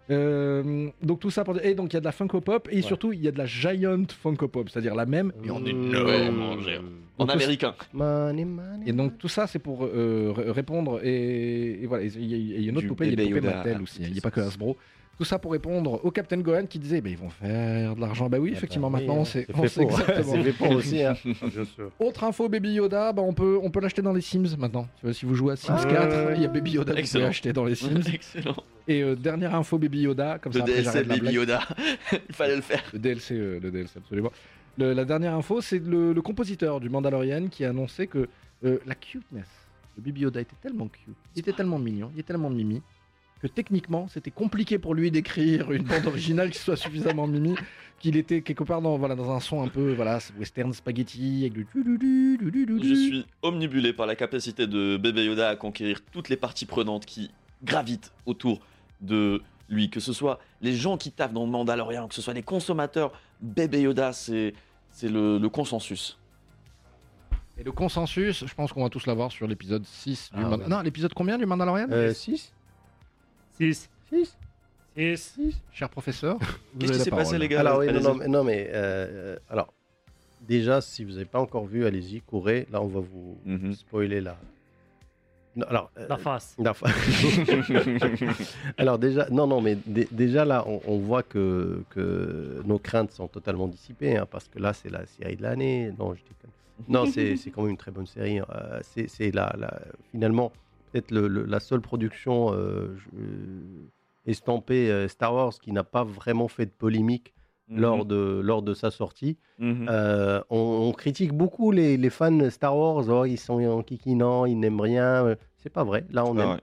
Euh, 0.10 0.90
donc 1.02 1.22
tout 1.22 1.30
ça 1.32 1.46
pour 1.46 1.58
et 1.64 1.76
donc 1.76 1.94
il 1.94 1.96
y 1.96 1.98
a 1.98 2.00
de 2.02 2.06
la 2.06 2.12
Funko 2.12 2.42
Pop 2.42 2.68
et 2.70 2.82
surtout 2.82 3.14
il 3.14 3.22
y 3.24 3.28
a 3.30 3.32
de 3.32 3.38
la 3.38 3.46
Giant 3.46 4.04
Funko 4.22 4.50
Pop 4.50 4.68
c'est-à-dire 4.70 4.96
la 4.96 5.06
même 5.06 5.32
mais 5.42 5.50
en 5.50 5.62
Mmh. 5.62 5.68
énorme. 5.68 6.60
En 7.18 7.26
Donc, 7.26 7.36
américain. 7.36 7.74
Money, 7.94 8.44
money, 8.44 8.84
Et 8.86 8.92
donc 8.92 9.18
tout 9.18 9.30
ça 9.30 9.48
c'est 9.48 9.60
pour 9.60 9.86
euh, 9.86 10.34
répondre 10.36 11.00
et, 11.06 11.84
et 11.84 11.86
voilà. 11.86 12.04
Il 12.04 12.26
y, 12.26 12.34
a- 12.34 12.38
il 12.38 12.64
y 12.64 12.68
a 12.68 12.70
une 12.70 12.76
autre 12.78 12.82
Du 12.82 12.88
poupée, 12.90 13.08
il 13.08 13.12
y 13.12 13.14
a 13.14 13.26
poupées 13.28 13.36
Yoda 13.48 13.56
Mattel 13.58 13.82
aussi. 13.82 14.02
Il 14.04 14.12
n'y 14.12 14.18
a 14.18 14.22
pas 14.22 14.32
que 14.32 14.42
Hasbro. 14.42 14.76
Tout 15.18 15.26
ça 15.26 15.38
pour 15.38 15.52
répondre 15.52 16.04
au 16.04 16.10
Captain 16.10 16.40
Gohan 16.40 16.66
qui 16.66 16.80
disait 16.80 17.00
bah, 17.00 17.10
ils 17.10 17.18
vont 17.18 17.30
faire 17.30 17.96
de 17.96 18.02
l'argent. 18.02 18.30
Bah 18.30 18.40
oui, 18.40 18.50
Ah 18.54 18.58
effectivement, 18.58 18.90
bah 18.90 18.98
maintenant 19.00 19.22
hein. 19.22 19.26
c'est 19.26 19.46
C'est 19.46 19.56
on 19.56 19.62
fait 19.62 19.68
sait 19.70 19.82
pour. 19.86 19.92
exactement. 20.00 20.34
C'est 20.34 20.44
fait 20.44 20.52
pour 20.54 20.72
aussi. 20.76 21.04
hein. 21.04 21.14
Bien 21.24 21.66
sûr. 21.66 21.92
Autre 22.00 22.24
info 22.24 22.50
Baby 22.50 22.74
Yoda, 22.74 23.14
bah 23.14 23.22
on 23.22 23.34
peut 23.34 23.60
on 23.62 23.70
peut 23.70 23.80
l'acheter 23.80 24.02
dans 24.02 24.12
les 24.14 24.22
Sims 24.22 24.58
maintenant. 24.58 24.88
Tu 25.00 25.06
vois, 25.06 25.14
si 25.14 25.26
vous 25.28 25.36
jouez 25.36 25.54
à 25.54 25.56
Sims 25.56 25.76
Ah. 25.78 25.86
4, 25.86 26.32
il 26.36 26.42
y 26.42 26.46
a 26.46 26.48
Baby 26.48 26.72
Yoda 26.72 26.86
que 26.86 26.90
vous 26.90 26.94
pouvez 26.94 27.00
Excellent. 27.02 27.28
acheter 27.28 27.54
dans 27.54 27.66
les 27.66 27.76
Sims. 27.76 28.02
Excellent. 28.12 28.56
Et 28.88 29.04
euh, 29.04 29.16
dernière 29.16 29.54
info 29.56 29.78
Baby 29.78 30.02
Yoda, 30.02 30.40
comme 30.40 30.52
Le 30.52 30.58
ça 30.60 30.64
après 30.66 30.82
DLC 30.82 31.04
Baby 31.04 31.20
blague. 31.22 31.34
Yoda. 31.36 31.60
Il 32.30 32.36
fallait 32.36 32.56
le 32.56 32.62
faire. 32.62 32.84
Le 32.92 33.00
DLC, 33.00 33.36
euh, 33.36 33.60
le 33.62 33.70
DLC 33.72 34.00
absolument. 34.00 34.32
Le- 34.80 34.94
la 34.94 35.06
dernière 35.06 35.36
info, 35.36 35.62
c'est 35.62 35.78
le, 35.80 36.12
le 36.14 36.22
compositeur 36.24 36.80
du 36.80 36.90
Mandalorian 36.90 37.48
qui 37.50 37.64
a 37.66 37.70
annoncé 37.70 38.08
que 38.08 38.28
euh, 38.66 38.80
la 38.88 38.96
cuteness 38.96 39.46
de 39.96 40.02
Baby 40.04 40.22
Yoda 40.22 40.42
était 40.42 40.56
tellement 40.60 40.88
cute, 40.88 41.16
il 41.36 41.40
était 41.42 41.54
tellement 41.54 41.78
mignon, 41.78 42.10
il 42.16 42.20
était 42.20 42.30
tellement 42.34 42.50
mimi, 42.50 42.82
que 43.44 43.48
techniquement 43.48 44.08
c'était 44.08 44.32
compliqué 44.32 44.80
pour 44.80 44.96
lui 44.96 45.12
d'écrire 45.12 45.72
une 45.74 45.84
bande 45.84 46.06
originale 46.08 46.50
qui 46.50 46.58
soit 46.60 46.78
suffisamment 46.78 47.28
mimi, 47.28 47.56
qu'il 48.00 48.16
était 48.16 48.42
quelque 48.42 48.64
part 48.64 48.82
dans, 48.82 48.98
voilà, 48.98 49.16
dans 49.16 49.32
un 49.32 49.42
son 49.42 49.62
un 49.62 49.68
peu 49.68 49.94
voilà, 49.94 50.20
western 50.40 50.72
spaghetti 50.74 51.42
avec 51.42 51.54
du... 51.54 51.68
Je 51.76 52.94
suis 52.96 53.26
omnibulé 53.42 53.92
par 53.92 54.06
la 54.06 54.16
capacité 54.16 54.66
de 54.66 54.96
bébé 54.98 55.26
Yoda 55.26 55.50
à 55.50 55.56
conquérir 55.58 56.00
toutes 56.14 56.30
les 56.30 56.38
parties 56.38 56.66
prenantes 56.66 57.06
qui 57.06 57.32
gravitent 57.64 58.14
autour 58.26 58.62
de 59.02 59.42
lui, 59.70 59.90
que 59.90 60.00
ce 60.00 60.14
soit 60.14 60.40
les 60.62 60.74
gens 60.74 60.98
qui 60.98 61.12
taffent 61.12 61.34
dans 61.34 61.44
le 61.46 61.52
Mandalorian, 61.52 62.08
que 62.08 62.16
ce 62.16 62.22
soit 62.22 62.34
les 62.34 62.44
consommateurs. 62.44 63.12
Bébé 63.42 63.82
Yoda, 63.82 64.14
c'est 64.14 64.54
c'est 64.90 65.10
le, 65.10 65.38
le 65.38 65.50
consensus. 65.50 66.18
Et 67.58 67.64
le 67.64 67.72
consensus, 67.72 68.46
je 68.46 68.54
pense 68.54 68.72
qu'on 68.72 68.84
va 68.84 68.90
tous 68.90 69.06
l'avoir 69.06 69.32
sur 69.32 69.48
l'épisode 69.48 69.86
6 69.86 70.32
du 70.34 70.40
Ah, 70.40 70.44
Mandal- 70.48 70.62
ouais. 70.62 70.68
Non, 70.70 70.82
l'épisode 70.82 71.14
combien 71.14 71.38
du 71.38 71.46
Mandalorian? 71.46 71.88
Euh, 71.92 72.14
6 72.14 72.54
6. 73.58 73.90
6 74.10 74.38
6. 74.96 75.62
Cher 75.72 75.90
professeur, 75.90 76.38
Qu'est-ce 76.80 76.92
qui 76.94 77.00
s'est 77.00 77.10
passé, 77.10 77.38
les 77.40 77.48
gars 77.48 77.62
Alors, 77.62 77.80
oui, 77.80 77.88
non, 77.92 78.02
non, 78.02 78.14
mais, 78.16 78.28
non, 78.28 78.44
mais 78.44 78.68
euh, 78.72 78.74
euh, 78.76 79.38
alors, 79.50 79.74
déjà, 80.48 80.82
si 80.82 81.04
vous 81.04 81.14
n'avez 81.14 81.26
pas 81.26 81.40
encore 81.40 81.66
vu, 81.66 81.86
allez-y, 81.86 82.22
courez. 82.22 82.68
Là, 82.72 82.82
on 82.82 82.88
va 82.88 83.00
vous 83.00 83.38
Mhm. 83.46 83.74
spoiler 83.74 84.22
la. 84.22 84.38
Non, 85.56 85.66
alors, 85.68 85.92
euh, 85.98 86.08
La 86.10 86.18
face. 86.18 86.56
la 86.60 86.74
fa- 86.74 86.88
alors 88.78 88.98
déjà, 89.00 89.28
non, 89.30 89.48
non, 89.48 89.62
mais 89.62 89.78
dé- 89.86 90.08
déjà 90.12 90.46
là, 90.46 90.64
on, 90.68 90.82
on 90.88 90.98
voit 90.98 91.24
que, 91.24 91.84
que 91.92 92.62
nos 92.66 92.80
craintes 92.80 93.12
sont 93.12 93.28
totalement 93.28 93.68
dissipées, 93.68 94.18
hein, 94.18 94.28
parce 94.30 94.48
que 94.48 94.60
là, 94.60 94.74
c'est 94.74 94.90
la 94.90 95.06
série 95.06 95.36
de 95.36 95.44
l'année. 95.44 95.92
Non, 95.98 96.14
je 96.16 96.22
déconne. 96.22 96.52
Non, 96.88 97.06
c'est 97.06 97.36
c'est 97.38 97.52
quand 97.52 97.62
même 97.62 97.72
une 97.72 97.78
très 97.78 97.92
bonne 97.92 98.08
série. 98.08 98.40
hein. 98.40 98.48
C'est 98.82 99.08
c'est 99.08 99.32
la, 99.32 99.56
la- 99.58 99.80
finalement 100.12 100.52
peut-être 100.94 101.12
le- 101.12 101.28
le- 101.28 101.46
la 101.46 101.60
seule 101.60 101.82
production 101.82 102.54
euh, 102.54 102.96
je- 102.96 104.32
estampée 104.32 104.92
euh, 104.92 105.08
Star 105.08 105.34
Wars 105.34 105.54
qui 105.60 105.72
n'a 105.72 105.84
pas 105.84 106.04
vraiment 106.04 106.48
fait 106.48 106.66
de 106.68 106.72
polémique 106.72 107.34
lors, 107.70 108.06
de, 108.06 108.40
lors 108.44 108.62
de 108.62 108.74
sa 108.76 108.92
sortie. 108.92 109.38
Mhm. 109.58 109.88
Euh, 109.90 110.42
on, 110.52 110.58
on 110.90 110.92
critique 110.92 111.34
beaucoup 111.34 111.72
les, 111.72 111.98
les 111.98 112.10
fans 112.12 112.50
Star 112.52 112.78
Wars, 112.78 113.04
oh, 113.10 113.26
ils 113.26 113.38
sont 113.40 113.64
en 113.66 113.82
kikinant, 113.82 114.46
ils 114.46 114.60
n'aiment 114.60 114.82
rien. 114.82 115.26
Euh, 115.26 115.36
C'est 115.58 115.72
pas 115.72 115.84
vrai. 115.84 116.06
Là, 116.12 116.24
on, 116.26 116.38
Ah 116.38 116.44
aime. 116.44 116.50
ouais. 116.52 116.60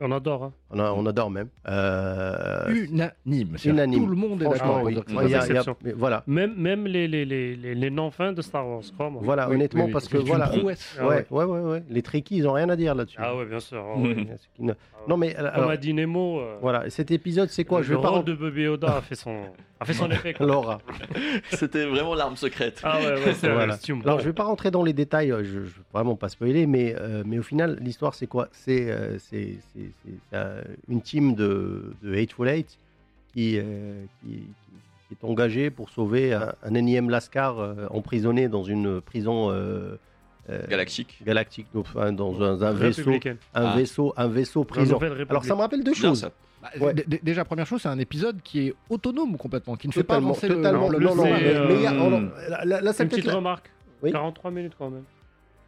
On 0.00 0.12
adore. 0.12 0.44
Hein. 0.44 0.52
On, 0.70 0.78
a- 0.80 0.90
on 0.92 1.06
adore 1.06 1.30
même. 1.30 1.48
Euh, 1.68 2.64
Unanime. 2.68 3.56
Tout 3.56 4.06
le 4.06 4.16
monde 4.16 4.42
est 4.42 4.44
franchement, 4.46 4.82
d'accord. 4.84 5.14
oui. 5.22 5.34
a- 5.34 5.94
voilà. 5.94 6.22
Même, 6.26 6.54
même 6.56 6.86
les, 6.86 7.06
les, 7.08 7.24
les, 7.24 7.54
les, 7.56 7.74
les 7.74 7.90
non-fins 7.90 8.32
de 8.32 8.42
Star 8.42 8.66
Wars. 8.66 8.82
Voilà, 9.22 9.48
Oui, 9.48 9.54
honnêtement, 9.56 9.82
oui, 9.82 9.86
oui. 9.86 9.92
parce 9.92 10.08
que 10.08 10.18
voilà. 10.18 10.48
prouesse. 10.48 10.96
Ah 11.00 11.06
ouais, 11.06 11.26
ouais, 11.30 11.44
ouais, 11.44 11.60
ouais. 11.60 11.82
Les 11.88 12.02
Trekkies, 12.02 12.38
ils 12.38 12.48
ont 12.48 12.52
rien 12.54 12.68
à 12.68 12.76
dire 12.76 12.94
là-dessus. 12.94 13.16
Ah 13.20 13.36
ouais, 13.36 13.44
bien 13.46 13.60
sûr. 13.60 13.84
ne-. 14.58 14.72
Non, 15.08 15.16
mais 15.16 15.34
Comme 15.34 15.46
alors, 15.46 15.70
a 15.70 15.76
dit 15.76 15.94
Nemo, 15.94 16.40
euh, 16.40 16.56
voilà, 16.60 16.90
cet 16.90 17.12
épisode, 17.12 17.48
c'est 17.50 17.64
quoi? 17.64 17.78
le 17.78 17.84
Je 17.84 17.94
vais 17.94 17.96
rôle 18.04 18.24
de 18.24 18.34
Baby 18.34 18.62
Yoda 18.62 18.96
a 18.96 19.00
fait 19.02 19.14
son, 19.14 19.36
a 19.78 19.84
fait 19.84 19.92
son 19.92 20.10
effet. 20.10 20.34
quoi. 20.34 20.46
Laura. 20.46 20.80
C'était 21.52 21.86
vraiment 21.86 22.16
l'arme 22.16 22.34
secrète. 22.34 22.80
Ah 22.82 22.98
ouais, 22.98 23.06
ouais, 23.24 23.32
c'est 23.34 23.48
Voilà. 23.52 23.74
un 23.74 23.76
costume. 23.76 24.02
Alors, 24.04 24.18
je 24.18 24.24
vais 24.24 24.32
pas 24.32 24.42
rentrer 24.42 24.72
dans 24.72 24.82
les 24.82 24.92
détails, 24.92 25.30
euh, 25.30 25.44
je, 25.44 25.50
je 25.50 25.58
veux 25.58 25.72
vraiment 25.92 26.16
pas 26.16 26.28
spoiler, 26.28 26.66
mais, 26.66 26.96
mais 27.24 27.38
au 27.38 27.42
final, 27.44 27.78
l'histoire, 27.80 28.14
c'est 28.14 28.26
quoi? 28.26 28.48
C'est 28.50 28.90
euh, 30.56 30.62
une 30.88 31.02
team 31.02 31.34
de, 31.34 31.92
de 32.02 32.14
Hateful 32.14 32.48
Eight 32.48 32.78
qui, 33.32 33.58
euh, 33.58 34.04
qui, 34.22 34.28
qui 35.08 35.14
est 35.14 35.24
engagée 35.24 35.70
pour 35.70 35.90
sauver 35.90 36.32
un, 36.32 36.52
un 36.62 36.74
énième 36.74 37.10
Lascar 37.10 37.58
euh, 37.58 37.86
emprisonné 37.90 38.48
dans 38.48 38.64
une 38.64 39.00
prison 39.00 39.50
euh, 39.50 39.96
euh, 40.50 40.66
Galactique. 40.68 41.20
galactique, 41.24 41.66
donc, 41.74 41.86
enfin, 41.88 42.12
dans 42.12 42.40
un, 42.42 42.62
un 42.62 42.72
vaisseau, 42.72 43.00
Républicaine. 43.02 43.36
un 43.54 43.64
Ah. 43.66 43.76
vaisseau, 43.76 44.14
un 44.16 44.28
vaisseau 44.28 44.64
prison. 44.64 44.98
Alors, 45.28 45.44
ça 45.44 45.54
me 45.54 45.60
rappelle 45.60 45.82
deux 45.84 45.94
choses. 45.94 46.20
ça. 46.20 46.30
Bah, 46.62 46.70
Ouais. 46.80 46.94
Déjà, 47.22 47.44
première 47.44 47.66
chose, 47.66 47.82
c'est 47.82 47.88
un 47.88 47.98
épisode 47.98 48.40
qui 48.42 48.68
est 48.68 48.74
autonome 48.88 49.36
complètement, 49.36 49.76
qui 49.76 49.88
ne 49.88 49.92
fait 49.92 50.02
pas 50.02 50.14
Totalement, 50.14 50.30
avancer 50.30 50.48
le- 50.48 50.54
totalement. 50.56 50.88
le, 50.88 50.98
non, 50.98 51.10
plus, 51.12 51.16
non, 51.18 51.24
c'est, 51.24 51.30
mais, 51.32 51.66
mais 51.68 51.74
il 51.74 51.82
y 51.82 51.86
a- 51.86 51.92
oh, 51.94 52.10
non, 52.10 52.30
là, 52.48 52.64
là, 52.64 52.80
là, 52.80 52.92
c'est 52.92 53.02
Une 53.02 53.08
petite 53.10 53.24
la- 53.26 53.34
remarque. 53.34 53.70
Oui. 54.02 54.10
43 54.12 54.50
minutes 54.50 54.72
quand 54.78 54.90
même. 54.90 55.04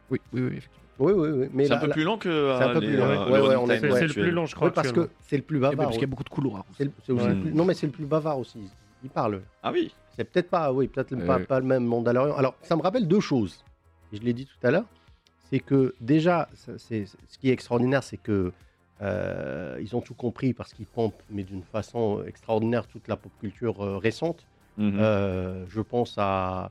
Oui, 0.09 0.19
oui, 0.33 0.41
oui, 0.41 0.47
effectivement. 0.57 0.88
Oui, 0.99 1.13
oui, 1.15 1.29
oui. 1.29 1.47
Mais 1.53 1.65
C'est 1.65 1.73
un 1.73 1.77
peu 1.79 1.89
plus 1.89 2.03
lent 2.03 2.17
que 2.17 2.29
C'est 2.57 2.63
un 2.63 2.69
euh, 2.69 2.73
peu 2.73 2.79
plus 2.81 2.97
lent, 2.97 3.05
euh, 3.05 3.65
C'est 3.79 4.07
le 4.07 4.13
plus 4.13 4.31
long, 4.31 4.45
je 4.45 4.55
crois. 4.55 4.71
Parce 4.71 4.91
que 4.91 5.09
c'est 5.21 5.37
le 5.37 5.43
plus 5.43 5.59
bavard. 5.59 5.77
parce 5.77 5.93
qu'il 5.93 6.01
y 6.01 6.05
a 6.05 6.07
beaucoup 6.07 6.23
de 6.23 6.29
couloirs. 6.29 6.65
C'est 6.77 6.83
le- 6.85 6.91
c'est 7.05 7.11
aussi 7.13 7.23
Ouais. 7.25 7.33
le 7.33 7.41
plus- 7.41 7.53
Non, 7.53 7.65
mais 7.65 7.73
c'est 7.73 7.87
le 7.87 7.93
plus 7.93 8.05
bavard 8.05 8.37
aussi. 8.39 8.59
Il 9.03 9.09
parle. 9.09 9.41
Ah 9.63 9.71
oui. 9.71 9.93
C'est 10.15 10.25
peut-être 10.25 10.49
pas, 10.49 10.73
oui, 10.73 10.87
peut-être 10.89 11.13
Euh, 11.13 11.25
pas, 11.25 11.37
oui. 11.37 11.45
pas 11.45 11.59
le 11.59 11.65
même 11.65 11.85
Mandalorian. 11.85 12.35
Alors, 12.35 12.55
ça 12.61 12.75
me 12.75 12.81
rappelle 12.81 13.07
deux 13.07 13.21
choses. 13.21 13.63
Je 14.11 14.19
l'ai 14.19 14.33
dit 14.33 14.45
tout 14.45 14.67
à 14.67 14.71
l'heure. 14.71 14.85
C'est 15.49 15.59
que 15.59 15.95
déjà, 16.01 16.49
c'est 16.77 17.05
ce 17.05 17.37
qui 17.39 17.49
est 17.49 17.53
extraordinaire, 17.53 18.03
c'est 18.03 18.17
que 18.17 18.51
euh, 19.01 19.77
ils 19.81 19.95
ont 19.95 20.01
tout 20.01 20.13
compris 20.13 20.53
parce 20.53 20.73
qu'ils 20.73 20.85
pompent, 20.85 21.21
mais 21.29 21.43
d'une 21.43 21.63
façon 21.63 22.21
extraordinaire, 22.27 22.85
toute 22.87 23.07
la 23.07 23.15
pop 23.15 23.31
culture 23.39 23.81
euh, 23.81 23.97
récente. 23.97 24.45
Mhm. 24.77 24.97
Euh, 24.99 25.65
je 25.69 25.79
pense 25.81 26.15
à. 26.17 26.69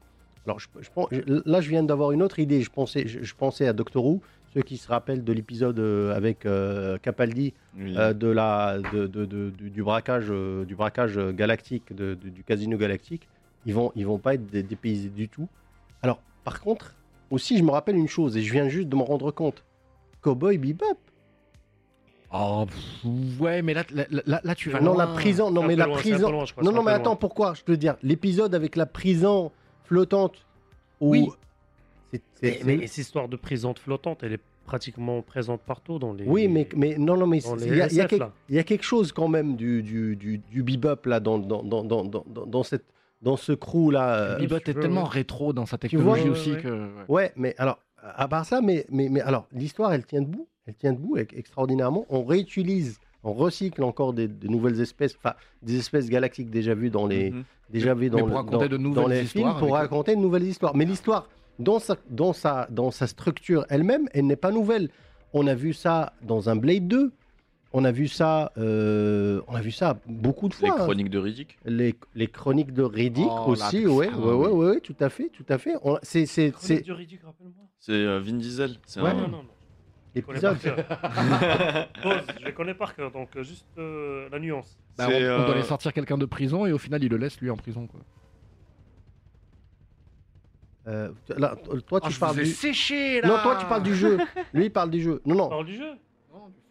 Alors, 0.49 0.59
je, 0.61 0.67
je 0.81 0.89
pense- 0.95 1.09
je- 1.13 1.43
là, 1.45 1.61
je 1.61 1.69
viens 1.69 1.83
d'avoir 1.83 2.11
une 2.13 2.23
autre 2.23 2.39
idée. 2.39 2.63
Je 2.63 2.71
pensais, 2.71 3.07
je, 3.07 3.23
je 3.23 3.35
pensais 3.35 3.69
à 3.69 3.75
Doctor 3.75 4.03
Who. 4.05 4.21
Ceux 4.55 4.63
qui 4.63 4.79
se 4.79 4.89
rappellent 4.89 5.23
de 5.23 5.33
l'épisode 5.35 5.79
euh, 5.79 6.15
avec 6.17 6.47
euh, 6.47 6.97
Capaldi, 6.97 7.53
Oui. 7.79 7.95
euh, 7.99 8.15
de 8.15 8.29
la, 8.29 8.79
de, 8.95 9.07
de- 9.07 9.27
de- 9.27 9.51
du, 9.51 9.69
du 9.69 9.83
braquage, 9.83 10.29
euh, 10.31 10.65
du 10.65 10.75
braquage 10.75 11.19
galactique, 11.35 11.95
de- 11.95 12.15
de- 12.15 12.31
du 12.31 12.43
casino 12.45 12.79
galactique, 12.79 13.29
ils 13.67 13.75
vont, 13.75 13.93
ils 13.95 14.07
vont 14.07 14.17
pas 14.19 14.35
être 14.35 14.47
dé- 14.47 14.63
dépaysés 14.63 15.11
du 15.11 15.29
tout. 15.29 15.49
Alors, 16.01 16.23
par 16.45 16.63
contre, 16.63 16.95
aussi, 17.31 17.59
je 17.59 17.63
me 17.63 17.71
rappelle 17.71 17.97
une 17.97 18.09
chose 18.09 18.39
et 18.39 18.43
je 18.43 18.51
viens 18.51 18.71
juste 18.71 18.89
de 18.89 18.97
me 18.97 19.03
rendre 19.03 19.31
compte. 19.33 19.63
Cowboy 20.23 20.57
Bebop. 20.57 20.97
Oh, 22.33 22.65
pff, 22.67 23.41
ouais, 23.41 23.61
mais 23.63 23.75
là, 23.75 23.85
là, 23.91 24.05
là, 24.27 24.41
là, 24.45 24.55
tu 24.55 24.71
vas 24.71 24.81
non, 24.81 24.95
loin. 24.95 25.07
la 25.07 25.13
prison. 25.13 25.51
Non, 25.51 25.63
mais 25.63 25.77
la 25.77 25.87
loin, 25.87 25.97
prison. 25.97 26.31
loin, 26.31 26.45
je 26.47 26.53
crois, 26.53 26.63
non, 26.65 26.73
non, 26.73 26.83
mais 26.83 26.93
attends, 26.93 27.17
pourquoi? 27.17 27.55
Je 27.55 27.63
peux 27.63 27.75
te 27.75 27.81
dire, 27.81 27.97
l'épisode 28.03 28.55
avec 28.55 28.77
la 28.77 28.85
prison 28.87 29.51
flottante. 29.89 30.47
Où... 31.01 31.11
Oui. 31.11 31.29
C'est- 32.13 32.23
Mais, 32.43 32.53
c'est- 32.53 32.65
mais 32.65 32.87
cette 32.87 32.99
histoire 32.99 33.29
de 33.29 33.37
prison 33.37 33.75
flottante, 33.75 34.23
elle 34.23 34.33
est 34.35 34.41
pratiquement 34.65 35.23
présente 35.23 35.61
partout 35.63 35.99
dans 35.99 36.13
les. 36.13 36.25
Oui, 36.25 36.47
mais, 36.49 36.69
mais 36.77 36.97
non, 36.99 37.17
non, 37.17 37.27
mais 37.27 37.39
il 37.39 37.77
y, 37.77 37.81
a- 37.83 37.87
y 37.87 37.97
quelque- 37.97 38.17
là. 38.17 38.33
il 38.49 38.55
y 38.55 38.59
a 38.59 38.63
quelque 38.65 38.85
chose 38.85 39.13
quand 39.13 39.29
même 39.29 39.57
du, 39.57 39.83
du, 39.83 40.15
du, 40.17 40.39
du 40.39 40.63
bebop 40.63 41.07
là 41.07 41.21
dans, 41.21 41.39
dans, 41.39 41.63
dans, 41.63 41.85
dans, 41.85 42.05
dans, 42.05 42.25
dans 42.47 42.63
cette, 42.63 42.85
dans 43.23 43.37
ce 43.37 43.53
crew 43.53 43.91
là. 43.91 44.15
euh, 44.15 44.39
Bebop 44.39 44.61
tu 44.61 44.71
est 44.71 44.75
veux, 44.75 44.81
tellement 44.81 45.05
ouais. 45.05 45.09
rétro 45.11 45.53
dans 45.53 45.65
sa 45.67 45.77
vois, 45.77 45.79
technologie 45.79 46.23
ouais, 46.25 46.29
aussi 46.29 46.53
ouais. 46.53 46.63
que. 46.63 46.69
ouais. 46.69 46.89
Ouais, 47.09 47.33
mais 47.37 47.55
alors, 47.59 47.79
à 48.03 48.29
part 48.29 48.45
ça, 48.45 48.61
mais, 48.61 48.87
mais, 48.91 49.09
mais 49.09 49.21
alors, 49.21 49.47
l'histoire, 49.53 49.93
elle 49.93 50.05
tient 50.07 50.23
debout. 50.23 50.47
Elle 50.67 50.75
tient 50.75 50.93
debout 50.93 51.17
ex- 51.17 51.35
extraordinairement. 51.35 52.05
On 52.11 52.25
réutilise, 52.25 52.99
on 53.25 53.33
recycle 53.33 53.83
encore 53.83 54.13
des, 54.13 54.29
des 54.29 54.49
nouvelles 54.49 54.81
espèces, 54.81 55.17
enfin 55.17 55.35
des 55.63 55.77
espèces 55.79 56.09
galactiques 56.11 56.51
déjà 56.51 56.75
vues 56.75 56.91
dans 56.91 57.07
les, 57.07 57.31
Mhm. 57.31 57.45
Déjà 57.71 57.95
vues 57.95 58.11
dans, 58.11 58.25
le- 58.27 58.33
dans- 58.33 58.59
de 58.67 58.77
dans 58.77 58.79
nouvelles 58.79 59.21
les 59.21 59.25
films 59.27 59.55
pour 59.59 59.77
avec- 59.77 59.91
raconter 59.91 60.15
de 60.17 60.21
nouvelles 60.21 60.45
histoires. 60.45 60.75
Mais 60.77 60.85
l'histoire, 60.85 61.29
dans 61.59 61.79
sa, 61.79 61.97
dans, 62.11 62.33
sa, 62.33 62.67
dans 62.71 62.91
sa 62.91 63.07
structure 63.07 63.65
elle-même, 63.69 64.09
elle 64.13 64.27
n'est 64.27 64.37
pas 64.37 64.51
nouvelle. 64.53 64.91
On 65.33 65.47
a 65.47 65.55
vu 65.55 65.73
ça 65.75 66.13
dans 66.23 66.49
un 66.49 66.57
Blade 66.57 66.89
2. 66.89 67.13
On 67.75 67.85
a 67.85 67.93
vu 67.93 68.09
ça, 68.09 68.51
euh, 68.57 69.43
on 69.47 69.55
a 69.55 69.61
vu 69.61 69.71
ça 69.71 69.99
beaucoup 70.07 70.49
de 70.49 70.55
Les 70.63 70.69
fois. 70.69 70.81
hein. 70.81 70.85
chroniques 70.85 71.11
de 71.11 71.19
Riddick. 71.19 71.59
Les, 71.67 71.95
les 72.15 72.27
chroniques 72.27 72.73
de 72.73 72.83
Riddick 72.83 73.29
Oh, 73.29 73.51
aussi, 73.51 73.83
la- 73.83 73.91
ouais, 73.91 74.09
ouais, 74.09 74.33
ouais, 74.33 74.49
oui. 74.51 74.67
ouais, 74.71 74.81
tout 74.81 74.97
à 75.01 75.11
fait, 75.11 75.29
tout 75.29 75.45
à 75.51 75.59
fait. 75.59 75.75
C'est, 77.79 77.93
euh, 77.93 78.21
Vin 78.21 78.33
Diesel. 78.39 78.77
C'est 78.87 79.03
Ouais. 79.03 79.11
un- 79.11 79.15
Non, 79.15 79.21
non, 79.29 79.29
non. 79.29 79.45
Cœur. 80.23 80.57
Pause, 82.03 82.23
je 82.41 82.45
les 82.45 82.53
connais 82.53 82.75
par 82.75 82.95
cœur, 82.95 83.11
donc 83.11 83.29
euh, 83.37 83.43
juste 83.43 83.67
euh, 83.79 84.29
la 84.31 84.39
nuance. 84.39 84.79
Bah, 84.97 85.05
on, 85.07 85.11
C'est, 85.11 85.17
on 85.17 85.37
doit 85.39 85.49
euh, 85.49 85.53
aller 85.53 85.63
sortir 85.63 85.93
quelqu'un 85.93 86.19
de 86.19 86.27
prison 86.27 86.67
et 86.67 86.73
au 86.73 86.79
final 86.79 87.03
il 87.03 87.11
le 87.11 87.17
laisse 87.17 87.41
lui 87.41 87.51
en 87.51 87.57
prison 87.57 87.87
quoi. 87.87 88.01
Euh, 90.87 91.11
là, 91.37 91.55
toi, 91.87 92.01
tu 92.01 92.19
parles 92.19 92.37
du. 92.37 92.47
séché 92.47 93.21
là 93.21 93.29
Non, 93.29 93.35
toi, 93.43 93.57
tu 93.61 93.67
parles 93.67 93.83
du 93.83 93.95
jeu. 93.95 94.17
Lui, 94.55 94.67
il 94.67 94.71
parle 94.73 94.91
du 94.91 95.03
jeu. 95.03 95.21
Non, 95.27 95.35
On 95.35 95.39
non. 95.39 95.49
parle 95.51 95.67
du 95.67 95.75
jeu? 95.77 95.91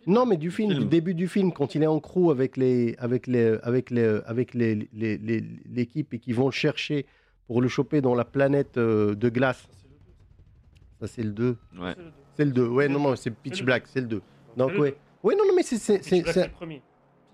Non, 0.07 0.25
mais 0.25 0.37
du 0.37 0.49
film, 0.51 0.71
Film. 0.71 0.83
du 0.83 0.89
début 0.89 1.13
du 1.13 1.27
film, 1.27 1.51
quand 1.51 1.75
il 1.75 1.83
est 1.83 1.87
en 1.87 1.99
crew 1.99 2.31
avec 2.31 2.55
les, 2.57 2.95
avec 2.97 3.27
les, 3.27 3.57
avec 3.61 3.91
les, 3.91 4.19
avec 4.25 4.53
les, 4.53 4.87
les- 4.93 5.17
les- 5.17 5.43
l'équipe 5.69 6.13
et 6.13 6.19
qu'ils 6.19 6.33
vont 6.33 6.45
le 6.45 6.51
chercher 6.51 7.05
pour 7.45 7.61
le 7.61 7.67
choper 7.67 7.99
dans 8.01 8.15
la 8.15 8.23
planète 8.25 8.77
euh, 8.77 9.13
de 9.15 9.29
glace. 9.29 9.67
Ça, 11.01 11.07
c'est 11.07 11.23
le 11.23 11.31
2. 11.31 11.53
Ça, 11.53 11.57
c'est 11.67 11.73
le 11.75 11.75
2. 11.75 11.83
Ouais. 11.83 11.93
C'est 11.95 11.99
le 11.99 12.05
2. 12.05 12.11
C'est 12.37 12.45
le 12.45 12.51
2. 12.51 12.67
Ouais, 12.67 12.87
non, 12.87 12.99
non, 12.99 13.15
c'est 13.15 13.31
Pitch 13.31 13.63
Black, 13.63 13.83
c'est 13.87 14.01
le 14.01 14.07
2. 14.07 14.21
Donc, 14.55 14.71
ouais. 14.77 14.95
Oui, 15.23 15.35
non, 15.37 15.45
non, 15.47 15.53
mais 15.55 15.63
c'est, 15.63 15.77
c'est, 15.77 15.99
Pitch 15.99 16.23
Black, 16.23 16.33
c'est- 16.33 16.45
le 16.45 16.51
premier. 16.51 16.81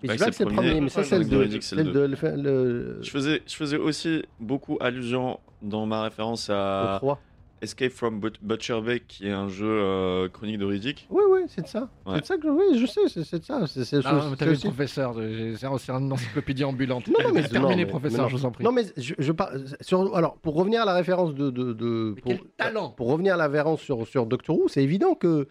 Pitch 0.02 0.18
Black, 0.18 0.34
c'est 0.34 0.46
le 0.46 0.52
premier, 0.52 0.82
mais 0.82 0.90
ça, 0.90 1.04
c'est 1.04 1.20
le 1.20 1.26
Chronique 1.26 1.30
de 1.32 1.36
2. 1.38 1.42
Riddick, 1.44 1.64
c'est 1.64 1.76
le 1.76 1.84
le 1.84 1.92
2. 1.92 2.08
Le, 2.08 2.16
fait- 2.16 2.38
le, 2.38 2.98
Je 3.02 3.10
faisais, 3.10 3.42
je 3.46 3.56
faisais 3.56 3.78
aussi 3.78 4.24
beaucoup 4.40 4.78
allusion 4.80 5.40
dans 5.62 5.86
ma 5.86 6.04
référence 6.04 6.50
le 6.50 6.56
à 6.56 6.96
3. 7.00 7.20
Escape 7.64 7.92
from 7.92 8.20
But- 8.20 8.38
Butcher 8.42 8.82
Bay, 8.82 9.00
qui 9.08 9.28
est 9.28 9.32
un 9.32 9.48
jeu 9.48 9.66
euh, 9.68 10.28
chronique 10.30 10.58
de 10.60 10.66
Riddick. 10.66 11.08
Oui, 11.10 11.24
oui, 11.32 11.40
c'est 11.48 11.62
de 11.62 11.68
ça. 11.68 11.90
Ouais. 12.06 12.14
C'est 12.16 12.22
de 12.22 12.26
ça 12.26 12.38
que 12.38 12.44
je, 12.44 12.50
oui, 12.50 12.78
je 12.80 12.86
sais, 12.86 13.02
c'est, 13.08 13.24
c'est 13.24 13.40
de 13.40 13.46
ça. 13.46 13.66
C'est, 13.68 13.86
c'est, 13.86 14.00
Ah, 14.04 14.14
mais 14.16 14.22
c'est 14.32 14.36
t'as 14.36 14.46
vu 14.46 14.52
le 14.52 14.58
aussi- 14.58 14.68
professeur, 14.68 15.14
j'ai- 15.14 15.56
c'est 15.56 15.66
une 15.92 16.12
encyclopédie 16.12 16.64
ambulante. 16.66 17.08
Non, 17.08 17.14
non, 17.24 17.34
mais- 17.34 17.44
Terminé, 17.44 17.72
non, 17.72 17.78
mais- 17.78 17.86
professeur, 17.86 18.26
mais 18.26 18.30
je 18.32 18.36
vous 18.36 18.46
en 18.46 18.52
prie. 18.52 18.64
Non, 18.64 18.72
mais 18.72 18.84
je, 18.98 19.14
je 19.18 19.32
parle. 19.32 19.64
Sur, 19.82 20.16
alors, 20.16 20.38
pour 20.38 20.56
revenir 20.56 20.82
à 20.82 20.86
la 20.86 20.94
référence 20.94 21.34
de. 21.34 21.50
de, 21.50 21.74
de- 21.74 22.16
pour, 22.22 22.32
quel 22.34 22.42
talent 22.58 22.90
Pour 22.92 23.08
revenir 23.08 23.36
à 23.36 23.38
la 23.38 23.48
référence 23.48 23.82
sur, 23.82 24.06
sur 24.08 24.26
Doctor 24.26 24.58
Who, 24.60 24.68
c'est 24.68 24.84
évident 24.84 25.16
que, 25.16 25.48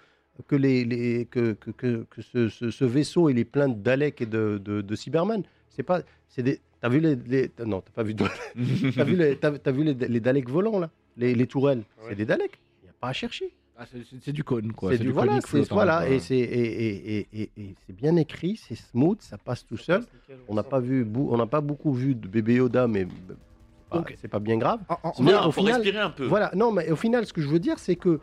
que, 0.46 0.56
les, 0.56 0.84
les- 0.84 1.26
que, 1.26 1.52
que, 1.54 1.70
que, 1.70 2.06
que 2.10 2.22
ce, 2.22 2.48
ce, 2.48 2.70
ce 2.70 2.84
vaisseau 2.84 3.28
il 3.30 3.38
est 3.38 3.44
plein 3.44 3.68
de 3.68 3.74
Daleks 3.74 4.20
et 4.20 4.26
de, 4.26 4.60
de, 4.62 4.80
de 4.82 4.94
Cybermen. 4.94 5.42
C'est 5.70 5.82
pas. 5.82 6.02
C'est 6.28 6.42
des. 6.42 6.60
T'as 6.80 6.88
vu 6.88 6.98
les, 7.00 7.14
les- 7.14 7.50
Non, 7.64 7.80
t'as 7.80 7.92
pas 7.92 8.02
vu. 8.02 8.14
T'as 8.96 9.04
vu, 9.04 9.16
les, 9.16 9.36
t'as, 9.36 9.52
t'as 9.56 9.70
vu 9.70 9.84
les, 9.84 9.94
les 9.94 10.20
Daleks 10.20 10.48
volants 10.50 10.78
là? 10.80 10.90
Les, 11.16 11.34
les 11.34 11.46
tourelles. 11.46 11.82
C'est 12.08 12.14
des 12.14 12.24
Daleks. 12.26 12.58
Il 12.82 12.86
n'y 12.86 12.90
a 12.90 12.94
pas 13.00 13.08
à 13.08 13.12
chercher. 13.12 13.52
Ah, 13.76 13.84
c'est- 14.20 14.32
du 14.32 14.44
cône 14.44 14.72
quoi. 14.72 14.92
c'est 14.92 14.98
du, 14.98 15.10
voilà, 15.10 15.40
flottant, 15.40 15.74
voilà, 15.74 15.96
quoi. 16.04 16.08
et 16.10 16.20
c'est 16.20 16.36
et, 16.36 16.86
et, 16.86 17.18
et, 17.18 17.28
et, 17.42 17.50
et 17.56 17.74
c'est 17.86 17.96
bien 17.96 18.14
écrit, 18.16 18.56
c'est 18.56 18.74
smooth, 18.76 19.20
ça 19.22 19.38
passe 19.38 19.66
tout 19.66 19.78
seul. 19.78 20.04
On 20.46 20.54
n'a 20.54 20.62
pas 20.62 20.78
vu, 20.78 21.06
on 21.16 21.36
n'a 21.36 21.46
pas 21.46 21.60
beaucoup 21.62 21.92
vu 21.92 22.14
de 22.14 22.28
bébé 22.28 22.56
Yoda, 22.56 22.86
mais 22.86 23.06
Donc- 23.92 24.14
c'est 24.20 24.28
pas 24.28 24.38
bien 24.38 24.56
grave. 24.58 24.80
En- 24.88 25.08
en- 25.08 25.12
C'est 25.14 25.22
Mais 25.22 25.30
bien, 25.32 25.44
au 25.46 25.50
faut 25.52 25.62
final- 25.62 25.76
respirer 25.80 25.98
un 25.98 26.10
peu. 26.10 26.26
Voilà, 26.26 26.50
non, 26.54 26.70
mais 26.70 26.90
au 26.90 26.96
final, 26.96 27.26
ce 27.26 27.32
que 27.32 27.40
je 27.40 27.48
veux 27.48 27.58
dire, 27.58 27.78
c'est 27.78 27.96
que 27.96 28.20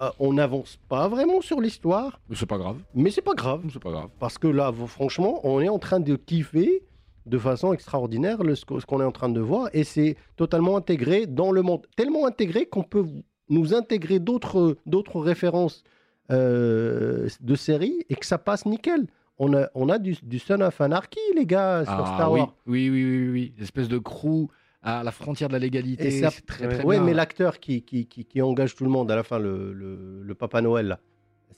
euh, 0.00 0.10
on 0.18 0.32
n'avance 0.32 0.78
pas 0.88 1.08
vraiment 1.08 1.40
sur 1.40 1.60
l'histoire, 1.60 2.20
Mais 2.30 2.36
C'est 2.36 2.46
pas 2.46 2.58
grave. 2.58 2.78
mais 2.94 3.10
c'est 3.10 3.22
pas 3.22 3.34
grave, 3.34 3.62
C'est 3.72 3.82
pas 3.82 3.90
grave. 3.90 4.08
parce 4.18 4.38
que 4.38 4.48
là, 4.48 4.70
vous- 4.70 4.86
franchement, 4.86 5.40
on 5.44 5.60
est 5.60 5.68
en 5.68 5.78
train 5.78 6.00
de 6.00 6.16
kiffer 6.16 6.82
de 7.26 7.38
façon 7.38 7.72
extraordinaire 7.72 8.42
le, 8.42 8.54
ce 8.54 8.64
qu'on 8.64 9.00
est 9.00 9.04
en 9.04 9.12
train 9.12 9.28
de 9.28 9.40
voir, 9.40 9.68
et 9.72 9.84
c'est 9.84 10.16
totalement 10.36 10.76
intégré 10.76 11.26
dans 11.26 11.52
le 11.52 11.62
monde, 11.62 11.86
tellement 11.96 12.26
intégré 12.26 12.66
qu'on 12.66 12.82
peut 12.82 13.04
nous 13.48 13.74
intégrer 13.74 14.18
d'autres 14.18 14.76
références 15.20 15.82
euh, 16.30 17.28
de 17.40 17.54
séries 17.54 18.04
et 18.08 18.14
que 18.14 18.26
ça 18.26 18.38
passe 18.38 18.64
nickel. 18.66 19.06
On 19.38 19.54
a, 19.54 19.68
on 19.74 19.88
a 19.88 19.98
du, 19.98 20.16
du 20.22 20.38
Son 20.38 20.60
of 20.60 20.80
Anarchy, 20.80 21.18
les 21.34 21.46
gars, 21.46 21.84
sur 21.84 21.92
Ah, 21.94 22.14
Star. 22.14 22.32
Wars. 22.32 22.54
Oui, 22.66 22.88
oui, 22.90 23.04
oui, 23.04 23.18
oui, 23.18 23.28
oui. 23.30 23.54
Espèce 23.60 23.88
de 23.88 23.98
crew 23.98 24.48
à 24.82 25.02
la 25.02 25.10
frontière 25.10 25.48
de 25.48 25.54
la 25.54 25.58
légalité. 25.58 26.10
C'est 26.10 26.30
très, 26.46 26.68
très 26.68 26.84
bien. 26.84 27.02
mais 27.02 27.14
l'acteur 27.14 27.58
qui, 27.60 27.82
qui, 27.82 28.06
qui, 28.06 28.24
qui 28.24 28.42
engage 28.42 28.74
tout 28.74 28.84
le 28.84 28.90
monde 28.90 29.10
à 29.10 29.16
la 29.16 29.22
fin, 29.22 29.38
le, 29.38 29.72
le, 29.72 30.22
le 30.22 30.34
Papa 30.34 30.60
Noël, 30.60 30.86
là, 30.86 31.00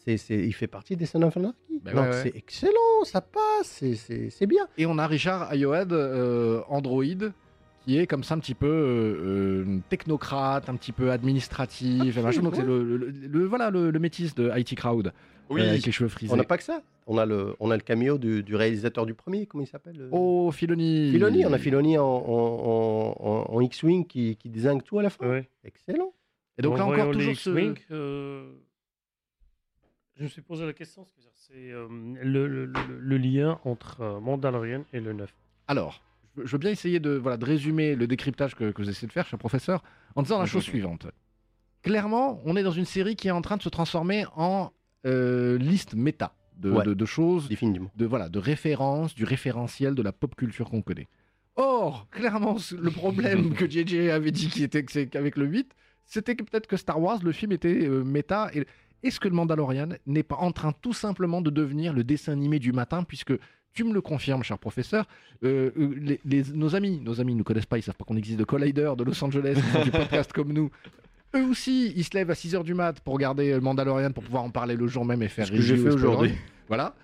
c'est, 0.05 0.17
c'est, 0.17 0.39
il 0.39 0.53
fait 0.53 0.67
partie 0.67 0.97
des 0.97 1.07
Anarchy. 1.15 1.41
Bah 1.41 1.93
Non, 1.95 2.03
ouais, 2.03 2.09
ouais. 2.09 2.13
C'est 2.23 2.37
excellent, 2.37 3.05
ça 3.05 3.21
passe, 3.21 3.67
c'est, 3.67 3.95
c'est, 3.95 4.31
c'est 4.31 4.47
bien. 4.47 4.67
Et 4.79 4.87
on 4.87 4.99
a 4.99 5.07
Richard 5.07 5.51
Ayoad, 5.53 5.93
euh, 5.93 6.61
Android, 6.69 7.03
qui 7.85 7.99
est 7.99 8.07
comme 8.07 8.25
ça 8.25 8.35
un 8.35 8.39
petit 8.39 8.55
peu 8.55 8.67
euh, 8.67 9.65
euh, 9.67 9.79
technocrate, 9.91 10.69
un 10.69 10.77
petit 10.77 10.93
peu 10.93 11.11
administratif, 11.11 12.17
et 12.17 12.23
machin. 12.23 12.43
Donc 12.43 12.57
c'est 12.57 12.63
le, 12.65 12.83
le- 12.83 13.11
le- 13.11 13.45
voilà 13.45 13.71
le, 13.71 13.91
le 13.91 13.99
métis 13.99 14.35
de 14.35 14.51
IT 14.57 14.75
Crowd, 14.77 15.13
Oui, 15.51 15.61
euh, 15.61 15.69
avec 15.71 15.85
les 15.85 15.93
cheveux 15.93 16.09
frisés. 16.09 16.33
On 16.33 16.37
n'a 16.37 16.45
pas 16.45 16.57
que 16.57 16.65
ça. 16.65 16.81
On 17.07 17.19
a 17.19 17.27
le, 17.27 17.55
on 17.61 17.71
a 17.71 17.77
le 17.77 17.83
cameo 17.83 18.17
du, 18.17 18.43
du 18.43 18.57
réalisateur 18.57 19.05
du 19.05 19.13
premier, 19.13 19.45
comment 19.45 19.63
il 19.63 19.67
s'appelle 19.67 20.09
Oh, 20.11 20.51
Filoni. 20.51 21.11
Filoni, 21.13 21.45
on 21.45 21.53
a 21.53 21.59
Filoni 21.59 21.99
en, 21.99 22.07
en, 22.07 23.45
en, 23.51 23.61
X-Wing 23.61 24.07
qui, 24.07 24.37
qui 24.37 24.49
désingue 24.49 24.83
tout 24.83 24.99
à 24.99 25.03
la 25.03 25.11
fin. 25.11 25.29
Ouais. 25.29 25.49
Excellent. 25.65 26.15
Et 26.57 26.63
donc 26.63 26.79
là 26.79 26.87
En 26.87 26.93
encore 26.93 27.11
toujours 27.11 27.37
ce. 27.37 27.51
X-Wing, 27.51 27.75
euh, 27.91 28.53
je 30.17 30.23
me 30.25 30.29
suis 30.29 30.43
posé 30.43 30.65
la 30.67 30.73
question, 30.73 31.07
c'est 31.35 31.71
euh, 31.73 31.87
le, 32.23 32.47
le- 32.47 32.67
le- 32.67 32.99
le 33.01 33.17
lien 33.19 33.59
entre 33.65 34.01
euh, 34.01 34.21
Mandalorian 34.21 34.85
et 34.93 35.01
le 35.01 35.13
9. 35.13 35.33
Alors, 35.69 36.03
je 36.43 36.51
veux- 36.53 36.59
bien 36.59 36.71
essayer 36.71 37.01
de, 37.01 37.11
voilà, 37.11 37.37
de 37.37 37.45
résumer 37.45 37.95
le 37.97 38.07
décryptage 38.07 38.55
que, 38.55 38.71
que 38.71 38.83
vous 38.83 38.89
essayez 38.89 39.09
de 39.09 39.13
faire, 39.13 39.27
cher 39.27 39.39
professeur, 39.39 39.83
en 40.15 40.23
disant 40.23 40.39
la 40.39 40.47
chose 40.47 40.63
suivante. 40.65 41.07
Clairement, 41.83 42.41
on 42.45 42.57
est 42.57 42.63
dans 42.63 42.71
une 42.71 42.85
série 42.87 43.17
qui 43.17 43.29
est 43.29 43.33
en 43.33 43.43
train 43.43 43.57
de 43.57 43.63
se 43.63 43.69
transformer 43.69 44.25
en 44.37 44.71
euh, 45.07 45.59
liste 45.59 45.95
méta 45.95 46.35
de, 46.57 46.71
Ouais. 46.71 46.85
de- 46.85 46.95
de 46.95 47.05
choses, 47.05 47.49
Définitivement. 47.49 47.91
de, 47.97 48.07
voilà, 48.07 48.29
de 48.31 48.39
références, 48.39 49.15
du 49.15 49.25
référentiel 49.25 49.95
de 49.95 50.03
la 50.03 50.13
pop 50.13 50.35
culture 50.35 50.71
qu'on 50.71 50.81
connaît. 50.83 51.09
Or, 51.57 52.09
clairement, 52.11 52.57
le 52.73 52.91
problème 52.91 53.55
que 53.55 53.69
JJ 53.69 54.09
avait 54.11 54.31
dit 54.31 54.49
qui 54.49 54.63
était 54.65 54.83
que 54.85 54.91
c'est 54.91 55.07
qu'avec 55.09 55.37
le 55.37 55.45
8, 55.47 55.73
c'était 56.07 56.35
que 56.37 56.43
peut-être 56.43 56.67
que 56.67 56.77
Star 56.77 57.01
Wars, 57.01 57.21
le 57.23 57.33
film 57.33 57.53
était 57.53 57.87
euh, 57.87 58.03
méta. 58.03 58.51
Et 58.55 58.67
est-ce 59.05 59.21
que 59.21 59.29
le 59.29 59.35
Mandalorian 59.35 59.91
n'est 60.07 60.23
pas 60.25 60.37
en 60.37 60.51
train 60.53 60.73
tout 60.83 60.93
simplement 60.93 61.41
de 61.41 61.51
devenir 61.51 61.93
le 61.93 62.03
dessin 62.05 62.33
animé 62.33 62.59
du 62.59 62.73
matin, 62.73 63.05
puisque 63.05 63.35
tu 63.73 63.85
me 63.85 63.93
le 63.93 64.01
confirmes, 64.01 64.43
cher 64.43 64.59
professeur, 64.59 65.07
euh, 65.45 65.71
euh, 65.77 65.95
les, 66.01 66.21
les- 66.25 66.45
nos 66.55 66.75
amis, 66.77 67.01
nos 67.01 67.21
amis 67.21 67.33
ne 67.35 67.39
nous 67.39 67.45
connaissent 67.45 67.67
pas, 67.67 67.79
ils 67.79 67.83
savent 67.83 67.97
pas 67.97 68.05
qu'on 68.05 68.17
existe 68.17 68.39
de 68.39 68.45
Collider 68.45 68.93
de 68.97 69.05
Los 69.05 69.23
Angeles, 69.25 69.55
qui 69.55 69.61
font 69.63 69.83
du 69.85 69.91
podcast 69.91 70.33
comme 70.33 70.53
nous. 70.53 70.71
Eux 71.35 71.45
aussi, 71.47 71.93
ils 71.97 72.05
se 72.05 72.11
lèvent 72.15 72.31
à 72.31 72.35
6h 72.35 72.63
du 72.63 72.75
mat 72.75 73.01
pour 73.01 73.15
regarder 73.15 73.53
le 73.53 73.61
Mandalorian 73.61 74.13
pour 74.13 74.23
pouvoir 74.23 74.45
en 74.45 74.51
parler 74.51 74.77
le 74.77 74.87
jour 74.87 75.05
même 75.05 75.23
et 75.23 75.29
faire 75.29 75.47
Ce 75.47 75.53
que 75.53 75.61
j'ai 75.61 75.77
fait 75.77 75.91
aujourd'hui. 75.91 76.33
Voilà. 76.69 76.95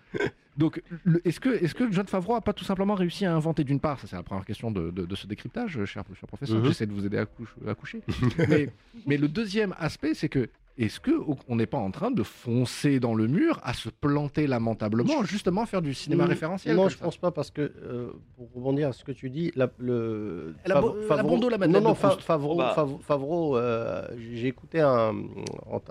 Donc, 0.57 0.83
est-ce 1.25 1.41
que, 1.41 1.49
est 1.49 1.73
que 1.75 1.91
John 1.91 2.07
Favreau 2.07 2.35
a 2.35 2.41
pas 2.41 2.53
tout 2.53 2.65
simplement 2.65 2.95
réussi 2.95 3.25
à 3.25 3.35
inventer 3.35 3.65
d'une 3.65 3.81
part, 3.81 3.99
ça 4.01 4.07
c'est 4.07 4.17
la 4.17 4.23
première 4.23 4.45
question 4.45 4.71
de, 4.71 4.91
de- 4.91 5.07
de 5.07 5.15
ce 5.17 5.27
décryptage, 5.27 5.73
cher, 5.85 6.05
cher 6.15 6.27
professeur, 6.29 6.59
Mhm. 6.59 6.67
j'essaie 6.67 6.87
de 6.87 6.93
vous 6.93 7.07
aider 7.07 7.19
à, 7.19 7.25
couche- 7.25 7.55
à 7.67 7.75
coucher. 7.75 8.03
mais, 8.49 8.69
mais 9.07 9.17
le 9.17 9.29
deuxième 9.29 9.75
aspect, 9.79 10.15
c'est 10.15 10.29
que 10.29 10.49
est-ce 10.87 11.01
que 11.01 11.11
au- 11.11 11.37
on 11.49 11.57
n'est 11.57 11.67
pas 11.67 11.79
en 11.79 11.91
train 11.91 12.11
de 12.11 12.23
foncer 12.23 13.01
dans 13.01 13.15
le 13.15 13.27
mur, 13.27 13.61
à 13.63 13.75
se 13.75 13.89
planter 13.89 14.47
lamentablement, 14.47 15.23
justement 15.25 15.67
faire 15.67 15.83
du 15.83 15.95
cinéma 15.95 16.27
référentiel 16.27 16.77
Non, 16.77 16.89
je 16.89 16.97
ça 16.97 17.05
pense 17.05 17.17
pas 17.19 17.31
parce 17.31 17.51
que 17.51 17.61
euh, 17.83 18.11
pour 18.37 18.51
rebondir 18.55 18.89
à 18.89 18.93
ce 18.93 19.05
que 19.05 19.13
tu 19.13 19.31
dis, 19.31 19.53
la, 19.57 19.71
le 19.79 20.55
Elle 20.65 20.73
a 20.73 20.81
dos, 20.81 21.49
la 21.51 21.59
Madeleine 21.59 21.83
non 21.83 21.91
non. 21.91 21.95
Fa- 21.95 22.17
Favreau, 22.19 22.57
bah. 22.57 22.73
Favreau, 22.75 22.99
Favreau, 22.99 23.57
euh, 23.57 24.07
j'ai 24.33 24.47
écouté 24.49 24.81
un, 24.81 25.15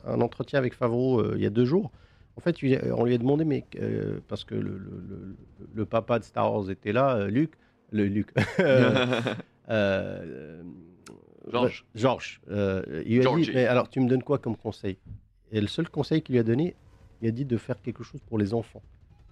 un 0.06 0.22
entretien 0.22 0.60
avec 0.60 0.74
Favreau 0.74 1.20
euh, 1.20 1.34
il 1.38 1.44
y 1.44 1.46
a 1.46 1.50
deux 1.52 1.66
jours. 1.66 1.92
En 2.38 2.42
fait, 2.42 2.56
on 2.96 3.04
lui 3.06 3.16
a 3.16 3.18
demandé 3.18 3.44
mais 3.44 3.66
euh, 3.82 4.20
parce 4.28 4.46
que 4.46 4.56
le, 4.56 4.78
le- 4.78 5.04
le- 5.10 5.36
le 5.74 5.86
papa 5.86 6.20
de 6.20 6.24
Star 6.24 6.54
Wars 6.54 6.70
était 6.72 6.94
là, 6.94 7.16
euh, 7.18 7.28
Luc, 7.28 7.52
le 7.92 8.06
Luc. 8.06 8.30
Georges. 11.52 11.86
Georges. 11.96 12.42
euh, 12.52 12.84
il 13.06 13.20
lui 13.20 13.28
a 13.28 13.36
dit, 13.36 13.52
mais 13.54 13.66
alors 13.66 13.90
tu 13.90 14.00
me 14.02 14.08
donnes 14.10 14.24
quoi 14.24 14.38
comme 14.38 14.56
conseil? 14.58 14.98
Et 15.52 15.62
le 15.62 15.68
seul 15.68 15.90
conseil 15.90 16.22
qu'il 16.22 16.34
lui 16.34 16.40
a 16.40 16.44
donné, 16.44 16.76
il 17.22 17.28
a 17.28 17.32
dit 17.32 17.46
de 17.46 17.58
faire 17.58 17.82
quelque 17.82 18.04
chose 18.04 18.22
pour 18.28 18.38
les 18.38 18.54
enfants. 18.54 18.82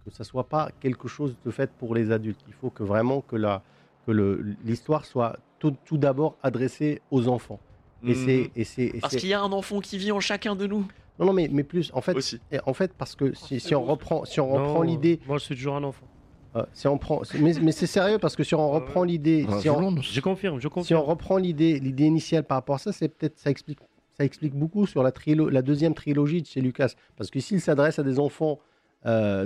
Que 0.05 0.11
ça 0.11 0.23
soit 0.23 0.45
pas 0.47 0.69
quelque 0.79 1.07
chose 1.07 1.35
de 1.45 1.51
fait 1.51 1.69
pour 1.71 1.93
les 1.93 2.11
adultes. 2.11 2.39
Il 2.47 2.53
faut 2.53 2.69
que 2.69 2.83
vraiment 2.83 3.21
que 3.21 3.35
la 3.35 3.61
que 4.05 4.11
le- 4.11 4.55
l'histoire 4.63 5.03
soit 5.05 5.37
tout, 5.59 5.75
tout 5.85 5.97
d'abord 5.97 6.37
adressée 6.41 7.01
aux 7.11 7.27
enfants. 7.27 7.59
Et 8.05 8.13
c'est 8.15 8.51
et 8.55 8.63
c'est 8.63 8.83
et 8.85 8.99
Parce 9.01 9.13
c'est- 9.13 9.19
qu'il 9.19 9.29
y 9.29 9.33
a 9.33 9.41
un 9.41 9.51
enfant 9.51 9.79
qui 9.81 9.97
vit 9.97 10.11
en 10.13 10.19
chacun 10.21 10.55
de 10.55 10.65
nous 10.65 10.87
non 11.19 11.25
non 11.25 11.33
mais 11.33 11.49
mais 11.51 11.63
plus 11.63 11.89
en 11.93 12.01
fait 12.01 12.13
aussi. 12.15 12.39
en 12.65 12.73
fait 12.73 12.93
parce 12.93 13.15
que 13.15 13.33
si, 13.33 13.59
si 13.59 13.73
on 13.75 13.83
reprend 13.83 14.23
si 14.23 14.39
on 14.39 14.47
reprend 14.49 14.75
Non, 14.75 14.81
l'idée 14.83 15.19
Moi, 15.27 15.39
je 15.39 15.43
suis 15.45 15.55
toujours 15.55 15.75
un 15.75 15.83
enfant. 15.83 16.05
Euh, 16.57 16.63
si 16.73 16.87
on 16.87 16.97
prend 16.97 17.21
mais, 17.39 17.53
mais 17.61 17.71
c'est 17.71 17.87
sérieux 17.87 18.17
parce 18.19 18.35
que 18.35 18.43
si 18.43 18.55
on 18.55 18.71
Ah 18.71 18.75
reprend 18.75 19.03
l'idée 19.03 19.45
Ah, 19.49 19.59
si 19.59 19.69
on, 19.69 19.75
Voulons-nous. 19.75 20.01
Je 20.01 20.21
confirme, 20.21 20.57
je 20.57 20.61
si 20.61 20.67
on 20.67 20.69
confirme. 20.69 21.01
reprend 21.01 21.37
l'idée 21.37 21.79
l'idée 21.79 22.05
initiale 22.05 22.43
par 22.43 22.57
rapport 22.57 22.75
à 22.75 22.79
ça, 22.79 22.91
c'est 22.91 23.09
peut-être 23.09 23.37
ça 23.39 23.49
explique 23.49 23.79
ça 24.17 24.25
explique 24.25 24.55
beaucoup 24.55 24.87
sur 24.87 25.03
la 25.03 25.11
trilo- 25.11 25.49
la 25.49 25.61
deuxième 25.61 25.93
trilogie 25.93 26.41
de 26.41 26.47
chez 26.47 26.61
Lucas 26.61 26.93
parce 27.15 27.29
que 27.29 27.39
s'il 27.39 27.61
s'adresse 27.61 27.99
à 27.99 28.03
des 28.03 28.17
enfants 28.19 28.59
euh, 29.05 29.45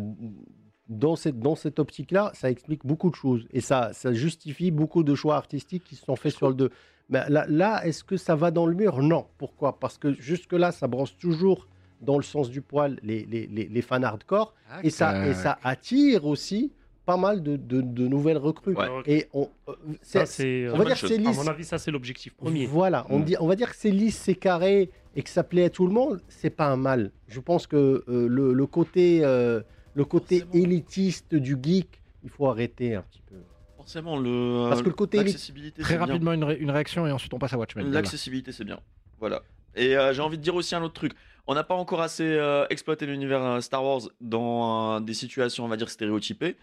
dans 0.90 1.16
cette, 1.16 1.40
dans 1.40 1.56
cette 1.56 1.80
optique-là, 1.80 2.32
ça 2.34 2.50
explique 2.50 2.86
beaucoup 2.86 3.10
de 3.10 3.16
choses. 3.16 3.48
Et 3.52 3.62
ça, 3.62 3.92
ça 3.94 4.12
justifie 4.14 4.72
beaucoup 4.72 5.04
de 5.04 5.16
choix 5.16 5.36
artistiques 5.36 5.84
qui 5.86 5.96
se 5.96 6.04
sont 6.06 6.16
faits 6.18 6.34
sur 6.34 6.50
le 6.50 6.56
2. 6.56 6.70
Mais 7.10 7.22
là, 7.30 7.46
là 7.48 7.86
est-ce 7.86 8.04
que 8.04 8.18
ça 8.18 8.36
va 8.36 8.52
dans 8.52 8.66
le 8.66 8.76
mur? 8.76 9.02
Non. 9.02 9.26
Pourquoi? 9.38 9.80
Parce 9.80 9.98
que 9.98 10.14
jusque-là, 10.14 10.72
ça 10.72 10.88
brosse 10.88 11.16
toujours 11.18 11.68
dans 12.02 12.18
le 12.18 12.24
sens 12.24 12.50
du 12.50 12.62
poil 12.62 12.98
les, 13.04 13.26
les, 13.26 13.48
les, 13.48 13.68
les 13.68 13.82
fans 13.82 14.02
hardcore. 14.04 14.54
Et 14.84 14.90
ça, 14.90 15.26
et 15.28 15.34
ça 15.34 15.60
attire 15.64 16.26
aussi 16.26 16.72
pas 17.06 17.18
mal 17.18 17.42
de, 17.44 17.56
de, 17.58 17.82
de 17.82 18.08
nouvelles 18.08 18.38
recrues. 18.38 18.76
Ouais. 18.76 18.88
Et 19.08 19.28
on, 19.34 19.50
euh, 19.68 19.74
Ça, 20.02 20.26
c'est- 20.26 20.44
c'est. 20.66 20.70
on 20.70 20.76
euh, 20.76 20.78
va 20.78 20.86
dire 20.86 21.00
que 21.02 21.08
c'est 21.08 21.14
À 21.16 21.18
lisse. 21.18 21.38
mon 21.38 21.48
avis, 21.48 21.64
ça, 21.66 21.78
c'est 21.78 21.92
l'objectif 21.92 22.34
premier. 22.36 22.66
Voilà, 22.66 23.06
on, 23.10 23.20
dit, 23.20 23.36
on 23.40 23.48
va 23.48 23.56
dire 23.56 23.70
que 23.70 23.76
c'est 23.76 23.92
lisse, 23.92 24.18
c'est 24.18 24.36
carré 24.36 24.90
et 25.16 25.24
que 25.24 25.30
ça 25.30 25.44
plaît 25.44 25.66
à 25.66 25.70
tout 25.70 25.86
le 25.88 25.94
monde, 25.94 26.22
c'est 26.28 26.50
pas 26.52 26.68
un 26.68 26.78
mal. 26.78 27.12
Je 27.28 27.40
pense 27.40 27.68
que 27.68 28.04
euh, 28.08 28.28
le, 28.28 28.54
le 28.54 28.66
côté, 28.66 29.22
euh, 29.24 29.62
le 29.94 30.06
côté 30.06 30.40
Forcément. 30.42 30.64
élitiste 30.64 31.36
du 31.36 31.58
geek, 31.62 32.02
il 32.24 32.30
faut 32.30 32.48
arrêter 32.48 32.96
un 32.96 33.02
petit 33.02 33.22
peu. 33.28 33.36
Forcément, 33.78 34.18
le. 34.20 34.70
Parce 34.70 34.82
que 34.84 34.90
le 34.90 34.94
côté 34.96 35.18
l'accessibilité, 35.18 35.82
Très 35.82 35.94
c'est 35.94 35.98
bien. 35.98 36.06
rapidement, 36.06 36.34
une, 36.34 36.44
ré- 36.44 36.58
une 36.60 36.70
réaction 36.72 37.08
et 37.08 37.12
ensuite 37.12 37.34
on 37.34 37.40
passe 37.40 37.54
à 37.54 37.58
Watchmen. 37.58 37.92
L'accessibilité, 37.92 38.52
c'est 38.52 38.64
bien. 38.64 38.80
Voilà. 39.20 39.42
Et 39.76 39.98
euh, 39.98 40.14
j'ai 40.14 40.22
envie 40.22 40.38
de 40.38 40.44
dire 40.44 40.54
aussi 40.56 40.76
un 40.76 40.84
autre 40.84 40.94
truc. 40.94 41.14
On 41.48 41.56
n'a 41.56 41.64
pas 41.64 41.74
encore 41.74 42.02
assez 42.02 42.24
euh, 42.24 42.66
exploité 42.70 43.06
l'univers 43.08 43.62
Star 43.64 43.84
Wars 43.84 44.02
dans 44.22 44.98
euh, 44.98 45.00
des 45.00 45.16
situations, 45.16 45.66
on 45.66 45.68
va 45.68 45.76
dire, 45.78 45.90
stéréotypées, 45.90 46.56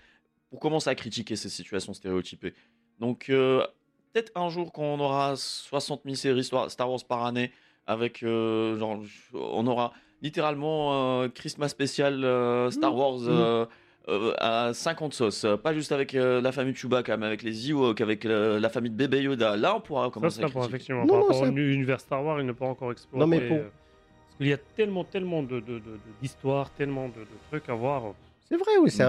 pour 0.51 0.61
commencer 0.61 0.89
à 0.91 0.95
critiquer 0.95 1.37
ces 1.37 1.49
situations 1.49 1.93
stéréotypées. 1.95 2.55
Donc, 3.01 3.29
euh, 3.29 3.65
peut-être 4.13 4.33
un 4.35 4.49
jour, 4.49 4.73
quand 4.73 4.83
on 4.83 5.01
aura 5.01 5.35
60 5.37 6.03
000 6.05 6.17
séries 6.17 6.45
Star 6.45 6.91
Wars 6.91 7.05
par 7.09 7.25
année, 7.25 7.53
avec, 7.87 8.23
euh, 8.23 8.79
genre, 8.79 9.01
on 9.35 9.67
aura 9.67 9.93
littéralement 10.23 11.23
euh, 11.23 11.29
Christmas 11.29 11.69
spécial 11.69 12.25
euh, 12.25 12.71
Star 12.71 12.93
Mmh. 12.93 12.99
Wars 12.99 13.19
euh, 13.29 13.67
euh, 14.09 14.35
à 14.39 14.73
50 14.75 15.13
sauces. 15.15 15.47
Pas 15.63 15.73
juste 15.75 15.93
avec 15.93 16.15
euh, 16.15 16.41
la 16.41 16.51
famille 16.53 16.75
Chewbacca, 16.75 17.17
mais 17.17 17.27
avec 17.27 17.43
les 17.43 17.71
Ewoks, 17.71 18.01
avec 18.01 18.25
euh, 18.27 18.59
la 18.59 18.69
famille 18.69 18.91
de 18.91 18.97
bébé 18.97 19.23
Yoda. 19.23 19.57
Là, 19.57 19.77
on 19.77 19.81
pourra 19.81 20.07
Ça, 20.07 20.11
commencer 20.11 20.37
c'est 20.39 20.45
à 20.45 20.49
critiquer. 20.49 20.69
effectivement. 20.69 21.01
Non, 21.03 21.07
Par 21.09 21.17
non, 21.19 21.23
rapport 21.27 21.41
ça- 21.41 21.47
à 21.47 21.51
l'univers 21.51 22.01
Star 22.01 22.25
Wars, 22.25 22.41
il 22.41 22.47
n'est 22.47 22.53
pas 22.55 22.67
encore 22.67 22.91
exploité. 22.93 23.21
Non, 23.21 23.27
mais 23.27 23.41
pour- 23.47 23.59
Parce 23.59 24.37
qu'il 24.39 24.49
y 24.49 24.53
a 24.53 24.59
tellement, 24.59 25.05
tellement 25.05 25.43
de- 25.43 25.61
de- 25.61 25.61
de- 25.61 25.79
de- 25.79 25.99
d'histoires, 26.21 26.71
tellement 26.71 27.09
de, 27.09 27.21
de 27.21 27.27
trucs 27.51 27.69
à 27.69 27.75
voir. 27.75 28.15
C'est 28.51 28.57
vrai, 28.57 28.73
oui, 28.81 28.91
c'est 28.91 29.03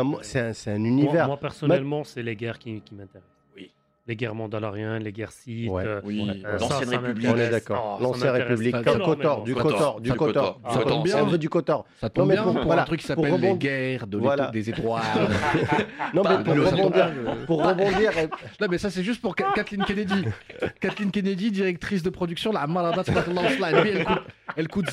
un, 0.71 0.83
univers. 0.83 1.27
moi, 1.27 1.37
personnellement, 1.37 2.03
c'est 2.03 2.21
les 2.21 2.35
guerres 2.35 2.59
qui, 2.59 2.81
qui 2.81 2.93
m'intéressent. 2.93 3.38
Les 4.09 4.15
guerres 4.15 4.33
mandaloriennes, 4.33 5.03
les 5.03 5.11
guerres 5.11 5.31
Sith. 5.31 5.69
Ouais. 5.69 5.83
euh, 5.85 6.01
Oui, 6.03 6.27
euh, 6.43 6.57
l'ancienne 6.57 6.89
République. 6.89 7.29
on 7.31 7.37
est 7.37 7.49
d'accord. 7.51 7.97
Oh, 7.99 8.03
L'ancienne 8.03 8.31
République, 8.31 8.75
du. 8.75 8.81
Kotor, 8.83 9.43
du 9.43 9.53
Kotor, 9.53 10.01
du. 10.01 10.13
Kotor. 10.13 10.59
Ça 10.67 10.79
tombe 10.79 10.91
On 11.01 11.03
bien. 11.03 11.23
veut 11.25 11.37
du 11.37 11.47
Kotor. 11.47 11.85
Ça 12.01 12.09
tombe 12.09 12.31
bien 12.31 12.41
pour- 12.41 12.73
un 12.73 12.83
truc 12.85 13.01
qui 13.01 13.05
s'appelle 13.05 13.39
les 13.39 13.53
guerres 13.53 14.07
de 14.07 14.17
des 14.51 14.67
étoiles. 14.71 15.03
Non, 16.15 16.23
mais 16.27 16.43
pour 16.43 16.55
le- 16.55 16.63
ça 16.65 16.71
tombe 16.71 16.79
rebondir, 16.85 17.11
pour 17.45 17.63
rebondir, 17.67 18.11
Non, 18.59 18.67
mais 18.71 18.79
ça, 18.79 18.89
c'est 18.89 19.03
juste 19.03 19.21
pour 19.21 19.35
Ka- 19.35 19.51
Kathleen 19.53 19.83
Kennedy. 19.83 20.25
Kathleen 20.81 21.11
Kennedy, 21.11 21.51
directrice 21.51 22.01
de 22.01 22.09
production, 22.09 22.51
la 22.51 22.65
Lui, 23.83 23.91
elle 24.55 24.67
coûte, 24.69 24.89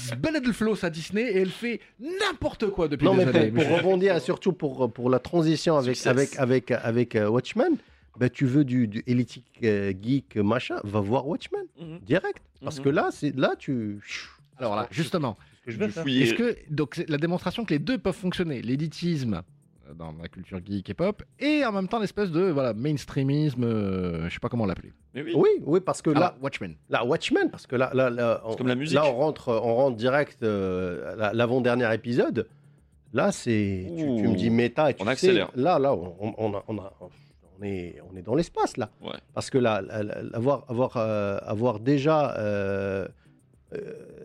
le 0.47 0.53
flow 0.53 0.75
à 0.83 0.91
Disney 0.91 1.23
et 1.23 1.41
elle 1.41 1.49
fait 1.49 1.81
n'importe 1.99 2.67
quoi 2.69 2.87
depuis 2.89 3.07
Non, 3.07 3.15
des 3.17 3.25
mais 3.25 3.35
années. 3.39 3.51
pour, 3.51 3.65
pour 3.67 3.79
rebondir 3.79 4.15
et 4.15 4.21
surtout 4.21 4.53
pour, 4.53 4.93
pour 4.93 5.09
la 5.09 5.21
transition 5.21 5.79
avec, 5.79 6.07
avec, 6.07 6.39
avec, 6.39 6.71
avec 6.71 7.17
euh, 7.17 7.29
Watchmen, 7.31 7.77
bah, 8.19 8.29
tu 8.29 8.47
veux 8.47 8.65
du, 8.65 8.89
du 8.89 9.03
Elitic 9.07 9.45
euh, 9.65 9.93
Geek 10.01 10.37
machin, 10.37 10.77
va 10.85 11.01
voir 11.01 11.27
Watchmen 11.27 11.67
Mhm. 11.81 11.99
direct. 12.01 12.43
Parce 12.63 12.79
Mhm. 12.79 12.85
que 12.85 12.89
là, 12.91 13.09
c'est 13.13 13.37
là 13.37 13.55
tu. 13.59 14.01
Alors 14.59 14.75
là, 14.77 14.87
justement, 14.91 15.37
est-ce 15.67 16.35
que 16.35 16.57
donc 16.71 16.95
c'est 16.95 17.09
la 17.09 17.19
démonstration 17.19 17.65
que 17.65 17.75
les 17.75 17.79
deux 17.79 17.99
peuvent 17.99 18.15
fonctionner, 18.17 18.63
l'élitisme 18.63 19.43
euh, 19.89 19.95
dans 19.95 20.13
la 20.21 20.29
culture 20.29 20.61
geek 20.65 20.89
et 20.91 20.95
pop, 20.95 21.23
et 21.39 21.65
en 21.65 21.73
même 21.73 21.89
temps 21.89 21.99
l'espèce 22.01 22.31
de 22.31 22.41
voilà 22.51 22.73
mainstreamisme, 22.73 23.65
euh, 23.65 24.29
je 24.29 24.35
sais 24.35 24.41
pas 24.41 24.49
comment 24.49 24.65
l'appeler. 24.67 24.93
Oui. 25.15 25.33
Oui, 25.35 25.49
oui, 25.65 25.81
parce 25.81 26.01
que 26.03 26.11
Alors, 26.11 26.23
là, 26.23 26.37
Watchmen. 26.43 26.75
là, 26.91 27.05
Watchmen, 27.05 27.51
parce 27.51 27.67
que 27.67 27.77
là, 27.77 27.91
là, 27.95 28.11
là, 28.11 28.43
on, 28.45 28.55
comme 28.55 28.69
la 28.69 28.75
musique. 28.75 28.95
là, 28.95 29.07
on 29.07 29.15
rentre, 29.17 29.49
on 29.49 29.75
rentre 29.77 29.97
direct 29.97 30.43
euh, 30.43 31.31
l'avant-dernier 31.35 31.93
épisode. 31.95 32.47
Là, 33.13 33.33
c'est. 33.33 33.87
Tu, 33.97 34.03
tu 34.05 34.29
me 34.29 34.35
dis 34.37 34.51
méta 34.51 34.91
et 34.91 34.95
tu 34.95 35.03
On 35.03 35.05
sais, 35.07 35.11
accélère. 35.13 35.51
Là, 35.55 35.79
là, 35.79 35.95
on, 35.95 36.15
on- 36.21 36.35
on 36.39 36.55
a- 36.55 36.65
on 36.69 36.79
a- 36.79 36.93
on 37.59 37.65
est, 37.65 37.97
on 38.13 38.17
est 38.17 38.23
dans 38.23 38.35
l'espace 38.35 38.77
là. 38.77 38.91
Ouais. 39.03 39.13
Parce 39.35 39.51
que 39.51 39.59
là, 39.59 39.83
avoir, 40.33 40.65
avoir, 40.69 40.97
euh, 40.97 41.39
avoir 41.43 41.81
déjà. 41.81 42.37
euh, 42.39 43.07
euh, 43.75 43.79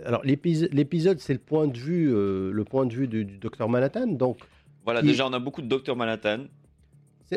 alors 0.06 0.24
l'épis- 0.24 0.70
l'épisode, 0.72 1.20
c'est 1.20 1.34
le 1.34 1.40
point 1.40 1.68
de 1.68 1.78
vue, 1.78 2.10
le 2.12 2.64
point 2.64 2.86
de 2.86 2.94
vue 2.94 3.08
du, 3.08 3.26
du 3.26 3.38
docteur 3.38 3.70
Manhattan. 3.70 4.08
Donc, 4.08 4.38
Voilà, 4.86 5.02
Il- 5.02 5.08
déjà, 5.08 5.28
on 5.28 5.34
a 5.34 5.40
beaucoup 5.40 5.62
de 5.62 5.68
Dr 5.68 5.96
Manhattan. 5.96 6.46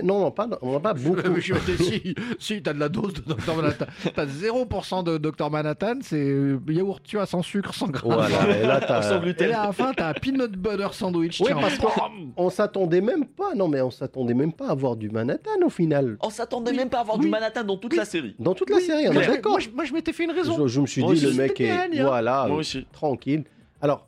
Non, 0.03 0.21
non, 0.21 0.31
pas, 0.31 0.49
on 0.63 0.73
n'a 0.73 0.81
pas 0.81 0.95
beaucoup. 0.95 1.37
Je 1.39 1.55
si, 1.79 2.15
si 2.39 2.63
t'as 2.63 2.73
de 2.73 2.81
la 2.81 2.89
dose 2.89 3.15
de 3.15 3.21
Dr 3.21 3.55
Manhattan, 3.57 3.87
t'as 4.15 4.27
0% 4.27 5.05
de 5.05 5.19
Dr 5.19 5.51
Manhattan, 5.51 5.95
c'est 6.03 6.17
euh, 6.17 6.59
yaourt 6.69 7.01
tu 7.05 7.19
as 7.19 7.27
sans 7.27 7.43
sucre, 7.43 7.75
sans 7.75 7.89
gras. 7.89 8.27
Voilà, 8.29 8.59
et 8.59 8.67
là, 8.67 8.81
t'as- 8.81 9.03
Sans 9.03 9.23
Et 9.23 9.47
là, 9.47 9.63
à 9.63 9.67
la 9.67 9.73
fin, 9.73 9.93
t'as 9.93 10.09
un 10.11 10.15
peanut 10.15 10.51
butter 10.57 10.89
sandwich. 10.93 11.41
Oui, 11.41 11.47
tiens, 11.49 11.57
parce 11.61 11.79
qu'on 11.79 12.51
s'attendait 12.51 13.01
même 13.01 13.27
pas. 13.27 13.55
Non, 13.55 13.69
mais 13.69 13.81
on 13.81 13.91
s'attendait 13.91 14.35
même 14.35 14.53
pas 14.53 14.69
à 14.69 14.75
voir 14.75 14.97
du 14.97 15.11
Manhattan 15.11 15.51
au 15.65 15.71
final. 15.71 16.17
On 16.23 16.31
s'attendait 16.31 16.71
Oui, 16.73 16.77
même 16.77 16.89
pas 16.89 16.99
à 16.99 17.01
avoir 17.03 17.19
oui. 17.19 17.25
du 17.25 17.31
Manhattan 17.31 17.65
dans 17.65 17.77
toute 17.77 17.93
Oui. 17.93 17.99
la 17.99 18.05
série. 18.05 18.35
Dans 18.39 18.55
toute 18.55 18.71
la 18.71 18.81
série, 18.81 19.09
on 19.09 19.13
est 19.13 19.27
d'accord. 19.27 19.59
Moi, 19.75 19.85
je, 19.85 19.93
m'étais 19.93 20.13
fait 20.13 20.25
une 20.25 20.31
raison. 20.33 20.57
Je, 20.59 20.67
je 20.67 20.81
me 20.81 20.87
suis 20.87 21.03
Moi 21.03 21.15
dit, 21.15 21.27
aussi, 21.27 21.37
le 21.37 21.43
mec 21.43 21.61
est. 21.61 21.89
bien, 21.91 22.05
Voilà, 22.07 22.47
Moi 22.49 22.57
euh, 22.57 22.61
aussi. 22.61 22.87
tranquille. 22.93 23.45
Alors, 23.81 24.07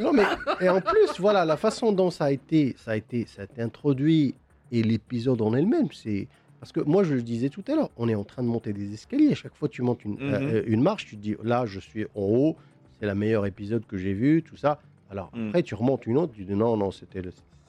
non 0.00 0.12
mais 0.12 0.24
et 0.60 0.68
en 0.68 0.80
plus, 0.80 1.18
voilà, 1.20 1.44
la 1.44 1.56
façon 1.56 1.92
dont 1.92 2.10
ça 2.10 2.26
a 2.26 2.30
été, 2.30 2.74
ça 2.78 2.92
a 2.92 2.96
été, 2.96 3.26
ça 3.26 3.42
a 3.42 3.44
été 3.44 3.62
introduit 3.62 4.34
et 4.72 4.82
l'épisode 4.82 5.40
en 5.42 5.54
elle-même, 5.54 5.88
c'est 5.92 6.28
parce 6.60 6.72
que 6.72 6.80
moi 6.80 7.04
je 7.04 7.14
le 7.14 7.22
disais 7.22 7.48
tout 7.48 7.64
à 7.68 7.74
l'heure, 7.74 7.90
on 7.96 8.08
est 8.08 8.14
en 8.14 8.24
train 8.24 8.42
de 8.42 8.48
monter 8.48 8.72
des 8.72 8.92
escaliers. 8.92 9.34
Chaque 9.34 9.54
fois 9.54 9.68
tu 9.68 9.82
montes 9.82 10.04
une, 10.04 10.14
Mhm. 10.14 10.20
euh, 10.32 10.62
une 10.66 10.82
marche, 10.82 11.06
tu 11.06 11.16
te 11.16 11.22
dis 11.22 11.36
là, 11.44 11.64
je 11.66 11.78
suis 11.80 12.04
en 12.14 12.20
haut, 12.22 12.56
c'est 12.98 13.06
la 13.06 13.14
meilleure 13.14 13.46
épisode 13.46 13.86
que 13.86 13.96
j'ai 13.96 14.12
vu, 14.14 14.42
tout 14.42 14.56
ça. 14.56 14.80
Alors 15.10 15.30
Mhm. 15.34 15.48
après, 15.48 15.62
tu 15.62 15.74
remontes 15.74 16.06
une 16.06 16.18
autre, 16.18 16.32
tu 16.32 16.44
dis 16.44 16.54
non, 16.54 16.76
non, 16.76 16.90
c'était 16.90 17.22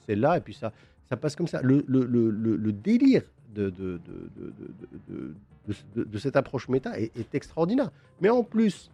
c'est 0.06 0.16
là 0.16 0.36
et 0.38 0.40
puis 0.40 0.54
ça, 0.54 0.72
ça 1.08 1.16
passe 1.16 1.36
comme 1.36 1.46
ça. 1.48 1.60
Le, 1.62 1.84
le, 1.86 2.04
le, 2.04 2.30
le- 2.30 2.56
le 2.56 2.72
délire 2.72 3.22
de, 3.54 3.70
de, 3.70 3.70
de, 3.70 3.98
de, 4.36 4.52
de- 4.58 5.04
de- 5.08 5.34
de- 5.68 5.74
de- 5.96 6.04
de 6.04 6.18
cette 6.18 6.36
approche 6.36 6.68
méta 6.68 6.98
est, 6.98 7.16
est 7.16 7.34
extraordinaire. 7.34 7.90
Mais 8.20 8.30
en 8.30 8.42
plus, 8.42 8.90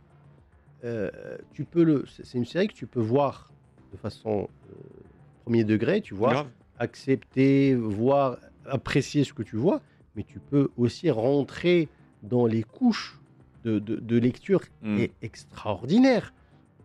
euh, 0.84 1.10
tu 1.52 1.64
peux 1.64 1.82
le, 1.82 2.04
c'est 2.06 2.36
une 2.38 2.44
série 2.44 2.68
que 2.68 2.74
tu 2.74 2.86
peux 2.86 3.00
voir 3.00 3.50
de 3.92 3.96
façon 3.96 4.48
euh, 4.70 4.74
premier 5.44 5.64
degré, 5.64 6.00
tu 6.00 6.14
vois, 6.14 6.30
Grave. 6.32 6.48
accepter, 6.78 7.74
voir, 7.74 8.38
apprécier 8.66 9.24
ce 9.24 9.32
que 9.32 9.42
tu 9.42 9.56
vois, 9.56 9.80
mais 10.16 10.22
tu 10.24 10.38
peux 10.38 10.68
aussi 10.76 11.10
rentrer 11.10 11.88
dans 12.22 12.46
les 12.46 12.62
couches 12.62 13.20
de, 13.64 13.78
de- 13.78 13.96
de 13.96 14.16
lecture 14.18 14.60
Mm. 14.82 14.98
est 14.98 15.12
extraordinaire. 15.22 16.32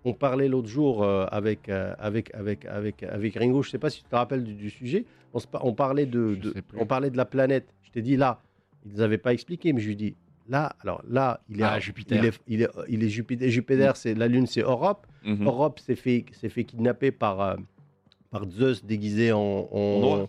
On 0.05 0.13
parlait 0.13 0.47
l'autre 0.47 0.69
jour 0.69 1.03
euh, 1.03 1.25
avec, 1.29 1.67
avec, 1.67 2.33
avec, 2.33 2.65
avec, 2.65 3.03
avec 3.03 3.35
Ringo, 3.35 3.61
je 3.63 3.67
ne 3.67 3.71
sais 3.71 3.77
pas 3.79 3.89
si 3.89 4.01
tu 4.03 4.09
te 4.09 4.15
rappelles 4.15 4.43
du, 4.45 4.53
du 4.53 4.69
sujet, 4.69 5.05
on, 5.33 5.73
parlait 5.73 6.05
de, 6.05 6.39
on 6.77 6.85
parlait 6.85 7.09
de 7.09 7.17
la 7.17 7.25
planète. 7.25 7.67
Je 7.83 7.91
t'ai 7.91 8.01
dit 8.01 8.15
là, 8.15 8.41
ils 8.85 8.95
ne 8.95 9.01
avaient 9.03 9.17
pas 9.17 9.33
expliqué, 9.33 9.73
mais 9.73 9.81
je 9.81 9.87
lui 9.87 9.95
dis 9.97 10.15
là, 10.49 10.75
alors 10.81 11.01
là, 11.07 11.39
il 11.49 11.61
est, 11.61 11.63
Ah, 11.63 11.79
Jupiter. 11.79 12.17
il 12.23 12.25
est, 12.27 12.39
il 12.47 12.61
est, 12.63 12.69
il 12.89 13.03
est 13.03 13.09
Jupiter, 13.09 13.49
Jupiter 13.49 13.95
c'est 13.95 14.13
la 14.15 14.27
Lune, 14.27 14.47
c'est 14.47 14.61
Europe. 14.61 15.05
Mhm. 15.23 15.45
Europe 15.45 15.79
s'est 15.79 15.95
fait, 15.95 16.23
kidnapper 16.65 17.11
par, 17.11 17.39
euh, 17.41 17.55
par 18.31 18.49
Zeus 18.49 18.83
déguisé 18.83 19.31
en, 19.31 20.27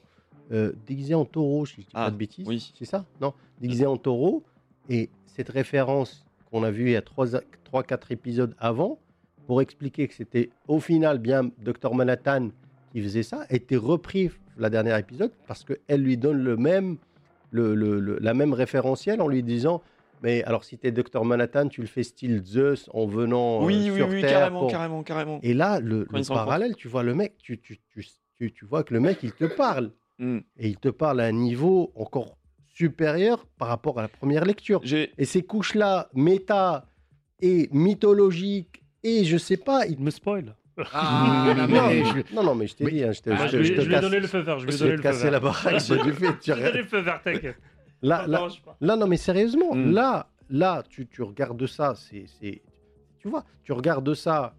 euh, 0.52 0.72
déguisé 0.86 1.14
en 1.14 1.24
taureau, 1.24 1.64
si 1.66 1.76
je 1.82 1.86
dis 1.86 1.92
Ah, 1.94 2.06
pas 2.06 2.10
de 2.10 2.16
bêtises. 2.16 2.46
oui. 2.46 2.72
C'est 2.78 2.84
ça? 2.84 3.04
Non, 3.20 3.32
déguisé 3.60 3.86
en 3.86 3.96
taureau. 3.96 4.42
Et 4.88 5.08
cette 5.26 5.48
référence 5.48 6.24
qu'on 6.50 6.62
a 6.64 6.70
vue 6.70 6.86
il 6.86 6.92
y 6.92 6.96
a 6.96 7.02
3-4 7.02 8.10
épisodes 8.12 8.54
avant, 8.58 8.98
pour 9.46 9.60
expliquer 9.62 10.06
que 10.08 10.14
c'était 10.14 10.50
au 10.68 10.80
final 10.80 11.18
bien 11.18 11.50
Dr 11.58 11.94
Manhattan 11.94 12.50
qui 12.92 13.00
faisait 13.02 13.22
ça, 13.22 13.46
a 13.48 13.54
été 13.54 13.76
repris 13.76 14.30
la 14.56 14.70
dernière 14.70 14.96
épisode 14.96 15.30
parce 15.46 15.64
qu'elle 15.64 16.02
lui 16.02 16.16
donne 16.16 16.38
le 16.42 16.56
même, 16.56 16.96
le, 17.52 17.74
le- 17.74 17.98
le- 18.00 18.18
la 18.20 18.34
même 18.34 18.52
référentiel 18.52 19.20
en 19.20 19.28
lui 19.28 19.42
disant 19.42 19.82
mais 20.22 20.42
alors 20.44 20.64
si 20.64 20.78
tu 20.78 20.86
es 20.86 20.92
Dr 20.92 21.24
Manhattan, 21.24 21.68
tu 21.68 21.80
le 21.80 21.86
fais 21.86 22.02
style 22.02 22.42
Zeus 22.44 22.88
en 22.92 23.06
venant 23.06 23.62
euh, 23.62 23.66
Oui, 23.66 23.88
oui, 23.90 23.96
sur 23.96 24.08
oui, 24.08 24.20
Terre 24.20 24.30
carrément, 24.40 24.60
pour- 24.60 24.70
carrément, 24.70 25.02
carrément. 25.02 25.40
et 25.42 25.54
là, 25.54 25.80
le, 25.80 26.06
le 26.10 26.26
parallèle, 26.28 26.74
tu 26.76 26.88
vois 26.88 27.02
le 27.02 27.14
mec, 27.14 27.36
tu, 27.38 27.58
tu, 27.60 27.78
tu, 27.92 28.04
tu, 28.36 28.52
tu 28.52 28.64
vois 28.64 28.84
que 28.84 28.94
le 28.94 29.00
mec, 29.00 29.18
il 29.22 29.32
te 29.32 29.44
parle. 29.44 29.90
Mm. 30.18 30.38
Et 30.58 30.68
il 30.68 30.76
te 30.76 30.88
parle 30.90 31.20
à 31.20 31.24
un 31.24 31.32
niveau 31.32 31.92
encore 31.94 32.36
supérieur 32.74 33.46
par 33.58 33.68
rapport 33.68 33.98
à 33.98 34.02
la 34.02 34.08
première 34.08 34.44
lecture. 34.44 34.80
Et 35.18 35.24
ces 35.24 35.42
couches-là, 35.42 36.08
méta 36.14 36.86
et 37.40 37.68
mythologiques, 37.72 38.82
et 39.02 39.24
je 39.24 39.36
sais 39.36 39.56
pas... 39.56 39.86
il- 39.86 39.98
me 40.00 40.10
spoil. 40.10 40.54
Ah, 40.92 41.44
non, 41.54 41.66
non, 41.66 41.66
mais 41.68 42.04
je- 42.04 42.34
non, 42.34 42.42
non, 42.42 42.54
mais 42.54 42.66
je 42.66 42.74
t'ai 42.76 42.90
dit, 42.90 43.04
hein, 43.04 43.12
je 43.12 43.20
te, 43.20 43.30
Ah, 43.30 43.46
je 43.48 43.52
je 43.52 43.56
te- 43.58 43.62
je 43.62 43.74
te 43.74 43.80
ai 43.86 43.90
casse- 43.90 44.00
donné 44.00 44.20
le 44.20 44.26
feu 44.26 44.38
vert. 44.40 44.58
Je 44.58 44.66
ai 44.66 44.72
je 44.72 44.76
vais 44.84 44.90
le 44.92 44.96
te 44.96 44.96
feu 44.96 45.02
casser 45.02 45.22
vert. 45.24 45.32
la 45.32 45.40
baraque, 45.40 45.78
j'ai 45.80 45.98
du 46.02 46.12
fait, 46.12 46.38
tu 46.40 46.50
Je 46.50 46.52
ai 46.52 46.54
donné 46.54 46.66
arrêtes. 46.68 46.74
le 46.76 46.84
feu 46.84 47.00
vert, 47.00 47.20
t'inquiète. 47.22 47.56
Là, 48.02 48.26
là, 48.26 48.96
non, 48.96 49.06
mais 49.06 49.16
sérieusement, 49.16 49.74
Mm. 49.74 49.90
là, 49.92 50.26
là, 50.48 50.82
tu, 50.88 51.06
tu 51.06 51.22
regardes 51.22 51.66
ça, 51.66 51.94
c'est, 51.94 52.24
c'est, 52.40 52.62
tu 53.18 53.28
vois, 53.28 53.44
tu 53.62 53.72
regardes 53.72 54.14
ça 54.14 54.54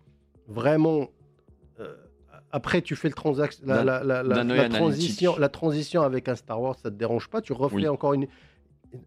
vraiment 0.48 1.08
euh, 1.80 1.96
Après, 2.54 2.82
tu 2.82 2.96
fais 2.98 3.08
le 3.08 3.14
transac- 3.16 3.60
la, 3.66 3.84
la, 3.84 4.04
la, 4.24 4.70
transition, 4.70 5.36
la 5.40 5.48
transition 5.50 6.02
avec 6.02 6.28
un 6.28 6.36
Star 6.36 6.62
Wars, 6.62 6.76
ça 6.78 6.92
te 6.92 6.96
dérange 6.96 7.30
pas 7.30 7.40
Tu 7.42 7.54
refais 7.54 7.76
Oui. 7.78 7.88
encore 7.88 8.14
une. 8.14 8.28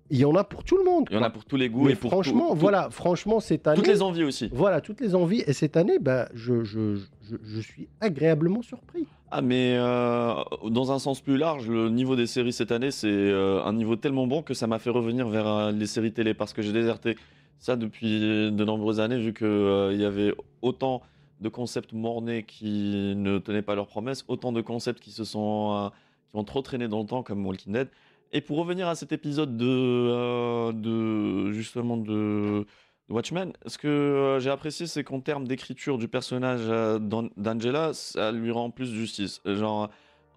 Il 0.08 0.16
y 0.18 0.24
en 0.24 0.34
a 0.34 0.44
pour 0.44 0.64
tout 0.64 0.78
le 0.78 0.84
monde. 0.84 1.06
Il 1.10 1.16
y 1.16 1.18
en 1.18 1.22
a 1.22 1.28
pour 1.28 1.44
tous 1.44 1.56
les 1.56 1.68
goûts 1.68 1.84
Mais 1.84 1.92
et 1.92 1.94
pour 1.94 2.10
franchement, 2.10 2.48
tout- 2.48 2.54
tout- 2.54 2.60
voilà, 2.60 2.88
franchement, 2.90 3.40
cette 3.40 3.66
année, 3.66 3.76
toutes 3.76 3.86
les 3.86 4.00
envies 4.00 4.24
aussi. 4.24 4.48
voilà, 4.50 4.80
toutes 4.80 5.00
les 5.02 5.14
envies. 5.14 5.42
Et 5.46 5.52
cette 5.52 5.76
année, 5.76 5.98
bah, 5.98 6.28
je, 6.32 6.64
je, 6.64 6.94
je, 6.96 7.04
je 7.42 7.60
suis 7.60 7.88
agréablement 8.00 8.62
surpris. 8.62 9.06
Ah 9.30 9.42
mais 9.42 9.76
euh, 9.76 10.34
dans 10.70 10.92
un 10.92 11.00
sens 11.00 11.20
plus 11.20 11.36
large, 11.36 11.68
le 11.68 11.88
niveau 11.88 12.14
des 12.14 12.26
séries 12.28 12.52
cette 12.52 12.70
année, 12.70 12.90
c'est 12.90 13.08
euh, 13.08 13.64
un 13.64 13.72
niveau 13.72 13.96
tellement 13.96 14.28
bon 14.28 14.42
que 14.42 14.54
ça 14.54 14.66
m'a 14.66 14.78
fait 14.78 14.90
revenir 14.90 15.28
vers 15.28 15.48
euh, 15.48 15.72
les 15.72 15.86
séries 15.86 16.12
télé 16.12 16.34
parce 16.34 16.52
que 16.52 16.62
j'ai 16.62 16.72
déserté 16.72 17.16
ça 17.58 17.74
depuis 17.74 18.20
de 18.20 18.64
nombreuses 18.64 19.00
années 19.00 19.18
vu 19.18 19.32
que 19.32 19.44
euh, 19.44 19.92
il 19.92 20.00
y 20.00 20.04
avait 20.04 20.32
autant 20.62 21.02
de 21.40 21.48
concepts 21.48 21.92
mornés 21.92 22.44
qui 22.44 23.14
ne 23.16 23.38
tenaient 23.38 23.62
pas 23.62 23.74
leurs 23.74 23.88
promesses, 23.88 24.24
autant 24.28 24.52
de 24.52 24.60
concepts 24.60 25.00
qui 25.00 25.10
se 25.10 25.24
sont 25.24 25.90
qui 26.30 26.36
ont 26.38 26.44
trop 26.44 26.62
traîné 26.62 26.86
dans 26.86 27.00
le 27.00 27.06
temps 27.06 27.24
comme 27.24 27.44
Walking 27.44 27.72
Dead. 27.72 27.88
Et 28.32 28.40
pour 28.40 28.58
revenir 28.58 28.86
à 28.86 28.94
cet 28.94 29.10
épisode 29.12 29.56
de, 29.56 30.72
de 30.72 31.50
justement 31.52 31.96
de 31.96 32.66
Watchmen, 33.10 33.52
ce 33.66 33.76
que 33.78 33.86
euh, 33.88 34.40
j'ai 34.40 34.50
apprécié, 34.50 34.86
c'est 34.86 35.04
qu'en 35.04 35.20
termes 35.20 35.46
d'écriture 35.46 35.98
du 35.98 36.08
personnage 36.08 36.62
euh, 36.68 36.98
d'An- 36.98 37.28
d'Angela, 37.36 37.92
ça 37.92 38.32
lui 38.32 38.50
rend 38.50 38.70
plus 38.70 38.86
justice. 38.92 39.40
Genre, 39.44 39.90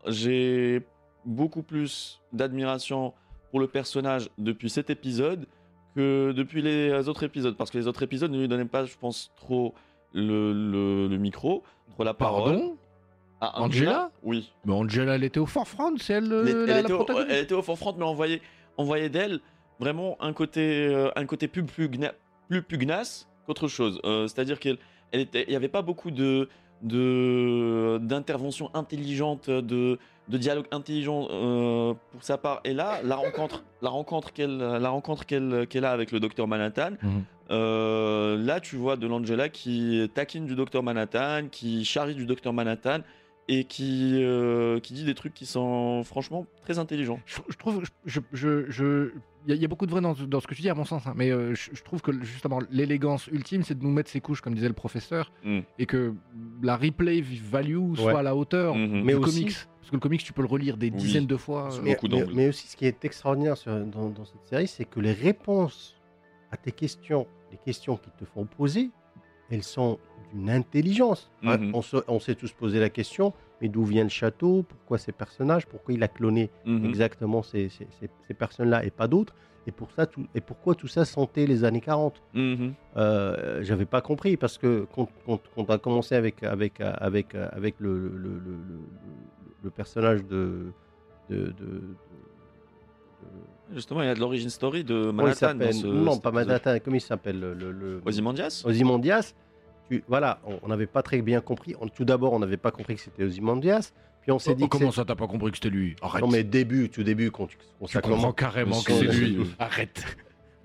j'ai 0.06 0.82
beaucoup 1.26 1.64
plus 1.64 2.22
d'admiration 2.34 3.14
pour 3.52 3.60
le 3.62 3.68
personnage 3.68 4.30
depuis 4.38 4.70
cet 4.70 4.90
épisode 4.90 5.46
que 5.96 6.34
depuis 6.36 6.62
les 6.62 7.08
autres 7.08 7.24
épisodes, 7.24 7.56
parce 7.56 7.72
que 7.72 7.78
les 7.78 7.88
autres 7.88 8.04
épisodes 8.04 8.32
ne 8.32 8.40
lui 8.40 8.48
donnaient 8.48 8.66
pas, 8.66 8.84
je 8.86 8.98
pense, 8.98 9.32
trop 9.38 9.74
le, 10.14 10.52
le- 10.54 11.08
le 11.08 11.18
micro, 11.18 11.64
trop 11.92 12.04
la 12.04 12.14
parole. 12.14 12.52
Pardon? 12.54 12.78
Ah, 13.40 13.62
Angela? 13.62 14.12
Oui. 14.24 14.52
Mais 14.66 14.74
Angela, 14.74 15.16
elle 15.16 15.24
était 15.24 15.40
au 15.40 15.46
forefront, 15.46 15.96
c'est 15.98 16.14
elle, 16.14 16.26
Elle, 16.26 16.66
la, 16.66 16.80
était 16.82 16.92
au, 16.94 17.06
elle 17.30 17.44
était 17.44 17.54
au 17.56 17.62
forefront, 17.62 17.94
mais 17.98 18.04
on 18.04 18.14
voyait, 18.14 18.42
on 18.78 18.84
voyait 18.84 19.10
d'elle 19.10 19.40
vraiment 19.80 20.18
un 20.22 20.34
côté, 20.34 20.88
euh, 20.88 21.10
un 21.16 21.26
côté 21.26 21.48
plus, 21.48 21.64
pugna- 21.64 22.14
plus 22.50 22.62
pugnace 22.62 23.28
qu'autre 23.46 23.68
chose. 23.68 24.00
Euh, 24.06 24.28
C'est-à-dire 24.28 24.60
qu'elle 24.60 24.78
elle 25.12 25.22
était, 25.22 25.44
il 25.48 25.50
n'y 25.52 25.56
avait 25.56 25.70
pas 25.70 25.82
beaucoup 25.82 26.12
de 26.12 26.50
de- 26.84 27.98
d'interventions 28.02 28.70
intelligentes, 28.76 29.50
de, 29.50 29.98
de 30.28 30.38
dialogue 30.38 30.68
intelligent 30.72 31.28
euh, 31.32 31.94
pour 32.12 32.24
sa 32.24 32.38
part. 32.38 32.62
Et 32.66 32.74
là, 32.74 33.00
la 33.04 33.16
rencontre, 33.16 33.64
la 33.82 33.90
rencontre 33.90 34.32
qu'elle, 34.32 34.58
la 34.58 34.90
rencontre 34.90 35.26
qu'elle, 35.26 35.66
qu'elle 35.68 35.86
a 35.86 35.92
avec 35.92 36.12
le 36.12 36.20
docteur 36.20 36.48
Manhattan, 36.48 36.92
Mhm. 37.02 37.24
euh, 37.50 38.38
là, 38.38 38.60
tu 38.60 38.76
vois 38.76 38.96
de 38.96 39.08
l'Angela 39.08 39.50
qui 39.50 40.08
taquine 40.14 40.46
du 40.46 40.56
docteur 40.56 40.84
Manhattan, 40.84 41.48
qui 41.52 41.84
charrie 41.84 42.16
du 42.16 42.26
docteur 42.28 42.54
Manhattan 42.54 43.00
et 43.50 43.64
qui, 43.64 44.20
euh, 44.24 44.80
qui 44.80 44.94
dit 44.94 45.06
des 45.06 45.14
trucs 45.16 45.34
qui 45.34 45.46
sont 45.46 46.04
franchement 46.04 46.46
très 46.64 46.80
intelligents. 46.80 47.20
Je, 47.26 47.38
je 47.48 47.56
trouve, 47.58 47.82
je, 48.06 48.20
je, 48.34 48.70
je- 48.70 49.12
il 49.46 49.52
y, 49.52 49.54
a- 49.54 49.56
il 49.56 49.62
y 49.62 49.66
a 49.66 49.68
beaucoup 49.70 49.86
de 49.86 49.92
vrai 49.92 50.02
dans, 50.02 50.14
dans 50.14 50.40
ce 50.42 50.48
que 50.48 50.54
tu 50.54 50.62
dis 50.62 50.70
à 50.70 50.76
mon 50.76 50.84
sens, 50.84 51.08
hein, 51.08 51.14
mais 51.16 51.32
euh, 51.32 51.56
je, 51.56 51.70
je 51.74 51.82
trouve 51.84 52.02
que 52.02 52.12
justement 52.26 52.60
l'élégance 52.70 53.28
ultime, 53.28 53.64
c'est 53.64 53.78
de 53.80 53.84
nous 53.84 53.92
mettre 53.92 54.10
ses 54.10 54.20
couches, 54.20 54.42
comme 54.42 54.54
disait 54.54 54.68
le 54.68 54.74
professeur, 54.74 55.32
Mm. 55.46 55.60
et 55.80 55.86
que 55.86 56.14
la 56.62 56.76
replay 56.76 57.22
value 57.22 57.96
soit 57.96 58.06
Ouais. 58.14 58.20
à 58.20 58.24
la 58.24 58.36
hauteur 58.36 58.76
Mhm. 58.76 58.92
du 59.00 59.04
Mais 59.04 59.14
aussi- 59.14 59.40
comics, 59.42 59.56
parce 59.80 59.90
que 59.92 59.96
le 59.96 60.00
comics 60.02 60.24
tu 60.26 60.34
peux 60.34 60.42
le 60.42 60.48
relire 60.50 60.76
des 60.76 60.90
Oui. 60.90 60.98
dizaines 60.98 61.28
de 61.28 61.38
fois. 61.38 61.70
Euh, 61.74 61.96
Mais, 62.36 62.50
aussi, 62.50 62.68
ce 62.68 62.76
qui 62.76 62.86
est 62.86 63.06
extraordinaire 63.06 63.56
sur- 63.56 63.74
dans, 63.86 64.10
dans 64.10 64.26
cette 64.26 64.46
série, 64.46 64.68
c'est 64.68 64.84
que 64.86 65.00
les 65.00 65.14
réponses 65.14 65.96
à 66.52 66.58
tes 66.58 66.74
questions, 66.74 67.26
les 67.52 67.58
questions 67.58 67.96
qui 67.96 68.10
te 68.12 68.26
font 68.26 68.46
poser, 68.46 68.90
elles 69.50 69.64
sont 69.64 70.00
d'une 70.34 70.50
intelligence. 70.50 71.32
Hein, 71.44 71.58
Mhm. 71.58 71.72
on, 71.76 71.82
se- 71.82 72.04
on 72.08 72.20
s'est 72.20 72.36
tous 72.36 72.52
posé 72.52 72.80
la 72.80 72.90
question, 72.90 73.34
mais 73.62 73.70
d'où 73.70 73.84
vient 73.84 74.04
le 74.04 74.10
château? 74.10 74.64
Pourquoi 74.64 74.98
ces 74.98 75.12
personnages? 75.14 75.66
Pourquoi 75.66 75.94
il 75.94 76.04
a 76.04 76.08
cloné 76.08 76.50
Mhm. 76.66 76.86
exactement 76.86 77.42
ces, 77.44 77.70
ces- 77.70 77.88
ces- 78.00 78.10
ces 78.28 78.34
personnes-là 78.34 78.84
et 78.86 78.92
pas 78.92 79.08
d'autres? 79.08 79.34
Et, 79.66 79.72
pour 79.72 79.92
ça, 79.92 80.06
tout, 80.06 80.26
et 80.34 80.40
pourquoi 80.40 80.76
tout 80.76 80.88
ça 80.88 81.04
sentait 81.04 81.46
les 81.46 81.64
années 81.66 81.82
40 81.82 82.22
Mhm. 82.34 82.74
euh, 82.96 83.62
j'avais 83.64 83.86
pas 83.86 84.00
compris 84.02 84.38
parce 84.38 84.58
que 84.58 84.86
quand, 84.96 85.10
quand- 85.26 85.42
quand 85.56 85.64
on 85.70 85.74
a 85.74 85.78
commencé 85.78 86.16
avec, 86.16 86.42
avec, 86.44 86.80
avec, 86.82 87.36
avec 87.36 87.76
le, 87.80 87.98
le, 87.98 88.08
le- 88.10 88.40
le- 88.40 88.64
le- 88.70 88.82
le 89.64 89.70
personnage 89.70 90.24
de- 90.26 90.72
Justement, 93.74 94.02
il 94.02 94.06
y 94.06 94.10
a 94.10 94.16
de 94.16 94.20
l'origine 94.20 94.50
story 94.50 94.84
de 94.84 95.12
Manhattan. 95.12 95.56
dans 95.56 95.72
ce- 95.74 95.86
Non, 95.88 96.18
pas. 96.20 96.32
Manhattan, 96.32 96.78
comment 96.84 96.96
il 96.96 97.02
s'appelle 97.02 97.40
le, 97.40 97.54
le, 97.54 97.72
le- 97.72 98.02
Ozymandias 98.06 98.64
Ozymandias. 98.66 99.34
Tu- 99.90 100.04
voilà, 100.08 100.40
on- 100.46 100.60
on 100.64 100.68
n'avait 100.70 100.88
pas 100.88 101.02
très 101.02 101.22
bien 101.22 101.42
compris. 101.42 101.76
On- 101.82 101.88
tout 101.90 102.06
d'abord, 102.06 102.32
on 102.34 102.40
n'avait 102.40 102.58
pas 102.58 102.72
compris 102.72 102.96
que 102.96 103.02
c'était 103.02 103.24
Ozymandias. 103.24 103.92
Puis 104.22 104.32
on 104.32 104.40
s'est 104.40 104.56
dit 104.56 104.64
Oh, 104.66 104.68
comment 104.70 104.92
ça, 104.92 105.04
t'as 105.06 105.16
pas 105.16 105.28
compris 105.28 105.52
que 105.52 105.58
c'était 105.58 105.70
lui 105.70 105.96
Arrête. 106.02 106.22
Non, 106.22 106.30
mais 106.30 106.44
début, 106.44 106.90
tout 106.90 107.04
début, 107.04 107.30
quand 107.32 107.48
tu, 107.48 107.58
quand 107.80 107.86
tu 107.88 107.94
ça 107.94 108.02
comprends 108.02 108.32
carrément 108.34 108.82
que 108.82 108.92
c'est 108.94 109.04
lui. 109.06 109.38
Arrête. 109.60 110.04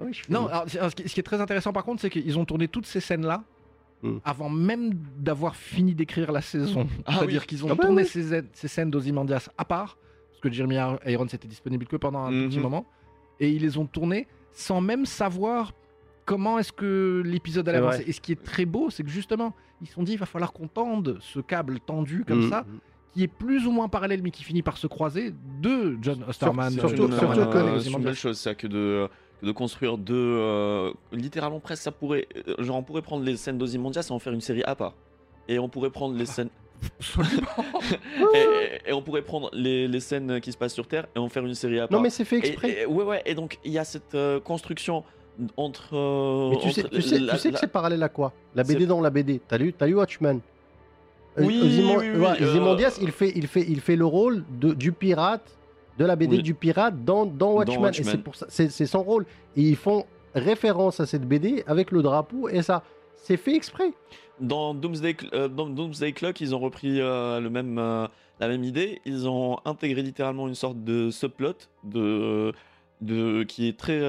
Ah 0.00 0.04
oui, 0.06 0.20
Non, 0.28 0.46
alors, 0.46 0.64
ce, 0.68 0.94
qui, 0.94 1.08
ce 1.08 1.14
qui 1.14 1.20
est 1.20 1.24
très 1.24 1.40
intéressant 1.40 1.72
par 1.72 1.84
contre, 1.84 2.00
c'est 2.02 2.10
qu'ils 2.10 2.38
ont 2.38 2.44
tourné 2.44 2.68
toutes 2.68 2.86
ces 2.86 3.00
scènes-là 3.00 3.42
Hmm. 4.04 4.18
avant 4.24 4.48
même 4.48 4.94
d'avoir 5.18 5.54
fini 5.54 5.94
d'écrire 5.94 6.32
la 6.32 6.40
saison. 6.40 6.88
Ah 7.06 7.18
C'est-à-dire 7.18 7.42
oui. 7.42 7.46
qu'ils 7.46 7.64
ont 7.64 7.68
Ah 7.70 7.76
bah 7.76 7.84
tourné 7.84 8.02
oui. 8.02 8.08
ces, 8.08 8.24
scènes- 8.24 8.48
ces 8.52 8.66
scènes 8.66 8.90
d'Ozymandias 8.90 9.48
à 9.56 9.64
part, 9.64 9.96
que 10.42 10.50
Jeremy 10.52 10.76
Irons 11.06 11.26
était 11.26 11.48
disponible 11.48 11.86
que 11.86 11.96
pendant 11.96 12.24
un 12.24 12.30
tout 12.30 12.48
petit 12.48 12.56
Mhm. 12.58 12.62
moment, 12.62 12.86
et 13.40 13.48
ils 13.50 13.62
les 13.62 13.78
ont 13.78 13.86
tournés 13.86 14.26
sans 14.52 14.80
même 14.82 15.06
savoir 15.06 15.72
comment 16.26 16.58
est-ce 16.58 16.72
que 16.72 17.22
l'épisode 17.24 17.68
allait 17.68 17.78
avancer. 17.78 18.04
Et 18.06 18.12
ce 18.12 18.20
qui 18.20 18.32
est 18.32 18.42
très 18.42 18.64
beau, 18.66 18.90
c'est 18.90 19.02
que 19.02 19.08
justement, 19.10 19.54
ils 19.80 19.86
se 19.88 19.94
sont 19.94 20.02
dit, 20.02 20.12
il 20.12 20.18
va 20.18 20.26
falloir 20.26 20.52
qu'on 20.52 20.68
tende 20.68 21.16
ce 21.20 21.40
câble 21.40 21.80
tendu 21.80 22.24
comme 22.26 22.46
Mm, 22.46 22.50
ça, 22.50 22.64
qui 23.12 23.22
est 23.24 23.28
plus 23.28 23.66
ou 23.66 23.70
moins 23.72 23.88
parallèle, 23.88 24.22
mais 24.22 24.30
qui 24.30 24.44
finit 24.44 24.62
par 24.62 24.76
se 24.76 24.86
croiser, 24.86 25.34
de 25.60 25.96
John 26.00 26.22
Osterman. 26.28 26.70
surtout- 26.70 27.04
euh, 27.04 27.18
Surtout, 27.18 27.40
euh, 27.40 27.78
c'est 27.80 27.90
une 27.90 28.02
belle 28.02 28.14
chose, 28.14 28.38
ça, 28.38 28.54
que 28.54 28.66
de, 28.66 29.08
que 29.40 29.46
de 29.46 29.52
construire 29.52 29.98
deux. 29.98 30.14
euh, 30.14 30.92
littéralement, 31.12 31.60
presque, 31.60 31.82
ça 31.82 31.92
pourrait. 31.92 32.26
euh, 32.48 32.54
Genre, 32.62 32.76
on 32.76 32.82
pourrait 32.82 33.02
prendre 33.02 33.24
les 33.24 33.36
scènes 33.36 33.58
d'Ozymandias 33.58 34.06
et 34.08 34.12
en 34.12 34.18
faire 34.18 34.32
une 34.32 34.40
série 34.40 34.62
à 34.64 34.74
part. 34.76 34.94
Et 35.48 35.58
on 35.58 35.68
pourrait 35.68 35.90
prendre 35.90 36.14
les 36.16 36.26
scènes. 36.26 36.50
et, 38.34 38.90
et 38.90 38.92
on 38.92 39.02
pourrait 39.02 39.22
prendre 39.22 39.50
les, 39.52 39.88
les 39.88 40.00
scènes 40.00 40.40
qui 40.40 40.52
se 40.52 40.56
passent 40.56 40.74
sur 40.74 40.86
Terre 40.86 41.06
et 41.14 41.18
en 41.18 41.28
faire 41.28 41.44
une 41.44 41.54
série 41.54 41.78
à 41.80 41.88
part. 41.88 41.96
Non, 41.98 42.02
mais 42.02 42.10
c'est 42.10 42.24
fait 42.24 42.36
Et- 42.36 42.46
exprès. 42.48 42.82
et- 42.82 42.86
ouais, 42.86 43.04
ouais, 43.04 43.22
et 43.26 43.34
donc 43.34 43.58
il 43.64 43.72
y 43.72 43.78
a 43.78 43.84
cette 43.84 44.14
euh, 44.14 44.40
construction 44.40 45.04
entre. 45.56 45.90
euh, 45.96 46.50
Mais 46.50 46.58
tu 46.58 46.70
sais, 46.72 46.84
entre 46.84 46.94
tu 46.94 47.02
sais, 47.02 47.18
la- 47.18 47.32
tu 47.34 47.38
sais 47.38 47.50
que 47.52 47.58
c'est 47.58 47.66
parallèle 47.66 48.02
à 48.02 48.08
quoi? 48.08 48.32
La 48.54 48.64
BD 48.64 48.86
dans 48.86 49.00
la 49.00 49.10
BD. 49.10 49.40
T'as 49.46 49.58
lu, 49.58 49.74
lu 49.80 49.94
Watchmen? 49.94 50.40
Euh, 51.38 51.44
Oui, 51.44 51.60
Ozyman- 51.62 51.98
oui, 51.98 52.06
oui, 52.14 52.20
ouais, 52.20 52.42
euh, 52.42 52.50
Ozymandias, 52.50 52.98
il 53.00 53.10
fait, 53.10 53.32
il 53.34 53.46
fait, 53.46 53.64
il 53.66 53.80
fait 53.80 53.96
le 53.96 54.04
rôle 54.04 54.44
de, 54.60 54.74
du 54.74 54.92
pirate 54.92 55.56
de 55.98 56.04
la 56.04 56.16
BD 56.16 56.38
du 56.42 56.54
pirate 56.54 57.04
dans, 57.04 57.24
dans 57.26 57.52
Watchmen. 57.52 57.78
Et 57.78 57.82
Watchmen. 57.82 58.08
c'est 58.10 58.18
pour 58.22 58.34
ça, 58.36 58.46
c'est 58.48 58.70
c'est 58.70 58.86
son 58.86 59.02
rôle. 59.02 59.24
Et 59.56 59.62
ils 59.62 59.76
font 59.76 60.04
référence 60.34 61.00
à 61.00 61.06
cette 61.06 61.26
BD 61.26 61.62
avec 61.66 61.90
le 61.90 62.02
drapeau 62.02 62.48
et 62.48 62.62
ça, 62.62 62.82
c'est 63.22 63.36
fait 63.36 63.54
exprès. 63.54 63.92
Dans 64.40 64.74
Doomsday, 64.74 65.12
Cl- 65.12 65.28
euh, 65.34 65.48
dans 65.48 65.66
Doomsday 65.68 66.12
Clock, 66.12 66.40
ils 66.40 66.54
ont 66.54 66.58
repris 66.58 67.00
euh, 67.00 67.38
le 67.40 67.48
même, 67.50 67.78
euh, 67.78 68.06
la 68.40 68.48
même 68.48 68.64
idée. 68.64 69.00
Ils 69.04 69.28
ont 69.28 69.58
intégré 69.64 70.02
littéralement 70.02 70.48
une 70.48 70.54
sorte 70.54 70.82
de 70.82 71.10
subplot 71.10 71.54
de, 71.84 72.52
de, 73.00 73.44
qui 73.44 73.68
est 73.68 73.78
très, 73.78 74.00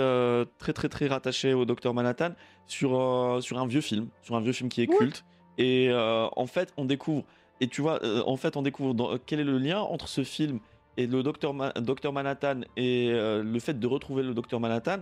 très, 0.57 0.73
très, 0.73 0.89
très 0.89 1.07
rattaché 1.07 1.53
au 1.53 1.65
Docteur 1.65 1.93
Manhattan 1.93 2.31
sur, 2.65 3.37
sur 3.41 3.59
un 3.59 3.67
vieux 3.67 3.81
film, 3.81 4.07
sur 4.23 4.35
un 4.35 4.41
vieux 4.41 4.53
film 4.53 4.69
qui 4.69 4.81
est 4.81 4.87
culte. 4.87 5.23
Et 5.59 5.91
en 5.93 6.47
fait, 6.47 6.73
on 6.77 6.85
découvre, 6.85 7.23
et 7.61 7.67
tu 7.67 7.81
vois, 7.81 7.99
en 8.27 8.37
fait, 8.37 8.57
on 8.57 8.63
découvre 8.63 8.93
dans- 8.95 9.11
quel 9.23 9.39
est 9.39 9.43
le 9.43 9.59
lien 9.59 9.81
entre 9.81 10.07
ce 10.07 10.23
film 10.23 10.59
et 10.97 11.05
le 11.05 11.21
Docteur 11.21 11.53
Ma- 11.53 11.73
Docteur 11.73 12.11
Manhattan 12.13 12.61
et 12.77 13.09
le 13.11 13.59
fait 13.59 13.79
de 13.79 13.85
retrouver 13.87 14.23
le 14.23 14.33
Docteur 14.33 14.59
Manhattan 14.59 14.99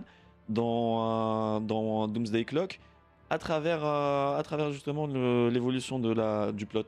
dans, 0.48 1.60
dans 1.60 2.08
Doomsday 2.08 2.44
Clock 2.44 2.80
à 3.32 3.38
travers, 3.38 3.80
euh, 3.84 4.38
à 4.38 4.42
travers 4.42 4.72
justement 4.72 5.06
l'évolution 5.06 5.98
de 5.98 6.12
la, 6.12 6.52
du 6.52 6.66
plot. 6.66 6.84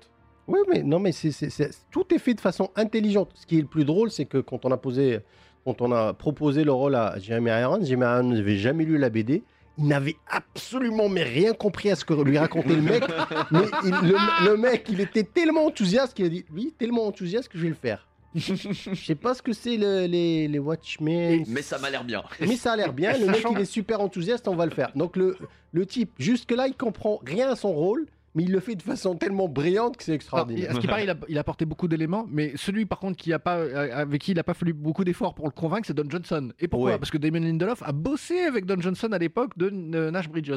Oui, 0.47 0.59
mais 0.69 0.83
non, 0.83 0.99
mais 0.99 1.13
c'est- 1.13 1.71
tout 1.91 2.05
est 2.15 2.19
fait 2.19 2.35
de 2.35 2.41
façon 2.41 2.71
intelligente. 2.77 3.31
Ce 3.35 3.47
qui 3.47 3.57
est 3.59 3.63
le 3.63 3.67
plus 3.67 3.85
drôle, 3.87 4.11
c'est 4.11 4.27
que 4.27 4.37
quand 4.39 4.67
on 4.67 4.71
a 4.71 4.77
posé, 4.77 5.21
quand 5.65 5.81
on 5.81 5.91
a 5.91 6.13
proposé 6.13 6.65
le 6.65 6.73
rôle 6.73 6.97
à 6.97 7.19
Jeremy 7.19 7.51
Irons, 7.51 7.83
Jeremy 7.83 8.05
Irons 8.05 8.29
n'avait 8.35 8.57
jamais 8.59 8.85
lu 8.85 8.99
la 8.99 9.09
BD. 9.09 9.43
Il 9.79 9.87
n'avait 9.89 10.17
absolument 10.31 11.09
mais 11.09 11.23
rien 11.23 11.53
compris 11.55 11.91
à 11.91 11.97
ce 11.97 12.05
que 12.05 12.13
lui 12.13 12.37
racontait 12.37 12.77
le 12.77 12.83
mec. 12.83 13.03
mais 13.51 13.61
il- 13.85 13.91
le, 14.11 14.51
le 14.51 14.57
mec, 14.59 14.85
il 14.91 15.01
était 15.01 15.25
tellement 15.25 15.65
enthousiaste 15.65 16.13
qu'il 16.15 16.27
a 16.27 16.29
dit, 16.29 16.45
oui, 16.53 16.75
tellement 16.79 17.07
enthousiaste 17.07 17.49
que 17.49 17.57
je 17.57 17.63
vais 17.63 17.71
le 17.71 17.75
faire. 17.75 18.07
Je 18.35 18.95
sais 18.95 19.15
pas 19.15 19.35
ce 19.35 19.43
que 19.43 19.53
c'est 19.53 19.77
le- 19.77 20.07
les, 20.07 20.49
les 20.49 20.59
Watchmen. 20.59 21.45
Mais 21.49 21.63
ça 21.63 21.79
m'a 21.79 21.91
l'air 21.91 22.05
bien. 22.05 22.23
Mais 22.41 22.57
ça 22.57 22.73
a 22.73 22.77
l'air 22.77 22.93
bien. 22.93 23.17
Le 23.19 23.27
mec, 23.27 23.45
il 23.51 23.59
est 23.61 23.65
super 23.65 24.01
enthousiaste, 24.01 24.49
on 24.49 24.57
va 24.57 24.65
le 24.67 24.73
faire. 24.73 24.91
Donc 24.95 25.17
le, 25.17 25.37
le 25.73 25.87
type, 25.87 26.11
jusque-là, 26.19 26.67
il 26.69 26.75
comprend 26.75 27.21
rien 27.25 27.49
à 27.51 27.57
son 27.57 27.73
rôle, 27.73 28.07
mais 28.35 28.43
il 28.43 28.51
le 28.51 28.59
fait 28.61 28.75
de 28.75 28.83
façon 28.83 29.15
tellement 29.15 29.49
brillante 29.49 29.97
que 29.97 30.03
c'est 30.03 30.11
Alors, 30.13 30.17
extraordinaire. 30.17 30.71
à 30.71 30.75
ce 30.75 30.81
qui 30.81 30.87
paraît, 30.89 31.05
il 31.05 31.11
a, 31.11 31.17
il 31.29 31.37
a 31.37 31.41
apporté 31.41 31.65
beaucoup 31.65 31.87
d'éléments, 31.87 32.27
mais 32.29 32.53
celui 32.57 32.85
par 32.87 32.99
contre 32.99 33.17
qui 33.17 33.33
a 33.33 33.39
pas, 33.39 33.59
euh, 33.59 33.91
avec 33.95 34.21
qui 34.23 34.33
il 34.33 34.35
n'a 34.35 34.43
pas 34.43 34.55
fallu 34.55 34.73
beaucoup 34.73 35.05
d'efforts 35.05 35.35
pour 35.35 35.47
le 35.47 35.53
convaincre, 35.53 35.87
c'est 35.87 35.95
Don 35.95 36.09
Johnson. 36.11 36.53
Et 36.59 36.67
pourquoi 36.67 36.93
Ouais. 36.93 36.99
Parce 36.99 37.11
que 37.13 37.19
Damon 37.19 37.41
Lindelof 37.41 37.83
a 37.85 37.93
bossé 37.93 38.41
avec 38.41 38.65
Don 38.67 38.81
Johnson 38.81 39.13
à 39.13 39.19
l'époque 39.19 39.57
de 39.57 39.67
euh, 39.95 40.11
Nash 40.11 40.29
Bridges. 40.29 40.51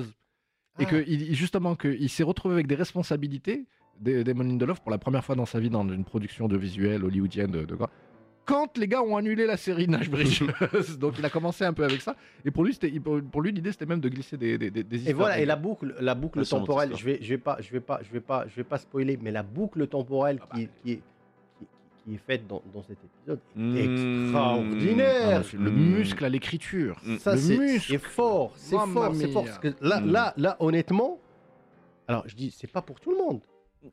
Et 0.80 0.84
Ah. 0.84 0.86
que 0.86 1.04
il- 1.08 1.36
justement 1.36 1.76
qu'il 1.76 2.10
s'est 2.10 2.24
retrouvé 2.24 2.56
avec 2.56 2.66
des 2.68 2.76
responsabilités 2.76 3.66
Damon 4.02 4.44
Lindelof 4.44 4.80
pour 4.82 4.92
la 4.92 4.98
première 4.98 5.24
fois 5.26 5.36
dans 5.36 5.46
sa 5.46 5.60
vie 5.60 5.70
dans 5.70 5.88
une 5.88 6.04
production 6.06 6.48
de 6.48 6.58
visuel 6.58 7.04
hollywoodienne 7.04 7.52
de, 7.52 7.66
de 7.66 7.76
quoi? 7.76 7.90
Quand 8.46 8.78
les 8.78 8.88
gars 8.88 9.02
ont 9.04 9.18
annulé 9.18 9.46
la 9.46 9.58
série 9.58 9.90
Nash 9.90 10.10
Bridges, 10.10 10.42
donc 11.00 11.16
il 11.20 11.26
a 11.26 11.30
commencé 11.30 11.66
un 11.66 11.74
peu 11.74 11.84
avec 11.84 12.02
ça. 12.02 12.16
Et 12.46 12.52
pour 12.52 12.64
lui, 12.64 12.74
c'était, 12.74 12.92
pour 13.00 13.42
lui, 13.42 13.52
l'idée 13.52 13.72
c'était 13.74 13.86
même 13.86 14.00
de 14.00 14.08
glisser 14.08 14.38
des, 14.38 14.58
des, 14.58 14.72
des- 14.72 14.84
des 14.84 14.96
Et 14.96 15.00
histoires. 15.00 15.18
voilà, 15.18 15.40
et 15.40 15.46
la 15.46 15.58
boucle, 15.58 15.94
la 16.00 16.16
boucle 16.16 16.46
temporelle, 16.48 16.92
je 16.96 17.04
vais, 17.04 17.20
je 17.22 17.28
vais 17.28 17.38
pas, 17.38 17.58
je 17.60 17.70
vais 17.72 17.82
pas, 17.82 18.00
je 18.04 18.12
vais 18.12 18.22
pas, 18.22 18.46
je 18.48 18.56
vais 18.56 18.64
pas 18.64 18.78
spoiler, 18.78 19.20
mais 19.22 19.32
la 19.32 19.44
boucle 19.44 19.86
temporelle 19.88 20.40
Ah 20.44 20.48
bah. 20.50 20.58
qui, 20.60 20.70
qui 20.82 20.92
est, 20.94 21.02
qui, 21.60 21.66
qui 22.06 22.14
est 22.16 22.20
faite 22.26 22.48
dans, 22.48 22.62
dans 22.74 22.84
cet 22.84 22.98
épisode 23.04 23.40
est 23.58 23.60
Mmh. 23.60 24.32
Non, 24.32 24.62
extraordinaire. 24.62 25.44
mais 25.54 25.60
le 25.66 25.72
Mm. 25.72 25.98
muscle 25.98 26.24
à 26.24 26.30
l'écriture. 26.30 27.02
Mm. 27.06 27.18
Ça, 27.18 27.36
c'est 27.36 27.98
fort, 27.98 28.54
c'est 28.56 28.78
fort, 28.78 29.14
c'est 29.14 29.28
fort. 29.28 29.44
mia. 29.44 29.50
Parce 29.52 29.60
que 29.60 29.74
là, 29.82 30.00
Mm. 30.00 30.12
là, 30.12 30.34
là, 30.38 30.56
honnêtement, 30.62 31.20
alors 32.08 32.24
je 32.28 32.36
dis, 32.36 32.56
c'est 32.58 32.72
pas 32.72 32.82
pour 32.82 33.02
tout 33.02 33.12
le 33.12 33.18
monde. 33.18 33.42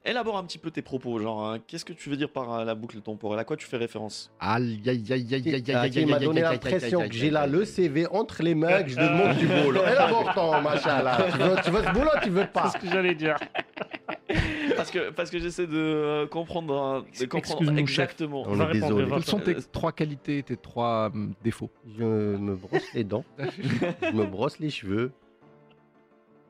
Élabore 0.04 0.36
un 0.38 0.44
petit 0.44 0.58
peu 0.58 0.70
tes 0.70 0.82
propos, 0.82 1.18
genre, 1.18 1.46
hein, 1.46 1.58
qu'est-ce 1.66 1.84
que 1.84 1.92
tu 1.92 2.08
veux 2.10 2.16
dire 2.16 2.30
par 2.30 2.52
euh, 2.52 2.64
la 2.64 2.74
boucle 2.74 3.00
temporelle 3.00 3.38
À 3.38 3.44
quoi 3.44 3.56
tu 3.56 3.66
fais 3.66 3.76
référence? 3.76 4.30
Aïe, 4.40 4.80
aïe, 4.86 5.04
aïe, 5.10 5.12
aïe, 5.12 5.34
aïe, 5.34 5.54
aïe, 5.54 5.64
Ah, 5.74 5.80
aïe, 5.82 6.06
m'a 6.06 6.16
aïe, 6.16 6.24
donné 6.24 6.42
aïe, 6.42 6.46
aïe, 6.46 6.52
l'impression 6.54 7.00
aïe, 7.00 7.08
que 7.08 7.14
aïe, 7.14 7.20
j'ai 7.20 7.30
là 7.30 7.42
aïe, 7.42 7.50
le 7.50 7.60
aïe. 7.60 7.66
CV 7.66 8.06
entre 8.08 8.42
les 8.42 8.54
mains, 8.54 8.82
que 8.82 8.90
je 8.90 8.96
te 8.96 9.00
demande 9.00 9.36
du 9.36 9.46
boulot. 9.46 9.80
Et 9.82 9.94
l'important, 9.94 10.60
machin 10.60 11.02
là. 11.02 11.18
Tu 11.32 11.38
veux, 11.38 11.56
tu 11.64 11.70
veux 11.70 11.82
ce 11.84 11.92
boulot, 11.92 12.10
tu 12.22 12.30
veux 12.30 12.42
C'est 12.42 12.52
pas. 12.52 12.70
ce 12.70 12.78
que 12.78 12.86
j'allais 12.88 13.14
dire. 13.14 13.36
Parce 14.76 14.90
que, 14.90 15.10
parce 15.10 15.30
que 15.30 15.38
j'essaie 15.38 15.66
de 15.66 15.76
euh, 15.76 16.26
comprendre, 16.26 17.04
euh, 17.04 17.20
de 17.20 17.26
comprendre 17.26 17.78
exactement. 17.78 18.44
On 18.46 18.58
est 18.68 18.72
désolé. 18.72 19.06
Quelles 19.08 19.24
sont 19.24 19.38
tes 19.38 19.54
trois 19.70 19.92
qualités, 19.92 20.42
tes 20.42 20.56
trois 20.56 21.10
hum, 21.14 21.34
défauts? 21.44 21.70
Je 21.98 22.02
me 22.04 22.56
brosse 22.56 22.92
les 22.94 23.04
dents, 23.04 23.24
je 23.38 24.10
me 24.10 24.24
brosse 24.24 24.58
les 24.58 24.70
cheveux. 24.70 25.12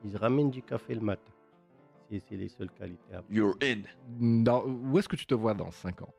Ils 0.05 0.17
ramènent 0.17 0.49
du 0.51 0.61
café 0.61 0.95
le 0.95 1.01
matin. 1.01 1.31
C'est 2.15 2.23
c'est 2.29 2.35
les 2.37 2.49
seules 2.49 2.69
qualités. 2.71 3.13
à- 3.13 3.21
You're 3.29 3.55
in. 3.61 3.81
Dans- 4.43 4.63
Où 4.65 4.97
est-ce 4.99 5.09
que 5.09 5.15
tu 5.15 5.25
te 5.25 5.33
vois 5.35 5.53
dans 5.53 5.71
5 5.71 6.01
ans? 6.01 6.13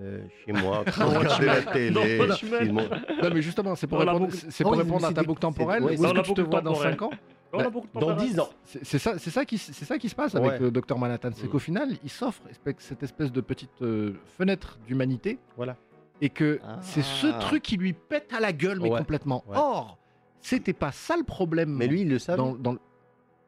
Euh, 0.00 0.22
chez 0.46 0.52
moi, 0.52 0.82
regarder 0.86 1.46
la 1.46 1.62
télé. 1.62 2.18
Excuse-moi. 2.22 2.84
Non, 3.22 3.30
mais 3.34 3.42
justement, 3.42 3.74
c'est 3.74 3.86
pour 3.86 4.02
Dans 4.04 4.12
répondre, 4.14 4.32
c'est 4.32 4.64
pour 4.64 4.72
Oh, 4.72 4.76
répondre 4.76 5.04
à 5.06 5.12
ta 5.12 5.22
boucle 5.22 5.40
temporelle. 5.40 5.82
ouais, 5.82 5.90
Où 5.90 5.92
est-ce 5.92 6.02
dans 6.02 6.22
que 6.22 6.26
tu 6.26 6.34
te 6.34 6.40
vois 6.40 6.62
dans 6.62 6.72
temporelle. 6.72 6.92
5 6.92 7.02
ans? 7.02 7.10
Temps 7.52 8.00
Dans 8.00 8.08
à 8.10 8.14
10 8.14 8.38
ans. 8.40 8.48
C'est 8.64 8.98
ça, 8.98 9.18
c'est 9.18 9.30
ça 9.30 9.44
qui, 9.44 9.58
c'est 9.58 9.84
ça 9.84 9.98
qui 9.98 10.08
se 10.08 10.14
passe 10.14 10.34
Ouais. 10.34 10.40
avec 10.46 10.60
le 10.60 10.70
docteur 10.70 10.98
Manhattan, 10.98 11.30
c'est 11.34 11.46
Mm. 11.46 11.50
qu'au 11.50 11.58
final, 11.58 11.88
il 12.04 12.08
s'offre 12.10 12.42
cette 12.78 13.02
espèce 13.02 13.32
de 13.32 13.40
petite 13.40 13.82
euh, 13.82 14.14
fenêtre 14.38 14.78
d'humanité, 14.86 15.38
Voilà. 15.56 15.76
et 16.22 16.30
que 16.30 16.60
Ah. 16.64 16.78
c'est 16.80 17.02
ce 17.02 17.26
truc 17.40 17.62
qui 17.62 17.76
lui 17.76 17.92
pète 17.92 18.32
à 18.32 18.40
la 18.40 18.52
gueule, 18.52 18.78
mais 18.80 18.88
Ouais. 18.88 18.98
complètement. 18.98 19.42
Ouais. 19.48 19.56
Or, 19.58 19.98
c'était 20.40 20.72
pas 20.72 20.92
ça 20.92 21.16
le 21.16 21.24
problème. 21.24 21.74
Mais 21.74 21.88
lui, 21.88 22.02
il 22.02 22.08
le 22.08 22.18
savait. 22.20 22.38
dans, 22.38 22.54
dans 22.54 22.76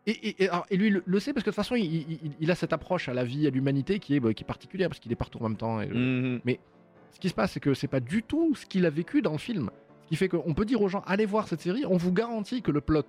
et, 0.06 0.10
et- 0.10 0.42
et- 0.44 0.48
alors, 0.48 0.66
et 0.70 0.76
lui 0.76 0.90
le, 0.90 1.02
le 1.06 1.20
sait 1.20 1.32
parce 1.32 1.44
que 1.44 1.50
de 1.50 1.54
toute 1.54 1.62
façon, 1.62 1.74
il, 1.76 1.84
il- 1.84 2.32
il 2.40 2.50
a 2.50 2.54
cette 2.54 2.72
approche 2.72 3.08
à 3.08 3.14
la 3.14 3.24
vie, 3.24 3.46
à 3.46 3.50
l'humanité 3.50 3.98
qui 3.98 4.16
est, 4.16 4.20
bah, 4.20 4.34
qui 4.34 4.42
est 4.42 4.46
particulière 4.46 4.88
parce 4.88 4.98
qu'il 5.00 5.12
est 5.12 5.16
partout 5.16 5.38
en 5.38 5.48
même 5.48 5.56
temps. 5.56 5.76
Mhm. 5.78 6.40
Ce 7.12 7.20
qui 7.20 7.28
se 7.28 7.34
passe, 7.34 7.52
c'est 7.52 7.60
que 7.60 7.74
c'est 7.74 7.88
pas 7.88 8.00
du 8.00 8.22
tout 8.22 8.54
ce 8.54 8.64
qu'il 8.66 8.84
a 8.86 8.90
vécu 8.90 9.22
dans 9.22 9.32
le 9.32 9.38
film. 9.38 9.70
Ce 10.04 10.08
qui 10.08 10.16
fait 10.16 10.28
qu'on 10.28 10.54
peut 10.54 10.64
dire 10.64 10.80
aux 10.82 10.88
gens, 10.88 11.02
allez 11.06 11.26
voir 11.26 11.46
cette 11.46 11.60
série, 11.60 11.84
on 11.86 11.96
vous 11.96 12.12
garantit 12.12 12.62
que 12.62 12.70
le 12.70 12.80
plot 12.80 13.02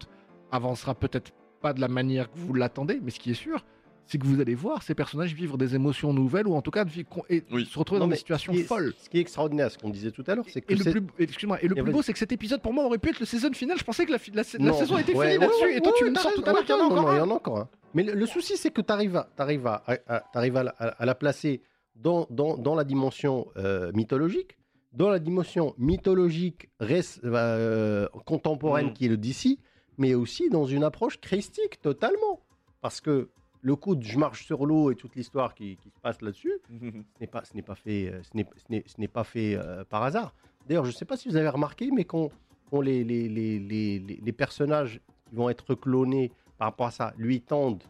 avancera 0.51 0.93
peut-être 0.93 1.31
pas 1.61 1.73
de 1.73 1.81
la 1.81 1.87
manière 1.87 2.29
que 2.31 2.37
vous 2.37 2.53
l'attendez, 2.53 2.99
mais 3.01 3.09
ce 3.11 3.19
qui 3.19 3.31
est 3.31 3.35
sûr, 3.35 3.65
c'est 4.05 4.17
que 4.17 4.25
vous 4.27 4.41
allez 4.41 4.53
voir 4.55 4.83
ces 4.83 4.93
personnages 4.95 5.33
vivre 5.33 5.57
des 5.57 5.75
émotions 5.75 6.13
nouvelles 6.13 6.47
ou 6.47 6.53
en 6.55 6.61
tout 6.61 6.71
cas 6.71 6.83
de 6.85 6.89
vi- 6.89 7.05
con- 7.05 7.23
et 7.29 7.43
Oui. 7.51 7.65
se 7.65 7.79
retrouver 7.79 7.99
Non, 7.99 8.05
dans 8.07 8.11
des 8.11 8.17
situations 8.17 8.51
ce 8.53 8.57
qui 8.57 8.63
est- 8.63 8.67
folles. 8.67 8.93
Ce 9.01 9.09
qui 9.09 9.17
est 9.17 9.21
extraordinaire, 9.21 9.71
ce 9.71 9.77
qu'on 9.77 9.89
disait 9.89 10.11
tout 10.11 10.23
à 10.27 10.35
l'heure, 10.35 10.45
c'est 10.49 10.61
que 10.61 10.73
Et 10.73 10.75
le 10.75 10.83
plus, 10.91 11.01
excuse-moi, 11.19 11.57
et 11.63 11.67
le 11.67 11.77
Et 11.77 11.81
plus 11.83 11.91
beau, 11.91 12.01
c'est 12.01 12.13
que 12.13 12.19
cet 12.19 12.31
épisode 12.31 12.61
pour 12.61 12.73
moi 12.73 12.85
aurait 12.85 12.97
pu 12.97 13.09
être 13.09 13.19
le 13.19 13.25
saison 13.25 13.51
final. 13.53 13.77
Je 13.77 13.83
pensais 13.83 14.05
que 14.05 14.11
la, 14.11 14.19
fi- 14.19 14.31
la, 14.31 14.43
la 14.59 14.65
Non. 14.65 14.73
saison 14.77 14.97
était 14.97 15.13
Ouais, 15.15 15.27
finie 15.31 15.37
ouais, 15.39 15.45
là-dessus. 15.47 15.63
ouais, 15.65 15.77
et 15.77 15.81
toi, 15.81 15.93
tu 15.97 16.03
ouais, 16.03 16.09
me 16.09 16.15
sors 16.15 16.33
tout 16.33 16.43
à 16.45 16.51
l'heure 16.51 16.61
qu'il 16.65 16.69
y 16.69 16.73
en 16.73 16.85
a 16.85 16.89
non, 16.89 16.95
non, 16.95 17.01
encore 17.01 17.13
Il 17.13 17.15
y 17.15 17.19
un. 17.19 17.23
en 17.23 17.29
a 17.31 17.33
encore 17.33 17.57
un. 17.59 17.69
Mais 17.93 18.03
le, 18.03 18.13
le 18.13 18.25
souci, 18.25 18.57
c'est 18.57 18.71
que 18.71 18.81
tu 18.81 18.91
arrives, 18.91 19.15
à, 19.15 19.29
t'arrives 19.35 19.67
à, 19.67 19.83
à- 20.07 20.19
t'arrives 20.33 20.57
à, 20.57 20.63
la- 20.63 20.75
à- 20.79 20.87
à 20.87 21.05
la 21.05 21.15
placer 21.15 21.61
dans, 21.95 22.27
dans, 22.29 22.57
dans 22.57 22.75
la 22.75 22.83
dimension 22.83 23.47
euh, 23.57 23.91
mythologique, 23.93 24.57
dans 24.93 25.09
la 25.09 25.19
dimension 25.19 25.73
mythologique 25.77 26.69
res- 26.81 27.19
euh, 27.23 28.07
contemporaine 28.25 28.87
Mm. 28.87 28.93
qui 28.93 29.05
est 29.05 29.09
le 29.09 29.17
DC, 29.17 29.57
mais 29.97 30.13
aussi 30.15 30.49
dans 30.49 30.65
une 30.65 30.83
approche 30.83 31.19
christique 31.21 31.81
totalement. 31.81 32.41
Parce 32.81 32.99
que 32.99 33.29
le 33.63 33.75
coup 33.77 33.95
de 33.95 34.03
je 34.03 34.19
marche 34.19 34.45
sur 34.45 34.65
l'eau 34.65 34.91
et 34.91 34.95
toute 34.95 35.15
l'histoire 35.15 35.55
qui, 35.55 35.77
qui 35.77 35.89
se 35.89 35.99
passe 35.99 36.21
là-dessus, 36.21 36.51
ce 36.69 37.19
n'est 37.21 37.27
pas, 37.27 37.43
ce 37.45 37.55
n'est 37.55 37.61
pas 37.63 37.75
fait, 37.75 38.09
euh, 38.11 38.21
ce 38.21 38.99
n'est, 38.99 39.07
pas 39.07 39.23
fait 39.23 39.55
euh, 39.55 39.83
par 39.85 40.03
hasard. 40.03 40.35
D'ailleurs, 40.67 40.83
je 40.85 40.91
ne 40.91 40.95
sais 40.95 41.05
pas 41.05 41.17
si 41.17 41.29
vous 41.29 41.37
avez 41.37 41.47
remarqué, 41.49 41.89
mais 41.91 42.03
quand, 42.03 42.29
quand 42.69 42.81
les, 42.81 43.03
les, 43.03 43.27
les, 43.29 43.59
les, 43.99 44.31
personnages 44.33 44.99
qui 45.29 45.35
vont 45.35 45.49
être 45.49 45.75
clonés 45.75 46.31
par 46.57 46.67
rapport 46.67 46.87
à 46.87 46.91
ça 46.91 47.13
lui 47.17 47.41
tendent 47.41 47.83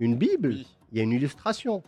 une 0.00 0.16
Bible, 0.16 0.48
Oui. 0.48 0.66
il 0.90 0.98
y 0.98 1.00
a 1.00 1.04
une 1.04 1.12
illustration. 1.12 1.82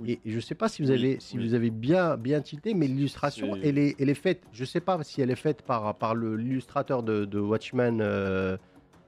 Oui. 0.00 0.18
Et, 0.24 0.30
je 0.30 0.36
ne 0.36 0.40
sais 0.40 0.54
pas 0.56 0.68
si 0.68 0.82
vous 0.82 0.88
Oui, 0.90 0.94
avez, 0.98 1.20
si 1.20 1.38
vous 1.38 1.54
avez 1.54 1.70
bien, 1.70 2.16
bien 2.16 2.40
tilté, 2.40 2.74
mais 2.74 2.88
l'illustration, 2.88 3.54
elle 3.62 3.78
est, 3.78 3.94
elle 4.00 4.08
est 4.08 4.14
faite, 4.14 4.42
je 4.52 4.62
ne 4.62 4.66
sais 4.66 4.80
pas 4.80 5.00
si 5.04 5.20
elle 5.20 5.30
est 5.30 5.36
faite 5.36 5.62
par, 5.62 5.94
par 5.98 6.14
le- 6.16 6.34
l'illustrateur 6.36 7.02
de, 7.04 7.24
de 7.26 7.38
Watchmen, 7.38 8.00
euh, 8.00 8.56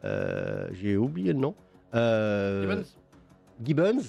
euh, 0.05 0.69
j'ai 0.73 0.97
oublié 0.97 1.33
le 1.33 1.39
nom. 1.41 1.55
Gibbons 3.63 4.03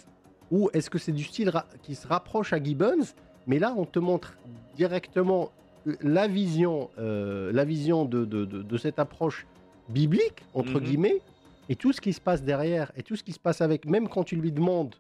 ou 0.52 0.70
est-ce 0.74 0.90
que 0.90 0.98
c'est 0.98 1.12
du 1.12 1.24
style 1.24 1.52
qui 1.82 1.96
se 1.96 2.08
rapproche 2.08 2.54
à 2.54 2.62
Gibbons 2.64 3.06
mais 3.48 3.60
là 3.60 3.74
on 3.78 3.86
te 3.86 4.00
montre 4.00 4.38
directement 4.76 5.52
euh, 5.88 5.96
la 6.02 6.28
vision 6.28 6.90
euh, 6.98 7.52
la 7.52 7.66
vision 7.66 8.06
de, 8.06 8.26
de, 8.26 8.46
de- 8.46 8.62
de 8.64 8.78
cette 8.78 9.00
approche 9.00 9.46
biblique 9.90 10.44
entre 10.54 10.80
Mhm. 10.80 10.84
guillemets 10.86 11.22
et 11.70 11.76
tout 11.76 11.94
ce 11.94 12.02
qui 12.02 12.14
se 12.14 12.22
passe 12.22 12.44
derrière 12.44 12.92
et 12.96 13.04
tout 13.04 13.16
ce 13.16 13.24
qui 13.24 13.34
se 13.34 13.40
passe 13.40 13.62
avec 13.62 13.86
même 13.86 14.08
quand 14.08 14.24
tu 14.24 14.36
lui 14.36 14.52
demandes 14.52 14.96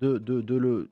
de, 0.00 0.18
de, 0.18 0.40
de 0.40 0.54
le 0.54 0.88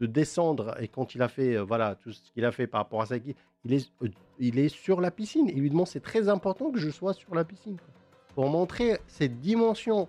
de 0.00 0.06
descendre 0.06 0.74
et 0.80 0.88
quand 0.88 1.14
il 1.14 1.20
a 1.22 1.28
fait 1.28 1.56
euh, 1.56 1.62
voilà 1.62 1.94
tout 1.94 2.10
ce 2.12 2.20
qu'il 2.32 2.44
a 2.44 2.52
fait 2.52 2.66
par 2.66 2.80
rapport 2.80 3.02
à 3.02 3.06
ça 3.06 3.16
il 3.64 3.72
est 3.74 3.90
euh, 4.02 4.08
il 4.38 4.58
est 4.58 4.68
sur 4.70 5.00
la 5.00 5.10
piscine 5.10 5.46
il 5.48 5.60
lui 5.60 5.70
demande 5.70 5.86
c'est 5.88 6.00
très 6.00 6.28
important 6.28 6.70
que 6.70 6.78
je 6.78 6.88
sois 6.90 7.12
sur 7.14 7.34
la 7.34 7.44
piscine 7.44 7.76
quoi, 7.76 7.94
pour 8.34 8.48
montrer 8.48 8.98
cette 9.06 9.40
dimension 9.40 10.08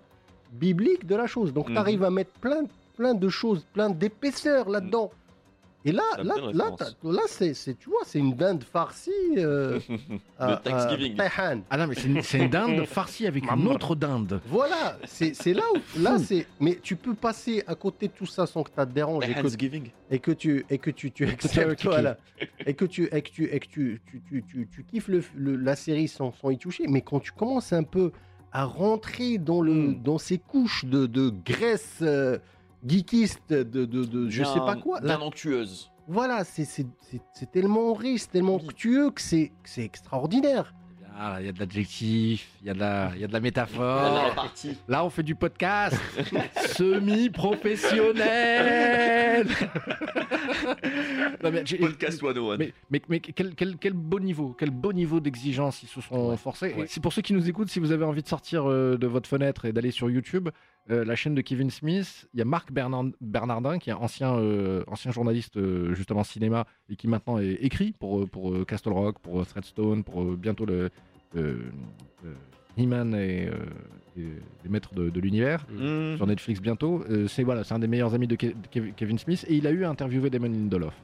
biblique 0.52 1.06
de 1.06 1.16
la 1.16 1.26
chose. 1.26 1.52
Donc, 1.52 1.68
Mhm. 1.68 1.74
tu 1.74 1.78
arrives 1.80 2.04
à 2.04 2.10
mettre 2.10 2.32
plein, 2.40 2.62
plein 2.96 3.14
de 3.14 3.28
choses, 3.28 3.64
plein 3.72 3.90
d'épaisseur 3.90 4.68
là-dedans. 4.68 5.10
Et 5.84 5.90
là, 5.90 6.04
là, 6.22 6.34
là, 7.02 7.22
c'est, 7.26 7.54
tu 7.76 7.88
vois, 7.88 8.02
c'est 8.06 8.20
une 8.20 8.34
dinde 8.34 8.62
farcie. 8.62 9.10
euh, 9.36 9.80
à- 10.38 10.58
Thanksgiving. 10.58 11.16
Ah 11.68 11.76
non, 11.76 11.88
mais 11.88 11.96
c'est 12.22 12.38
une, 12.38 12.48
dinde 12.48 12.84
farcie 12.86 13.26
avec 13.26 13.50
une 13.50 13.66
autre 13.66 13.96
dinde. 13.96 14.40
Voilà, 14.46 14.96
c'est, 15.06 15.34
là 15.52 15.64
où, 15.74 16.00
là, 16.00 16.18
c'est. 16.20 16.46
Mais 16.60 16.78
tu 16.80 16.94
peux 16.94 17.14
passer 17.14 17.64
à 17.66 17.74
côté 17.74 18.06
de 18.06 18.12
tout 18.12 18.26
ça 18.26 18.46
sans 18.46 18.62
que 18.62 18.70
ça 18.76 18.86
te 18.86 18.92
dérange 18.92 19.24
et 19.28 19.34
que, 19.34 19.40
Thanksgiving. 19.40 19.90
et 20.08 20.20
que 20.20 20.30
tu, 20.30 20.64
et 20.70 20.78
que 20.78 20.90
tu, 20.92 21.10
tu 21.10 21.24
acceptes, 21.26 21.82
voilà, 21.84 22.16
et 22.64 22.74
que 22.74 22.84
tu, 22.84 23.08
et 23.10 23.20
que 23.22 23.30
tu, 23.30 23.44
et 23.52 23.58
que 23.58 23.66
tu, 23.66 24.00
tu, 24.06 24.22
tu, 24.28 24.44
tu- 24.44 24.68
tu 24.72 24.84
kiffes 24.84 25.08
le, 25.08 25.24
le- 25.34 25.56
la 25.56 25.74
série 25.74 26.06
sans, 26.06 26.30
sans 26.32 26.50
y 26.50 26.58
toucher. 26.58 26.84
Mais 26.86 27.00
quand 27.00 27.18
tu 27.18 27.32
commences 27.32 27.72
un 27.72 27.82
peu 27.82 28.12
à 28.52 28.64
rentrer 28.64 29.38
dans 29.38 29.62
le, 29.62 29.72
Mm. 29.72 30.02
dans 30.02 30.18
ces 30.18 30.38
couches 30.38 30.84
de, 30.84 31.06
de 31.06 31.30
graisse 31.30 31.98
euh, 32.02 32.38
geekiste, 32.86 33.40
de, 33.50 33.62
de, 33.64 34.04
de- 34.04 34.28
je 34.28 34.44
sais 34.44 34.58
pas 34.60 34.76
quoi. 34.76 35.00
Bien 35.00 35.20
onctueuse. 35.20 35.90
voilà, 36.08 36.44
c'est, 36.44 36.66
tellement 37.52 37.94
riche, 37.94 38.28
tellement 38.28 38.56
onctueux 38.56 39.10
que 39.10 39.20
c'est, 39.20 39.48
que 39.62 39.68
c'est 39.68 39.84
extraordinaire. 39.84 40.74
Ah, 41.14 41.36
Il 41.40 41.46
y 41.46 41.48
a 41.48 41.52
de 41.52 41.58
l'adjectif, 41.60 42.48
il 42.62 42.66
y 42.66 42.70
a 42.70 42.74
de 42.74 42.80
la, 42.80 43.12
y 43.16 43.24
a 43.24 43.26
de 43.26 43.32
la 43.32 43.40
métaphore. 43.40 44.34
Là, 44.88 45.04
on 45.04 45.10
fait 45.10 45.22
du 45.22 45.34
podcast 45.34 45.96
semi-professionnel. 46.76 49.46
Podcast 51.80 52.20
101. 52.20 52.56
Mais, 52.56 52.72
mais, 52.90 53.02
mais 53.08 53.20
quel, 53.20 53.54
quel, 53.54 53.76
quel 53.76 53.92
beau 53.92 54.20
niveau, 54.20 54.54
quel 54.58 54.70
beau 54.70 54.92
niveau 54.92 55.20
d'exigence 55.20 55.82
ils 55.82 55.88
se 55.88 56.00
sont 56.00 56.30
Ouais, 56.30 56.36
forcés. 56.36 56.74
Ouais. 56.74 56.86
C'est 56.88 57.02
pour 57.02 57.12
ceux 57.12 57.22
qui 57.22 57.32
nous 57.32 57.48
écoutent, 57.48 57.68
si 57.68 57.80
vous 57.80 57.92
avez 57.92 58.04
envie 58.04 58.22
de 58.22 58.28
sortir 58.28 58.70
euh, 58.70 58.96
de 58.96 59.06
votre 59.06 59.28
fenêtre 59.28 59.64
et 59.64 59.72
d'aller 59.72 59.90
sur 59.90 60.10
YouTube, 60.10 60.48
euh, 60.90 61.04
la 61.04 61.14
chaîne 61.16 61.34
de 61.34 61.40
Kevin 61.40 61.70
Smith, 61.70 62.28
il 62.34 62.38
y 62.38 62.42
a 62.42 62.44
Marc 62.44 62.72
Bernard- 62.72 63.12
Bernardin, 63.20 63.78
qui 63.78 63.90
est 63.90 63.92
ancien, 63.94 64.34
euh, 64.34 64.82
ancien 64.88 65.10
journaliste 65.12 65.56
euh, 65.56 65.94
justement 65.94 66.24
cinéma 66.24 66.66
et 66.88 66.96
qui 66.96 67.06
maintenant 67.08 67.38
est 67.38 67.54
écrit 67.60 67.92
pour, 67.98 68.28
pour 68.28 68.66
Castle 68.66 68.92
Rock, 68.92 69.18
pour 69.20 69.46
Threadstone, 69.46 70.02
pour 70.04 70.24
bientôt 70.36 70.66
le 70.66 70.90
He-Man 72.78 73.14
et, 73.14 73.48
et 74.16 74.22
les 74.64 74.70
maîtres 74.70 74.94
de, 74.94 75.10
de 75.10 75.20
l'univers 75.20 75.66
Mmh. 75.70 76.16
sur 76.16 76.26
Netflix 76.26 76.60
bientôt. 76.60 77.04
C'est 77.28 77.42
voilà, 77.42 77.64
c'est 77.64 77.74
un 77.74 77.78
des 77.78 77.86
meilleurs 77.86 78.14
amis 78.14 78.26
de, 78.26 78.36
Ke- 78.36 78.54
de 78.60 78.68
Kev- 78.72 78.92
Kevin 78.94 79.18
Smith 79.18 79.44
et 79.48 79.54
il 79.56 79.66
a 79.66 79.70
eu 79.70 79.84
à 79.84 79.90
interviewer 79.90 80.30
Damon 80.30 80.48
Lindelof. 80.48 80.94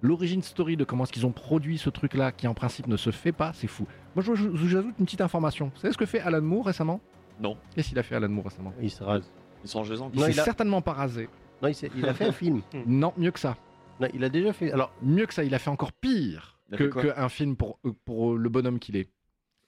L'origine 0.00 0.42
story 0.42 0.76
de 0.76 0.84
comment 0.84 1.04
est-ce 1.04 1.12
qu'ils 1.12 1.26
ont 1.26 1.32
produit 1.32 1.78
ce 1.78 1.88
truc-là, 1.88 2.32
qui 2.32 2.48
en 2.48 2.54
principe 2.54 2.88
ne 2.88 2.96
se 2.96 3.10
fait 3.10 3.30
pas, 3.30 3.52
c'est 3.54 3.68
fou. 3.68 3.86
Moi, 4.16 4.24
je- 4.24 4.34
je- 4.34 4.56
j'ajoute 4.66 4.94
une 4.98 5.04
petite 5.04 5.20
information. 5.20 5.70
Vous 5.74 5.80
savez 5.80 5.92
ce 5.92 5.98
que 5.98 6.06
fait 6.06 6.18
Alan 6.20 6.42
Moore 6.42 6.66
récemment? 6.66 7.00
Non. 7.40 7.56
Qu'est-ce 7.74 7.88
qu'il 7.90 7.98
a 7.98 8.02
fait 8.02 8.14
Alan 8.16 8.28
Moore 8.28 8.44
récemment 8.46 8.72
Il 8.80 8.90
se 8.90 9.02
rase. 9.02 9.30
Ils 9.64 9.68
sont 9.68 9.80
en. 9.80 9.84
Il 9.84 9.90
Non, 10.20 10.26
s'est 10.26 10.32
il 10.32 10.40
a- 10.40 10.44
certainement 10.44 10.82
pas 10.82 10.92
rasé. 10.92 11.28
Non, 11.62 11.68
il, 11.68 11.76
il 11.96 12.04
a 12.06 12.14
fait 12.14 12.26
un 12.26 12.32
film. 12.32 12.62
Non, 12.86 13.12
mieux 13.16 13.30
que 13.30 13.38
ça. 13.40 13.56
Non, 14.00 14.08
il 14.14 14.24
a 14.24 14.28
déjà 14.28 14.52
fait. 14.52 14.72
Alors, 14.72 14.92
Mieux 15.02 15.26
que 15.26 15.34
ça, 15.34 15.44
il 15.44 15.54
a 15.54 15.58
fait 15.58 15.70
encore 15.70 15.92
pire 15.92 16.58
Il 16.70 16.74
a 16.74 16.78
que, 16.78 17.28
film 17.28 17.56
pour, 17.56 17.78
euh, 17.84 17.92
pour 18.04 18.34
le 18.36 18.48
bonhomme 18.48 18.78
qu'il 18.78 18.96
est. 18.96 19.08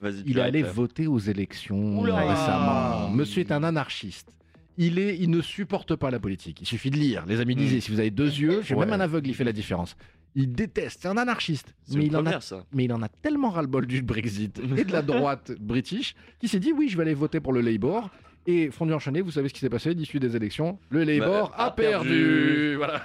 Vas-y. 0.01 0.23
Il 0.27 0.39
est 0.39 0.43
allé 0.43 0.63
voter 0.63 1.07
aux 1.07 1.19
élections 1.21 1.99
Oula 2.01 2.17
récemment. 2.17 3.11
Monsieur 3.11 3.41
est 3.41 3.53
un 3.53 3.63
anarchiste. 3.63 4.29
Il, 4.77 4.99
est, 4.99 5.17
il 5.19 5.31
ne 5.31 5.41
supporte 5.41 5.95
pas 5.95 6.11
la 6.11 6.19
politique. 6.19 6.61
Il 6.61 6.67
suffit 6.67 6.91
de 6.91 6.97
lire. 6.97 7.25
Les 7.27 7.39
amis 7.41 7.55
disaient, 7.55 7.79
si 7.81 7.93
vous 7.93 8.01
avez 8.01 8.11
deux 8.11 8.27
yeux, 8.27 8.61
j'ai 8.63 8.75
Ouais. 8.75 8.85
même 8.87 8.95
un 8.95 9.01
aveugle, 9.05 9.29
il 9.29 9.35
fait 9.35 9.45
la 9.45 9.53
différence. 9.53 9.97
Il 10.37 10.53
déteste, 10.53 11.01
c'est 11.03 11.09
un 11.09 11.17
anarchiste. 11.17 11.75
Mais 11.93 12.07
il, 12.07 12.17
en 12.17 12.21
a, 12.21 12.23
première, 12.23 12.43
ça. 12.43 12.65
mais 12.73 12.85
il 12.85 12.93
en 12.93 13.03
a 13.03 13.09
tellement 13.09 13.51
ras-le-bol 13.51 13.87
du 13.87 14.03
Brexit 14.03 14.61
et 14.77 14.85
de 14.85 14.93
la 14.93 15.03
droite 15.13 15.53
british 15.61 16.15
qu'il 16.41 16.49
s'est 16.49 16.59
dit, 16.61 16.73
oui, 16.73 16.89
je 16.89 16.97
vais 16.97 17.03
aller 17.03 17.15
voter 17.15 17.39
pour 17.41 17.53
le 17.53 17.61
Labour. 17.61 18.11
Et 18.47 18.71
fondu 18.71 18.93
enchaîné, 18.93 19.23
vous 19.23 19.31
savez 19.31 19.49
ce 19.49 19.55
qui 19.55 19.61
s'est 19.61 19.71
passé 19.71 19.95
l'issue 19.95 20.21
des 20.21 20.37
élections? 20.37 20.79
Le 20.91 21.03
Labour 21.05 21.49
Bah, 21.49 21.55
a, 21.57 21.65
a 21.67 21.71
perdu. 21.71 22.09
perdu. 22.09 22.77
Voilà. 22.77 23.01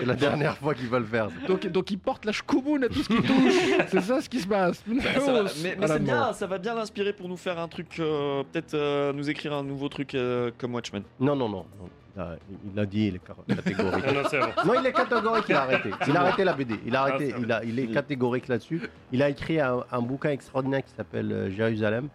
C'est 0.00 0.04
la 0.04 0.14
dernière 0.14 0.58
fois 0.58 0.74
qu'ils 0.74 0.88
veulent 0.88 1.06
faire. 1.06 1.30
ça. 1.30 1.46
Donc, 1.48 1.66
donc 1.68 1.90
il 1.90 1.98
porte 1.98 2.26
la 2.26 2.32
chkoumoun 2.32 2.84
à 2.84 2.88
tout 2.88 3.02
ce 3.02 3.08
qui 3.08 3.22
touche. 3.22 3.54
c'est 3.88 4.00
ça 4.02 4.20
ce 4.20 4.28
qui 4.28 4.40
se 4.40 4.46
passe. 4.46 4.82
Bah, 4.86 4.94
va- 5.18 5.42
mais 5.62 5.86
c'est 5.86 6.02
bien, 6.02 6.16
mort. 6.18 6.34
ça 6.34 6.46
va 6.46 6.58
bien 6.58 6.74
l'inspirer 6.74 7.14
pour 7.14 7.28
nous 7.30 7.38
faire 7.38 7.58
un 7.58 7.68
truc, 7.68 7.96
euh, 8.00 8.42
peut-être 8.52 8.74
euh, 8.74 9.14
nous 9.14 9.30
écrire 9.30 9.54
un 9.54 9.62
nouveau 9.64 9.88
truc 9.88 10.14
euh, 10.14 10.50
comme 10.58 10.74
Watchmen. 10.74 11.04
Non, 11.18 11.34
non, 11.34 11.48
non. 11.48 11.64
non. 11.80 11.88
Il 12.14 12.20
a, 12.20 12.36
il 12.74 12.78
a 12.78 12.86
dit, 12.86 13.06
il 13.08 13.14
est 13.16 13.18
catégorique. 13.56 14.06
Non, 14.06 14.12
non, 14.22 14.28
c'est 14.28 14.38
bon. 14.40 14.46
Non, 14.66 14.74
il 14.80 14.86
est 14.86 14.92
catégorique, 14.92 15.44
il 15.48 15.54
a 15.54 15.62
arrêté. 15.62 15.90
Il 16.06 16.16
a 16.16 16.20
arrêté 16.20 16.44
la 16.44 16.52
BD. 16.52 16.74
Il 16.86 16.94
a 16.96 17.00
arrêté, 17.02 17.32
Ah, 17.32 17.36
c'est 17.38 17.42
il, 17.42 17.52
a, 17.52 17.64
il 17.64 17.78
est 17.78 17.86
catégorique 17.86 18.48
là-dessus. 18.48 18.82
Il 19.12 19.22
a 19.22 19.30
écrit 19.30 19.58
un, 19.60 19.82
un 19.90 20.02
bouquin 20.02 20.30
extraordinaire 20.30 20.84
qui 20.84 20.92
s'appelle 20.94 21.32
euh, 21.32 21.50
Jérusalem. 21.50 22.08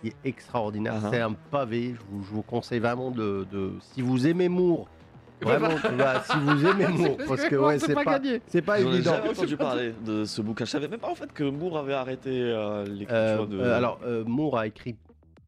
qui 0.00 0.08
est 0.08 0.16
extraordinaire. 0.24 0.94
Ah, 0.96 1.00
ah. 1.04 1.08
C'est 1.12 1.20
un 1.20 1.32
pavé. 1.50 1.94
Je 1.94 2.00
vous, 2.10 2.22
je 2.24 2.30
vous 2.30 2.42
conseille 2.42 2.78
vraiment 2.80 3.10
de, 3.10 3.46
de- 3.52 3.72
Si 3.92 4.00
vous 4.00 4.26
aimez 4.26 4.48
Moore, 4.48 4.88
vraiment, 5.42 5.68
bah, 5.98 6.22
si 6.24 6.38
vous 6.38 6.66
aimez 6.66 6.86
Moore, 6.96 7.18
parce 7.28 7.44
que 7.44 7.56
ouais, 7.56 7.78
c'est 7.78 7.92
pas, 7.92 8.18
c'est 8.46 8.62
pas 8.62 8.80
évident. 8.80 9.12
jamais 9.16 9.28
entendu 9.28 9.56
parler 9.58 9.92
de 10.06 10.24
ce 10.24 10.40
bouquin. 10.40 10.64
Je 10.64 10.70
savais 10.70 10.88
même 10.88 11.00
pas 11.00 11.10
en 11.10 11.14
fait 11.14 11.30
que 11.34 11.44
Moore 11.44 11.76
avait 11.76 11.92
arrêté 11.92 12.30
euh, 12.32 12.84
l'écriture 12.86 13.14
Euh, 13.42 13.46
de. 13.46 13.58
euh, 13.60 13.76
alors, 13.76 14.00
euh, 14.06 14.24
Moore 14.24 14.56
a 14.58 14.66
écrit 14.68 14.96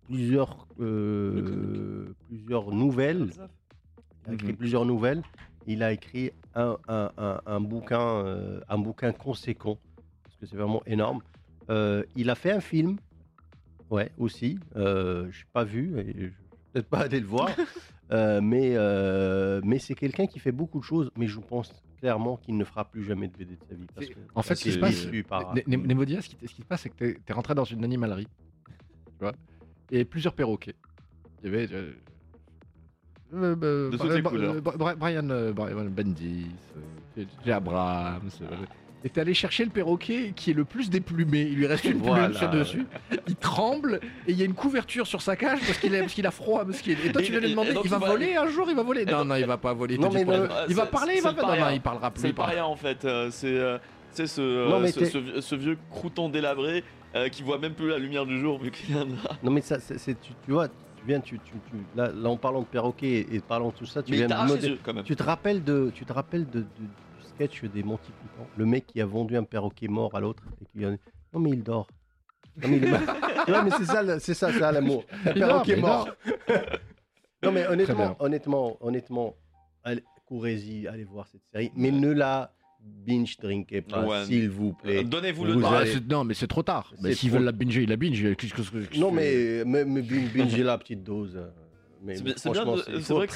plusieurs, 0.06 0.66
euh, 0.81 2.14
plusieurs 2.28 2.70
nouvelles. 2.73 3.28
Il 4.27 4.31
a 4.31 4.35
écrit 4.35 4.48
Mhm. 4.48 4.57
plusieurs 4.57 4.85
nouvelles. 4.85 5.23
Il 5.66 5.82
a 5.82 5.93
écrit 5.93 6.31
un, 6.55 6.77
un- 6.89 7.11
un- 7.19 7.40
un 7.47 7.61
bouquin, 7.61 8.01
euh, 8.24 8.61
un 8.69 8.78
bouquin 8.78 9.12
conséquent, 9.12 9.78
parce 10.23 10.36
que 10.36 10.47
c'est 10.47 10.57
vraiment 10.57 10.82
énorme. 10.86 11.20
Euh, 11.70 12.05
il 12.15 12.31
a 12.31 12.35
fait 12.36 12.53
un 12.53 12.61
film, 12.61 12.97
ouais, 13.90 14.11
aussi. 14.19 14.59
Euh, 14.77 15.27
je 15.31 15.40
n'ai 15.40 15.47
pas 15.53 15.65
vu, 15.65 15.98
et 15.98 16.15
je 16.28 16.32
peut-être 16.73 16.89
pas 16.89 17.01
aller 17.01 17.20
le 17.20 17.27
voir. 17.27 17.48
Euh, 18.12 18.40
mais 18.40 18.74
euh, 18.77 19.61
mais 19.65 19.81
c'est 19.81 19.97
quelqu'un 19.97 20.28
qui 20.28 20.39
fait 20.39 20.53
beaucoup 20.53 20.78
de 20.78 20.85
choses, 20.85 21.11
mais 21.19 21.27
je 21.27 21.40
pense 21.40 21.73
clairement 21.98 22.36
qu'il 22.36 22.57
ne 22.57 22.62
fera 22.65 22.85
plus 22.85 23.03
jamais 23.03 23.27
de 23.27 23.36
BD 23.36 23.57
de 23.57 23.61
sa 23.69 23.74
vie. 23.74 23.86
Parce 23.93 24.07
C'est- 24.07 24.12
que 24.12 24.19
en 24.32 24.43
fait, 24.43 24.55
ce 24.55 24.62
qui 24.62 24.70
se 24.70 24.78
passe- 24.78 25.09
ce 26.23 26.28
qui, 26.28 26.36
ce 26.47 26.55
qui 26.55 26.62
se 26.62 26.66
passe, 26.69 26.82
c'est 26.82 26.90
que 26.90 26.97
t'es 26.98 27.19
es 27.28 27.32
rentré 27.32 27.57
dans 27.57 27.65
une 27.65 27.82
animalerie. 27.82 28.28
Tu 28.69 28.73
vois 29.19 29.32
Et 29.90 30.05
plusieurs 30.05 30.35
perroquets. 30.35 30.77
Il 31.43 31.47
y 31.47 31.53
avait. 31.53 31.66
Euh, 33.35 33.55
euh, 33.55 33.57
euh, 33.62 33.90
De 33.90 33.97
Bra- 33.97 34.07
toutes 34.07 34.16
les 34.16 34.23
Bra- 34.23 34.31
couleurs. 34.31 34.55
Bra- 34.62 34.77
Bra- 34.77 34.94
Brian, 34.94 35.28
euh, 35.31 35.53
Brian 35.53 35.85
Bendis, 35.90 36.47
J. 37.44 37.51
Abrams. 37.53 38.20
et 39.05 39.09
t'es 39.09 39.20
allé 39.20 39.35
chercher 39.35 39.65
le 39.65 39.70
perroquet 39.70 40.32
qui 40.35 40.51
est 40.51 40.55
le 40.55 40.65
plus 40.65 40.90
déplumé. 40.90 41.43
Il 41.43 41.55
lui 41.57 41.66
reste 41.66 41.85
une 41.85 41.98
Voilà, 41.98 42.27
plume 42.27 42.39
sur 42.39 42.51
dessus. 42.51 42.86
Il 43.28 43.36
tremble 43.36 44.01
et 44.27 44.32
il 44.32 44.36
y 44.39 44.43
a 44.43 44.44
une 44.44 44.55
couverture 44.55 45.07
sur 45.07 45.23
sa 45.23 45.36
cage 45.36 45.61
parce 45.66 45.78
qu'il 45.78 45.94
a- 45.94 46.01
parce 46.01 46.15
qu'il 46.15 46.27
a 46.27 46.31
froid. 46.31 46.65
Parce 46.65 46.81
qu'il 46.81 46.93
et 47.05 47.12
toi, 47.12 47.23
tu 47.23 47.31
viens 47.32 47.40
lui 47.40 47.51
demander 47.51 47.74
il 47.85 47.90
va 47.90 47.98
voler 47.98 48.35
un 48.36 48.48
jour, 48.48 48.66
il 48.69 48.77
va 48.77 48.82
voler. 48.82 49.05
Non, 49.05 49.19
donc- 49.19 49.28
non, 49.28 49.35
il 49.36 49.47
va 49.47 49.57
pas 49.59 49.73
voler. 49.73 49.98
Non, 49.98 50.11
mais 50.12 50.24
le- 50.24 50.48
Il 50.69 50.74
va 50.74 50.86
parler, 50.86 51.15
il 51.16 51.23
va 51.23 51.32
pas. 51.35 51.57
Non, 51.57 51.65
non, 51.65 51.70
il 51.70 51.81
parlera 51.81 52.11
plus. 52.11 52.20
C'est 52.23 52.32
parlera- 52.32 52.57
paria 52.57 52.66
en 52.66 52.77
fait. 52.77 53.07
c'est 53.31 53.78
c'est 54.11 54.27
ce, 54.27 54.69
Non, 54.70 54.86
ce, 54.86 55.19
vieux- 55.19 55.40
ce 55.43 55.55
vieux 55.55 55.77
crouton 55.90 56.31
délabré 56.31 56.82
euh, 57.15 57.28
qui 57.28 57.43
voit 57.43 57.59
même 57.59 57.74
plus 57.74 57.89
la 57.89 57.98
lumière 57.98 58.24
du 58.24 58.40
jour 58.40 58.59
vu 58.59 58.70
qu'il 58.70 58.97
y 58.97 58.98
a. 58.98 59.05
Non 59.43 59.51
mais 59.51 59.61
ça, 59.61 59.78
c'est, 59.78 59.98
tu, 60.20 60.32
tu 60.44 60.51
vois, 60.53 60.69
viens, 61.06 61.20
tu, 61.20 61.38
tu, 61.38 61.52
tu- 61.52 61.76
là, 61.96 62.10
là, 62.12 62.28
en 62.28 62.36
parlant 62.36 62.60
de 62.60 62.66
perroquet 62.66 63.06
et, 63.20 63.34
et 63.36 63.40
parlant 63.40 63.68
de 63.68 63.74
tout 63.74 63.86
ça, 63.86 64.02
tu 64.02 64.10
Mais 64.12 64.18
viens 64.18 64.26
de 64.28 64.78
quand 64.84 64.94
même. 64.94 65.04
Tu 65.04 65.16
te 65.16 65.22
rappelles 65.22 65.62
de, 65.64 65.90
tu 65.94 66.04
te 66.04 66.12
rappelles 66.12 66.48
de, 66.50 66.60
de- 66.60 66.64
du 66.64 66.88
sketch 67.34 67.64
des 67.64 67.82
Monty 67.82 68.10
Python, 68.20 68.46
le 68.56 68.66
mec 68.66 68.86
qui 68.86 69.00
a 69.00 69.06
vendu 69.06 69.36
un 69.36 69.44
perroquet 69.44 69.88
mort 69.88 70.14
à 70.14 70.20
l'autre 70.20 70.42
et 70.60 70.64
qui 70.66 70.78
lui 70.78 70.86
a 70.86 70.90
dit 70.90 70.98
non 71.32 71.40
mais 71.40 71.50
il 71.50 71.62
dort. 71.62 71.86
Non 72.62 72.68
mais 72.68 72.76
il 72.78 72.84
est 72.84 72.90
mort. 72.90 73.00
ouais 73.48 73.62
mais 73.64 73.70
c'est 73.78 73.84
ça, 73.84 74.18
c'est 74.20 74.34
ça, 74.34 74.52
ça 74.52 74.72
l'amour. 74.72 75.04
Un 75.26 75.32
perroquet 75.32 75.76
mort. 75.76 76.08
non 77.42 77.52
mais 77.52 77.66
honnêtement, 77.66 78.16
honnêtement, 78.20 78.76
honnêtement, 78.80 79.34
allez, 79.84 80.02
courez-y, 80.24 80.88
allez 80.88 81.04
voir 81.04 81.26
cette 81.28 81.42
série, 81.52 81.70
mais 81.76 81.90
ne 81.90 82.10
la 82.10 82.52
binge 83.06 83.36
drinkez 83.38 83.82
pas, 83.82 84.04
Ouais. 84.04 84.24
s'il 84.24 84.50
vous 84.50 84.72
plaît. 84.72 84.98
Euh, 84.98 85.04
Donnez-vous 85.04 85.44
le 85.44 85.60
temps. 85.60 85.72
Allez- 85.72 85.94
non, 86.10 86.24
mais 86.24 86.34
c'est 86.34 86.46
trop 86.46 86.62
tard. 86.62 86.92
Mais 87.02 87.14
S'ils 87.14 87.28
trop- 87.30 87.38
veulent 87.38 87.46
la 87.46 87.52
binger, 87.52 87.82
ils 87.82 87.88
la 87.88 87.96
binge. 87.96 88.24
Non 88.98 89.10
mais, 89.12 89.62
mais, 89.64 89.84
mais 89.84 90.02
binge, 90.02 90.32
binge 90.34 90.58
la 90.58 90.78
petite 90.78 91.02
dose. 91.04 91.38
Mais 92.02 92.16
C'est 92.16 92.22
bien- 92.22 92.34
c'est 92.36 92.48
vrai 92.50 93.26
que 93.26 93.34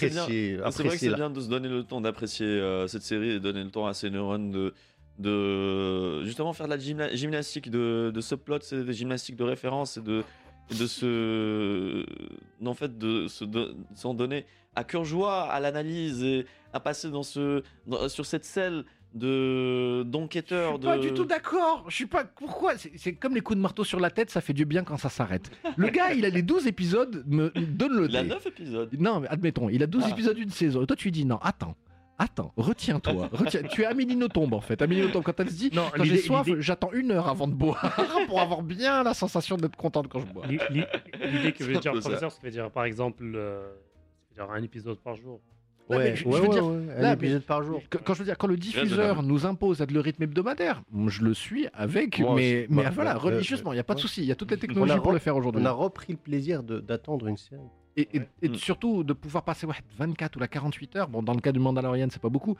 c'est 0.96 1.14
bien- 1.14 1.30
de 1.30 1.40
se 1.40 1.48
donner 1.48 1.68
le 1.68 1.82
temps 1.82 2.00
d'apprécier 2.00 2.46
euh, 2.46 2.86
cette 2.86 3.02
série 3.02 3.30
et 3.30 3.40
donner 3.40 3.64
le 3.64 3.70
temps 3.70 3.86
à 3.86 3.94
ces 3.94 4.10
neurones 4.10 4.50
de, 4.52 4.74
de 5.18 6.24
justement 6.24 6.52
faire 6.52 6.66
de 6.66 6.70
la 6.72 6.78
gymna- 6.78 7.14
gymnastique 7.14 7.70
de, 7.70 8.10
de 8.14 8.20
subplot, 8.20 8.58
c'est 8.62 8.84
des 8.84 8.92
gymnastiques 8.92 9.36
de 9.36 9.44
référence 9.44 9.96
et 9.96 10.02
de, 10.02 10.22
et 10.70 10.74
de 10.74 10.86
se. 10.86 12.04
En 12.64 12.74
fait, 12.74 12.96
de 12.98 13.26
se 13.28 13.44
de- 13.44 13.74
s'en 13.94 14.14
donner 14.14 14.44
à 14.76 14.84
cœur 14.84 15.04
joie 15.04 15.42
à 15.50 15.58
l'analyse 15.60 16.22
et 16.22 16.46
à 16.72 16.80
passer 16.80 17.10
dans 17.10 17.22
ce, 17.24 17.62
dans- 17.86 18.08
sur 18.08 18.24
cette 18.26 18.44
selle 18.44 18.84
de 19.14 20.02
d'enquêteur. 20.06 20.72
Je 20.72 20.76
suis 20.78 20.86
pas 20.86 20.96
de... 20.96 21.02
du 21.02 21.12
tout 21.14 21.24
d'accord. 21.24 21.84
Je 21.88 21.94
suis 21.94 22.06
pas. 22.06 22.24
Pourquoi? 22.24 22.72
C'est 22.76 23.14
comme 23.14 23.34
les 23.34 23.40
coups 23.40 23.56
de 23.56 23.62
marteau 23.62 23.84
sur 23.84 24.00
la 24.00 24.10
tête, 24.10 24.30
ça 24.30 24.40
fait 24.40 24.52
du 24.52 24.64
bien 24.64 24.84
quand 24.84 24.96
ça 24.96 25.08
s'arrête. 25.08 25.50
Le 25.76 25.88
gars, 25.90 26.12
il 26.12 26.24
a 26.24 26.28
les 26.30 26.42
12 26.42 26.66
épisodes, 26.66 27.24
me 27.26 27.50
donne 27.50 27.96
le 27.96 28.08
Il 28.08 28.16
a 28.16 28.22
dé. 28.22 28.28
9 28.28 28.46
épisodes. 28.46 28.90
Non, 28.98 29.20
mais 29.20 29.28
admettons, 29.28 29.68
il 29.68 29.82
a 29.82 29.86
12 29.86 30.04
Ah. 30.06 30.10
épisodes 30.10 30.36
d'une 30.36 30.50
saison. 30.50 30.82
Et 30.82 30.86
toi, 30.86 30.96
tu 30.96 31.04
lui 31.08 31.12
dis 31.12 31.24
non, 31.24 31.38
attends. 31.42 31.74
Attends, 32.22 32.52
retiens-toi. 32.58 33.30
Retiens. 33.32 33.62
tu 33.62 33.80
es 33.80 33.86
Amélie 33.86 34.14
Nothomb 34.14 34.52
en 34.52 34.60
fait. 34.60 34.82
Amélie 34.82 35.00
Nothomb, 35.00 35.22
quand 35.22 35.40
elle 35.40 35.48
se 35.50 35.54
dit 35.56 35.70
Non, 35.72 35.84
quand 35.96 36.04
j'ai 36.04 36.18
soif, 36.18 36.46
j'attends 36.58 36.92
une 36.92 37.12
heure 37.12 37.28
avant 37.28 37.48
de 37.48 37.54
boire 37.54 37.96
pour 38.26 38.40
avoir 38.42 38.62
bien 38.62 39.02
la 39.02 39.14
sensation 39.14 39.56
d'être 39.56 39.74
contente 39.76 40.08
quand 40.08 40.20
je 40.20 40.26
bois. 40.26 40.46
L'i- 40.46 40.58
l'i- 40.68 40.84
L'idée 41.32 41.52
que 41.52 41.64
veut 41.64 41.78
dire 41.78 41.92
professeur, 41.92 42.30
ça 42.30 42.38
veut 42.42 42.50
dire 42.50 42.70
par 42.70 42.84
exemple 42.84 43.22
euh, 43.34 43.62
ça 44.36 44.42
veut 44.42 44.46
dire 44.48 44.54
un 44.54 44.62
épisode 44.62 44.98
par 44.98 45.14
jour. 45.16 45.40
Ouais, 45.98 46.16
je- 46.16 46.24
ouais, 46.26 46.32
je 46.36 46.42
veux 46.42 46.48
ouais, 46.48 46.54
dire, 46.54 46.66
ouais, 46.66 46.94
un 46.96 47.00
là, 47.02 47.12
épisode 47.14 47.42
par 47.42 47.62
jour. 47.62 47.82
Quand, 47.90 47.98
quand 48.04 48.14
je 48.14 48.18
veux 48.20 48.24
dire, 48.24 48.38
quand 48.38 48.46
le 48.46 48.56
diffuseur 48.56 49.22
nous 49.22 49.46
impose 49.46 49.78
d'être 49.78 49.90
le 49.92 50.00
rythme 50.00 50.22
hebdomadaire, 50.24 50.82
je 51.08 51.22
le 51.22 51.34
suis 51.34 51.66
avec, 51.74 52.20
Moi 52.20 52.34
mais, 52.36 52.66
voilà, 52.92 53.14
religieusement, 53.16 53.72
il 53.72 53.76
n'y 53.76 53.80
a 53.80 53.84
pas 53.84 53.94
de 53.94 54.00
souci, 54.00 54.22
il 54.22 54.26
y 54.26 54.32
a 54.32 54.34
toutes 54.36 54.50
les 54.50 54.56
On 54.56 54.60
technologies 54.60 55.00
pour 55.00 55.12
le 55.12 55.18
faire 55.18 55.36
aujourd'hui. 55.36 55.62
On 55.62 55.66
a 55.66 55.70
repris 55.72 56.12
le 56.12 56.18
plaisir 56.18 56.62
de- 56.62 56.80
d'attendre 56.80 57.26
une 57.26 57.36
série. 57.36 57.60
Et, 57.96 58.08
et- 58.16 58.22
et 58.42 58.54
surtout 58.56 59.02
de 59.04 59.12
pouvoir 59.12 59.42
passer 59.44 59.66
ouais, 59.66 59.74
24 59.98 60.36
ou 60.36 60.38
la 60.38 60.48
48 60.48 60.96
heures, 60.96 61.08
bon, 61.08 61.22
dans 61.22 61.34
le 61.34 61.40
cas 61.40 61.52
du 61.52 61.58
Mandalorian, 61.58 62.06
c'est 62.10 62.22
pas 62.22 62.28
beaucoup, 62.28 62.56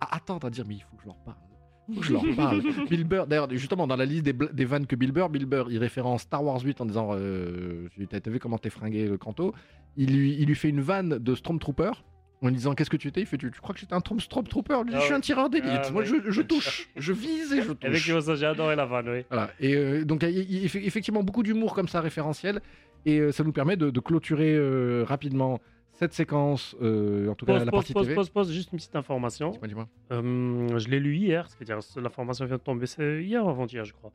à 0.00 0.16
attendre 0.16 0.46
à 0.46 0.50
dire, 0.50 0.64
mais 0.66 0.74
il 0.74 0.80
faut 0.80 0.96
que 0.96 1.02
je 1.02 1.06
leur 1.06 1.16
parle. 1.18 1.36
Il 1.88 1.94
faut 1.94 2.00
que 2.00 2.06
je 2.06 2.12
leur 2.12 2.36
parle. 2.36 2.62
Bill 2.90 3.04
Burr, 3.04 3.26
d'ailleurs, 3.26 3.48
justement, 3.50 3.86
dans 3.86 3.96
la 3.96 4.04
liste 4.04 4.24
des, 4.24 4.64
vannes 4.64 4.86
que 4.86 4.96
Bill 4.96 5.12
Burr, 5.12 5.28
Bill 5.28 5.46
Burr, 5.46 5.66
il 5.70 5.78
référence 5.78 6.22
Star 6.22 6.42
Wars 6.44 6.60
8 6.60 6.80
en 6.80 6.86
disant 6.86 7.10
euh, 7.12 7.88
T'as 8.10 8.20
t'as 8.20 8.30
vu 8.30 8.38
comment 8.40 8.58
t'es 8.58 8.70
fringué 8.70 9.06
le 9.06 9.18
canto 9.18 9.54
il 9.96 10.16
lui, 10.16 10.36
il 10.38 10.46
lui 10.46 10.54
fait 10.54 10.68
une 10.70 10.80
vanne 10.80 11.18
de 11.18 11.34
Stormtrooper 11.34 11.90
en 12.42 12.48
lui 12.48 12.56
disant 12.56 12.74
Qu'est-ce 12.74 12.90
que 12.90 12.96
tu 12.96 13.08
étais? 13.08 13.20
Il 13.20 13.26
fait 13.26 13.38
Tu, 13.38 13.50
tu 13.50 13.60
crois 13.60 13.74
que 13.74 13.80
j'étais 13.80 13.94
un 13.94 14.00
Storm- 14.00 14.20
Stormtrooper 14.20 14.82
dit, 14.86 14.92
Ah 14.94 14.98
Je 15.00 15.04
suis 15.04 15.14
un 15.14 15.20
tireur 15.20 15.48
d'élite. 15.50 15.70
Ah 15.84 15.90
Moi, 15.90 16.04
je, 16.04 16.14
je 16.30 16.42
touche. 16.42 16.88
Je 16.96 17.12
vise 17.12 17.52
et 17.52 17.62
je 17.62 17.72
touche. 17.72 17.88
Avec 18.08 18.22
ça, 18.22 18.34
j'ai 18.34 18.46
adoré 18.46 18.76
la 18.76 18.84
vanne, 18.86 19.08
oui. 19.08 19.24
Voilà. 19.30 19.50
Et 19.60 19.74
euh, 19.76 20.04
donc, 20.04 20.22
il 20.22 20.66
eff- 20.66 20.76
effectivement 20.84 21.22
beaucoup 21.22 21.42
d'humour 21.42 21.74
comme 21.74 21.88
ça 21.88 22.00
référentiel. 22.00 22.60
Et 23.06 23.18
euh, 23.18 23.32
ça 23.32 23.42
nous 23.44 23.52
permet 23.52 23.76
de, 23.76 23.90
de 23.90 24.00
clôturer 24.00 24.54
euh, 24.54 25.04
rapidement 25.06 25.60
cette 25.94 26.14
séquence, 26.14 26.74
en 26.80 27.34
tout 27.34 27.44
cas 27.46 27.52
la 27.52 27.60
pause, 27.60 27.70
partie 27.70 27.92
pause, 27.92 28.02
TV. 28.04 28.14
pause, 28.14 28.30
pause, 28.30 28.50
juste 28.52 28.72
une 28.72 28.78
petite 28.78 28.96
information. 28.96 29.52
Je 30.10 30.88
l'ai 30.88 30.98
lu 31.00 31.16
hier, 31.16 31.46
c'est-à-dire 31.48 31.78
l'information 31.96 32.44
vient 32.46 32.56
de 32.56 32.62
tomber, 32.62 32.86
c'est 32.86 33.22
hier 33.22 33.44
ou 33.44 33.50
avant-hier, 33.50 33.84
je 33.84 33.92
crois. 33.92 34.10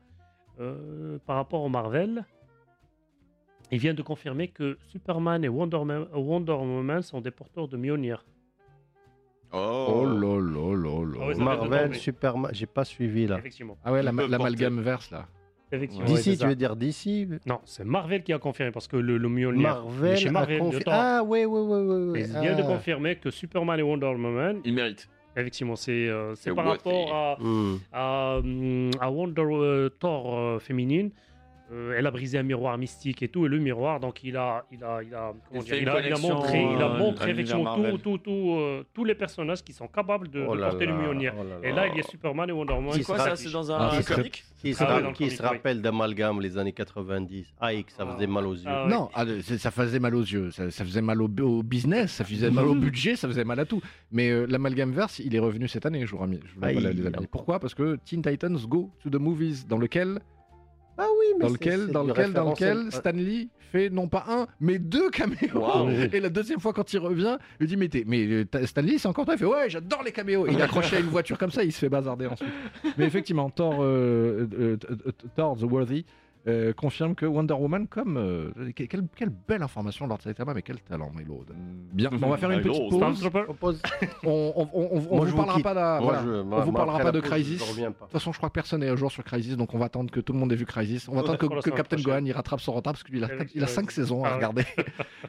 Par 1.26 1.36
rapport 1.36 1.62
au 1.62 1.68
Marvel, 1.68 2.24
il 3.70 3.78
vient 3.78 3.94
de 3.94 4.02
confirmer 4.02 4.48
que 4.48 4.78
Superman 4.88 5.44
et 5.44 5.48
Wonder, 5.48 5.84
Man- 5.84 6.06
Wonder 6.14 6.52
Woman 6.52 7.02
sont 7.02 7.20
des 7.20 7.30
porteurs 7.30 7.68
de 7.68 7.76
Mjolnir. 7.76 8.24
Oh 9.52 10.04
là 10.06 10.38
là 10.40 10.76
là 10.76 11.04
là. 11.06 11.34
Ah 11.34 11.42
Marvel. 11.42 11.94
Superman, 11.94 12.50
j'ai 12.52 12.66
pas 12.66 12.84
suivi 12.84 13.26
là. 13.26 13.38
Effectivement. 13.38 13.78
Ah 13.84 13.92
ouais, 13.92 14.02
la- 14.02 14.12
l'amalgame 14.12 14.80
verse 14.80 15.10
là. 15.10 15.26
Effectivement. 15.72 16.06
Ouais, 16.06 16.12
ouais, 16.12 16.16
c'est 16.18 16.30
D'ici, 16.30 16.36
ça. 16.38 16.44
tu 16.44 16.48
veux 16.50 16.56
dire 16.56 16.76
d'ici? 16.76 17.28
Non, 17.46 17.60
c'est 17.64 17.84
Marvel 17.84 18.22
qui 18.22 18.32
a 18.32 18.38
confirmé 18.38 18.72
parce 18.72 18.88
que 18.88 18.96
le, 18.96 19.16
le 19.18 19.28
Mjolnir. 19.28 19.62
Marvel, 19.68 20.16
chez 20.16 20.28
a 20.28 20.32
Marvel, 20.32 20.60
confi- 20.62 20.72
le 20.78 20.80
temps. 20.82 20.90
Ah 20.94 21.22
ouais, 21.22 21.44
ouais, 21.46 21.60
ouais, 21.60 21.80
ouais. 21.80 22.10
ouais. 22.10 22.20
Il 22.20 22.40
vient 22.40 22.56
de 22.56 22.62
Ah. 22.62 22.66
confirmer 22.66 23.16
que 23.16 23.30
Superman 23.30 23.78
et 23.78 23.82
Wonder 23.82 24.06
Woman, 24.06 24.60
Il 24.64 24.74
mérite. 24.74 25.08
effectivement, 25.36 25.76
c'est 25.76 26.08
euh, 26.08 26.34
c'est 26.36 26.54
par 26.54 26.64
rapport 26.66 27.14
à, 27.14 27.36
Hmm. 27.40 27.76
à, 27.92 28.36
hum, 28.38 28.90
à 29.00 29.10
Wonder 29.10 29.42
euh, 29.46 29.88
Thor 29.90 30.34
euh, 30.38 30.58
féminine. 30.58 31.10
Euh, 31.72 31.94
elle 31.96 32.06
a 32.06 32.10
brisé 32.10 32.38
un 32.38 32.42
miroir 32.42 32.76
mystique 32.78 33.22
et 33.22 33.28
tout, 33.28 33.44
et 33.46 33.48
le 33.48 33.58
miroir, 33.58 34.00
donc 34.00 34.22
il 34.24 34.36
a, 34.36 34.64
il 34.72 34.82
a, 34.82 35.02
il 35.02 35.14
a, 35.14 35.32
Il 35.52 35.62
dire, 35.62 35.74
il 35.74 35.88
a, 35.88 35.92
il 35.92 35.98
a 35.98 36.02
connexion, 36.16 36.34
montré, 36.36 36.62
il 36.62 36.82
a 36.82 36.86
euh, 36.90 36.98
montré 36.98 37.30
effectivement 37.32 37.74
tout, 37.76 37.98
tout, 37.98 38.18
tout, 38.18 38.30
euh, 38.58 38.84
tous 38.94 39.04
les 39.04 39.14
personnages 39.14 39.62
qui 39.62 39.72
sont 39.72 39.86
capables 39.88 40.28
de, 40.30 40.44
Oh 40.48 40.54
de 40.56 40.60
là 40.60 40.70
porter 40.70 40.86
le 40.86 40.94
Mjolnir. 40.94 41.34
oh 41.38 41.44
là 41.44 41.68
Et 41.68 41.72
là. 41.72 41.86
il 41.88 41.96
y 41.96 42.00
a 42.00 42.02
Superman 42.04 42.48
et 42.48 42.52
Wonder 42.52 42.72
Woman. 42.74 42.92
C'est 42.94 43.04
quoi 43.04 43.18
ça 43.18 43.36
C'est 43.36 43.50
dans 43.50 43.70
Ah, 43.70 43.90
un 43.92 43.96
qui 43.98 44.02
serait- 44.02 44.14
comic 44.16 44.44
Qui 44.60 44.74
se, 44.74 44.82
Ah 44.82 45.00
le 45.00 45.12
qui 45.12 45.30
se 45.30 45.42
oui. 45.42 45.48
rappelle 45.48 45.82
d'amalgame 45.82 46.40
les 46.40 46.56
années 46.58 46.72
90 46.72 47.54
Aïe, 47.60 47.84
que 47.84 47.92
ça 47.92 48.06
faisait 48.06 48.26
mal 48.26 48.46
aux 48.46 48.54
yeux. 48.54 48.62
Ah 48.66 48.84
ouais. 48.84 48.90
Non, 48.90 49.08
ah, 49.14 49.24
ça 49.42 49.70
faisait 49.70 50.00
mal 50.00 50.14
aux 50.14 50.22
yeux, 50.22 50.50
ça, 50.50 50.70
ça 50.70 50.84
faisait 50.84 51.02
mal 51.02 51.20
au, 51.22 51.28
au 51.42 51.62
business, 51.62 52.12
ça 52.12 52.24
faisait 52.24 52.50
mal 52.50 52.66
au 52.66 52.74
budget, 52.86 53.14
ça 53.16 53.28
faisait 53.28 53.44
mal 53.44 53.60
à 53.60 53.64
tout. 53.66 53.80
Mais 54.10 54.30
euh, 54.30 54.46
l'amalgame 54.48 54.92
verse, 54.92 55.18
il 55.18 55.34
est 55.34 55.38
revenu 55.38 55.68
cette 55.68 55.84
année, 55.86 56.06
je 56.06 56.16
vous, 56.16 56.24
je 56.24 56.54
vous 56.54 56.60
rappelle, 56.60 56.86
Aïe. 56.86 56.94
les 56.94 57.06
amis. 57.06 57.26
Pourquoi? 57.30 57.60
Parce 57.60 57.74
que 57.74 57.96
Teen 58.04 58.22
Titans 58.22 58.56
Go 58.66 58.90
to 59.02 59.10
the 59.10 59.20
Movies, 59.20 59.66
dans 59.68 59.78
lequel, 59.78 60.18
Ah 60.98 61.06
oui, 61.18 61.26
mais 61.38 61.42
dans 61.44 61.48
c'est- 61.48 61.54
lequel, 61.54 61.80
c'est 61.86 61.92
dans 61.92 62.02
lequel, 62.02 62.32
dans 62.32 62.50
lequel 62.50 62.90
Stanley 62.92 63.48
fait 63.72 63.88
non 63.90 64.08
pas 64.08 64.24
un, 64.28 64.46
mais 64.60 64.78
deux 64.78 65.10
caméos. 65.10 65.88
Et 66.12 66.20
la 66.20 66.28
deuxième 66.28 66.58
fois, 66.58 66.72
quand 66.72 66.92
il 66.92 66.98
revient, 66.98 67.38
il 67.60 67.66
dit 67.66 67.76
Mais, 67.76 67.88
t'es- 67.88 68.04
mais 68.06 68.26
euh, 68.26 68.44
Stanley, 68.66 68.98
c'est 68.98 69.08
encore 69.08 69.24
toi 69.24 69.34
Il 69.34 69.38
fait 69.38 69.44
Ouais, 69.44 69.68
j'adore 69.70 70.02
les 70.02 70.12
caméos. 70.12 70.46
Il 70.48 70.58
est 70.58 70.62
accroché 70.62 70.96
à 70.96 71.00
une 71.00 71.06
voiture 71.06 71.38
comme 71.38 71.50
ça, 71.50 71.62
il 71.64 71.72
se 71.72 71.78
fait 71.78 71.88
bazarder 71.88 72.26
ensuite. 72.26 72.48
Mais 72.98 73.04
effectivement, 73.04 73.48
Thor, 73.50 73.76
euh, 73.80 74.48
euh, 74.58 74.76
Thor 75.36 75.56
The 75.56 75.62
Worthy. 75.62 76.04
Euh, 76.46 76.72
confirme 76.72 77.14
que 77.14 77.26
Wonder 77.26 77.54
Woman, 77.54 77.86
comme. 77.88 78.16
euh, 78.16 78.50
que- 78.74 78.84
quelle, 78.84 79.02
quelle 79.16 79.28
belle 79.30 79.62
information, 79.62 80.06
Lord 80.06 80.20
Saitama, 80.22 80.54
mais 80.54 80.62
quel 80.62 80.80
talent, 80.80 81.10
Milo. 81.14 81.44
Bien, 81.92 82.10
on 82.12 82.28
va 82.28 82.36
faire 82.36 82.50
une 82.50 82.60
petite 82.62 82.88
pause. 83.58 83.82
On, 84.24 84.28
on, 84.56 84.62
on, 84.62 84.68
on- 84.72 85.06
on 85.10 85.16
Moi, 85.16 85.20
vous 85.20 85.26
je 85.26 85.30
vous 85.30 85.36
parlera 85.36 85.54
quitte. 85.56 85.64
pas 85.64 86.00
voilà. 86.00 86.22
je- 86.22 86.28
On 86.28 86.44
moi- 86.44 86.60
vous 86.60 86.72
parlera 86.72 86.98
pas 87.00 87.12
de 87.12 87.20
pause, 87.20 87.30
Crisis. 87.30 87.58
Je 87.64 87.70
reviens 87.70 87.90
pas. 87.92 88.04
De 88.06 88.10
toute 88.10 88.12
façon, 88.12 88.32
je 88.32 88.38
crois 88.38 88.48
que 88.50 88.54
personne 88.54 88.80
n'est 88.80 88.88
à 88.88 88.96
jour 88.96 89.10
sur 89.10 89.24
Crisis, 89.24 89.56
donc 89.56 89.74
on 89.74 89.78
va 89.78 89.86
attendre 89.86 90.10
que 90.10 90.20
tout 90.20 90.32
le 90.32 90.38
monde 90.38 90.52
ait 90.52 90.56
vu 90.56 90.64
Crisis. 90.66 91.08
On 91.08 91.12
va 91.14 91.20
attendre 91.20 91.38
Pour 91.38 91.50
la 91.56 91.56
que, 91.60 91.64
semaine 91.64 91.76
Captain 91.76 91.96
prochaine. 91.96 92.20
Gohan 92.20 92.24
il 92.26 92.32
rattrape 92.32 92.60
son 92.60 92.72
retard 92.72 92.92
parce 92.92 93.02
qu'il 93.04 93.22
a, 93.24 93.28
il 93.28 93.32
a 93.40 93.44
Crisis. 93.44 93.68
5 93.68 93.90
saisons 93.90 94.24
à 94.24 94.28
ouais. 94.28 94.34
regarder. 94.36 94.62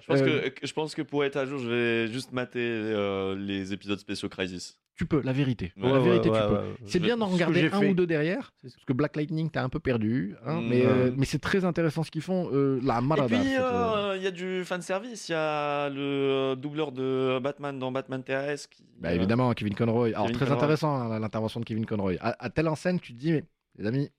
Je 0.02 0.06
pense, 0.07 0.19
Euh, 0.22 0.49
que, 0.49 0.65
je 0.68 0.73
pense 0.73 0.95
que 0.95 1.02
pour 1.02 1.23
être 1.23 1.36
à 1.38 1.45
jour, 1.45 1.60
je 1.60 1.69
vais 1.69 2.07
juste 2.11 2.31
mater 2.31 2.60
euh, 2.61 3.36
les 3.36 3.73
épisodes 3.73 3.99
spéciaux 3.99 4.30
Crisis. 4.30 4.77
Tu 4.99 5.05
peux, 5.05 5.21
la 5.23 5.31
vérité. 5.31 5.71
Ouais, 5.81 5.91
la 5.93 5.99
vérité, 5.99 6.30
ouais, 6.30 6.38
tu 6.38 6.43
ouais, 6.43 6.49
peux. 6.49 6.55
ouais. 6.67 6.76
C'est 6.85 6.99
bien 6.99 7.15
d'en 7.15 7.27
regarder 7.27 7.67
un 7.71 7.80
fait. 7.80 7.89
ou 7.89 7.93
deux 7.93 8.05
derrière, 8.05 8.51
parce 8.61 8.76
que 8.85 8.91
Black 8.93 9.15
Lightning, 9.15 9.49
t'as 9.49 9.63
un 9.63 9.69
peu 9.69 9.80
perdu. 9.80 10.35
hein, 10.45 10.59
Mm. 10.59 10.67
mais 10.69 10.85
euh, 10.85 11.11
mais 11.15 11.26
c'est 11.26 11.39
très 11.39 11.63
intéressant 11.63 12.03
ce 12.03 12.11
qu'ils 12.11 12.21
font. 12.21 12.49
euh, 12.51 12.81
la 12.84 12.99
Et 12.99 13.01
Marada. 13.01 13.39
puis, 13.39 13.55
euh, 13.55 13.61
euh, 13.61 14.13
il 14.17 14.23
y 14.23 14.27
a 14.27 14.31
du 14.31 14.65
fanservice. 14.65 15.30
Il 15.30 15.31
y 15.31 15.35
a 15.35 15.88
le 15.89 16.55
doubleur 16.55 16.91
de 16.91 17.39
Batman 17.41 17.80
dans 17.80 17.91
Batman 17.93 18.21
TRS. 18.21 18.67
Qui, 18.69 18.84
Bah 18.99 19.13
évidemment, 19.13 19.53
Kevin 19.53 19.73
Conroy. 19.73 20.09
Alors 20.09 20.23
Kevin 20.26 20.35
très 20.35 20.45
Conroy. 20.47 20.57
intéressant 20.63 20.93
hein, 20.95 21.19
l'intervention 21.19 21.61
de 21.61 21.65
Kevin 21.65 21.85
Conroy. 21.85 22.15
À, 22.19 22.35
à 22.43 22.49
telle 22.49 22.67
enseigne, 22.67 22.99
tu 22.99 23.13
te 23.13 23.17
dis, 23.17 23.31
mais 23.31 23.45
les 23.77 23.88
amis, 23.88 24.09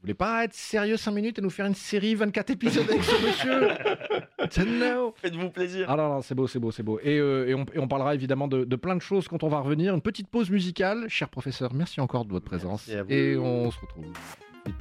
vous 0.00 0.06
voulez 0.06 0.14
pas 0.14 0.44
être 0.44 0.54
sérieux 0.54 0.96
5 0.96 1.10
minutes 1.10 1.38
et 1.38 1.42
nous 1.42 1.50
faire 1.50 1.66
une 1.66 1.74
série 1.74 2.14
24 2.14 2.48
épisodes 2.48 2.88
avec 2.88 3.04
ce 3.04 3.26
monsieur 3.26 3.68
No. 4.80 5.12
Faites-vous 5.18 5.50
plaisir. 5.50 5.86
Ah 5.90 5.96
non, 5.96 6.08
non, 6.08 6.22
c'est 6.22 6.34
beau, 6.34 6.46
c'est 6.46 6.58
beau, 6.58 6.70
c'est 6.70 6.82
beau. 6.82 6.98
Et, 7.02 7.18
euh, 7.18 7.46
et 7.48 7.54
on, 7.54 7.66
et 7.74 7.78
on 7.78 7.86
parlera 7.86 8.14
évidemment 8.14 8.48
de, 8.48 8.64
de 8.64 8.76
plein 8.76 8.96
de 8.96 9.02
choses 9.02 9.28
quand 9.28 9.42
on 9.42 9.48
va 9.48 9.60
revenir. 9.60 9.94
Une 9.94 10.00
petite 10.00 10.28
pause 10.28 10.48
musicale. 10.48 11.04
Cher 11.08 11.28
professeur, 11.28 11.74
merci 11.74 12.00
encore 12.00 12.24
de 12.24 12.30
votre 12.30 12.46
présence. 12.46 12.88
Et 13.10 13.36
on 13.36 13.70
se 13.70 13.78
retrouve 13.78 14.04
vite. 14.06 14.74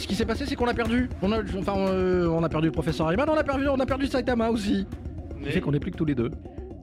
Ce 0.00 0.08
qui 0.08 0.14
s'est 0.14 0.26
passé, 0.26 0.46
c'est 0.46 0.56
qu'on 0.56 0.66
a 0.68 0.74
perdu. 0.74 1.08
On 1.22 1.30
a, 1.32 1.40
enfin, 1.58 1.76
euh, 1.78 2.26
on 2.28 2.42
a 2.42 2.48
perdu 2.48 2.66
le 2.68 2.72
professeur 2.72 3.10
Ayman, 3.10 3.28
on 3.28 3.36
a 3.36 3.44
perdu, 3.44 3.68
on 3.68 3.78
a 3.78 3.86
perdu 3.86 4.06
Saitama 4.06 4.50
aussi. 4.50 4.86
Ce 5.30 5.34
qui 5.36 5.40
Mais 5.44 5.50
fait 5.52 5.60
qu'on 5.60 5.72
est 5.74 5.80
plus 5.80 5.90
que 5.92 5.96
tous 5.96 6.04
les 6.04 6.14
deux. 6.14 6.30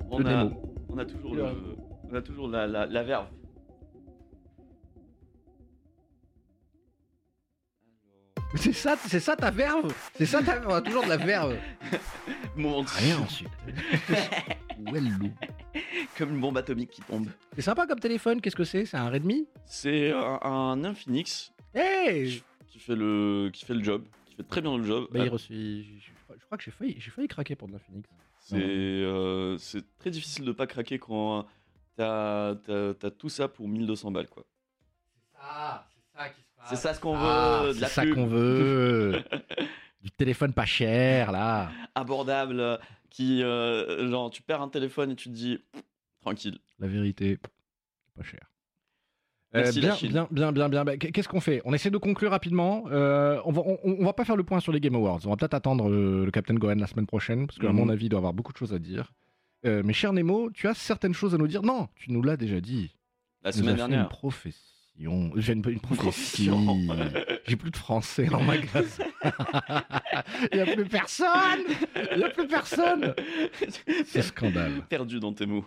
on, 0.10 0.20
le 0.20 0.26
a, 0.26 0.44
démo. 0.46 0.62
on 0.90 0.98
a 0.98 1.06
toujours, 1.06 1.36
Le- 1.36 1.42
le, 1.44 1.52
on 2.12 2.16
a 2.16 2.22
toujours 2.22 2.48
la, 2.48 2.66
la, 2.68 2.86
la 2.86 3.04
verve. 3.04 3.26
C'est 8.56 8.74
ça, 8.74 8.96
c'est 9.08 9.20
ça 9.20 9.36
ta 9.36 9.52
verve? 9.52 9.94
C'est 10.16 10.26
ça 10.26 10.42
ta 10.42 10.62
on 10.68 10.74
a 10.74 10.82
toujours 10.82 11.04
de 11.04 11.10
la 11.10 11.18
verve. 11.18 11.58
Moment 12.56 12.84
de- 12.84 12.88
Rien 12.90 13.20
ensuite. 13.20 13.50
Wellou. 14.92 15.32
Comme 16.18 16.30
une 16.36 16.40
bombe 16.40 16.58
atomique 16.58 16.92
qui 16.92 17.02
tombe. 17.02 17.28
C'est 17.56 17.62
sympa 17.62 17.86
comme 17.86 18.00
téléphone, 18.00 18.40
qu'est-ce 18.40 18.56
que 18.56 18.64
c'est? 18.64 18.86
C'est 18.86 18.98
un 18.98 19.10
Redmi? 19.10 19.48
C'est 19.66 20.12
un, 20.12 20.40
un 20.44 20.84
Infinix 20.86 21.52
Hey 21.76 22.42
qui 22.78 22.84
fait, 22.84 22.96
le, 22.96 23.50
qui 23.54 23.66
fait 23.66 23.74
le 23.74 23.84
job, 23.84 24.06
qui 24.26 24.36
fait 24.36 24.44
très 24.44 24.62
bien 24.62 24.78
le 24.78 24.84
job. 24.84 25.08
Bah, 25.12 25.20
il 25.26 25.30
reçu- 25.30 25.84
je, 26.00 26.00
je 26.36 26.46
crois- 26.46 26.58
que 26.58 26.64
j'ai 26.64 26.72
failli, 26.72 26.96
j'ai 27.00 27.10
failli 27.12 27.28
craquer 27.28 27.56
pour 27.56 27.68
de 27.68 27.74
l'Infinix. 27.74 28.08
C'est 28.40 28.56
euh, 28.56 29.58
c'est 29.58 29.84
très 29.98 30.10
difficile 30.12 30.46
de 30.46 30.52
pas 30.52 30.68
craquer 30.68 31.00
quand 31.00 31.46
t'as 31.96 32.56
t'as- 32.56 32.94
t'as 32.94 33.10
tout 33.12 33.30
ça 33.30 33.48
pour 33.48 33.68
1200 33.68 34.12
balles 34.12 34.30
quoi. 34.30 34.46
C'est 35.20 35.38
ça, 35.38 35.88
c'est 35.90 36.18
ça 36.18 36.30
qui 36.30 36.42
se 36.42 36.48
passe. 36.56 36.70
C'est 36.70 36.76
ça 36.76 36.94
ce 36.94 37.00
qu'on 37.00 37.16
Ah, 37.18 37.62
veut, 37.64 37.68
de 37.70 37.74
c'est 37.74 37.80
la 37.82 37.88
ça 37.88 38.02
pub 38.04 38.14
qu'on 38.16 38.28
veut. 38.28 39.24
du 40.02 40.12
téléphone 40.12 40.54
pas 40.54 40.66
cher, 40.66 41.32
là. 41.32 41.72
abordable, 41.96 42.80
qui 43.10 43.42
euh, 43.44 44.08
genre 44.10 44.30
tu 44.30 44.42
perds 44.44 44.62
un 44.62 44.70
téléphone 44.70 45.12
et 45.12 45.16
tu 45.16 45.30
te 45.30 45.34
dis 45.34 45.60
tranquille. 46.22 46.60
La 46.80 46.88
vérité, 46.88 47.38
pas 48.16 48.24
cher. 48.24 48.48
Merci, 49.54 49.80
Euh, 49.80 49.82
bien, 49.82 49.98
bien, 50.10 50.28
bien, 50.32 50.52
bien, 50.52 50.70
bien. 50.70 50.84
Bah, 50.86 50.98
Qu'est-ce 50.98 51.28
qu'on 51.30 51.40
fait? 51.40 51.62
On 51.66 51.74
essaie 51.74 51.90
de 51.90 51.98
conclure 51.98 52.32
rapidement. 52.32 52.84
Euh, 52.92 53.40
on, 53.46 53.52
va, 53.52 53.62
on, 53.66 53.80
on 53.84 54.04
va 54.06 54.14
pas 54.14 54.26
faire 54.26 54.36
le 54.36 54.44
point 54.44 54.60
sur 54.60 54.72
les 54.72 54.80
Game 54.80 54.96
Awards. 54.96 55.22
On 55.26 55.30
va 55.30 55.36
peut-être 55.38 55.54
attendre 55.54 55.90
euh, 55.90 56.26
le 56.26 56.32
Captain 56.32 56.54
Gohan 56.56 56.76
la 56.76 56.88
semaine 56.88 57.08
prochaine, 57.08 57.48
parce 57.48 57.58
qu'à 57.58 57.70
Mhm. 57.70 57.76
mon 57.76 57.90
avis, 57.90 58.06
il 58.06 58.10
doit 58.10 58.18
avoir 58.20 58.34
beaucoup 58.34 58.52
de 58.54 58.58
choses 58.58 58.74
à 58.74 58.80
dire. 58.80 59.14
Euh, 59.66 59.82
mais 59.84 59.94
cher 59.94 60.14
Nemo, 60.14 60.52
tu 60.54 60.68
as 60.68 60.74
certaines 60.74 61.14
choses 61.14 61.34
à 61.34 61.38
nous 61.38 61.48
dire. 61.48 61.64
Non, 61.64 61.88
tu 61.96 62.12
nous 62.12 62.22
l'as 62.22 62.38
déjà 62.38 62.60
dit. 62.62 62.94
La 63.44 63.52
semaine 63.52 63.66
fait 63.66 63.72
Une 63.72 63.78
dernière. 63.78 64.10
profession. 64.10 65.32
J'ai 65.36 65.54
une, 65.54 65.64
une. 65.70 65.80
Profession. 65.80 66.78
J'ai 67.46 67.56
plus 67.56 67.70
de 67.72 67.78
français 67.78 68.26
dans 68.26 68.42
ma 68.42 68.58
classe. 68.58 69.00
Il 70.52 70.56
n'y 70.56 70.60
a 70.62 70.66
plus 70.76 70.86
personne. 70.86 71.28
Il 72.12 72.18
n'y 72.18 72.24
a 72.24 72.30
plus 72.30 72.48
personne. 72.48 73.14
C'est 74.06 74.24
scandale. 74.24 74.82
Perdu 74.90 75.20
dans 75.20 75.34
tes 75.34 75.46
mots. 75.46 75.66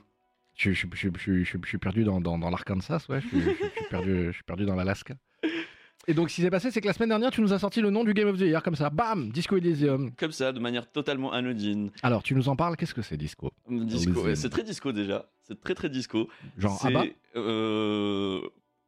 Je, 0.60 0.72
je, 0.72 0.86
je, 0.92 1.08
je, 1.16 1.42
je- 1.42 1.56
je 1.62 1.66
suis 1.66 1.78
perdu 1.78 2.04
dans, 2.04 2.20
dans, 2.20 2.38
dans 2.38 2.50
l'Arkansas, 2.50 3.06
ouais. 3.08 3.20
Je, 3.32 3.38
suis 3.38 3.54
perdu, 3.88 4.26
je 4.26 4.32
suis 4.32 4.42
perdu 4.42 4.66
dans 4.66 4.74
l'Alaska. 4.74 5.14
Et 6.06 6.12
donc, 6.12 6.28
ce 6.28 6.34
qui 6.34 6.42
s'est 6.42 6.50
passé, 6.50 6.70
c'est 6.70 6.82
que 6.82 6.86
la 6.86 6.92
semaine 6.92 7.08
dernière, 7.08 7.30
tu 7.30 7.40
nous 7.40 7.54
as 7.54 7.58
sorti 7.58 7.80
le 7.80 7.88
nom 7.88 8.04
du 8.04 8.12
Game 8.12 8.28
of 8.28 8.36
the 8.36 8.42
Year, 8.42 8.62
comme 8.62 8.74
ça. 8.74 8.90
Bam 8.90 9.30
Disco 9.30 9.56
Elysium. 9.56 10.10
Comme 10.16 10.32
ça, 10.32 10.52
de 10.52 10.60
manière 10.60 10.90
totalement 10.90 11.32
anodine. 11.32 11.90
Alors, 12.02 12.22
tu 12.22 12.34
nous 12.34 12.50
en 12.50 12.56
parles? 12.56 12.76
Qu'est-ce 12.76 12.92
que 12.92 13.00
c'est, 13.00 13.16
Disco? 13.16 13.52
Disco, 13.70 14.22
ouais, 14.22 14.36
c'est 14.36 14.50
très 14.50 14.62
disco 14.62 14.92
déjà. 14.92 15.30
C'est 15.44 15.58
très 15.58 15.74
très 15.74 15.88
disco. 15.88 16.28
Genre 16.58 16.78
c'est 16.78 16.88
ABBA? 16.88 17.04
euh, 17.36 18.40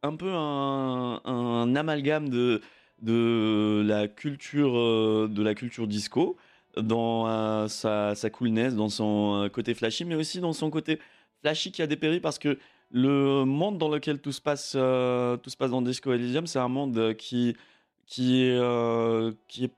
un 0.03 0.15
peu 0.15 0.31
un, 0.31 1.21
un 1.25 1.75
amalgame 1.75 2.29
de, 2.29 2.61
de 3.01 3.83
la 3.83 4.07
culture 4.07 4.77
euh, 4.77 5.27
de 5.27 5.41
la 5.41 5.55
culture 5.55 5.87
disco 5.87 6.37
dans 6.77 7.27
euh, 7.27 7.67
sa, 7.67 8.13
sa 8.15 8.29
coolness, 8.29 8.75
dans 8.75 8.89
son 8.89 9.49
côté 9.51 9.73
flashy, 9.73 10.05
mais 10.05 10.15
aussi 10.15 10.39
dans 10.39 10.53
son 10.53 10.69
côté 10.69 10.99
flashy 11.43 11.71
qui 11.71 11.81
a 11.81 11.87
dépéri 11.87 12.19
parce 12.21 12.39
que 12.39 12.57
le 12.89 13.43
monde 13.43 13.77
dans 13.77 13.89
lequel 13.89 14.19
tout 14.19 14.31
se 14.31 14.41
passe, 14.41 14.73
euh, 14.75 15.35
tout 15.37 15.49
se 15.49 15.57
passe 15.57 15.71
dans 15.71 15.81
Disco 15.81 16.13
Elysium, 16.13 16.47
c'est 16.47 16.59
un 16.59 16.67
monde 16.69 16.97
euh, 16.97 17.13
qui, 17.13 17.55
qui, 18.05 18.43
est, 18.43 18.51
euh, 18.57 19.33
qui 19.47 19.65
est 19.65 19.71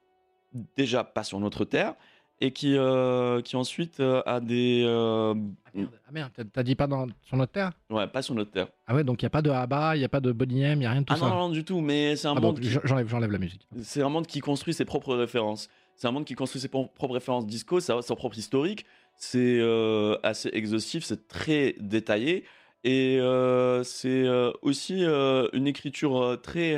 déjà 0.78 1.04
pas 1.04 1.24
sur 1.24 1.40
notre 1.40 1.66
terre 1.66 1.96
et 2.42 2.52
qui, 2.52 2.76
euh, 2.78 3.42
qui 3.42 3.56
ensuite 3.56 4.00
euh, 4.02 4.22
a 4.26 4.42
des... 4.42 4.84
euh, 4.86 5.34
Ah 5.74 6.12
merde, 6.12 6.32
ah 6.38 6.44
t'as- 6.52 6.64
dit 6.64 6.76
pas 6.76 6.86
dans, 6.88 7.08
sur 7.24 7.38
notre 7.38 7.54
terre? 7.54 7.72
Ouais, 7.90 8.06
pas 8.08 8.22
sur 8.22 8.36
notre 8.36 8.52
terre. 8.52 8.68
Ah 8.86 8.94
ouais, 8.94 9.06
donc 9.06 9.22
il 9.22 9.26
n'y 9.26 9.28
a 9.28 9.30
pas 9.32 9.42
de 9.42 9.50
ABBA, 9.50 9.96
il 9.96 10.00
n'y 10.00 10.06
a 10.06 10.10
pas 10.10 10.20
de 10.20 10.32
Bonnie 10.34 10.62
M, 10.62 10.74
il 10.74 10.80
n'y 10.80 10.86
a 10.86 10.92
rien 10.92 11.02
de 11.02 11.06
tout 11.06 11.14
Ah 11.14 11.18
ça. 11.18 11.26
non, 11.30 11.32
non, 11.36 11.40
non, 11.48 11.50
du 11.50 11.64
tout, 11.64 11.80
mais 11.80 12.16
c'est 12.18 12.28
un 12.28 12.32
Ah, 12.36 12.42
monde 12.42 12.56
donc, 12.56 12.60
qui- 12.60 12.70
j'en- 12.70 12.82
j'enlève, 12.84 13.08
j'enlève 13.08 13.32
la 13.32 13.40
musique. 13.40 13.68
c'est 13.82 14.02
un 14.04 14.10
monde 14.10 14.28
qui 14.28 14.42
construit 14.42 14.74
ses 14.74 14.86
propres 14.86 15.16
références. 15.16 15.70
C'est 15.96 16.08
un 16.08 16.12
monde 16.12 16.26
qui 16.26 16.36
construit 16.36 16.60
ses 16.62 16.68
pro- 16.68 16.88
propres 16.94 17.14
références 17.14 17.48
disco, 17.48 17.80
sa- 17.80 18.02
son 18.02 18.16
propre 18.16 18.38
historique. 18.38 18.86
C'est 19.18 19.60
euh, 19.60 20.18
assez 20.24 20.50
exhaustif, 20.54 21.04
c'est 21.04 21.28
très 21.28 21.76
détaillé. 21.80 22.44
Et 22.84 23.18
euh, 23.20 23.84
c'est 23.84 24.10
euh, 24.28 24.52
aussi 24.62 25.04
une 25.54 25.68
écriture 25.68 26.38
très, 26.44 26.78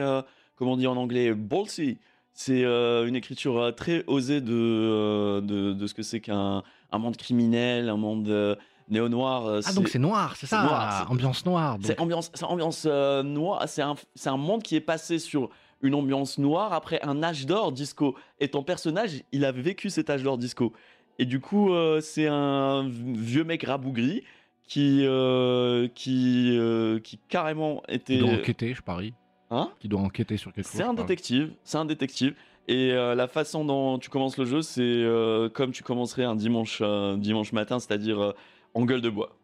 comment 0.56 0.74
on 0.74 0.78
dit 0.78 0.88
en 0.88 0.96
anglais, 0.98 1.34
ballsy. 1.34 1.98
C'est 2.34 2.64
une 2.64 3.16
écriture 3.16 3.74
très 3.76 4.04
osée 4.08 4.42
de, 4.42 5.42
de, 5.42 5.74
de 5.74 5.88
ce 5.88 5.94
que 5.94 6.04
c'est 6.04 6.22
qu'un 6.22 6.64
un 6.92 6.98
monde 7.00 7.18
criminel, 7.18 7.90
un 7.90 7.98
monde 7.98 8.58
néo-noir. 8.90 9.60
Ah, 9.66 9.74
donc 9.74 9.90
c'est 9.90 10.00
noir, 10.00 10.36
c'est 10.38 10.46
ça 10.46 10.64
noir, 10.64 11.00
c'est- 11.04 11.12
Ambiance 11.12 11.46
noire. 11.46 11.78
c'est 11.82 12.00
ambiance, 12.00 12.32
ambiance 12.44 12.86
noire. 12.86 13.64
C'est 13.68 13.82
un, 13.82 13.96
c'est 14.16 14.30
un 14.30 14.38
monde 14.38 14.64
qui 14.64 14.76
est 14.76 14.82
passé 14.82 15.20
sur 15.20 15.50
une 15.82 15.94
ambiance 15.96 16.38
noire 16.38 16.74
après 16.74 17.00
un 17.04 17.22
âge 17.24 17.46
d'or 17.46 17.72
disco. 17.72 18.16
Et 18.40 18.48
ton 18.50 18.64
personnage, 18.64 19.24
il 19.32 19.44
a 19.44 19.52
vécu 19.52 19.90
cet 19.90 20.10
âge 20.10 20.24
d'or 20.24 20.38
disco. 20.38 20.74
Et 21.20 21.26
du 21.26 21.40
coup, 21.40 21.74
euh, 21.74 22.00
c'est 22.02 22.28
un 22.28 22.88
vieux 22.90 23.44
mec 23.44 23.64
rabougri 23.64 24.24
qui, 24.68 25.02
euh, 25.06 25.88
qui, 25.96 26.56
euh, 26.58 27.00
qui 27.00 27.20
carrément 27.30 27.82
Qui 27.88 27.96
était. 27.96 28.18
doit 28.20 28.30
enquêter, 28.32 28.74
je 28.74 28.82
parie. 28.82 29.14
Hein 29.50 29.72
Qui 29.80 29.88
doit 29.88 30.02
enquêter 30.02 30.38
sur 30.38 30.54
quelque 30.54 30.66
chose. 30.66 30.76
c'est 30.76 30.84
un 30.84 30.94
détective, 30.94 31.52
c'est 31.64 31.78
un 31.78 31.86
détective. 31.86 32.36
Et 32.68 32.92
la 32.92 33.28
façon 33.30 33.64
dont 33.64 33.98
tu 33.98 34.10
commences 34.10 34.38
le 34.38 34.44
jeu, 34.44 34.62
c'est 34.62 35.06
comme 35.54 35.72
tu 35.72 35.84
commencerais 35.84 36.26
un 36.26 36.36
dimanche, 36.36 36.82
dimanche 37.18 37.54
matin, 37.54 37.80
c'est-à-dire 37.80 38.34
en 38.74 38.84
gueule 38.84 39.00
de 39.00 39.10
bois. 39.10 39.38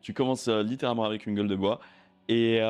Tu 0.00 0.12
commences 0.12 0.46
littéralement 0.46 1.02
avec 1.04 1.26
une 1.26 1.34
gueule 1.34 1.48
de 1.48 1.56
bois. 1.56 1.80
Et 2.28 2.60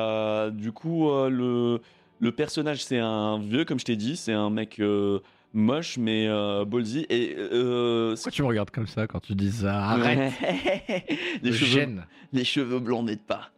du 0.51 0.71
coup, 0.71 1.11
le, 1.29 1.79
le 2.17 2.31
personnage, 2.31 2.83
c'est 2.83 2.97
un 2.97 3.37
vieux, 3.37 3.65
comme 3.65 3.79
je 3.79 3.85
t'ai 3.85 3.95
dit, 3.95 4.15
c'est 4.17 4.33
un 4.33 4.49
mec 4.49 4.81
moche, 5.55 5.97
mais 5.97 6.27
euh, 6.27 6.65
ballsy. 6.65 7.05
Et 7.09 7.35
euh, 7.37 8.13
Pourquoi 8.15 8.31
tu 8.31 8.41
me 8.43 8.47
regardes 8.47 8.69
comme 8.71 8.87
ça 8.87 9.07
quand 9.07 9.19
tu 9.21 9.33
dis 9.35 9.51
ça 9.51 9.75
Arrête 9.81 10.33
les, 11.41 11.51
cheveux, 11.53 11.65
gêne. 11.65 12.05
les 12.33 12.43
cheveux 12.43 12.79
blancs 12.79 13.05
n'aident 13.05 13.25
pas. 13.25 13.49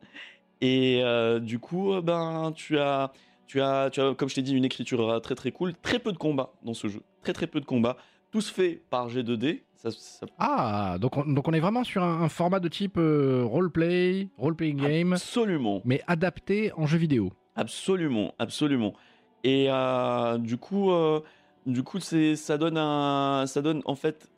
Et 0.62 1.02
euh, 1.04 1.40
du 1.40 1.60
coup, 1.60 1.94
euh, 1.94 2.02
ben, 2.02 2.52
tu 2.56 2.80
as, 2.80 3.12
tu 3.46 3.62
as, 3.62 3.90
tu 3.92 4.02
as, 4.02 4.14
comme 4.16 4.30
je 4.30 4.36
t'ai 4.36 4.42
dit, 4.42 4.54
une 4.56 4.66
écriture 4.66 5.08
euh, 5.10 5.20
très 5.20 5.36
très 5.36 5.52
cool. 5.52 5.74
Très 5.82 6.00
peu 6.00 6.12
de 6.12 6.18
combats 6.18 6.54
dans 6.64 6.74
ce 6.74 6.88
jeu. 6.88 7.02
Très 7.22 7.34
très 7.34 7.48
peu 7.48 7.60
de 7.60 7.66
combats. 7.66 7.98
Tout 8.32 8.42
se 8.42 8.52
fait 8.54 8.82
par 8.90 9.10
G2D. 9.10 9.62
Ça, 9.76 9.92
ça- 9.92 10.26
Ah, 10.40 10.98
donc 11.00 11.18
on, 11.18 11.26
donc 11.26 11.48
on 11.48 11.54
est 11.54 11.60
vraiment 11.60 11.84
sur 11.84 12.04
un, 12.04 12.22
un 12.24 12.30
format 12.30 12.60
de 12.60 12.68
type 12.68 12.98
euh, 12.98 13.44
roleplay, 13.46 14.28
role-playing 14.38 14.78
game, 14.78 15.14
absolument, 15.14 15.82
mais 15.86 16.02
adapté 16.08 16.72
en 16.76 16.88
jeu 16.88 16.98
vidéo. 16.98 17.32
absolument, 17.56 18.34
absolument. 18.40 18.96
Et 19.44 19.68
euh, 19.70 20.40
du 20.40 20.58
coup, 20.58 20.90
euh, 20.92 21.20
du 21.68 21.84
coup, 21.84 22.00
c'est, 22.00 22.36
ça 22.36 22.58
donne 22.58 22.78
un, 22.78 23.46
ça 23.46 23.62
donne 23.62 23.82
en 23.86 23.96
fait 23.96 24.30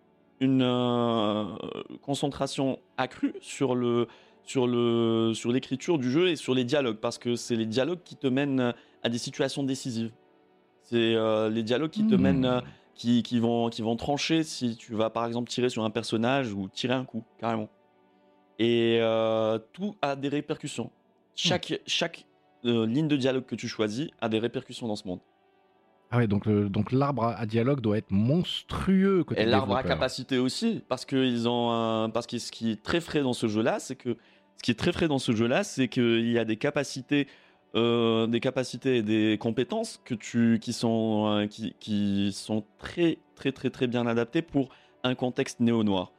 une 0.41 0.61
euh, 0.61 1.45
concentration 2.01 2.80
accrue 2.97 3.34
sur 3.41 3.76
le, 3.76 4.07
sur 4.43 4.68
le, 4.68 5.31
sur 5.34 5.51
l'écriture 5.51 5.97
du 5.97 6.10
jeu 6.11 6.27
et 6.30 6.35
sur 6.35 6.53
les 6.53 6.64
dialogues, 6.65 6.97
parce 6.97 7.18
que 7.18 7.35
c'est 7.35 7.56
les 7.56 7.65
dialogues 7.65 8.01
qui 8.03 8.15
te 8.15 8.27
mènent 8.27 8.73
à 9.03 9.10
des 9.10 9.18
situations 9.18 9.64
décisives. 9.64 10.11
C'est 10.84 11.15
euh, 11.15 11.49
les 11.49 11.61
dialogues 11.64 11.91
qui 11.91 12.06
te 12.07 12.15
Hmm. 12.15 12.22
mènent, 12.22 12.45
euh, 12.45 12.61
qui, 12.95 13.22
qui 13.23 13.39
vont, 13.39 13.69
qui 13.69 13.81
vont 13.81 13.95
trancher 13.95 14.43
si 14.43 14.76
tu 14.76 14.95
vas 14.95 15.10
par 15.10 15.26
exemple 15.26 15.49
tirer 15.49 15.69
sur 15.69 15.84
un 15.84 15.89
personnage 15.91 16.51
ou 16.53 16.68
tirer 16.68 16.93
un 16.95 17.06
coup 17.06 17.23
carrément. 17.38 17.69
Et 18.57 18.97
euh, 18.99 19.57
tout 19.72 19.95
a 20.01 20.15
des 20.15 20.27
répercussions. 20.30 20.91
Chaque, 21.35 21.80
chaque 21.85 22.26
euh, 22.65 22.85
ligne 22.85 23.07
de 23.07 23.15
dialogue 23.15 23.45
que 23.45 23.56
tu 23.56 23.68
choisis 23.69 24.10
a 24.19 24.27
des 24.27 24.39
répercussions 24.39 24.88
dans 24.88 24.97
ce 24.97 25.07
monde. 25.07 25.19
Ah 26.11 26.18
ouais, 26.18 26.27
donc, 26.27 26.48
donc 26.49 26.91
l'arbre 26.91 27.23
à, 27.26 27.45
dialogue 27.45 27.81
doit 27.81 27.98
être 27.98 28.10
monstrueux 28.11 29.23
côté 29.23 29.41
Et 29.41 29.45
l'arbre 29.45 29.76
à 29.76 29.84
capacité 29.84 30.40
aussi, 30.40 30.81
parce 30.88 31.06
que 31.06 31.15
ils 31.15 31.48
ont 31.48 31.72
un- 31.72 32.10
parce 32.10 32.26
que 32.26 32.40
ce 32.40 32.52
qui 32.52 32.72
est 32.72 32.81
très 32.81 32.99
frais 32.99 33.22
dans 33.22 33.34
ce 33.34 33.48
jeu-là, 33.48 33.80
c'est 33.80 33.95
que 33.95 34.18
ce 34.57 34.64
qui 34.64 34.72
est 34.72 34.80
très 34.80 34.91
frais 34.91 35.07
dans 35.07 35.19
ce 35.19 35.34
jeu-là, 35.34 35.64
c'est 35.64 35.88
qu'il 35.88 36.30
y 36.31 36.40
a 36.40 36.45
des 36.45 36.57
capacités, 36.57 37.27
euh, 37.76 38.26
des 38.26 38.40
capacités 38.40 38.98
et 38.98 39.03
des 39.03 39.38
compétences 39.40 40.02
que 40.03 40.15
tu 40.15 40.57
qui 40.60 40.73
sont 40.73 41.27
euh, 41.27 41.45
qui, 41.45 41.76
qui 41.80 42.31
sont 42.34 42.65
très 42.80 43.19
très 43.36 43.52
très 43.52 43.69
très 43.69 43.86
bien 43.86 44.07
adaptées 44.07 44.41
pour 44.41 44.69
un 45.03 45.14
contexte 45.14 45.60
néo 45.60 45.84
noir. 45.84 46.11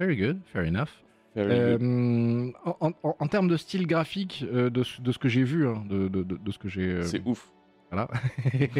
Very 0.00 0.16
good, 0.16 0.40
fair 0.46 0.62
enough. 0.66 0.88
Euh, 1.36 2.50
en, 2.64 2.92
en- 3.02 3.16
en 3.18 3.26
termes 3.26 3.48
de 3.48 3.56
style 3.56 3.86
graphique, 3.86 4.44
euh, 4.52 4.70
de, 4.70 4.82
ce- 4.84 5.02
de 5.02 5.12
ce 5.12 5.18
que 5.18 5.28
j'ai 5.28 5.42
vu, 5.42 5.66
hein, 5.68 5.84
de, 5.88 6.08
de- 6.08 6.50
ce 6.52 6.58
que 6.58 6.68
j'ai. 6.68 7.02
c'est 7.02 7.22
ouf. 7.26 7.50
Voilà. 7.94 8.08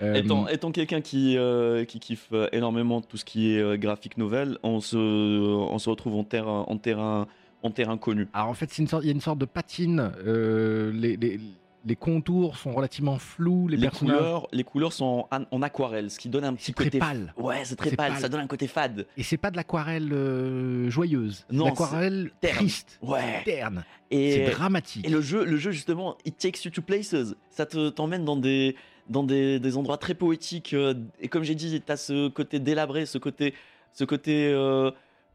Euh, 0.00 0.14
Étant, 0.14 0.46
étant 0.46 0.70
quelqu'un 0.70 1.00
qui, 1.00 1.36
euh, 1.36 1.84
qui 1.84 1.98
kiffe 1.98 2.28
euh, 2.32 2.48
énormément 2.52 3.00
tout 3.00 3.16
ce 3.16 3.24
qui 3.24 3.52
est 3.52 3.58
euh, 3.60 3.76
graphique 3.76 4.16
novel, 4.16 4.56
on 4.62 4.80
se, 4.80 4.96
on 4.96 5.76
se 5.80 5.90
retrouve 5.90 6.14
en 6.14 6.22
terrain, 6.22 6.64
en 6.68 6.76
terrain, 6.78 7.26
en 7.64 7.70
terrain 7.72 7.96
connu. 7.98 8.28
Alors 8.32 8.48
en 8.48 8.54
fait, 8.54 8.70
c'est 8.70 8.80
une 8.80 8.86
sorte- 8.86 9.02
il 9.02 9.08
y 9.08 9.10
a 9.10 9.14
une 9.14 9.20
sorte 9.20 9.38
de 9.40 9.44
patine. 9.44 10.12
euh, 10.24 10.92
les, 10.94 11.16
les- 11.16 11.40
les 11.88 11.96
contours 11.96 12.56
sont 12.58 12.72
relativement 12.72 13.18
flous, 13.18 13.66
les, 13.68 13.76
Les 13.76 13.82
personnages. 13.88 14.16
couleurs, 14.18 14.48
les 14.52 14.62
couleurs 14.64 14.92
sont 14.92 15.26
en, 15.30 15.40
en 15.50 15.62
aquarelle, 15.62 16.10
ce 16.10 16.18
qui 16.18 16.28
donne 16.28 16.44
un 16.44 16.54
petit 16.54 16.66
C'est 16.66 16.72
très 16.74 16.84
côté 16.84 16.98
pâle. 16.98 17.32
Ouais, 17.36 17.64
c'est 17.64 17.76
très 17.76 17.90
pâle, 17.92 18.12
pâle. 18.12 18.20
ça 18.20 18.28
donne 18.28 18.42
un 18.42 18.46
côté 18.46 18.66
fade. 18.66 19.06
Et 19.16 19.22
c'est 19.22 19.36
pas 19.38 19.50
de 19.50 19.56
l'aquarelle 19.56 20.12
euh, 20.12 20.90
joyeuse, 20.90 21.46
Non, 21.50 21.64
l'aquarelle 21.64 22.30
triste, 22.42 22.98
Ouais. 23.02 23.42
terne. 23.44 23.84
C'est 24.12 24.50
dramatique. 24.50 25.06
Et 25.06 25.10
le 25.10 25.20
jeu, 25.20 25.44
le 25.44 25.56
jeu 25.56 25.70
justement, 25.70 26.16
it 26.24 26.36
takes 26.38 26.64
you 26.64 26.70
to 26.70 26.82
places. 26.82 27.14
Ça 27.50 27.66
te 27.66 27.88
t'emmène 27.88 28.24
dans 28.24 28.36
des 28.36 28.76
dans 29.08 29.22
des, 29.24 29.58
des 29.58 29.76
endroits 29.78 29.96
très 29.96 30.12
poétiques. 30.14 30.74
euh, 30.74 30.92
et 31.20 31.28
comme 31.28 31.42
j'ai 31.42 31.54
dit, 31.54 31.80
t'as 31.80 31.96
ce 31.96 32.28
côté 32.28 32.58
délabré, 32.60 33.06
ce 33.06 33.16
côté 33.18 33.54
ce 33.94 34.04
côté 34.04 34.48
euh, 34.52 34.90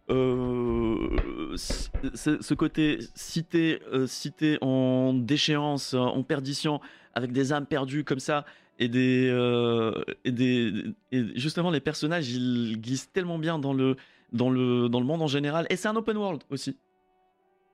euh, 0.10 1.56
ce, 1.56 2.54
côté 2.54 3.00
cité 3.16 3.82
euh, 3.92 4.08
cité 4.08 4.58
en 4.62 5.14
déchéance, 5.14 5.94
en 5.94 6.24
perdition, 6.24 6.80
avec 7.14 7.32
des 7.32 7.54
âmes 7.54 7.66
perdues 7.66 8.04
comme 8.04 8.20
ça. 8.20 8.46
Et 8.80 8.88
des, 8.88 9.30
euh, 9.32 10.04
et 10.26 10.32
des 10.32 10.74
et 11.12 11.40
justement 11.40 11.70
les 11.70 11.80
personnages 11.80 12.28
ils 12.32 12.82
glissent 12.82 13.12
tellement 13.12 13.38
bien 13.38 13.60
dans 13.60 13.72
le 13.72 13.96
dans 14.32 14.50
le 14.50 14.90
dans 14.90 15.00
le 15.00 15.06
monde 15.06 15.22
en 15.22 15.28
général 15.28 15.68
et 15.70 15.76
c'est 15.76 15.88
un 15.88 15.96
open 15.96 16.18
world 16.18 16.42
aussi 16.50 16.76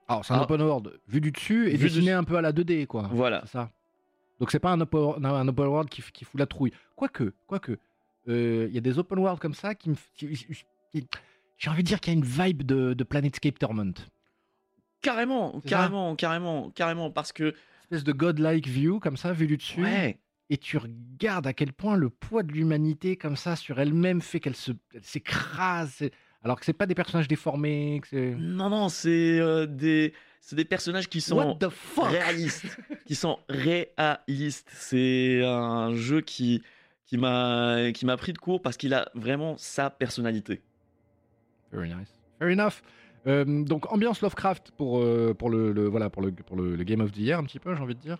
Alors, 0.08 0.26
c'est 0.26 0.34
un 0.34 0.40
Ah. 0.40 0.42
open 0.42 0.60
world 0.60 1.00
vu 1.08 1.22
du 1.22 1.32
dessus 1.32 1.68
et 1.68 1.70
Vu 1.70 1.88
du- 1.88 1.94
dessiné 1.94 2.12
un 2.12 2.22
peu 2.22 2.36
à 2.36 2.42
la 2.42 2.52
2D, 2.52 2.86
quoi. 2.86 3.08
voilà 3.12 3.46
ça. 3.46 3.70
Donc, 4.40 4.50
c'est 4.50 4.58
pas 4.58 4.72
un 4.72 4.80
open, 4.82 5.24
un 5.24 5.48
open 5.48 5.66
world 5.66 5.88
qui, 5.88 6.02
qui 6.12 6.24
fout 6.26 6.38
la 6.38 6.46
trouille. 6.46 6.72
Quoique, 6.96 7.32
quoique, 7.46 7.78
il 8.26 8.68
y 8.70 8.76
a 8.78 8.80
des 8.82 8.98
open 8.98 9.18
world 9.20 9.38
comme 9.40 9.54
ça 9.54 9.74
qui 9.74 9.88
me. 9.90 9.96
qui- 10.14 11.06
J'ai 11.60 11.70
envie 11.70 11.82
de 11.84 11.88
dire 11.88 12.00
qu'il 12.00 12.12
y 12.12 12.16
a 12.16 12.18
une 12.18 12.24
vibe 12.24 12.62
de, 12.64 12.94
de 12.94 13.04
Planetscape 13.04 13.58
Torment. 13.58 13.92
Carrément, 15.02 15.60
carrément, 15.60 16.16
carrément, 16.16 16.70
carrément, 16.70 17.10
parce 17.10 17.32
que 17.32 17.54
Espèce 17.84 18.02
de 18.04 18.12
godlike 18.12 18.66
view, 18.66 18.98
comme 18.98 19.16
ça, 19.16 19.32
vu 19.32 19.46
du 19.46 19.56
dessus. 19.56 19.82
ouais, 19.82 20.18
Et 20.48 20.56
tu 20.58 20.78
regardes 20.78 21.46
à 21.46 21.52
quel 21.52 21.72
point 21.72 21.96
le 21.96 22.08
poids 22.10 22.42
de 22.42 22.52
l'humanité, 22.52 23.16
comme 23.16 23.36
ça, 23.36 23.56
sur 23.56 23.78
elle-même, 23.78 24.20
fait 24.22 24.40
qu'elle 24.40 24.56
se- 24.56 24.72
elle 24.94 25.04
s'écrase. 25.04 26.08
Alors 26.42 26.58
que 26.58 26.64
c'est 26.64 26.72
pas 26.72 26.86
des 26.86 26.94
personnages 26.94 27.28
déformés. 27.28 28.00
Que 28.10 28.34
non, 28.34 28.70
non, 28.70 28.88
c'est 28.88 29.38
euh, 29.38 29.66
des, 29.66 30.14
c'est 30.40 30.56
des 30.56 30.64
personnages 30.64 31.08
qui 31.10 31.20
sont 31.20 31.36
What 31.36 31.56
the 31.56 31.68
fuck? 31.68 32.08
réalistes, 32.10 32.64
qui 33.06 33.14
sont 33.14 33.38
réalistes. 33.50 34.70
C'est 34.72 35.42
un 35.44 35.94
jeu 35.94 36.22
qui, 36.22 36.62
qui 37.04 37.18
m'a 37.18 38.16
pris 38.16 38.32
de 38.32 38.38
court 38.38 38.62
parce 38.62 38.76
qu'il 38.78 38.94
a 38.94 39.10
vraiment 39.14 39.56
sa 39.58 39.90
personnalité. 39.90 40.62
Very 41.72 41.88
nice. 41.88 42.10
Fair 42.38 42.48
enough. 42.48 42.82
Euh, 43.26 43.44
donc 43.64 43.92
ambiance 43.92 44.22
Lovecraft 44.22 44.70
pour, 44.76 44.98
euh, 45.00 45.34
pour, 45.38 45.50
le, 45.50 45.72
le- 45.72 45.88
voilà, 45.88 46.08
pour, 46.08 46.22
le, 46.22 46.32
pour 46.32 46.56
le, 46.56 46.74
le 46.76 46.84
Game 46.84 47.00
of 47.00 47.12
the 47.12 47.18
Year 47.18 47.38
un 47.38 47.44
petit 47.44 47.58
peu, 47.58 47.74
j'ai 47.74 47.82
envie 47.82 47.94
de 47.94 48.00
dire. 48.00 48.18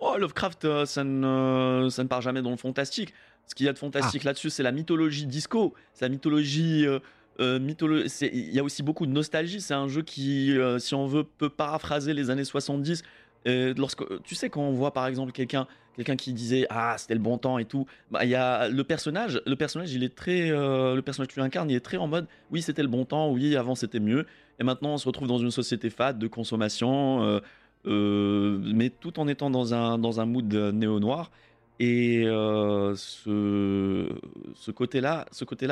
Oh, 0.00 0.16
Lovecraft, 0.18 0.64
euh, 0.64 0.86
ça 0.86 1.04
ne, 1.04 1.88
ça 1.90 2.02
ne 2.02 2.08
part 2.08 2.20
jamais 2.20 2.42
dans 2.42 2.50
le 2.50 2.56
fantastique. 2.56 3.12
Ce 3.46 3.54
qu'il 3.54 3.66
y 3.66 3.68
a 3.68 3.72
de 3.72 3.78
fantastique 3.78 4.24
là-dessus, 4.24 4.50
c'est 4.50 4.62
la 4.62 4.72
mythologie 4.72 5.26
disco, 5.26 5.74
c'est 5.92 6.04
la 6.04 6.08
mythologie. 6.08 6.86
euh, 6.86 6.98
euh, 7.40 7.58
mytholo- 7.58 8.04
Il 8.32 8.52
y 8.54 8.58
a 8.58 8.64
aussi 8.64 8.82
beaucoup 8.82 9.06
de 9.06 9.12
nostalgie. 9.12 9.60
C'est 9.60 9.74
un 9.74 9.88
jeu 9.88 10.02
qui, 10.02 10.56
euh, 10.58 10.78
si 10.78 10.94
on 10.94 11.06
veut, 11.06 11.24
peut 11.24 11.48
paraphraser 11.48 12.12
les 12.14 12.28
années 12.30 12.44
70. 12.44 13.02
Euh, 13.46 13.72
lorsque, 13.76 14.02
tu 14.24 14.34
sais, 14.34 14.50
quand 14.50 14.60
on 14.62 14.72
voit 14.72 14.92
par 14.92 15.06
exemple 15.06 15.32
quelqu'un 15.32 15.66
quelqu'un 15.96 16.16
qui 16.16 16.32
disait 16.32 16.66
Ah, 16.70 16.96
c'était 16.98 17.14
le 17.14 17.20
bon 17.20 17.38
temps 17.38 17.58
et 17.58 17.64
tout, 17.64 17.86
bah, 18.10 18.24
il 18.24 18.30
y 18.30 18.34
a 18.34 18.68
le 18.68 18.84
personnage, 18.84 19.40
le 19.46 19.56
personnage, 19.56 19.92
il 19.92 20.02
est 20.04 20.14
très. 20.14 20.50
euh, 20.50 20.94
le 20.94 21.02
personnage 21.02 21.28
que 21.28 21.34
tu 21.34 21.40
incarnes, 21.40 21.70
il 21.70 21.76
est 21.76 21.80
très 21.80 21.96
en 21.96 22.06
mode 22.08 22.26
Oui, 22.50 22.62
c'était 22.62 22.82
le 22.82 22.88
bon 22.88 23.04
temps, 23.04 23.30
oui, 23.30 23.56
avant 23.56 23.74
c'était 23.74 24.00
mieux. 24.00 24.26
Et 24.58 24.64
maintenant, 24.64 24.94
on 24.94 24.98
se 24.98 25.06
retrouve 25.06 25.28
dans 25.28 25.38
une 25.38 25.50
société 25.50 25.90
fade 25.90 26.18
de 26.18 26.26
consommation. 26.28 27.22
euh, 27.24 27.40
euh, 27.86 28.58
mais 28.74 28.90
tout 28.90 29.18
en 29.18 29.26
étant 29.26 29.48
dans 29.48 29.72
un, 29.72 29.98
dans 29.98 30.20
un 30.20 30.26
mood 30.26 30.52
néo-noir. 30.52 31.30
Et 31.78 32.24
euh, 32.26 32.94
ce, 32.94 34.06
ce 34.54 34.70
côté-là 34.70 35.24
ce 35.32 35.46
côté 35.46 35.66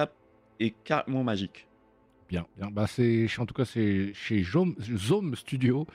est 0.59 0.75
carrément 0.85 1.23
magique. 1.23 1.69
Bien, 2.31 2.47
bien. 2.57 2.71
Bah, 2.71 2.87
c'est, 2.87 3.27
en 3.39 3.45
tout 3.45 3.53
cas, 3.55 3.67
c'est 3.67 4.13
chez 4.15 4.43
Zome, 4.43 5.35
Studio, 5.37 5.87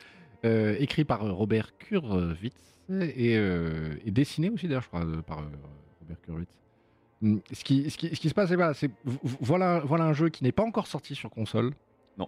écrit 0.44 1.04
par 1.04 1.22
Robert 1.36 1.76
Kurwitz 1.78 2.73
et, 2.90 3.38
euh, 3.38 3.96
et 4.06 4.12
dessiné 4.12 4.50
aussi, 4.50 4.68
d'ailleurs, 4.68 4.84
je 4.84 4.88
crois, 4.90 5.06
euh, 5.06 5.22
par 5.22 5.40
euh, 5.40 5.44
Robert 6.02 6.22
Kurwitz. 6.22 6.50
Hum, 7.22 7.42
Ce 7.52 7.64
qui, 7.64 7.90
ce, 7.90 7.98
qui, 7.98 8.14
ce 8.16 8.20
qui 8.20 8.30
se 8.30 8.34
passe, 8.34 8.50
c'est 8.76 8.92
voilà, 9.06 9.38
voilà, 9.40 9.80
voilà 9.86 10.04
un 10.06 10.14
jeu 10.14 10.30
qui 10.30 10.44
n'est 10.44 10.52
pas 10.52 10.64
encore 10.64 10.88
sorti 10.88 11.16
sur 11.16 11.30
console. 11.30 11.72
Non. 12.18 12.28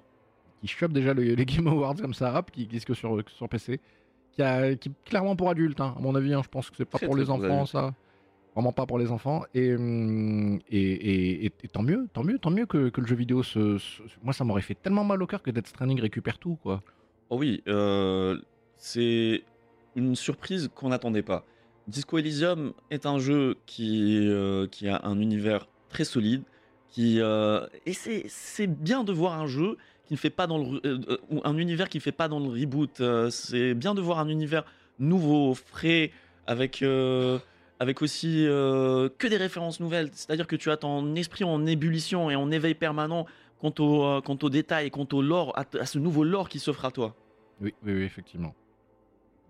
Qui 0.61 0.67
chope 0.67 0.93
déjà 0.93 1.13
le- 1.13 1.23
les 1.35 1.45
Game 1.45 1.67
Awards 1.67 1.95
comme 1.95 2.13
ça, 2.13 2.37
hop, 2.37 2.51
qui 2.51 2.63
existe 2.63 2.85
que 2.87 2.93
sur, 2.93 3.21
sur 3.29 3.49
PC. 3.49 3.79
Qui, 4.31 4.41
a, 4.41 4.75
qui 4.75 4.89
est 4.89 4.91
clairement 5.05 5.35
pour 5.35 5.49
adultes, 5.49 5.79
hein, 5.81 5.93
à 5.97 6.01
mon 6.01 6.13
avis. 6.15 6.33
hein, 6.33 6.41
je 6.43 6.49
pense 6.49 6.69
que 6.69 6.75
c'est 6.77 6.85
pas 6.85 6.97
pour 7.07 7.15
les 7.15 7.29
enfants, 7.29 7.65
ça. 7.65 7.93
Vraiment 8.53 8.71
pas 8.71 8.85
pour 8.85 8.97
les 8.99 9.11
enfants. 9.11 9.43
Et, 9.53 9.75
hum, 9.75 10.59
et, 10.69 10.79
et, 10.91 11.45
et- 11.47 11.51
et 11.63 11.67
tant 11.67 11.83
mieux, 11.83 12.07
tant 12.13 12.23
mieux, 12.23 12.39
tant 12.39 12.51
mieux 12.51 12.65
que, 12.65 12.87
que 12.89 13.01
le 13.01 13.07
jeu 13.07 13.15
vidéo 13.17 13.43
se. 13.43 13.77
se- 13.77 14.01
Moi, 14.23 14.31
ça 14.33 14.45
m'aurait 14.45 14.61
fait 14.61 14.75
tellement 14.75 15.03
mal 15.03 15.21
au 15.21 15.27
cœur 15.27 15.41
que 15.41 15.51
Death 15.51 15.67
Stranding 15.67 15.99
récupère 15.99 16.37
tout, 16.39 16.55
quoi. 16.63 16.81
Oh 17.29 17.37
oui, 17.37 17.61
euh, 17.67 18.39
c'est 18.77 19.43
une 19.95 20.15
surprise 20.15 20.69
qu'on 20.73 20.89
n'attendait 20.89 21.23
pas. 21.23 21.45
Disco 21.87 22.17
Elysium 22.17 22.73
est 22.89 23.05
un 23.05 23.19
jeu 23.19 23.57
qui, 23.65 24.27
euh, 24.27 24.67
a 24.87 25.07
un 25.07 25.19
univers 25.19 25.67
très 25.89 26.03
solide. 26.03 26.43
Qui, 26.89 27.19
euh, 27.19 27.65
et 27.85 27.93
c'est 27.93 28.67
bien 28.67 29.03
de 29.03 29.11
voir 29.11 29.39
un 29.39 29.47
jeu 29.47 29.77
qui 30.05 30.13
ne 30.13 30.17
fait 30.17 30.29
pas 30.29 30.47
dans 30.47 30.57
le 30.57 30.79
euh, 30.85 31.17
un 31.43 31.57
univers 31.57 31.89
qui 31.89 31.99
fait 31.99 32.11
pas 32.11 32.27
dans 32.27 32.39
le 32.39 32.47
reboot. 32.47 33.01
C'est 33.29 33.73
bien 33.73 33.93
de 33.93 34.01
voir 34.01 34.19
un 34.19 34.29
univers 34.29 34.63
nouveau, 34.99 35.53
frais, 35.53 36.11
avec 36.47 36.81
aussi 38.01 38.45
que 38.45 39.27
des 39.27 39.37
références 39.37 39.79
nouvelles. 39.79 40.09
C'est-à-dire 40.13 40.47
que 40.47 40.55
tu 40.55 40.71
as 40.71 40.77
ton 40.77 41.15
esprit 41.15 41.43
en 41.43 41.65
ébullition 41.65 42.31
et 42.31 42.35
en 42.35 42.49
éveil 42.49 42.75
permanent 42.75 43.25
quant 43.59 43.73
au 43.79 44.03
euh, 44.03 44.21
quant 44.21 44.37
aux 44.41 44.49
détails, 44.49 44.91
quant 44.91 45.07
au 45.11 45.21
lore, 45.21 45.57
à, 45.57 45.85
ce 45.85 45.99
nouveau 45.99 46.23
lore 46.23 46.49
qui 46.49 46.59
s'offre 46.59 46.85
à 46.85 46.91
toi. 46.91 47.15
Oui, 47.61 47.73
oui, 47.83 48.03
effectivement. 48.03 48.53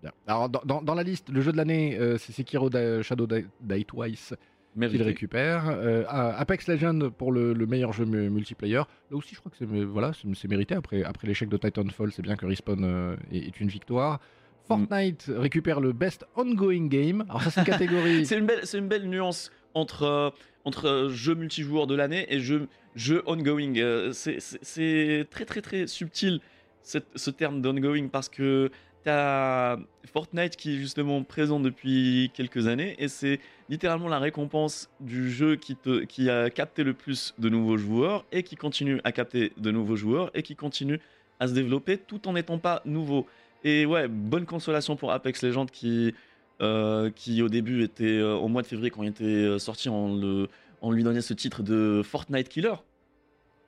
Bien. 0.02 0.12
Alors, 0.26 0.48
dans, 0.48 0.60
dans- 0.64 0.82
dans 0.82 0.94
la 0.94 1.02
liste, 1.02 1.30
le 1.30 1.40
jeu 1.40 1.52
de 1.52 1.56
l'année, 1.56 1.96
euh, 1.98 2.18
c'est 2.18 2.32
Sekiro 2.32 2.68
Da- 2.70 3.02
Shadow 3.02 3.26
Die 3.26 3.84
Twice 3.84 4.34
qu'il 4.78 5.02
récupère. 5.02 5.68
Euh, 5.68 6.04
Apex 6.08 6.68
Legends 6.68 7.10
pour 7.16 7.32
le, 7.32 7.54
le 7.54 7.66
meilleur 7.66 7.92
jeu 7.94 8.04
mu- 8.04 8.28
multiplayer. 8.28 8.82
Là 9.10 9.16
aussi, 9.16 9.34
je 9.34 9.40
crois 9.40 9.50
que 9.50 9.56
c'est 9.58 9.64
voilà, 9.64 10.12
c'est 10.12 10.28
c'est 10.34 10.48
mérité. 10.48 10.74
Après, 10.74 11.02
après 11.02 11.26
l'échec 11.26 11.48
de 11.48 11.56
Titanfall, 11.56 12.12
c'est 12.12 12.20
bien 12.22 12.36
que 12.36 12.44
Respawn 12.44 12.84
euh, 12.84 13.16
est, 13.32 13.38
est 13.38 13.60
une 13.60 13.68
victoire. 13.68 14.20
Fortnite 14.68 15.30
récupère 15.34 15.80
le 15.80 15.92
Best 15.92 16.26
Ongoing 16.34 16.88
Game. 16.88 17.24
Alors, 17.28 17.42
ça, 17.42 17.50
c'est 17.50 17.60
une 17.60 17.66
catégorie. 17.66 18.26
C'est 18.26 18.36
une 18.38 18.48
une 18.74 18.88
belle 18.88 19.08
nuance 19.08 19.50
entre 19.74 20.02
euh, 20.02 20.30
entre 20.64 20.86
euh, 20.88 21.08
jeu 21.08 21.34
multijoueur 21.34 21.86
de 21.86 21.94
l'année 21.94 22.26
et 22.28 22.40
jeu 22.40 22.66
jeu 22.96 23.22
ongoing. 23.26 23.76
Euh, 23.78 24.12
c'est- 24.12 25.26
très 25.30 25.44
très 25.44 25.62
très 25.62 25.86
subtil 25.86 26.40
cette- 26.82 27.06
ce 27.14 27.30
terme 27.30 27.62
d'ongoing 27.62 28.08
parce 28.08 28.28
que 28.28 28.70
t'as 29.06 29.76
Fortnite 30.12 30.56
qui 30.56 30.74
est 30.74 30.78
justement 30.78 31.22
présent 31.22 31.60
depuis 31.60 32.32
quelques 32.34 32.66
années 32.66 32.96
et 32.98 33.06
c'est 33.06 33.38
littéralement 33.68 34.08
la 34.08 34.18
récompense 34.18 34.90
du 34.98 35.30
jeu 35.30 35.54
qui 35.54 36.28
a 36.28 36.50
capté 36.50 36.82
le 36.82 36.92
plus 36.92 37.32
de 37.38 37.48
nouveaux 37.48 37.76
joueurs 37.76 38.24
et 38.32 38.42
qui 38.42 38.56
continue 38.56 39.00
à 39.04 39.12
capter 39.12 39.52
de 39.58 39.70
nouveaux 39.70 39.94
joueurs 39.94 40.32
et 40.34 40.42
qui 40.42 40.56
continue 40.56 40.98
à 41.38 41.46
se 41.46 41.52
développer 41.52 41.98
tout 41.98 42.26
en 42.26 42.32
n'étant 42.32 42.58
pas 42.58 42.82
nouveau. 42.84 43.28
Et 43.62 43.86
ouais, 43.86 44.08
bonne 44.08 44.44
consolation 44.44 44.96
pour 44.96 45.12
Apex 45.12 45.44
Legends 45.44 45.66
qui 45.66 46.12
euh, 46.60 47.10
au 47.40 47.48
début 47.48 47.84
était 47.84 48.18
euh, 48.18 48.34
au 48.34 48.48
mois 48.48 48.62
de 48.62 48.66
février 48.66 48.90
quand 48.90 49.04
il 49.04 49.10
était 49.10 49.22
euh, 49.22 49.60
sorti, 49.60 49.88
on 49.88 50.90
lui 50.90 51.04
donnait 51.04 51.20
ce 51.20 51.32
titre 51.32 51.62
de 51.62 52.02
Fortnite 52.04 52.48
Killer. 52.48 52.74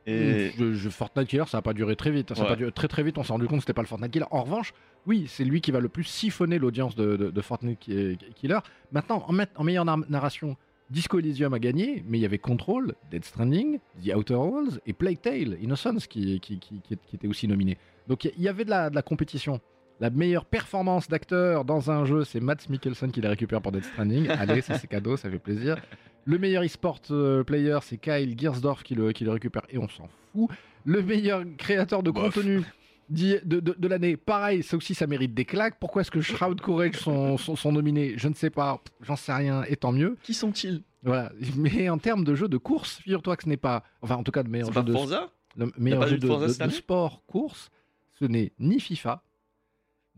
Et 0.08 0.50
Je, 0.58 0.72
je- 0.74 0.88
Fortnite 0.88 1.28
Killer, 1.28 1.44
ça 1.46 1.58
n'a 1.58 1.62
pas 1.62 1.72
duré 1.74 1.94
très 1.96 2.10
vite. 2.10 2.34
Ça 2.34 2.40
a 2.40 2.44
Ouais. 2.44 2.50
pas 2.50 2.56
duré- 2.56 2.72
très 2.72 2.88
très 2.88 3.02
vite, 3.02 3.18
on 3.18 3.22
s'est 3.24 3.32
rendu 3.32 3.46
compte 3.46 3.58
que 3.58 3.62
c'était 3.62 3.72
pas 3.74 3.82
le 3.82 3.86
Fortnite 3.88 4.10
Killer. 4.10 4.26
En 4.30 4.42
revanche, 4.42 4.72
oui, 5.06 5.26
c'est 5.28 5.44
lui 5.44 5.60
qui 5.60 5.70
va 5.70 5.80
le 5.80 5.88
plus 5.88 6.04
siphonner 6.04 6.58
l'audience 6.58 6.94
de, 6.96 7.16
de- 7.16 7.30
de 7.30 7.40
Fortnite 7.40 7.78
Ki- 7.78 8.18
Killer. 8.34 8.58
Maintenant, 8.92 9.24
en, 9.28 9.62
meilleure 9.64 9.84
nar- 9.84 10.04
narration, 10.08 10.56
Disco 10.90 11.18
Elysium 11.18 11.52
a 11.52 11.58
gagné, 11.58 12.02
mais 12.08 12.18
il 12.18 12.22
y 12.22 12.24
avait 12.24 12.38
Control, 12.38 12.94
Dead 13.10 13.22
Stranding, 13.24 13.78
The 14.02 14.14
Outer 14.16 14.34
Worlds 14.34 14.80
et 14.86 14.94
Plague 14.94 15.20
Tale, 15.20 15.58
Innocence 15.60 16.06
qui, 16.06 16.40
qui, 16.40 16.58
qui, 16.58 16.80
qui, 16.80 16.94
étaient 17.14 17.28
aussi 17.28 17.46
nominés. 17.46 17.76
Donc 18.06 18.24
il 18.24 18.42
y 18.42 18.48
avait 18.48 18.64
de 18.64 18.70
la, 18.70 18.88
de 18.88 18.94
la 18.94 19.02
compétition. 19.02 19.60
La 20.00 20.10
meilleure 20.10 20.44
performance 20.44 21.08
d'acteur 21.08 21.64
dans 21.64 21.90
un 21.90 22.04
jeu, 22.04 22.24
c'est 22.24 22.40
Matt 22.40 22.68
Mikkelsen 22.68 23.10
qui 23.10 23.20
la 23.20 23.30
récupère 23.30 23.60
pour 23.60 23.72
Dead 23.72 23.84
Stranding. 23.84 24.28
Allez, 24.38 24.60
ça 24.60 24.78
c'est 24.78 24.86
cadeau, 24.86 25.16
ça 25.16 25.28
fait 25.28 25.38
plaisir. 25.38 25.76
Le 26.24 26.38
meilleur 26.38 26.62
e-sport 26.62 27.00
euh, 27.10 27.42
player, 27.42 27.78
c'est 27.82 27.96
Kyle 27.98 28.38
Giersdorf 28.38 28.82
qui 28.82 28.94
le, 28.94 29.12
qui 29.12 29.24
le 29.24 29.32
récupère 29.32 29.62
et 29.70 29.78
on 29.78 29.88
s'en 29.88 30.08
fout. 30.32 30.50
Le 30.84 31.02
meilleur 31.02 31.42
créateur 31.56 32.02
de 32.02 32.10
Bof. 32.10 32.34
contenu 32.34 32.62
de, 33.10 33.40
de, 33.44 33.74
de 33.78 33.88
l'année, 33.88 34.16
pareil, 34.16 34.62
ça 34.62 34.76
aussi 34.76 34.94
ça 34.94 35.06
mérite 35.06 35.34
des 35.34 35.44
claques. 35.44 35.78
Pourquoi 35.80 36.02
est-ce 36.02 36.10
que 36.10 36.20
Shroud 36.20 36.60
Courage 36.60 36.96
sont, 36.96 37.36
sont, 37.38 37.56
sont 37.56 37.72
nominés 37.72 38.14
Je 38.16 38.28
ne 38.28 38.34
sais 38.34 38.50
pas, 38.50 38.80
j'en 39.00 39.16
sais 39.16 39.32
rien, 39.32 39.62
et 39.64 39.76
tant 39.76 39.92
mieux. 39.92 40.16
qui 40.22 40.34
sont-ils? 40.34 40.82
Voilà. 41.02 41.32
Mais 41.56 41.88
en 41.88 41.98
termes 41.98 42.24
de 42.24 42.34
jeu 42.34 42.48
de 42.48 42.56
course, 42.56 42.98
figure-toi 42.98 43.36
que 43.36 43.44
ce 43.44 43.48
n'est 43.48 43.56
pas. 43.56 43.82
Enfin, 44.02 44.16
en 44.16 44.22
tout 44.22 44.32
cas, 44.32 44.42
le 44.42 44.50
meilleur 44.50 44.68
jeu 44.68 44.74
pas 44.74 44.82
de, 44.82 44.92
Forza? 44.92 45.30
le 45.56 45.72
meilleur 45.78 46.06
jeu 46.06 46.16
eu 46.16 46.18
de 46.18 46.64
de, 46.66 46.70
sport 46.70 47.22
course, 47.26 47.70
ce 48.18 48.24
n'est 48.24 48.52
ni 48.58 48.80
FIFA. 48.80 49.22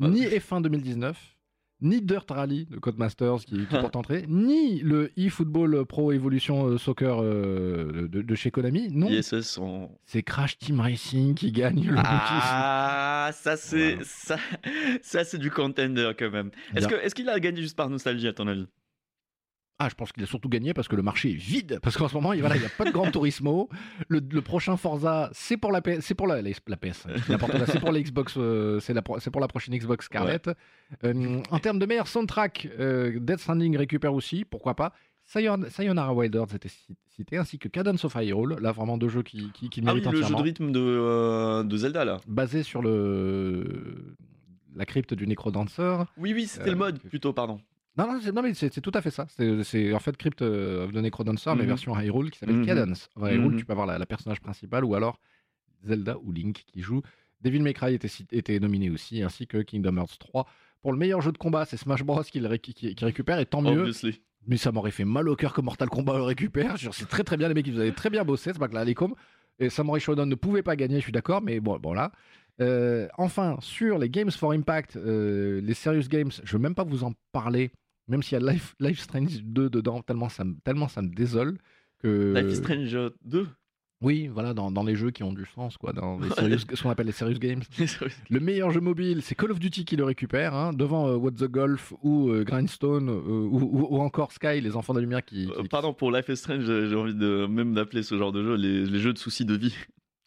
Ni 0.09 0.23
F1 0.25 0.63
2019, 0.63 1.37
ni 1.83 2.03
Dirt 2.03 2.31
Rally 2.31 2.67
de 2.67 2.79
Codemasters 2.79 3.39
qui, 3.47 3.67
qui 3.67 3.77
porte 3.81 3.97
entrée, 3.97 4.25
ni 4.29 4.81
le 4.81 5.11
eFootball 5.17 5.85
Pro 5.87 6.13
Evolution 6.13 6.67
euh, 6.67 6.79
Soccer 6.79 7.23
euh, 7.23 8.09
de, 8.09 8.23
de 8.23 8.35
chez 8.35 8.51
Konami. 8.51 8.89
Non, 8.91 9.09
en... 9.59 9.91
c'est 10.05 10.23
Crash 10.23 10.59
Team 10.59 10.81
Racing 10.81 11.35
qui 11.35 11.53
gagne 11.53 11.87
le 11.89 11.97
Ah, 11.99 13.31
ça 13.33 13.57
c'est 13.57 13.95
Voilà. 13.95 14.05
ça, 14.05 14.37
ça 15.03 15.25
c'est 15.25 15.39
du 15.39 15.51
contender 15.51 16.13
quand 16.19 16.31
même. 16.31 16.51
Est-ce 16.75 17.15
qu'il 17.15 17.29
a 17.29 17.41
gagné 17.41 17.63
juste 17.63 17.77
par 17.77 17.89
nostalgie 17.89 18.29
à 18.29 18.33
ton 18.33 18.47
avis? 18.47 18.67
Ah, 19.83 19.89
je 19.89 19.95
pense 19.95 20.13
qu'il 20.13 20.23
a 20.23 20.27
surtout 20.27 20.51
gagné 20.51 20.75
parce 20.75 20.89
que 20.89 20.95
le 20.95 21.03
marché 21.03 21.31
est 21.31 21.37
vide. 21.37 21.81
Parce 21.83 21.97
qu'en 21.97 22.07
ce 22.07 22.15
moment, 22.15 22.35
il 22.35 22.41
voilà, 22.41 22.57
il 22.57 22.61
n'y 22.61 22.67
a 22.67 22.71
pas 22.71 22.85
de 22.85 22.91
Gran 22.91 23.11
Turismo. 23.11 23.69
Le, 24.09 24.21
le 24.31 24.43
prochain 24.43 24.77
Forza, 24.77 25.31
c'est 25.33 25.57
pour 25.57 25.73
la, 25.73 25.81
PS 25.81 26.01
c'est 26.03 26.15
pour 26.15 26.27
la, 26.27 26.43
la, 26.43 26.51
la 26.67 26.77
PS. 26.77 27.07
n'importe 27.31 27.53
quoi, 27.53 27.67
C'est 27.67 27.81
pour 27.81 27.91
la 27.91 28.01
Xbox. 28.03 28.35
euh, 28.37 28.79
c'est 28.81 28.93
la 28.93 29.01
pro- 29.01 29.19
c'est 29.21 29.31
pour 29.31 29.41
la 29.41 29.49
prochaine 29.49 29.75
Xbox 29.75 30.05
Scarlett. 30.05 30.51
Euh, 31.03 31.41
en 31.51 31.59
termes 31.61 31.79
de 31.79 31.87
meilleur 31.87 32.09
soundtrack, 32.09 32.69
euh, 32.79 33.19
Death 33.21 33.39
Stranding 33.41 33.77
récupère 33.77 34.13
aussi. 34.13 34.45
Pourquoi 34.45 34.75
pas 34.77 34.93
Sayon- 35.25 35.71
Sayonara 35.71 36.13
Wilders 36.13 36.55
était 36.55 36.69
ci- 36.69 36.97
cité, 37.17 37.39
ainsi 37.39 37.59
que 37.59 37.69
Cadence 37.69 38.05
of 38.05 38.15
Hyrule. 38.17 38.59
Là, 38.61 38.73
vraiment 38.73 38.99
deux 38.99 39.09
jeux 39.09 39.23
qui, 39.23 39.51
qui, 39.53 39.71
qui 39.71 39.81
Ah 39.87 39.95
oui, 39.95 40.03
le 40.03 40.23
jeu 40.23 40.35
de 40.35 40.43
rythme 40.43 40.73
de, 40.73 40.81
euh, 40.81 41.63
de 41.63 41.77
Zelda 41.79 42.05
là. 42.05 42.21
Basé 42.27 42.63
sur 42.63 42.83
le 42.83 44.17
la 44.77 44.85
crypte 44.85 45.15
du 45.15 45.27
Necrodancer. 45.27 45.97
Oui 46.17 46.33
oui, 46.35 46.47
c'était 46.47 46.71
le 46.71 46.77
mode 46.77 46.99
plutôt, 47.01 47.33
pardon. 47.33 47.61
Non, 47.99 48.07
non, 48.07 48.21
non, 48.33 48.43
mais 48.43 48.55
c'est, 48.55 48.71
tout 48.81 48.93
à 48.95 49.03
fait 49.03 49.11
ça. 49.11 49.27
C'est, 49.65 49.93
en 49.93 49.99
fait 49.99 50.17
Crypt 50.17 50.43
euh, 50.43 50.85
of 50.85 50.93
the 50.93 50.97
Necrodancer, 50.97 51.51
mais 51.57 51.63
Mhm. 51.63 51.69
version 51.69 51.99
Hyrule, 51.99 52.31
qui 52.31 52.39
s'appelle 52.39 52.57
Mhm. 52.57 52.67
Cadence 52.67 53.09
of 53.17 53.29
Hyrule. 53.31 53.53
Mhm. 53.53 53.57
Tu 53.59 53.65
peux 53.65 53.73
avoir 53.73 53.87
la, 53.87 53.99
la 53.99 54.07
personnage 54.07 54.41
principale 54.41 54.85
ou 54.85 54.95
alors 54.95 55.19
Zelda 55.85 56.17
ou 56.23 56.33
Link 56.33 56.65
qui 56.67 56.81
joue. 56.83 57.03
Devil 57.43 57.61
May 57.63 57.73
Cry 57.75 57.95
était, 57.95 58.09
était 58.33 58.59
nominé 58.61 58.91
aussi, 58.91 59.23
ainsi 59.23 59.47
que 59.47 59.59
Kingdom 59.59 59.97
Hearts 59.97 60.19
3. 60.19 60.47
Pour 60.83 60.93
le 60.93 60.99
meilleur 60.99 61.21
jeu 61.21 61.33
de 61.33 61.39
combat, 61.39 61.65
c'est 61.65 61.77
Smash 61.77 62.03
Bros. 62.03 62.23
qui, 62.23 62.39
le 62.41 62.49
ré- 62.49 62.59
qui- 62.59 62.75
qui 62.75 63.05
récupère, 63.05 63.39
et 63.39 63.47
tant 63.47 63.61
mieux. 63.63 63.79
Obviously. 63.81 64.21
Mais 64.47 64.57
ça 64.57 64.73
m'aurait 64.73 64.91
fait 64.91 65.05
mal 65.05 65.29
au 65.29 65.37
cœur 65.37 65.53
que 65.53 65.61
Mortal 65.61 65.89
Kombat 65.91 66.17
le 66.17 66.23
récupère. 66.23 66.77
C'est 66.93 67.09
très 67.09 67.25
très 67.25 67.37
bien, 67.37 67.49
les 67.49 67.55
mecs, 67.55 67.67
ils 67.67 67.79
avaient 67.79 67.93
très 67.93 68.09
bien 68.09 68.25
bossé, 68.25 68.53
c'est 68.53 68.59
pas 68.59 68.69
que 68.69 68.75
là, 68.75 68.85
les 68.85 68.95
coms. 68.95 69.15
Et 69.59 69.69
Samurai 69.69 70.01
Shodown 70.01 70.27
ne 70.29 70.35
pouvait 70.35 70.63
pas 70.63 70.77
gagner, 70.77 70.97
je 70.97 71.03
suis 71.03 71.13
d'accord, 71.13 71.43
mais 71.43 71.61
bon, 71.61 71.79
bon 71.79 71.93
là. 71.93 72.13
Euh, 72.63 73.09
enfin, 73.19 73.57
sur 73.61 73.99
les 73.99 74.09
Games 74.11 74.31
for 74.31 74.53
Impact, 74.53 74.97
euh, 74.97 75.61
les 75.63 75.75
Serious 75.75 76.09
Games, 76.09 76.31
je 76.43 76.53
veux 76.53 76.59
même 76.63 76.75
pas 76.75 76.85
vous 76.85 77.05
en 77.05 77.13
parler, 77.33 77.71
même 78.11 78.23
s'il 78.23 78.39
y 78.39 78.47
a 78.47 78.53
Life, 78.53 78.75
Life 78.81 78.99
Strange 79.01 79.43
2 79.43 79.71
dedans, 79.71 80.03
tellement 80.03 80.29
ça, 80.29 80.45
me- 80.45 80.57
tellement 80.65 80.89
ça 80.89 81.01
me 81.03 81.09
désole. 81.09 81.57
Que... 82.03 82.35
Life 82.37 82.53
is 82.53 82.57
Strange 82.57 82.97
2. 83.25 83.47
Oui, 84.03 84.29
voilà, 84.29 84.55
dans, 84.55 84.71
dans 84.71 84.83
les 84.83 84.97
jeux 84.97 85.11
qui 85.11 85.23
ont 85.23 85.33
du 85.35 85.45
sens, 85.45 85.77
quoi, 85.77 85.93
dans 85.93 86.19
les 86.19 86.31
serious- 86.31 86.75
ce 86.75 86.83
qu'on 86.83 86.89
appelle 86.89 87.05
les 87.07 87.13
Serious 87.13 87.39
Games. 87.39 87.61
Le 88.31 88.41
meilleur 88.41 88.71
jeu 88.71 88.81
mobile, 88.81 89.21
c'est 89.21 89.35
Call 89.35 89.51
of 89.51 89.59
Duty 89.59 89.85
qui 89.85 89.97
le 89.97 90.05
récupère, 90.05 90.55
hein, 90.55 90.73
devant 90.73 91.07
euh, 91.09 91.17
What 91.17 91.33
the 91.33 91.45
Golf 91.45 91.93
ou 92.03 92.31
euh, 92.31 92.43
Grindstone 92.43 93.11
euh, 93.11 93.13
ou, 93.13 93.59
ou- 93.59 93.97
ou 93.97 94.01
encore 94.01 94.33
Sky, 94.33 94.63
les 94.63 94.75
enfants 94.75 94.95
de 94.95 95.01
la 95.01 95.03
lumière 95.03 95.23
qui. 95.23 95.51
Euh, 95.51 95.63
qui- 95.63 95.69
Pardon 95.69 95.93
pour 95.93 96.11
Life 96.11 96.31
is 96.31 96.39
Strange, 96.39 96.65
j'ai 96.65 96.89
j'ai 96.89 96.95
envie 96.97 97.15
de 97.15 97.45
même 97.47 97.75
d'appeler 97.75 98.03
ce 98.03 98.17
genre 98.17 98.33
de 98.33 98.43
jeu 98.43 98.55
les, 98.57 98.87
les 98.87 98.99
jeux 99.01 99.13
de 99.13 99.19
soucis 99.19 99.45
de 99.45 99.55
vie. 99.55 99.75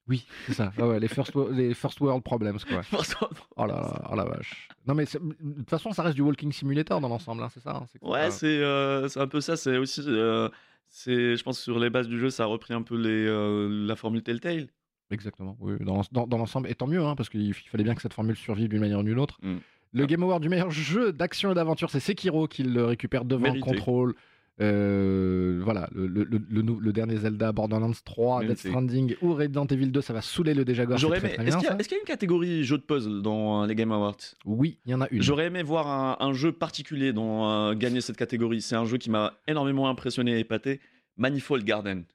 Oui, 0.08 0.26
c'est 0.48 0.54
ça. 0.54 0.74
Ouais, 0.78 1.00
les, 1.00 1.08
first, 1.08 1.32
les 1.52 1.74
first 1.74 2.00
world 2.02 2.24
problems, 2.24 2.60
quoi. 2.68 2.82
Oh 3.56 3.66
là 3.66 3.74
là, 3.76 4.10
oh 4.12 4.16
la 4.16 4.26
vache. 4.26 4.68
Non 4.86 4.94
mais 4.96 5.06
de 5.06 5.54
toute 5.60 5.70
façon, 5.70 5.94
ça 5.94 6.04
reste 6.04 6.16
du 6.16 6.22
walking 6.22 6.52
simulator 6.52 7.00
dans 7.00 7.08
l'ensemble, 7.08 7.42
hein, 7.44 7.50
c'est 7.54 7.62
ça. 7.62 7.72
hein, 7.78 7.86
que 8.02 8.06
Ouais, 8.06 8.30
c'est 8.32 8.48
euh, 8.48 9.08
c'est 9.08 9.22
un 9.22 9.28
peu 9.28 9.40
ça. 9.40 9.56
C'est 9.56 9.78
aussi, 9.78 10.02
euh, 10.06 10.50
c'est, 10.88 11.38
je 11.38 11.44
pense, 11.44 11.60
sur 11.60 11.80
les 11.80 11.90
bases 11.90 12.08
du 12.10 12.20
jeu, 12.20 12.30
ça 12.30 12.44
a 12.44 12.46
repris 12.48 12.74
un 12.74 12.82
peu 12.82 12.98
les, 12.98 13.26
euh, 13.28 13.70
la 13.88 13.96
formule 13.96 14.22
Telltale. 14.24 14.68
Exactement. 15.10 15.56
Oui, 15.60 15.74
dans, 15.80 16.02
dans- 16.12 16.28
dans 16.28 16.38
l'ensemble, 16.38 16.70
et 16.70 16.76
tant 16.76 16.88
mieux, 16.88 17.02
hein, 17.02 17.16
parce 17.16 17.30
qu'il 17.30 17.42
il 17.42 17.54
fallait 17.54 17.84
bien 17.84 17.96
que 17.96 18.02
cette 18.02 18.14
formule 18.14 18.36
survive 18.36 18.68
d'une 18.68 18.80
manière 18.82 19.00
ou 19.00 19.04
d'une 19.04 19.20
autre. 19.20 19.38
Mm. 19.42 19.56
Le 19.96 20.04
Ah. 20.04 20.08
Game 20.08 20.24
Award 20.24 20.42
du 20.42 20.50
meilleur 20.50 20.72
jeu 20.72 21.14
d'action 21.14 21.52
et 21.52 21.54
d'aventure, 21.56 21.92
c'est 21.92 22.00
Sekiro 22.00 22.48
qui 22.48 22.64
le 22.64 22.84
récupère 22.86 23.26
devant 23.26 23.44
Mérité. 23.44 23.62
Control. 23.62 24.16
Euh, 24.62 25.60
voilà, 25.64 25.90
le, 25.96 26.08
le- 26.08 26.24
dernier 26.94 27.18
Zelda, 27.18 27.52
Borderlands 27.52 27.92
3, 28.06 28.44
Death. 28.46 28.60
Stranding 28.60 29.16
ou 29.22 29.34
Resident 29.34 29.66
Evil 29.66 29.88
2, 29.88 30.02
ça 30.02 30.14
va 30.14 30.22
saouler 30.22 30.54
le 30.54 30.64
déjà 30.64 30.86
J'aurais 30.96 31.18
aimé. 31.20 31.30
Est-ce 31.40 31.58
qu'il 31.58 31.68
y, 31.68 31.72
a- 31.72 31.98
y 31.98 32.00
une 32.00 32.06
catégorie 32.06 32.64
jeu 32.64 32.78
de 32.78 32.84
puzzle 32.84 33.22
dans 33.24 33.64
euh, 33.64 33.68
les 33.68 33.74
Game 33.76 33.92
Awards? 33.92 34.18
Oui, 34.46 34.78
il 34.86 34.92
y 34.92 34.94
en 34.96 35.02
a 35.02 35.08
une. 35.10 35.22
J'aurais 35.24 35.46
aimé 35.48 35.64
voir 35.64 35.88
un, 35.88 36.18
un 36.28 36.34
jeu 36.34 36.52
particulier 36.52 37.14
dans 37.14 37.50
euh, 37.70 37.74
gagner 37.76 38.02
cette 38.02 38.18
catégorie. 38.18 38.62
C'est 38.62 38.76
un 38.76 38.86
jeu 38.86 38.98
qui 38.98 39.10
m'a 39.10 39.34
énormément 39.48 39.90
impressionné 39.90 40.34
et 40.38 40.40
épaté. 40.40 40.80
Manifold 41.18 41.64
Garden. 41.64 42.06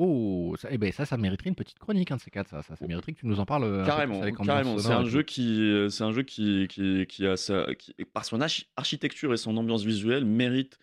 Oh, 0.00 0.54
ça, 0.58 0.68
eh 0.70 0.78
ben, 0.78 0.92
ça, 0.92 1.04
ça 1.04 1.16
mériterait 1.16 1.48
une 1.50 1.56
petite 1.56 1.78
chronique, 1.78 2.10
un 2.12 2.16
de 2.16 2.20
ces 2.20 2.30
quatre. 2.30 2.48
Ça, 2.48 2.62
ça, 2.62 2.76
ça 2.76 2.86
mériterait 2.86 3.12
que 3.12 3.18
tu 3.20 3.26
nous 3.26 3.40
en 3.40 3.46
parles. 3.46 3.82
Carrément, 3.84 4.22
avec 4.22 4.36
carrément. 4.36 4.78
C'est 4.78 4.92
un 4.92 5.04
jeu 5.04 5.22
qui, 5.22 5.86
c'est 5.90 6.04
un 6.04 6.12
jeu 6.12 6.22
qui, 6.22 6.66
qui, 6.68 7.04
qui 7.08 7.26
a 7.26 7.36
sa, 7.36 7.74
qui, 7.74 7.94
par 8.14 8.24
son 8.24 8.40
archi- 8.40 8.66
architecture 8.76 9.34
et 9.34 9.36
son 9.36 9.56
ambiance 9.56 9.82
visuelle 9.84 10.24
mérite 10.24 10.78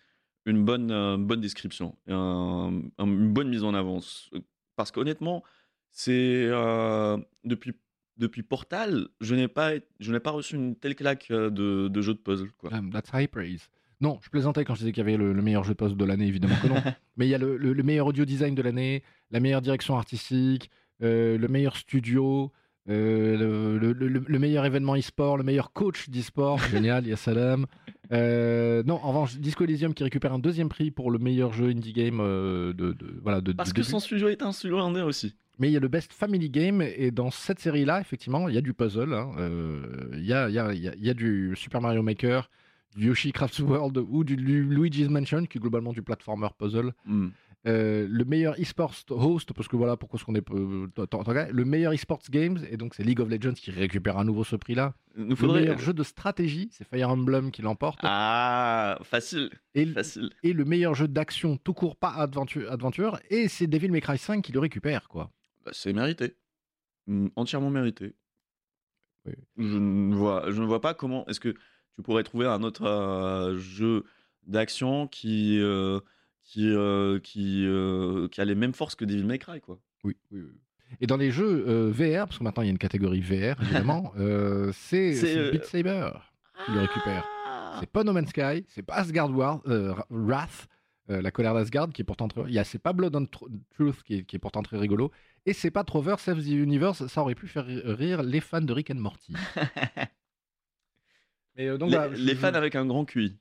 une 0.46 0.64
bonne, 0.64 0.90
euh, 0.90 1.16
bonne 1.18 1.40
description, 1.40 1.96
et 2.06 2.12
un- 2.12 2.80
un- 2.98 3.06
une 3.06 3.32
bonne 3.32 3.48
mise 3.48 3.64
en 3.64 3.74
avant. 3.74 3.98
Parce 4.76 4.90
qu'honnêtement, 4.92 5.42
c'est 5.90 6.46
euh, 6.46 7.16
depuis 7.44 7.72
depuis 8.18 8.42
Portal, 8.42 9.08
je 9.20 9.34
n'ai 9.34 9.48
pas 9.48 9.72
je 10.00 10.10
n'ai 10.12 10.20
pas 10.20 10.30
reçu 10.30 10.54
une 10.56 10.74
telle 10.76 10.94
claque 10.94 11.26
euh, 11.30 11.50
de, 11.50 11.88
de 11.88 12.00
jeu 12.00 12.14
de 12.14 12.18
puzzle 12.18 12.50
quoi. 12.58 12.72
Um, 12.72 12.90
that's 12.90 13.10
high 13.12 13.26
praise. 13.28 13.68
Non, 14.00 14.18
je 14.22 14.28
plaisantais 14.30 14.64
quand 14.64 14.74
je 14.74 14.80
disais 14.80 14.92
qu'il 14.92 15.00
y 15.02 15.06
avait 15.06 15.16
le, 15.16 15.32
le 15.32 15.42
meilleur 15.42 15.64
jeu 15.64 15.72
de 15.72 15.76
poste 15.78 15.96
de 15.96 16.04
l'année, 16.04 16.26
évidemment 16.26 16.56
que 16.62 16.68
non. 16.68 16.76
Mais 17.16 17.26
il 17.26 17.30
y 17.30 17.34
a 17.34 17.38
le, 17.38 17.56
le- 17.56 17.72
le 17.72 17.82
meilleur 17.82 18.06
audio 18.06 18.24
design 18.26 18.54
de 18.54 18.62
l'année, 18.62 19.02
la 19.30 19.40
meilleure 19.40 19.62
direction 19.62 19.96
artistique, 19.96 20.70
euh, 21.02 21.36
le 21.38 21.48
meilleur 21.48 21.76
studio, 21.76 22.52
euh, 22.88 23.78
le, 23.78 23.92
le- 23.92 24.08
le- 24.08 24.24
le 24.26 24.38
meilleur 24.38 24.64
événement 24.64 24.94
e-sport, 24.96 25.36
le 25.36 25.42
meilleur 25.44 25.72
coach 25.72 26.08
d'e-sport. 26.08 26.58
Génial, 26.70 27.04
il 27.04 27.10
y 27.10 27.12
a 27.12 27.16
Salam. 27.16 27.66
Euh, 28.12 28.82
non, 28.84 28.94
en 29.02 29.08
revanche, 29.08 29.36
Disco 29.38 29.64
Elysium 29.64 29.92
qui 29.94 30.04
récupère 30.04 30.32
un 30.32 30.38
deuxième 30.38 30.68
prix 30.68 30.90
pour 30.90 31.10
le 31.10 31.18
meilleur 31.18 31.52
jeu 31.52 31.68
indie 31.70 31.92
game 31.92 32.18
euh, 32.20 32.72
de, 32.72 32.92
de- 32.92 33.18
voilà, 33.22 33.40
de, 33.40 33.52
Parce 33.52 33.70
de 33.70 33.74
que 33.74 33.80
début. 33.80 33.90
son 33.90 33.98
studio 34.00 34.28
est 34.28 34.42
un 34.42 34.52
studio 34.52 34.78
indé 34.78 35.00
aussi. 35.02 35.34
Mais 35.58 35.68
il 35.68 35.72
y 35.72 35.76
a 35.76 35.80
le 35.80 35.88
Best 35.88 36.12
Family 36.12 36.50
Game, 36.50 36.82
et 36.82 37.10
dans 37.10 37.30
cette 37.30 37.58
série-là, 37.60 38.00
effectivement, 38.00 38.48
il 38.48 38.54
y 38.54 38.58
a 38.58 38.60
du 38.60 38.74
puzzle. 38.74 39.14
hein. 39.14 39.30
Euh, 39.38 39.80
Il 40.12 40.24
y, 40.26 40.32
a, 40.34 40.48
il 40.50 40.54
y, 40.54 40.58
a, 40.58 40.72
il 40.74 40.82
y 40.82 40.88
a- 40.88 40.94
y 40.94 41.10
a 41.10 41.14
du 41.14 41.54
Super 41.56 41.80
Mario 41.80 42.02
Maker, 42.02 42.50
du 42.94 43.06
Yoshi 43.08 43.32
Crafts 43.32 43.58
World 43.60 43.96
ou 44.08 44.22
du 44.22 44.36
Lu- 44.36 44.64
Luigi's 44.68 45.08
Mansion, 45.08 45.44
qui 45.46 45.58
est 45.58 45.60
globalement 45.60 45.92
du 45.92 46.02
platformer 46.02 46.48
puzzle. 46.58 46.92
Hmm. 47.06 47.28
Euh, 47.66 48.06
le 48.08 48.24
meilleur 48.24 48.58
esports 48.60 48.94
host, 49.10 49.52
parce 49.52 49.66
que 49.66 49.74
voilà 49.74 49.96
pourquoi 49.96 50.18
est-ce 50.18 50.24
qu'on 50.24 50.34
est. 50.36 50.44
qu'à- 50.44 51.48
Le 51.50 51.64
meilleur 51.64 51.92
esports 51.92 52.20
games, 52.30 52.58
et 52.70 52.76
donc 52.76 52.94
c'est 52.94 53.02
League 53.02 53.20
of 53.20 53.28
Legends 53.28 53.54
qui 53.54 53.72
récupère 53.72 54.18
à 54.18 54.24
nouveau 54.24 54.44
ce 54.44 54.54
prix-là. 54.54 54.94
Nous 55.16 55.34
Le 55.40 55.52
meilleur 55.52 55.78
jeu 55.78 55.92
de 55.92 56.02
stratégie, 56.04 56.68
c'est 56.70 56.86
Fire 56.88 57.10
Emblem 57.10 57.50
qui 57.50 57.62
l'emporte. 57.62 57.98
Ah, 58.04 58.98
facile, 59.02 59.50
et, 59.74 59.86
facile. 59.86 60.30
et 60.44 60.52
le 60.52 60.64
meilleur 60.64 60.94
jeu 60.94 61.08
d'action 61.08 61.56
tout 61.56 61.74
court, 61.74 61.96
pas 61.96 62.10
adventure, 62.10 62.70
adventure 62.70 63.18
et 63.30 63.48
c'est 63.48 63.66
Devil 63.66 63.90
May 63.90 64.00
Cry 64.00 64.18
5 64.18 64.42
qui 64.42 64.52
le 64.52 64.60
récupère, 64.60 65.08
quoi. 65.08 65.32
Bah, 65.64 65.72
c'est 65.74 65.92
mérité. 65.92 66.36
Mm, 67.08 67.28
Entièrement 67.34 67.70
mérité. 67.70 68.14
Oui. 69.26 69.32
Je, 69.58 69.76
ne 69.78 70.14
vois, 70.14 70.50
je 70.52 70.60
ne 70.60 70.66
vois 70.66 70.80
pas 70.80 70.94
comment 70.94 71.26
est-ce 71.26 71.40
que 71.40 71.48
tu 71.96 72.02
pourrais 72.04 72.22
trouver 72.22 72.46
un 72.46 72.62
autre 72.62 72.84
euh, 72.84 73.56
jeu 73.58 74.04
d'action 74.46 75.08
qui, 75.08 75.58
euh, 75.60 75.98
qui, 76.46 76.68
euh, 76.70 77.18
qui, 77.20 77.64
euh, 77.66 78.28
qui 78.28 78.40
a 78.40 78.44
les 78.46 78.54
mêmes 78.54 78.72
forces 78.72 78.94
que 78.94 79.04
Devil 79.04 79.24
May 79.24 79.38
Cry. 79.38 79.60
Quoi. 79.60 79.78
Oui, 80.04 80.16
oui, 80.30 80.40
oui. 80.42 80.52
Et 81.00 81.06
dans 81.06 81.16
les 81.18 81.30
jeux 81.32 81.64
euh, 81.68 81.90
VR, 81.92 82.26
parce 82.26 82.38
que 82.38 82.44
maintenant 82.44 82.62
il 82.62 82.66
y 82.66 82.68
a 82.68 82.72
une 82.72 82.78
catégorie 82.78 83.20
VR, 83.20 83.60
évidemment, 83.62 84.12
c'est 84.72 85.50
Beat 85.50 85.64
Saber 85.64 86.10
qui 86.64 86.72
le 86.72 86.80
récupère. 86.80 87.26
C'est 87.80 87.90
pas 87.90 88.04
No 88.04 88.12
Man's 88.14 88.30
Sky, 88.30 88.64
c'est 88.68 88.82
pas 88.82 88.94
Asgard 88.94 89.30
War, 89.36 89.60
Wrath, 90.08 90.68
la 91.08 91.30
colère 91.30 91.52
d'Asgard, 91.54 91.90
qui 91.90 92.00
est 92.02 92.04
pourtant 92.04 92.26
très... 92.28 92.42
Il 92.46 92.52
y 92.54 92.58
a, 92.58 92.64
c'est 92.64 92.78
pas 92.78 92.92
Blood 92.94 93.14
and 93.16 93.24
Tr- 93.24 93.48
Truth, 93.74 94.02
qui 94.02 94.14
est, 94.18 94.22
qui 94.24 94.36
est 94.36 94.38
pourtant 94.38 94.62
très 94.62 94.78
rigolo. 94.78 95.10
Et 95.44 95.52
c'est 95.52 95.70
pas 95.70 95.84
Trover 95.84 96.14
Save 96.18 96.42
the 96.42 96.46
Universe, 96.48 97.06
ça 97.08 97.20
aurait 97.20 97.34
pu 97.34 97.46
faire 97.48 97.66
rire 97.66 98.22
les 98.22 98.40
fans 98.40 98.60
de 98.62 98.72
Rick 98.72 98.90
and 98.90 98.94
Morty. 98.96 99.34
Mais 101.56 101.76
donc, 101.78 101.90
les, 101.90 101.96
voilà, 101.96 102.14
je- 102.14 102.22
les 102.22 102.32
je- 102.34 102.38
fans 102.38 102.54
avec 102.54 102.74
un 102.74 102.86
grand 102.86 103.04
QI. 103.04 103.36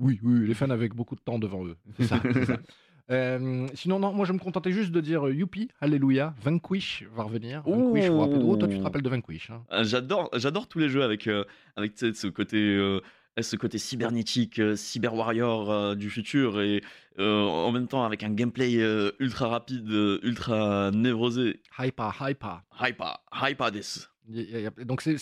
Oui, 0.00 0.18
oui, 0.22 0.46
les 0.48 0.54
fans 0.54 0.70
avec 0.70 0.94
beaucoup 0.94 1.14
de 1.14 1.20
temps 1.20 1.38
devant 1.38 1.64
eux. 1.64 1.76
C'est 1.98 2.04
ça. 2.06 2.20
Euh, 3.10 3.66
sinon, 3.74 3.98
non, 3.98 4.12
moi 4.12 4.24
je 4.24 4.32
me 4.32 4.38
contentais 4.38 4.70
juste 4.70 4.92
de 4.92 5.00
dire 5.00 5.26
euh, 5.26 5.34
youpi, 5.34 5.68
alléluia, 5.80 6.32
Vanquish 6.42 7.02
va 7.12 7.24
revenir. 7.24 7.60
Vanquish, 7.66 8.08
oh, 8.08 8.56
toi 8.56 8.68
tu 8.68 8.78
te 8.78 8.82
rappelles 8.84 9.02
de 9.02 9.08
Vanquish. 9.08 9.50
hein. 9.50 9.64
Euh, 9.72 9.82
J'adore, 9.82 10.30
j'adore 10.34 10.68
tous 10.68 10.78
les 10.78 10.88
jeux 10.88 11.02
avec, 11.02 11.26
euh, 11.26 11.42
avec 11.74 11.94
ce 11.98 12.28
côté, 12.28 12.56
euh, 12.58 13.00
ce 13.42 13.56
côté 13.56 13.78
cybernétique, 13.78 14.58
euh, 14.58 14.76
cyber 14.76 15.14
warrior 15.14 15.70
euh, 15.70 15.94
du 15.94 16.10
futur 16.10 16.60
et 16.60 16.82
euh, 17.18 17.42
en 17.42 17.70
même 17.72 17.86
temps 17.88 18.04
avec 18.04 18.22
un 18.22 18.30
gameplay 18.30 18.76
euh, 18.78 19.12
ultra 19.18 19.48
rapide, 19.48 19.90
euh, 19.90 20.18
ultra 20.22 20.90
névrosé. 20.92 21.60
Hyper, 21.78 22.16
hyper. 22.28 22.62
Hyper, 22.80 23.18
hyper 23.42 23.70
y- 24.32 24.84
Donc 24.84 25.02
c'est- 25.02 25.16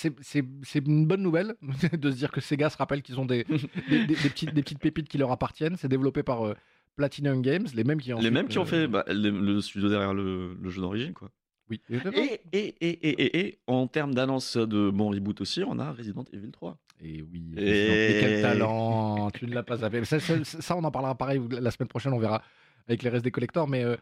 une 0.87 1.07
bonne 1.07 1.23
nouvelle 1.23 1.55
de 1.93 2.11
se 2.11 2.17
dire 2.17 2.31
que 2.31 2.41
Sega 2.41 2.69
se 2.71 2.77
rappelle 2.77 3.03
qu'ils 3.03 3.19
ont 3.19 3.27
des, 3.27 3.45
des, 3.89 4.07
des- 4.07 4.07
des 4.07 4.29
petites, 4.29 4.53
des 4.55 4.63
petites 4.63 4.81
pépites 4.81 5.09
qui 5.09 5.19
leur 5.19 5.31
appartiennent. 5.33 5.77
C'est 5.77 5.89
développé 5.89 6.23
par 6.23 6.47
euh, 6.47 6.55
Platinum 6.97 7.43
Games, 7.43 7.67
les 7.75 7.85
mêmes 7.85 8.01
qui 8.01 8.13
ont 8.13 8.19
Les 8.21 8.31
mêmes 8.31 8.49
qui 8.49 8.59
ont 8.59 8.63
euh, 8.63 8.67
fait 8.67 8.87
bah, 8.89 9.05
le, 9.09 9.31
le 9.31 9.61
studio 9.61 9.89
derrière 9.89 10.15
le, 10.15 10.57
le 10.61 10.71
jeu 10.71 10.81
d'origine, 10.83 11.13
quoi. 11.15 11.31
Oui. 11.71 11.81
Et, 11.91 11.97
et, 11.97 12.41
et, 12.53 12.89
et, 12.89 13.09
et, 13.09 13.41
et, 13.41 13.59
en 13.67 13.87
termes 13.89 14.15
d'annonce 14.15 14.57
de 14.57 14.89
bon 14.89 15.11
reboot 15.11 15.41
aussi, 15.43 15.63
on 15.65 15.79
a 15.79 15.93
Resident 15.93 16.25
Evil 16.33 16.51
3. 16.51 16.79
Et 17.01 17.23
oui, 17.23 17.55
Et- 17.57 18.17
et 18.17 18.21
quel 18.21 18.43
talent 18.43 19.31
Tu 19.31 19.47
ne 19.47 19.55
l'as 19.55 19.63
pas 19.63 19.77
zappé. 19.79 20.05
Ça, 20.05 20.19
ça- 20.21 20.45
ça, 20.45 20.77
on 20.77 20.85
en 20.85 20.91
parlera 20.91 21.15
pareil 21.17 21.41
la 21.51 21.71
semaine 21.71 21.89
prochaine, 21.89 22.13
on 22.13 22.19
verra 22.19 22.43
avec 22.89 23.03
les 23.03 23.11
restes 23.11 23.25
des 23.25 23.31
collectors. 23.31 23.69
Mais 23.69 23.85
euh, 23.85 23.97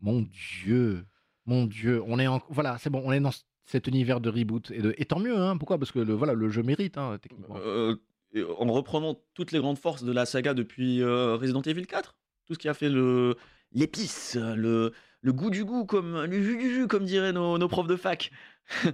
mon 0.00 0.22
Dieu, 0.22 1.04
mon 1.46 1.66
Dieu, 1.66 2.02
on 2.06 2.18
est 2.18 2.26
en... 2.26 2.42
Voilà, 2.48 2.78
c'est 2.78 2.90
bon, 2.90 3.02
on 3.04 3.12
est 3.12 3.20
dans 3.20 3.32
cet 3.66 3.86
univers 3.86 4.20
de 4.20 4.30
reboot. 4.30 4.70
Et, 4.70 4.80
de... 4.80 4.94
et 4.96 5.04
tant 5.04 5.18
mieux, 5.18 5.36
hein. 5.36 5.56
Pourquoi? 5.58 5.78
Parce 5.78 5.92
que 5.92 5.98
le, 5.98 6.14
voilà, 6.14 6.32
le 6.32 6.48
jeu 6.48 6.62
mérite, 6.62 6.96
hein, 6.98 7.18
techniquement. 7.20 7.56
Euh, 7.58 7.96
et 8.32 8.42
en 8.44 8.66
reprenant 8.72 9.20
toutes 9.34 9.52
les 9.52 9.58
grandes 9.58 9.78
forces 9.78 10.04
de 10.04 10.12
la 10.12 10.26
saga 10.26 10.54
depuis 10.54 11.02
euh, 11.02 11.36
Resident 11.36 11.62
Evil 11.62 11.86
4, 11.86 12.14
tout 12.46 12.54
ce 12.54 12.58
qui 12.58 12.68
a 12.68 12.74
fait 12.74 12.88
le 12.90 13.36
l'épice, 13.72 14.36
le, 14.36 14.92
le 15.20 15.32
goût 15.34 15.50
du 15.50 15.64
goût, 15.64 15.84
comme 15.84 16.24
le 16.24 16.42
jus 16.42 16.56
du 16.56 16.74
jus, 16.74 16.86
comme 16.86 17.04
diraient 17.04 17.32
nos, 17.32 17.58
nos 17.58 17.68
profs 17.68 17.86
de 17.86 17.96
fac. 17.96 18.30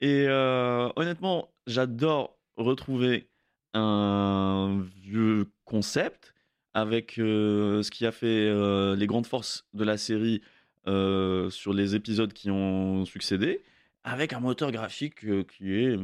et 0.00 0.26
euh, 0.28 0.88
honnêtement, 0.96 1.52
j'adore 1.66 2.38
retrouver 2.62 3.28
un 3.74 4.84
vieux 5.02 5.46
concept 5.64 6.34
avec 6.74 7.18
euh, 7.18 7.82
ce 7.82 7.90
qui 7.90 8.06
a 8.06 8.12
fait 8.12 8.26
euh, 8.48 8.94
les 8.96 9.06
grandes 9.06 9.26
forces 9.26 9.66
de 9.74 9.84
la 9.84 9.96
série 9.96 10.40
euh, 10.86 11.50
sur 11.50 11.72
les 11.72 11.94
épisodes 11.94 12.32
qui 12.32 12.50
ont 12.50 13.04
succédé, 13.04 13.60
avec 14.04 14.32
un 14.32 14.40
moteur 14.40 14.70
graphique 14.72 15.20
qui 15.48 15.72
est 15.72 15.96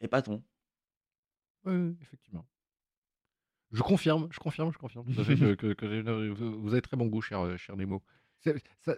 épatant. 0.00 0.42
Oui, 1.64 1.96
effectivement. 2.00 2.46
Je 3.72 3.82
confirme, 3.82 4.28
je 4.30 4.38
confirme, 4.38 4.72
je 4.72 4.78
confirme 4.78 5.04
tout 5.12 5.20
à 5.20 5.24
fait 5.24 5.36
que, 5.36 5.74
vous 6.60 6.72
avez 6.72 6.82
très 6.82 6.96
bon 6.96 7.06
goût, 7.06 7.20
cher, 7.20 7.56
cher 7.58 7.76
Nemo. 7.76 8.02
Ça- 8.40 8.96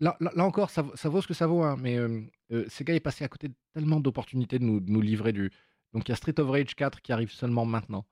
là, 0.00 0.16
là, 0.20 0.32
là 0.34 0.44
encore, 0.44 0.70
ça, 0.70 0.82
vaut- 0.82 0.96
ça 0.96 1.08
vaut 1.08 1.20
ce 1.22 1.26
que 1.28 1.34
ça 1.34 1.46
vaut, 1.46 1.62
hein, 1.62 1.76
mais 1.78 1.96
euh, 1.98 2.22
Sega 2.68 2.94
est 2.94 3.00
passé 3.00 3.24
à 3.24 3.28
côté 3.28 3.48
de 3.48 3.54
tellement 3.72 4.00
d'opportunités 4.00 4.58
de 4.58 4.64
nous, 4.64 4.80
de 4.80 4.90
nous 4.90 5.00
livrer 5.00 5.32
du. 5.32 5.50
Donc 5.92 6.08
il 6.08 6.10
y 6.10 6.12
a 6.12 6.16
Street 6.16 6.38
of 6.38 6.48
Rage 6.50 6.74
4 6.74 7.00
qui 7.02 7.12
arrive 7.12 7.30
seulement 7.32 7.64
maintenant. 7.64 8.04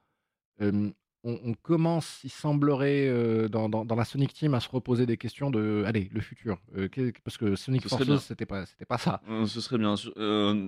Euh, 0.60 0.90
on, 1.24 1.38
on 1.44 1.54
commence, 1.54 2.20
il 2.24 2.30
semblerait, 2.30 3.06
euh, 3.08 3.48
dans, 3.48 3.68
dans- 3.68 3.84
dans 3.84 3.94
la 3.96 4.04
Sonic 4.04 4.32
Team, 4.34 4.54
à 4.54 4.60
se 4.60 4.68
reposer 4.68 5.04
des 5.06 5.16
questions 5.16 5.50
de. 5.50 5.82
Allez, 5.86 6.08
le 6.12 6.20
futur. 6.20 6.58
Euh, 6.76 6.88
parce 7.24 7.36
que 7.36 7.56
Sonic 7.56 7.82
Ce. 7.84 7.88
Forces, 7.88 8.24
c'était 8.24 8.46
pas, 8.46 8.66
c'était 8.66 8.84
pas 8.84 8.98
ça. 8.98 9.20
Ce 9.46 9.60
serait 9.60 9.78
bien. 9.78 9.94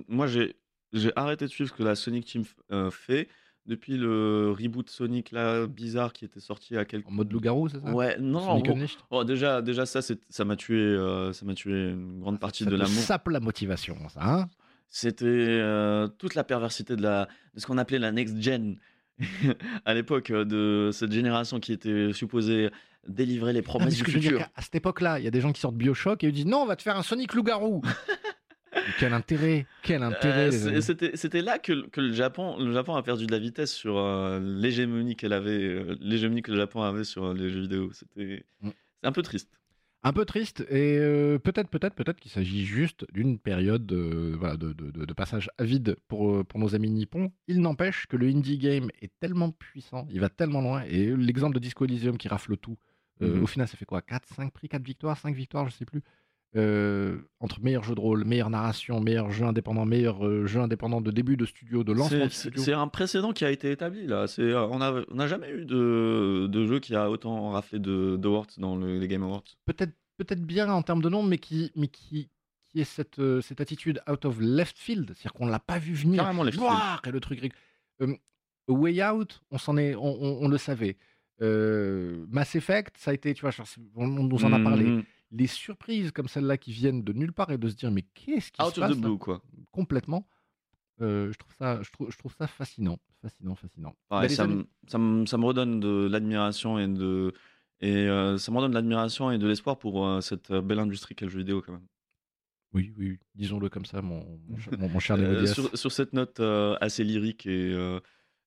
Moi, 0.07 0.27
j'ai 0.27 0.55
j'ai 0.93 1.11
arrêté 1.15 1.45
de 1.45 1.49
suivre 1.51 1.69
ce 1.69 1.73
que 1.75 1.83
la 1.83 1.95
Sonic 1.95 2.25
Team 2.25 2.43
fait 2.91 3.29
depuis 3.65 3.95
le 3.95 4.51
reboot 4.57 4.89
Sonic 4.89 5.31
là 5.31 5.67
bizarre 5.67 6.11
qui 6.13 6.25
était 6.25 6.39
sorti 6.41 6.75
à 6.75 6.83
quelques 6.83 7.07
En 7.07 7.11
mode 7.11 7.31
loup-garou, 7.31 7.69
c'est 7.69 7.79
ça? 7.79 7.93
Ouais, 7.93 8.17
non, 8.19 8.41
Sonic 8.47 8.65
bon, 8.65 8.73
Unleashed? 8.75 8.99
oh, 9.11 9.23
déjà, 9.23 9.61
déjà 9.61 9.85
ça, 9.85 10.01
c'est- 10.01 10.19
ça 10.29 10.43
m'a 10.43 10.55
tué, 10.57 10.97
ça 11.31 11.45
m'a 11.45 11.53
tué 11.53 11.91
une 11.91 12.19
grande 12.21 12.39
partie 12.39 12.63
Ça 12.65 12.69
de 12.71 12.75
l'amour. 12.75 12.93
sape 13.03 13.27
la 13.29 13.39
motivation, 13.39 13.97
ça, 14.09 14.19
hein? 14.23 14.49
C'était 14.93 15.25
euh, 15.25 16.07
toute 16.07 16.35
la 16.35 16.43
perversité 16.43 16.95
de, 16.97 17.01
la, 17.01 17.27
de 17.55 17.59
ce 17.61 17.65
qu'on 17.65 17.77
appelait 17.77 17.97
la 17.97 18.11
next 18.11 18.39
gen 18.41 18.77
à 19.85 19.93
l'époque 19.93 20.29
euh, 20.31 20.43
de 20.45 20.91
cette 20.91 21.11
génération 21.13 21.59
qui 21.61 21.71
était 21.73 22.11
supposée 22.13 22.69
délivrer 23.07 23.53
les 23.53 23.59
Non, 23.61 23.65
promesses 23.65 23.95
ce 23.97 24.03
du 24.03 24.11
futur. 24.11 24.41
à 24.55 24.61
cette 24.61 24.75
époque-là, 24.75 25.17
il 25.19 25.25
y 25.25 25.27
a 25.27 25.31
des 25.31 25.41
gens 25.41 25.53
qui 25.53 25.61
sortent 25.61 25.75
Bioshock 25.77 26.23
et 26.23 26.27
ils 26.27 26.33
disent 26.33 26.45
non, 26.45 26.57
on 26.63 26.65
va 26.65 26.75
te 26.75 26.81
faire 26.83 26.97
un 26.97 27.03
Sonic 27.03 27.33
loup-garou. 27.33 27.81
Quel 28.99 29.13
intérêt, 29.13 29.65
quel 29.83 30.01
intérêt. 30.01 30.49
Euh, 30.65 30.67
amis. 30.69 30.81
C'était 31.15 31.41
là 31.41 31.59
que, 31.59 31.73
le- 31.73 31.87
que 31.87 31.99
le 31.99 32.13
Japon, 32.13 32.57
le 32.57 32.71
Japon 32.71 32.95
a 32.95 33.03
perdu 33.03 33.25
de 33.27 33.31
la 33.31 33.37
vitesse 33.37 33.73
sur 33.73 33.97
euh, 33.97 34.39
l'hégémonie 34.39 35.15
qu'elle 35.17 35.33
avait, 35.33 35.51
euh, 35.61 35.97
l'hégémonie 35.99 36.41
que 36.41 36.51
le 36.51 36.57
Japon 36.57 36.81
avait 36.81 37.03
sur 37.03 37.33
les 37.33 37.49
jeux 37.49 37.61
vidéo. 37.61 37.91
C'était 37.93 38.45
Mm. 38.61 38.69
c'est 39.01 39.07
un 39.07 39.11
peu 39.11 39.23
triste. 39.23 39.49
Un 40.03 40.13
peu 40.13 40.25
triste 40.25 40.61
et 40.69 40.97
euh, 40.97 41.37
peut-être, 41.37 41.69
peut-être, 41.69 41.93
peut-être 41.93 42.19
qu'il 42.19 42.31
s'agit 42.31 42.65
juste 42.65 43.05
d'une 43.13 43.37
période 43.37 43.85
de, 43.85 44.35
voilà, 44.37 44.57
de, 44.57 44.73
de- 44.73 44.89
de- 44.89 45.05
de 45.05 45.13
passage 45.13 45.51
à 45.59 45.63
vide 45.63 45.95
pour, 46.07 46.31
euh, 46.37 46.43
pour 46.43 46.59
nos 46.59 46.73
amis 46.73 46.89
nippons. 46.89 47.31
Il 47.47 47.61
n'empêche 47.61 48.07
que 48.07 48.17
le 48.17 48.27
indie 48.27 48.57
game 48.57 48.89
est 49.01 49.11
tellement 49.19 49.51
puissant, 49.51 50.07
il 50.09 50.19
va 50.19 50.29
tellement 50.29 50.61
loin. 50.61 50.81
Et 50.89 51.15
l'exemple 51.15 51.53
de 51.53 51.59
Disco 51.59 51.85
Elysium 51.85 52.17
qui 52.17 52.27
rafle 52.27 52.57
tout, 52.57 52.77
euh, 53.21 53.35
Mhm. 53.35 53.43
au 53.43 53.47
final, 53.47 53.67
ça 53.67 53.77
fait 53.77 53.85
quoi? 53.85 54.01
4, 54.01 54.27
5 54.33 54.51
prix, 54.51 54.69
4 54.69 54.83
victoires, 54.83 55.19
5 55.19 55.35
victoires, 55.35 55.69
je 55.69 55.75
sais 55.75 55.85
plus. 55.85 56.01
Euh, 56.57 57.17
entre 57.39 57.61
meilleur 57.61 57.81
jeu 57.85 57.95
de 57.95 58.01
rôle, 58.01 58.25
meilleure 58.25 58.49
narration, 58.49 58.99
meilleur 58.99 59.31
jeu 59.31 59.45
indépendant, 59.45 59.85
meilleur 59.85 60.25
euh, 60.27 60.45
jeu 60.47 60.59
indépendant 60.59 60.99
de 60.99 61.09
début 61.09 61.37
de 61.37 61.45
studio, 61.45 61.85
de 61.85 61.93
lancement 61.93 62.09
C'est- 62.19 62.25
de 62.25 62.29
studio. 62.33 62.61
c'est 62.63 62.73
un 62.73 62.89
précédent 62.89 63.31
qui 63.31 63.45
a 63.45 63.51
été 63.51 63.71
établi 63.71 64.05
là. 64.05 64.27
C'est 64.27 64.41
euh, 64.41 64.67
on 64.67 64.79
n'a 65.15 65.27
jamais 65.27 65.49
eu 65.49 65.63
de, 65.63 66.47
de 66.51 66.65
jeu 66.67 66.79
qui 66.81 66.93
a 66.93 67.09
autant 67.09 67.51
raflé 67.51 67.79
de 67.79 68.17
d'awards 68.17 68.47
dans 68.57 68.75
le- 68.75 68.97
les 68.99 69.07
Game 69.07 69.23
Awards. 69.23 69.45
peut-être 69.65 69.93
peut-être 70.17 70.41
bien 70.45 70.69
en 70.69 70.81
termes 70.81 71.01
de 71.01 71.07
nombre, 71.07 71.29
mais 71.29 71.37
qui, 71.37 71.71
mais 71.77 71.87
qui, 71.87 72.27
qui 72.69 72.81
est 72.81 72.83
cette, 72.83 73.19
euh, 73.19 73.39
cette 73.39 73.61
attitude 73.61 74.01
out 74.11 74.25
of 74.25 74.37
left 74.41 74.77
field, 74.77 75.05
c'est-à-dire 75.15 75.31
qu'on 75.31 75.45
ne 75.45 75.51
l'a 75.51 75.59
pas 75.59 75.79
vu 75.79 75.93
venir. 75.93 76.17
Carrément 76.21 76.43
left 76.43 76.59
field. 76.59 76.69
Et 77.07 77.11
le 77.11 77.19
truc. 77.21 77.49
Way 78.67 79.03
Out, 79.05 79.41
on 79.51 79.57
s'en 79.57 79.77
est, 79.77 79.95
on, 79.95 80.01
on- 80.21 80.45
on 80.45 80.47
le 80.49 80.57
savait. 80.57 80.97
Mass 81.39 82.55
Effect, 82.55 82.97
ça 82.97 83.11
a 83.11 83.13
été, 83.13 83.33
tu 83.33 83.41
vois, 83.41 83.51
on, 83.95 84.05
on 84.05 84.23
nous 84.23 84.45
en 84.45 84.53
a 84.53 84.59
parlé. 84.59 84.83
Mhm. 84.83 85.03
Les 85.31 85.47
surprises 85.47 86.11
comme 86.11 86.27
celle-là 86.27 86.57
qui 86.57 86.71
viennent 86.73 87.03
de 87.03 87.13
nulle 87.13 87.31
part 87.33 87.51
et 87.51 87.57
de 87.57 87.69
se 87.69 87.75
dire 87.75 87.89
mais 87.91 88.01
qu'est-ce 88.01 88.51
qui 88.51 88.61
Out 88.61 88.75
se 88.75 88.79
passe 88.79 88.95
the 88.97 88.99
blue 89.01 89.17
quoi. 89.17 89.41
complètement. 89.71 90.27
euh, 91.01 91.31
je 91.31 91.37
trouve 91.37 91.53
ça, 91.57 91.81
je 91.81 91.89
trouve, 91.91 92.11
je 92.11 92.17
trouve 92.17 92.35
ça 92.37 92.47
fascinant, 92.47 92.99
fascinant, 93.21 93.55
fascinant. 93.55 93.95
Pareil, 94.09 94.29
ça, 94.29 94.45
me, 94.45 94.67
ça, 94.87 94.97
me, 94.97 95.25
ça 95.25 95.37
me 95.37 95.45
redonne 95.45 95.79
de 95.79 96.07
l'admiration 96.11 96.77
et 96.79 96.87
de 96.87 97.33
et 97.79 97.95
euh, 98.07 98.37
ça 98.37 98.51
me 98.51 98.57
redonne 98.57 98.71
de 98.71 98.75
l'admiration 98.75 99.31
et 99.31 99.37
de 99.39 99.47
l'espoir 99.47 99.79
pour 99.79 100.05
euh, 100.05 100.21
cette 100.21 100.51
belle 100.51 100.77
industrie 100.79 101.15
qu'est 101.15 101.25
le 101.25 101.31
jeu 101.31 101.39
vidéo 101.39 101.61
quand 101.65 101.71
même. 101.73 101.87
oui, 102.73 102.93
oui, 102.97 103.17
disons-le 103.33 103.69
comme 103.69 103.85
ça, 103.85 104.01
mon, 104.01 104.39
mon, 104.47 104.57
cher- 104.57 104.77
mon- 104.77 104.99
cher 104.99 105.17
sur, 105.55 105.77
sur 105.77 105.91
cette 105.91 106.13
note 106.13 106.39
assez 106.81 107.03
lyrique 107.03 107.45
et, 107.47 107.71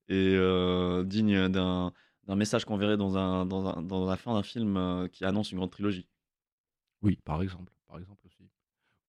et 0.08 0.38
digne 1.04 1.48
d'un 1.48 1.92
d'un 2.26 2.36
message 2.36 2.64
qu'on 2.64 2.78
verrait 2.78 2.96
dans, 2.96 3.18
un, 3.18 3.44
dans, 3.44 3.66
un- 3.66 3.82
dans 3.82 4.06
la 4.06 4.16
fin 4.16 4.32
d'un 4.32 4.42
film 4.42 5.08
qui 5.12 5.26
annonce 5.26 5.52
une 5.52 5.58
grande 5.58 5.70
trilogie. 5.72 6.08
Oui, 7.04 7.20
par 7.24 7.42
exemple, 7.42 7.72
par 7.86 7.98
exemple 7.98 8.26
aussi. 8.26 8.50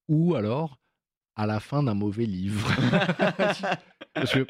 Ou 0.10 0.36
alors 0.36 0.80
à 1.36 1.46
la 1.46 1.60
fin 1.60 1.84
d'un 1.84 1.94
mauvais 1.94 2.26
livre. 2.26 2.68
Parce 4.14 4.34
que 4.34 4.46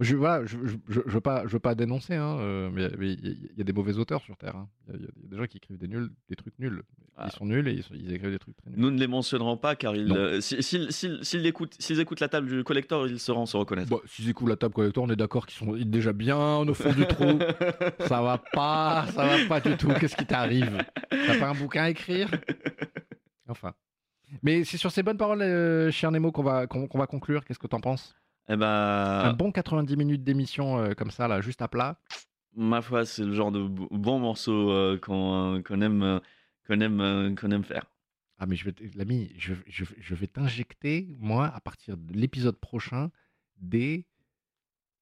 je, 0.00 0.16
voilà, 0.16 0.44
je, 0.46 0.56
je, 0.64 0.76
je- 0.88 1.00
je 1.06 1.10
veux 1.12 1.20
pas, 1.20 1.46
je 1.46 1.52
veux 1.52 1.58
pas 1.60 1.74
dénoncer, 1.74 2.14
hein, 2.14 2.38
euh, 2.40 2.70
mais 2.72 2.84
il 3.12 3.50
y, 3.56 3.60
a- 3.60 3.64
des 3.64 3.72
mauvais 3.72 3.98
auteurs 3.98 4.22
sur 4.22 4.36
Terre. 4.36 4.56
hein. 4.56 4.68
Il 4.88 5.00
y, 5.00 5.04
a- 5.04 5.08
il 5.16 5.22
y 5.22 5.26
a 5.26 5.28
des 5.30 5.36
gens 5.36 5.46
qui 5.46 5.58
écrivent 5.58 5.76
des 5.78 5.88
nuls, 5.88 6.08
des 6.28 6.36
trucs 6.36 6.58
nuls. 6.58 6.82
Ah. 7.16 7.26
Ils 7.30 7.36
sont 7.36 7.44
nuls 7.44 7.68
et 7.68 7.72
ils, 7.72 7.82
sont- 7.82 7.94
ils 7.94 8.12
écrivent 8.12 8.30
des 8.30 8.38
trucs 8.38 8.56
très 8.56 8.70
nuls. 8.70 8.78
Nous 8.80 8.90
ne 8.90 8.98
les 8.98 9.06
mentionnerons 9.06 9.56
pas 9.58 9.76
car 9.76 9.94
ils, 9.94 10.10
euh, 10.12 10.40
si- 10.40 10.62
s'ils 10.62 10.90
s'ils- 10.92 11.22
s'ils 11.22 11.46
écoutent, 11.46 12.20
la 12.20 12.28
table 12.28 12.48
du 12.48 12.64
collector, 12.64 13.06
ils 13.06 13.18
sauront 13.18 13.44
se 13.46 13.56
reconnaître. 13.56 13.90
Bon, 13.90 14.00
s'ils 14.06 14.28
écoutent 14.28 14.48
la 14.48 14.56
table 14.56 14.72
collector, 14.74 15.04
on 15.04 15.10
est 15.10 15.16
d'accord 15.16 15.46
qu'ils 15.46 15.58
sont 15.66 15.72
déjà 15.76 16.12
bien 16.14 16.38
au 16.58 16.74
fond 16.74 16.92
du 16.92 17.06
trou. 17.06 17.38
Ça 18.08 18.22
va 18.22 18.38
pas, 18.52 19.06
ça 19.14 19.26
va 19.26 19.36
pas 19.48 19.60
du 19.60 19.76
tout. 19.76 19.88
Qu'est-ce 20.00 20.16
qui 20.16 20.26
t'arrive? 20.26 20.82
T'as 21.10 21.38
pas 21.38 21.50
un 21.50 21.54
bouquin 21.54 21.82
à 21.84 21.90
écrire? 21.90 22.30
Enfin. 23.48 23.72
Mais 24.42 24.64
c'est 24.64 24.76
sur 24.76 24.92
ces 24.92 25.02
bonnes 25.02 25.16
paroles, 25.18 25.42
euh, 25.42 25.90
cher 25.90 26.10
Nemo, 26.12 26.30
qu'on 26.32 26.42
va, 26.44 26.66
qu'on 26.68 26.86
qu'on 26.86 26.98
va 26.98 27.06
conclure. 27.06 27.44
Qu'est-ce 27.44 27.58
que 27.58 27.66
t'en 27.66 27.80
penses? 27.80 28.14
Eh 28.48 28.56
ben, 28.56 28.66
Un 28.66 29.32
bon 29.32 29.52
90 29.52 29.96
minutes 29.96 30.24
d'émission 30.24 30.78
euh, 30.78 30.92
comme 30.94 31.10
ça, 31.10 31.28
là, 31.28 31.40
juste 31.40 31.62
à 31.62 31.68
plat. 31.68 31.98
ma 32.56 32.82
foi, 32.82 33.04
c'est 33.06 33.24
le 33.24 33.32
genre 33.34 33.52
de 33.52 33.62
bon 33.68 34.18
morceau 34.18 34.70
euh, 34.70 34.98
qu'on 34.98 35.56
euh, 35.56 35.62
qu'on 35.62 35.80
aime, 35.80 36.02
euh, 36.02 36.18
qu'on 36.66 36.80
aime, 36.80 37.36
qu'on 37.40 37.50
aime 37.50 37.64
faire. 37.64 37.86
Ah, 38.38 38.46
mais 38.46 38.56
je 38.56 38.64
vais, 38.64 38.72
t- 38.72 38.90
l'ami, 38.96 39.30
je, 39.36 39.52
je, 39.66 39.84
je 40.00 40.14
vais 40.14 40.26
t'injecter, 40.26 41.08
moi, 41.18 41.52
à 41.54 41.60
partir 41.60 41.96
de 41.96 42.12
l'épisode 42.14 42.56
prochain, 42.58 43.10
des 43.60 44.06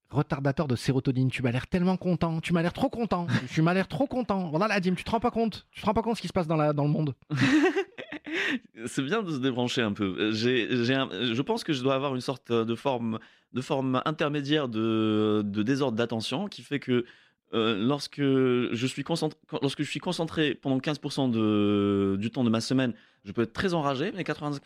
retardateurs 0.09 0.67
de 0.67 0.75
sérotonine. 0.75 1.29
Tu 1.31 1.41
m'as 1.41 1.51
l'air 1.51 1.67
tellement 1.67 1.95
content. 1.95 2.41
Tu 2.41 2.51
m'as 2.51 2.61
l'air 2.61 2.73
trop 2.73 2.89
content. 2.89 3.27
tu 3.49 3.61
m'as 3.61 3.73
l'air 3.73 3.87
trop 3.87 4.07
content. 4.07 4.49
Voilà, 4.49 4.67
la 4.67 4.81
tu 4.81 4.91
te 4.93 5.09
rends 5.11 5.19
pas 5.19 5.31
compte. 5.31 5.67
Tu 5.71 5.81
te 5.81 5.85
rends 5.85 5.93
pas 5.93 6.01
compte 6.01 6.17
ce 6.17 6.21
qui 6.21 6.27
se 6.27 6.33
passe 6.33 6.47
dans, 6.47 6.57
la, 6.57 6.73
dans 6.73 6.83
le 6.83 6.89
monde. 6.89 7.15
c'est 8.85 9.03
bien 9.03 9.23
de 9.23 9.31
se 9.31 9.37
débrancher 9.37 9.81
un 9.81 9.93
peu. 9.93 10.15
Un- 10.19 10.33
je 10.33 11.41
pense 11.41 11.63
que 11.63 11.73
je 11.73 11.81
dois 11.81 11.95
avoir 11.95 12.15
une 12.15 12.21
sorte 12.21 12.51
de 12.51 12.75
forme, 12.75 13.19
de 13.53 13.61
forme 13.61 14.01
intermédiaire 14.05 14.67
de, 14.67 15.41
de 15.45 15.63
désordre 15.63 15.97
d'attention 15.97 16.47
qui 16.47 16.61
fait 16.61 16.79
que 16.79 17.05
euh, 17.53 17.75
lorsque, 17.83 18.21
je 18.21 18.85
suis 18.87 19.03
concentré, 19.03 19.39
lorsque 19.61 19.81
je 19.81 19.89
suis 19.89 19.99
concentré 19.99 20.53
pendant 20.53 20.77
15% 20.77 21.31
de, 21.31 22.15
du 22.19 22.29
temps 22.29 22.43
de 22.43 22.49
ma 22.49 22.61
semaine, 22.61 22.93
je 23.25 23.31
peux 23.31 23.41
être 23.41 23.53
très 23.53 23.73
enragé, 23.73 24.11
mais 24.15 24.23
80 24.23 24.59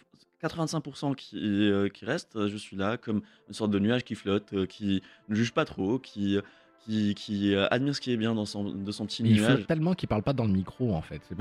85% 0.44 1.15
qui, 1.15 1.38
euh, 1.41 1.88
qui 1.88 2.03
reste, 2.03 2.48
je 2.48 2.57
suis 2.57 2.76
là 2.76 2.98
comme 2.98 3.22
une 3.48 3.53
sorte 3.53 3.72
de 3.72 3.80
nuage 3.80 4.03
qui 4.03 4.15
flotte, 4.15 4.52
euh, 4.53 4.65
qui 4.65 5.02
ne 5.30 5.35
juge 5.35 5.53
pas 5.53 5.64
trop, 5.64 5.99
qui, 5.99 6.38
qui, 6.85 7.15
qui 7.15 7.55
euh, 7.55 7.68
admire 7.72 7.95
ce 7.95 8.01
qui 8.01 8.11
est 8.11 8.18
bien 8.18 8.34
dans 8.35 8.45
son, 8.45 8.65
de 8.65 8.91
son 8.91 9.05
petit 9.05 9.23
Il 9.23 9.35
nuage. 9.35 9.53
flotte 9.55 9.68
tellement 9.68 9.93
qu'il 9.93 10.10
parle 10.10 10.23
pas 10.23 10.34
dans 10.34 10.45
le 10.45 10.51
micro, 10.51 10.93
en 10.93 11.01
fait. 11.01 11.22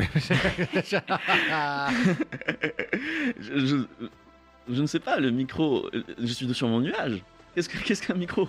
Je, 3.40 3.66
je- 3.66 4.06
je 4.68 4.80
ne 4.80 4.86
sais 4.86 5.00
pas, 5.00 5.18
le 5.18 5.30
micro, 5.32 5.88
euh, 5.92 6.04
je 6.20 6.26
suis 6.32 6.52
sur 6.54 6.68
mon 6.68 6.80
nuage. 6.80 7.22
Qu'est-ce 7.54 7.68
que- 7.68 7.78
qu'est-ce 7.78 8.06
qu'un 8.06 8.14
micro? 8.14 8.48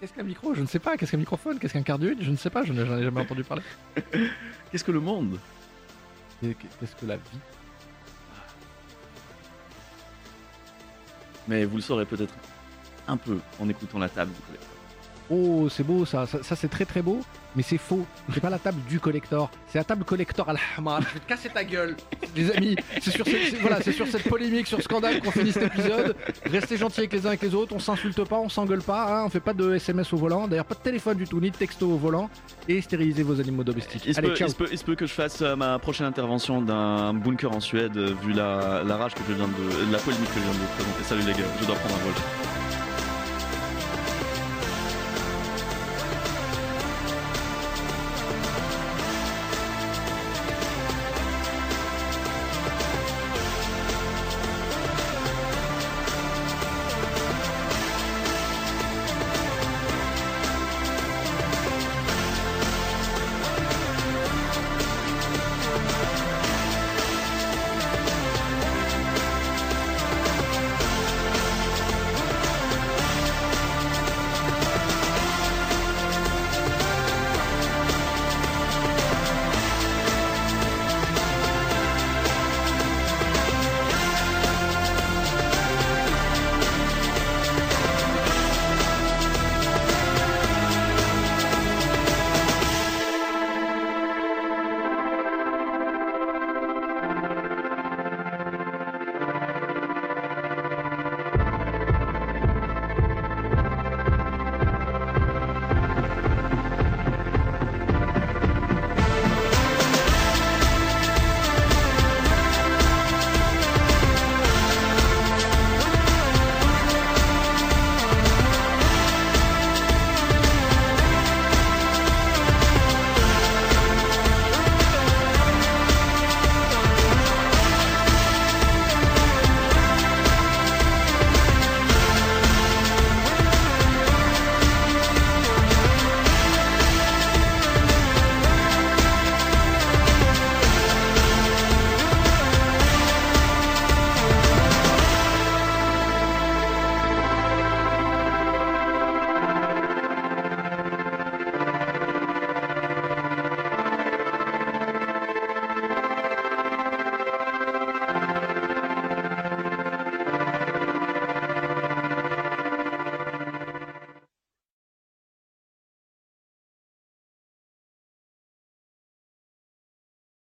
Qu'est-ce 0.00 0.12
qu'un 0.12 0.22
micro? 0.22 0.54
Je 0.54 0.60
ne 0.60 0.66
sais 0.66 0.78
pas. 0.78 0.96
Qu'est-ce 0.96 1.10
qu'un 1.12 1.16
microphone? 1.18 1.58
Qu'est-ce 1.58 1.72
qu'un 1.72 1.82
cardioïde 1.82 2.18
Je 2.20 2.30
ne 2.30 2.36
sais 2.36 2.50
pas. 2.50 2.64
Je 2.64 2.72
n'en 2.72 2.82
ai 2.98 3.02
jamais 3.02 3.20
entendu 3.22 3.44
parler. 3.44 3.62
Qu'est-ce 4.70 4.84
que 4.84 4.92
le 4.92 5.00
monde? 5.00 5.38
Qu'est-ce 6.42 6.94
que 6.96 7.06
la 7.06 7.16
vie? 7.16 7.22
Mais 11.48 11.64
vous 11.64 11.76
le 11.76 11.82
saurez 11.82 12.04
peut-être 12.04 12.34
un 13.06 13.16
peu 13.16 13.38
en 13.58 13.68
écoutant 13.68 13.98
la 13.98 14.08
table 14.08 14.32
du. 14.32 14.58
Oh, 15.30 15.68
c'est 15.68 15.84
beau 15.84 16.04
ça, 16.06 16.26
ça, 16.26 16.42
ça, 16.42 16.56
c'est 16.56 16.68
très 16.68 16.84
très 16.86 17.02
beau, 17.02 17.20
mais 17.54 17.62
c'est 17.62 17.76
faux. 17.78 18.06
C'est 18.32 18.40
pas 18.40 18.48
la 18.50 18.58
table 18.58 18.78
du 18.88 18.98
collector, 18.98 19.50
c'est 19.68 19.78
la 19.78 19.84
table 19.84 20.04
collector 20.04 20.48
al-Hamar. 20.48 21.02
Je 21.02 21.14
vais 21.14 21.20
te 21.20 21.26
casser 21.28 21.48
ta 21.50 21.64
gueule, 21.64 21.96
les 22.34 22.50
amis. 22.50 22.76
C'est 23.02 23.10
sur, 23.10 23.24
voilà, 23.60 23.82
c'est 23.82 23.92
sur 23.92 24.06
cette 24.06 24.28
polémique, 24.28 24.66
sur 24.66 24.78
ce 24.78 24.84
scandale 24.84 25.20
qu'on 25.20 25.30
finit 25.30 25.52
cet 25.52 25.64
épisode. 25.64 26.16
Restez 26.46 26.76
gentils 26.78 27.00
avec 27.00 27.12
les 27.12 27.24
uns 27.26 27.30
avec 27.30 27.42
les 27.42 27.54
autres, 27.54 27.74
on 27.74 27.78
s'insulte 27.78 28.24
pas, 28.24 28.38
on 28.38 28.48
s'engueule 28.48 28.82
pas, 28.82 29.20
hein, 29.20 29.24
on 29.26 29.28
fait 29.28 29.40
pas 29.40 29.52
de 29.52 29.74
SMS 29.74 30.12
au 30.12 30.16
volant, 30.16 30.48
d'ailleurs 30.48 30.64
pas 30.64 30.74
de 30.74 30.80
téléphone 30.80 31.18
du 31.18 31.24
tout, 31.26 31.40
ni 31.40 31.50
de 31.50 31.56
texto 31.56 31.90
au 31.90 31.96
volant, 31.96 32.30
et 32.68 32.80
stérilisez 32.80 33.22
vos 33.22 33.38
animaux 33.40 33.64
domestiques. 33.64 34.04
Il 34.06 34.14
se, 34.14 34.18
Allez, 34.20 34.30
peut, 34.30 34.36
ciao. 34.36 34.48
il, 34.48 34.50
se 34.52 34.56
peut, 34.56 34.68
il 34.72 34.78
se 34.78 34.84
peut 34.84 34.94
que 34.94 35.06
je 35.06 35.12
fasse 35.12 35.42
euh, 35.42 35.56
ma 35.56 35.78
prochaine 35.78 36.06
intervention 36.06 36.62
d'un 36.62 37.12
bunker 37.12 37.52
en 37.52 37.60
Suède, 37.60 37.96
euh, 37.96 38.14
vu 38.22 38.32
la, 38.32 38.82
la 38.84 38.96
rage 38.96 39.14
que 39.14 39.20
je 39.28 39.34
viens 39.34 39.48
de. 39.48 39.92
la 39.92 39.98
polémique 39.98 40.28
que 40.28 40.40
je 40.40 40.44
viens 40.44 40.52
de 40.52 40.74
présenter. 40.74 41.04
Salut 41.04 41.22
les 41.22 41.32
gars, 41.32 41.48
je 41.60 41.66
dois 41.66 41.76
prendre 41.76 41.94
un 41.96 41.98
vol. 42.04 42.67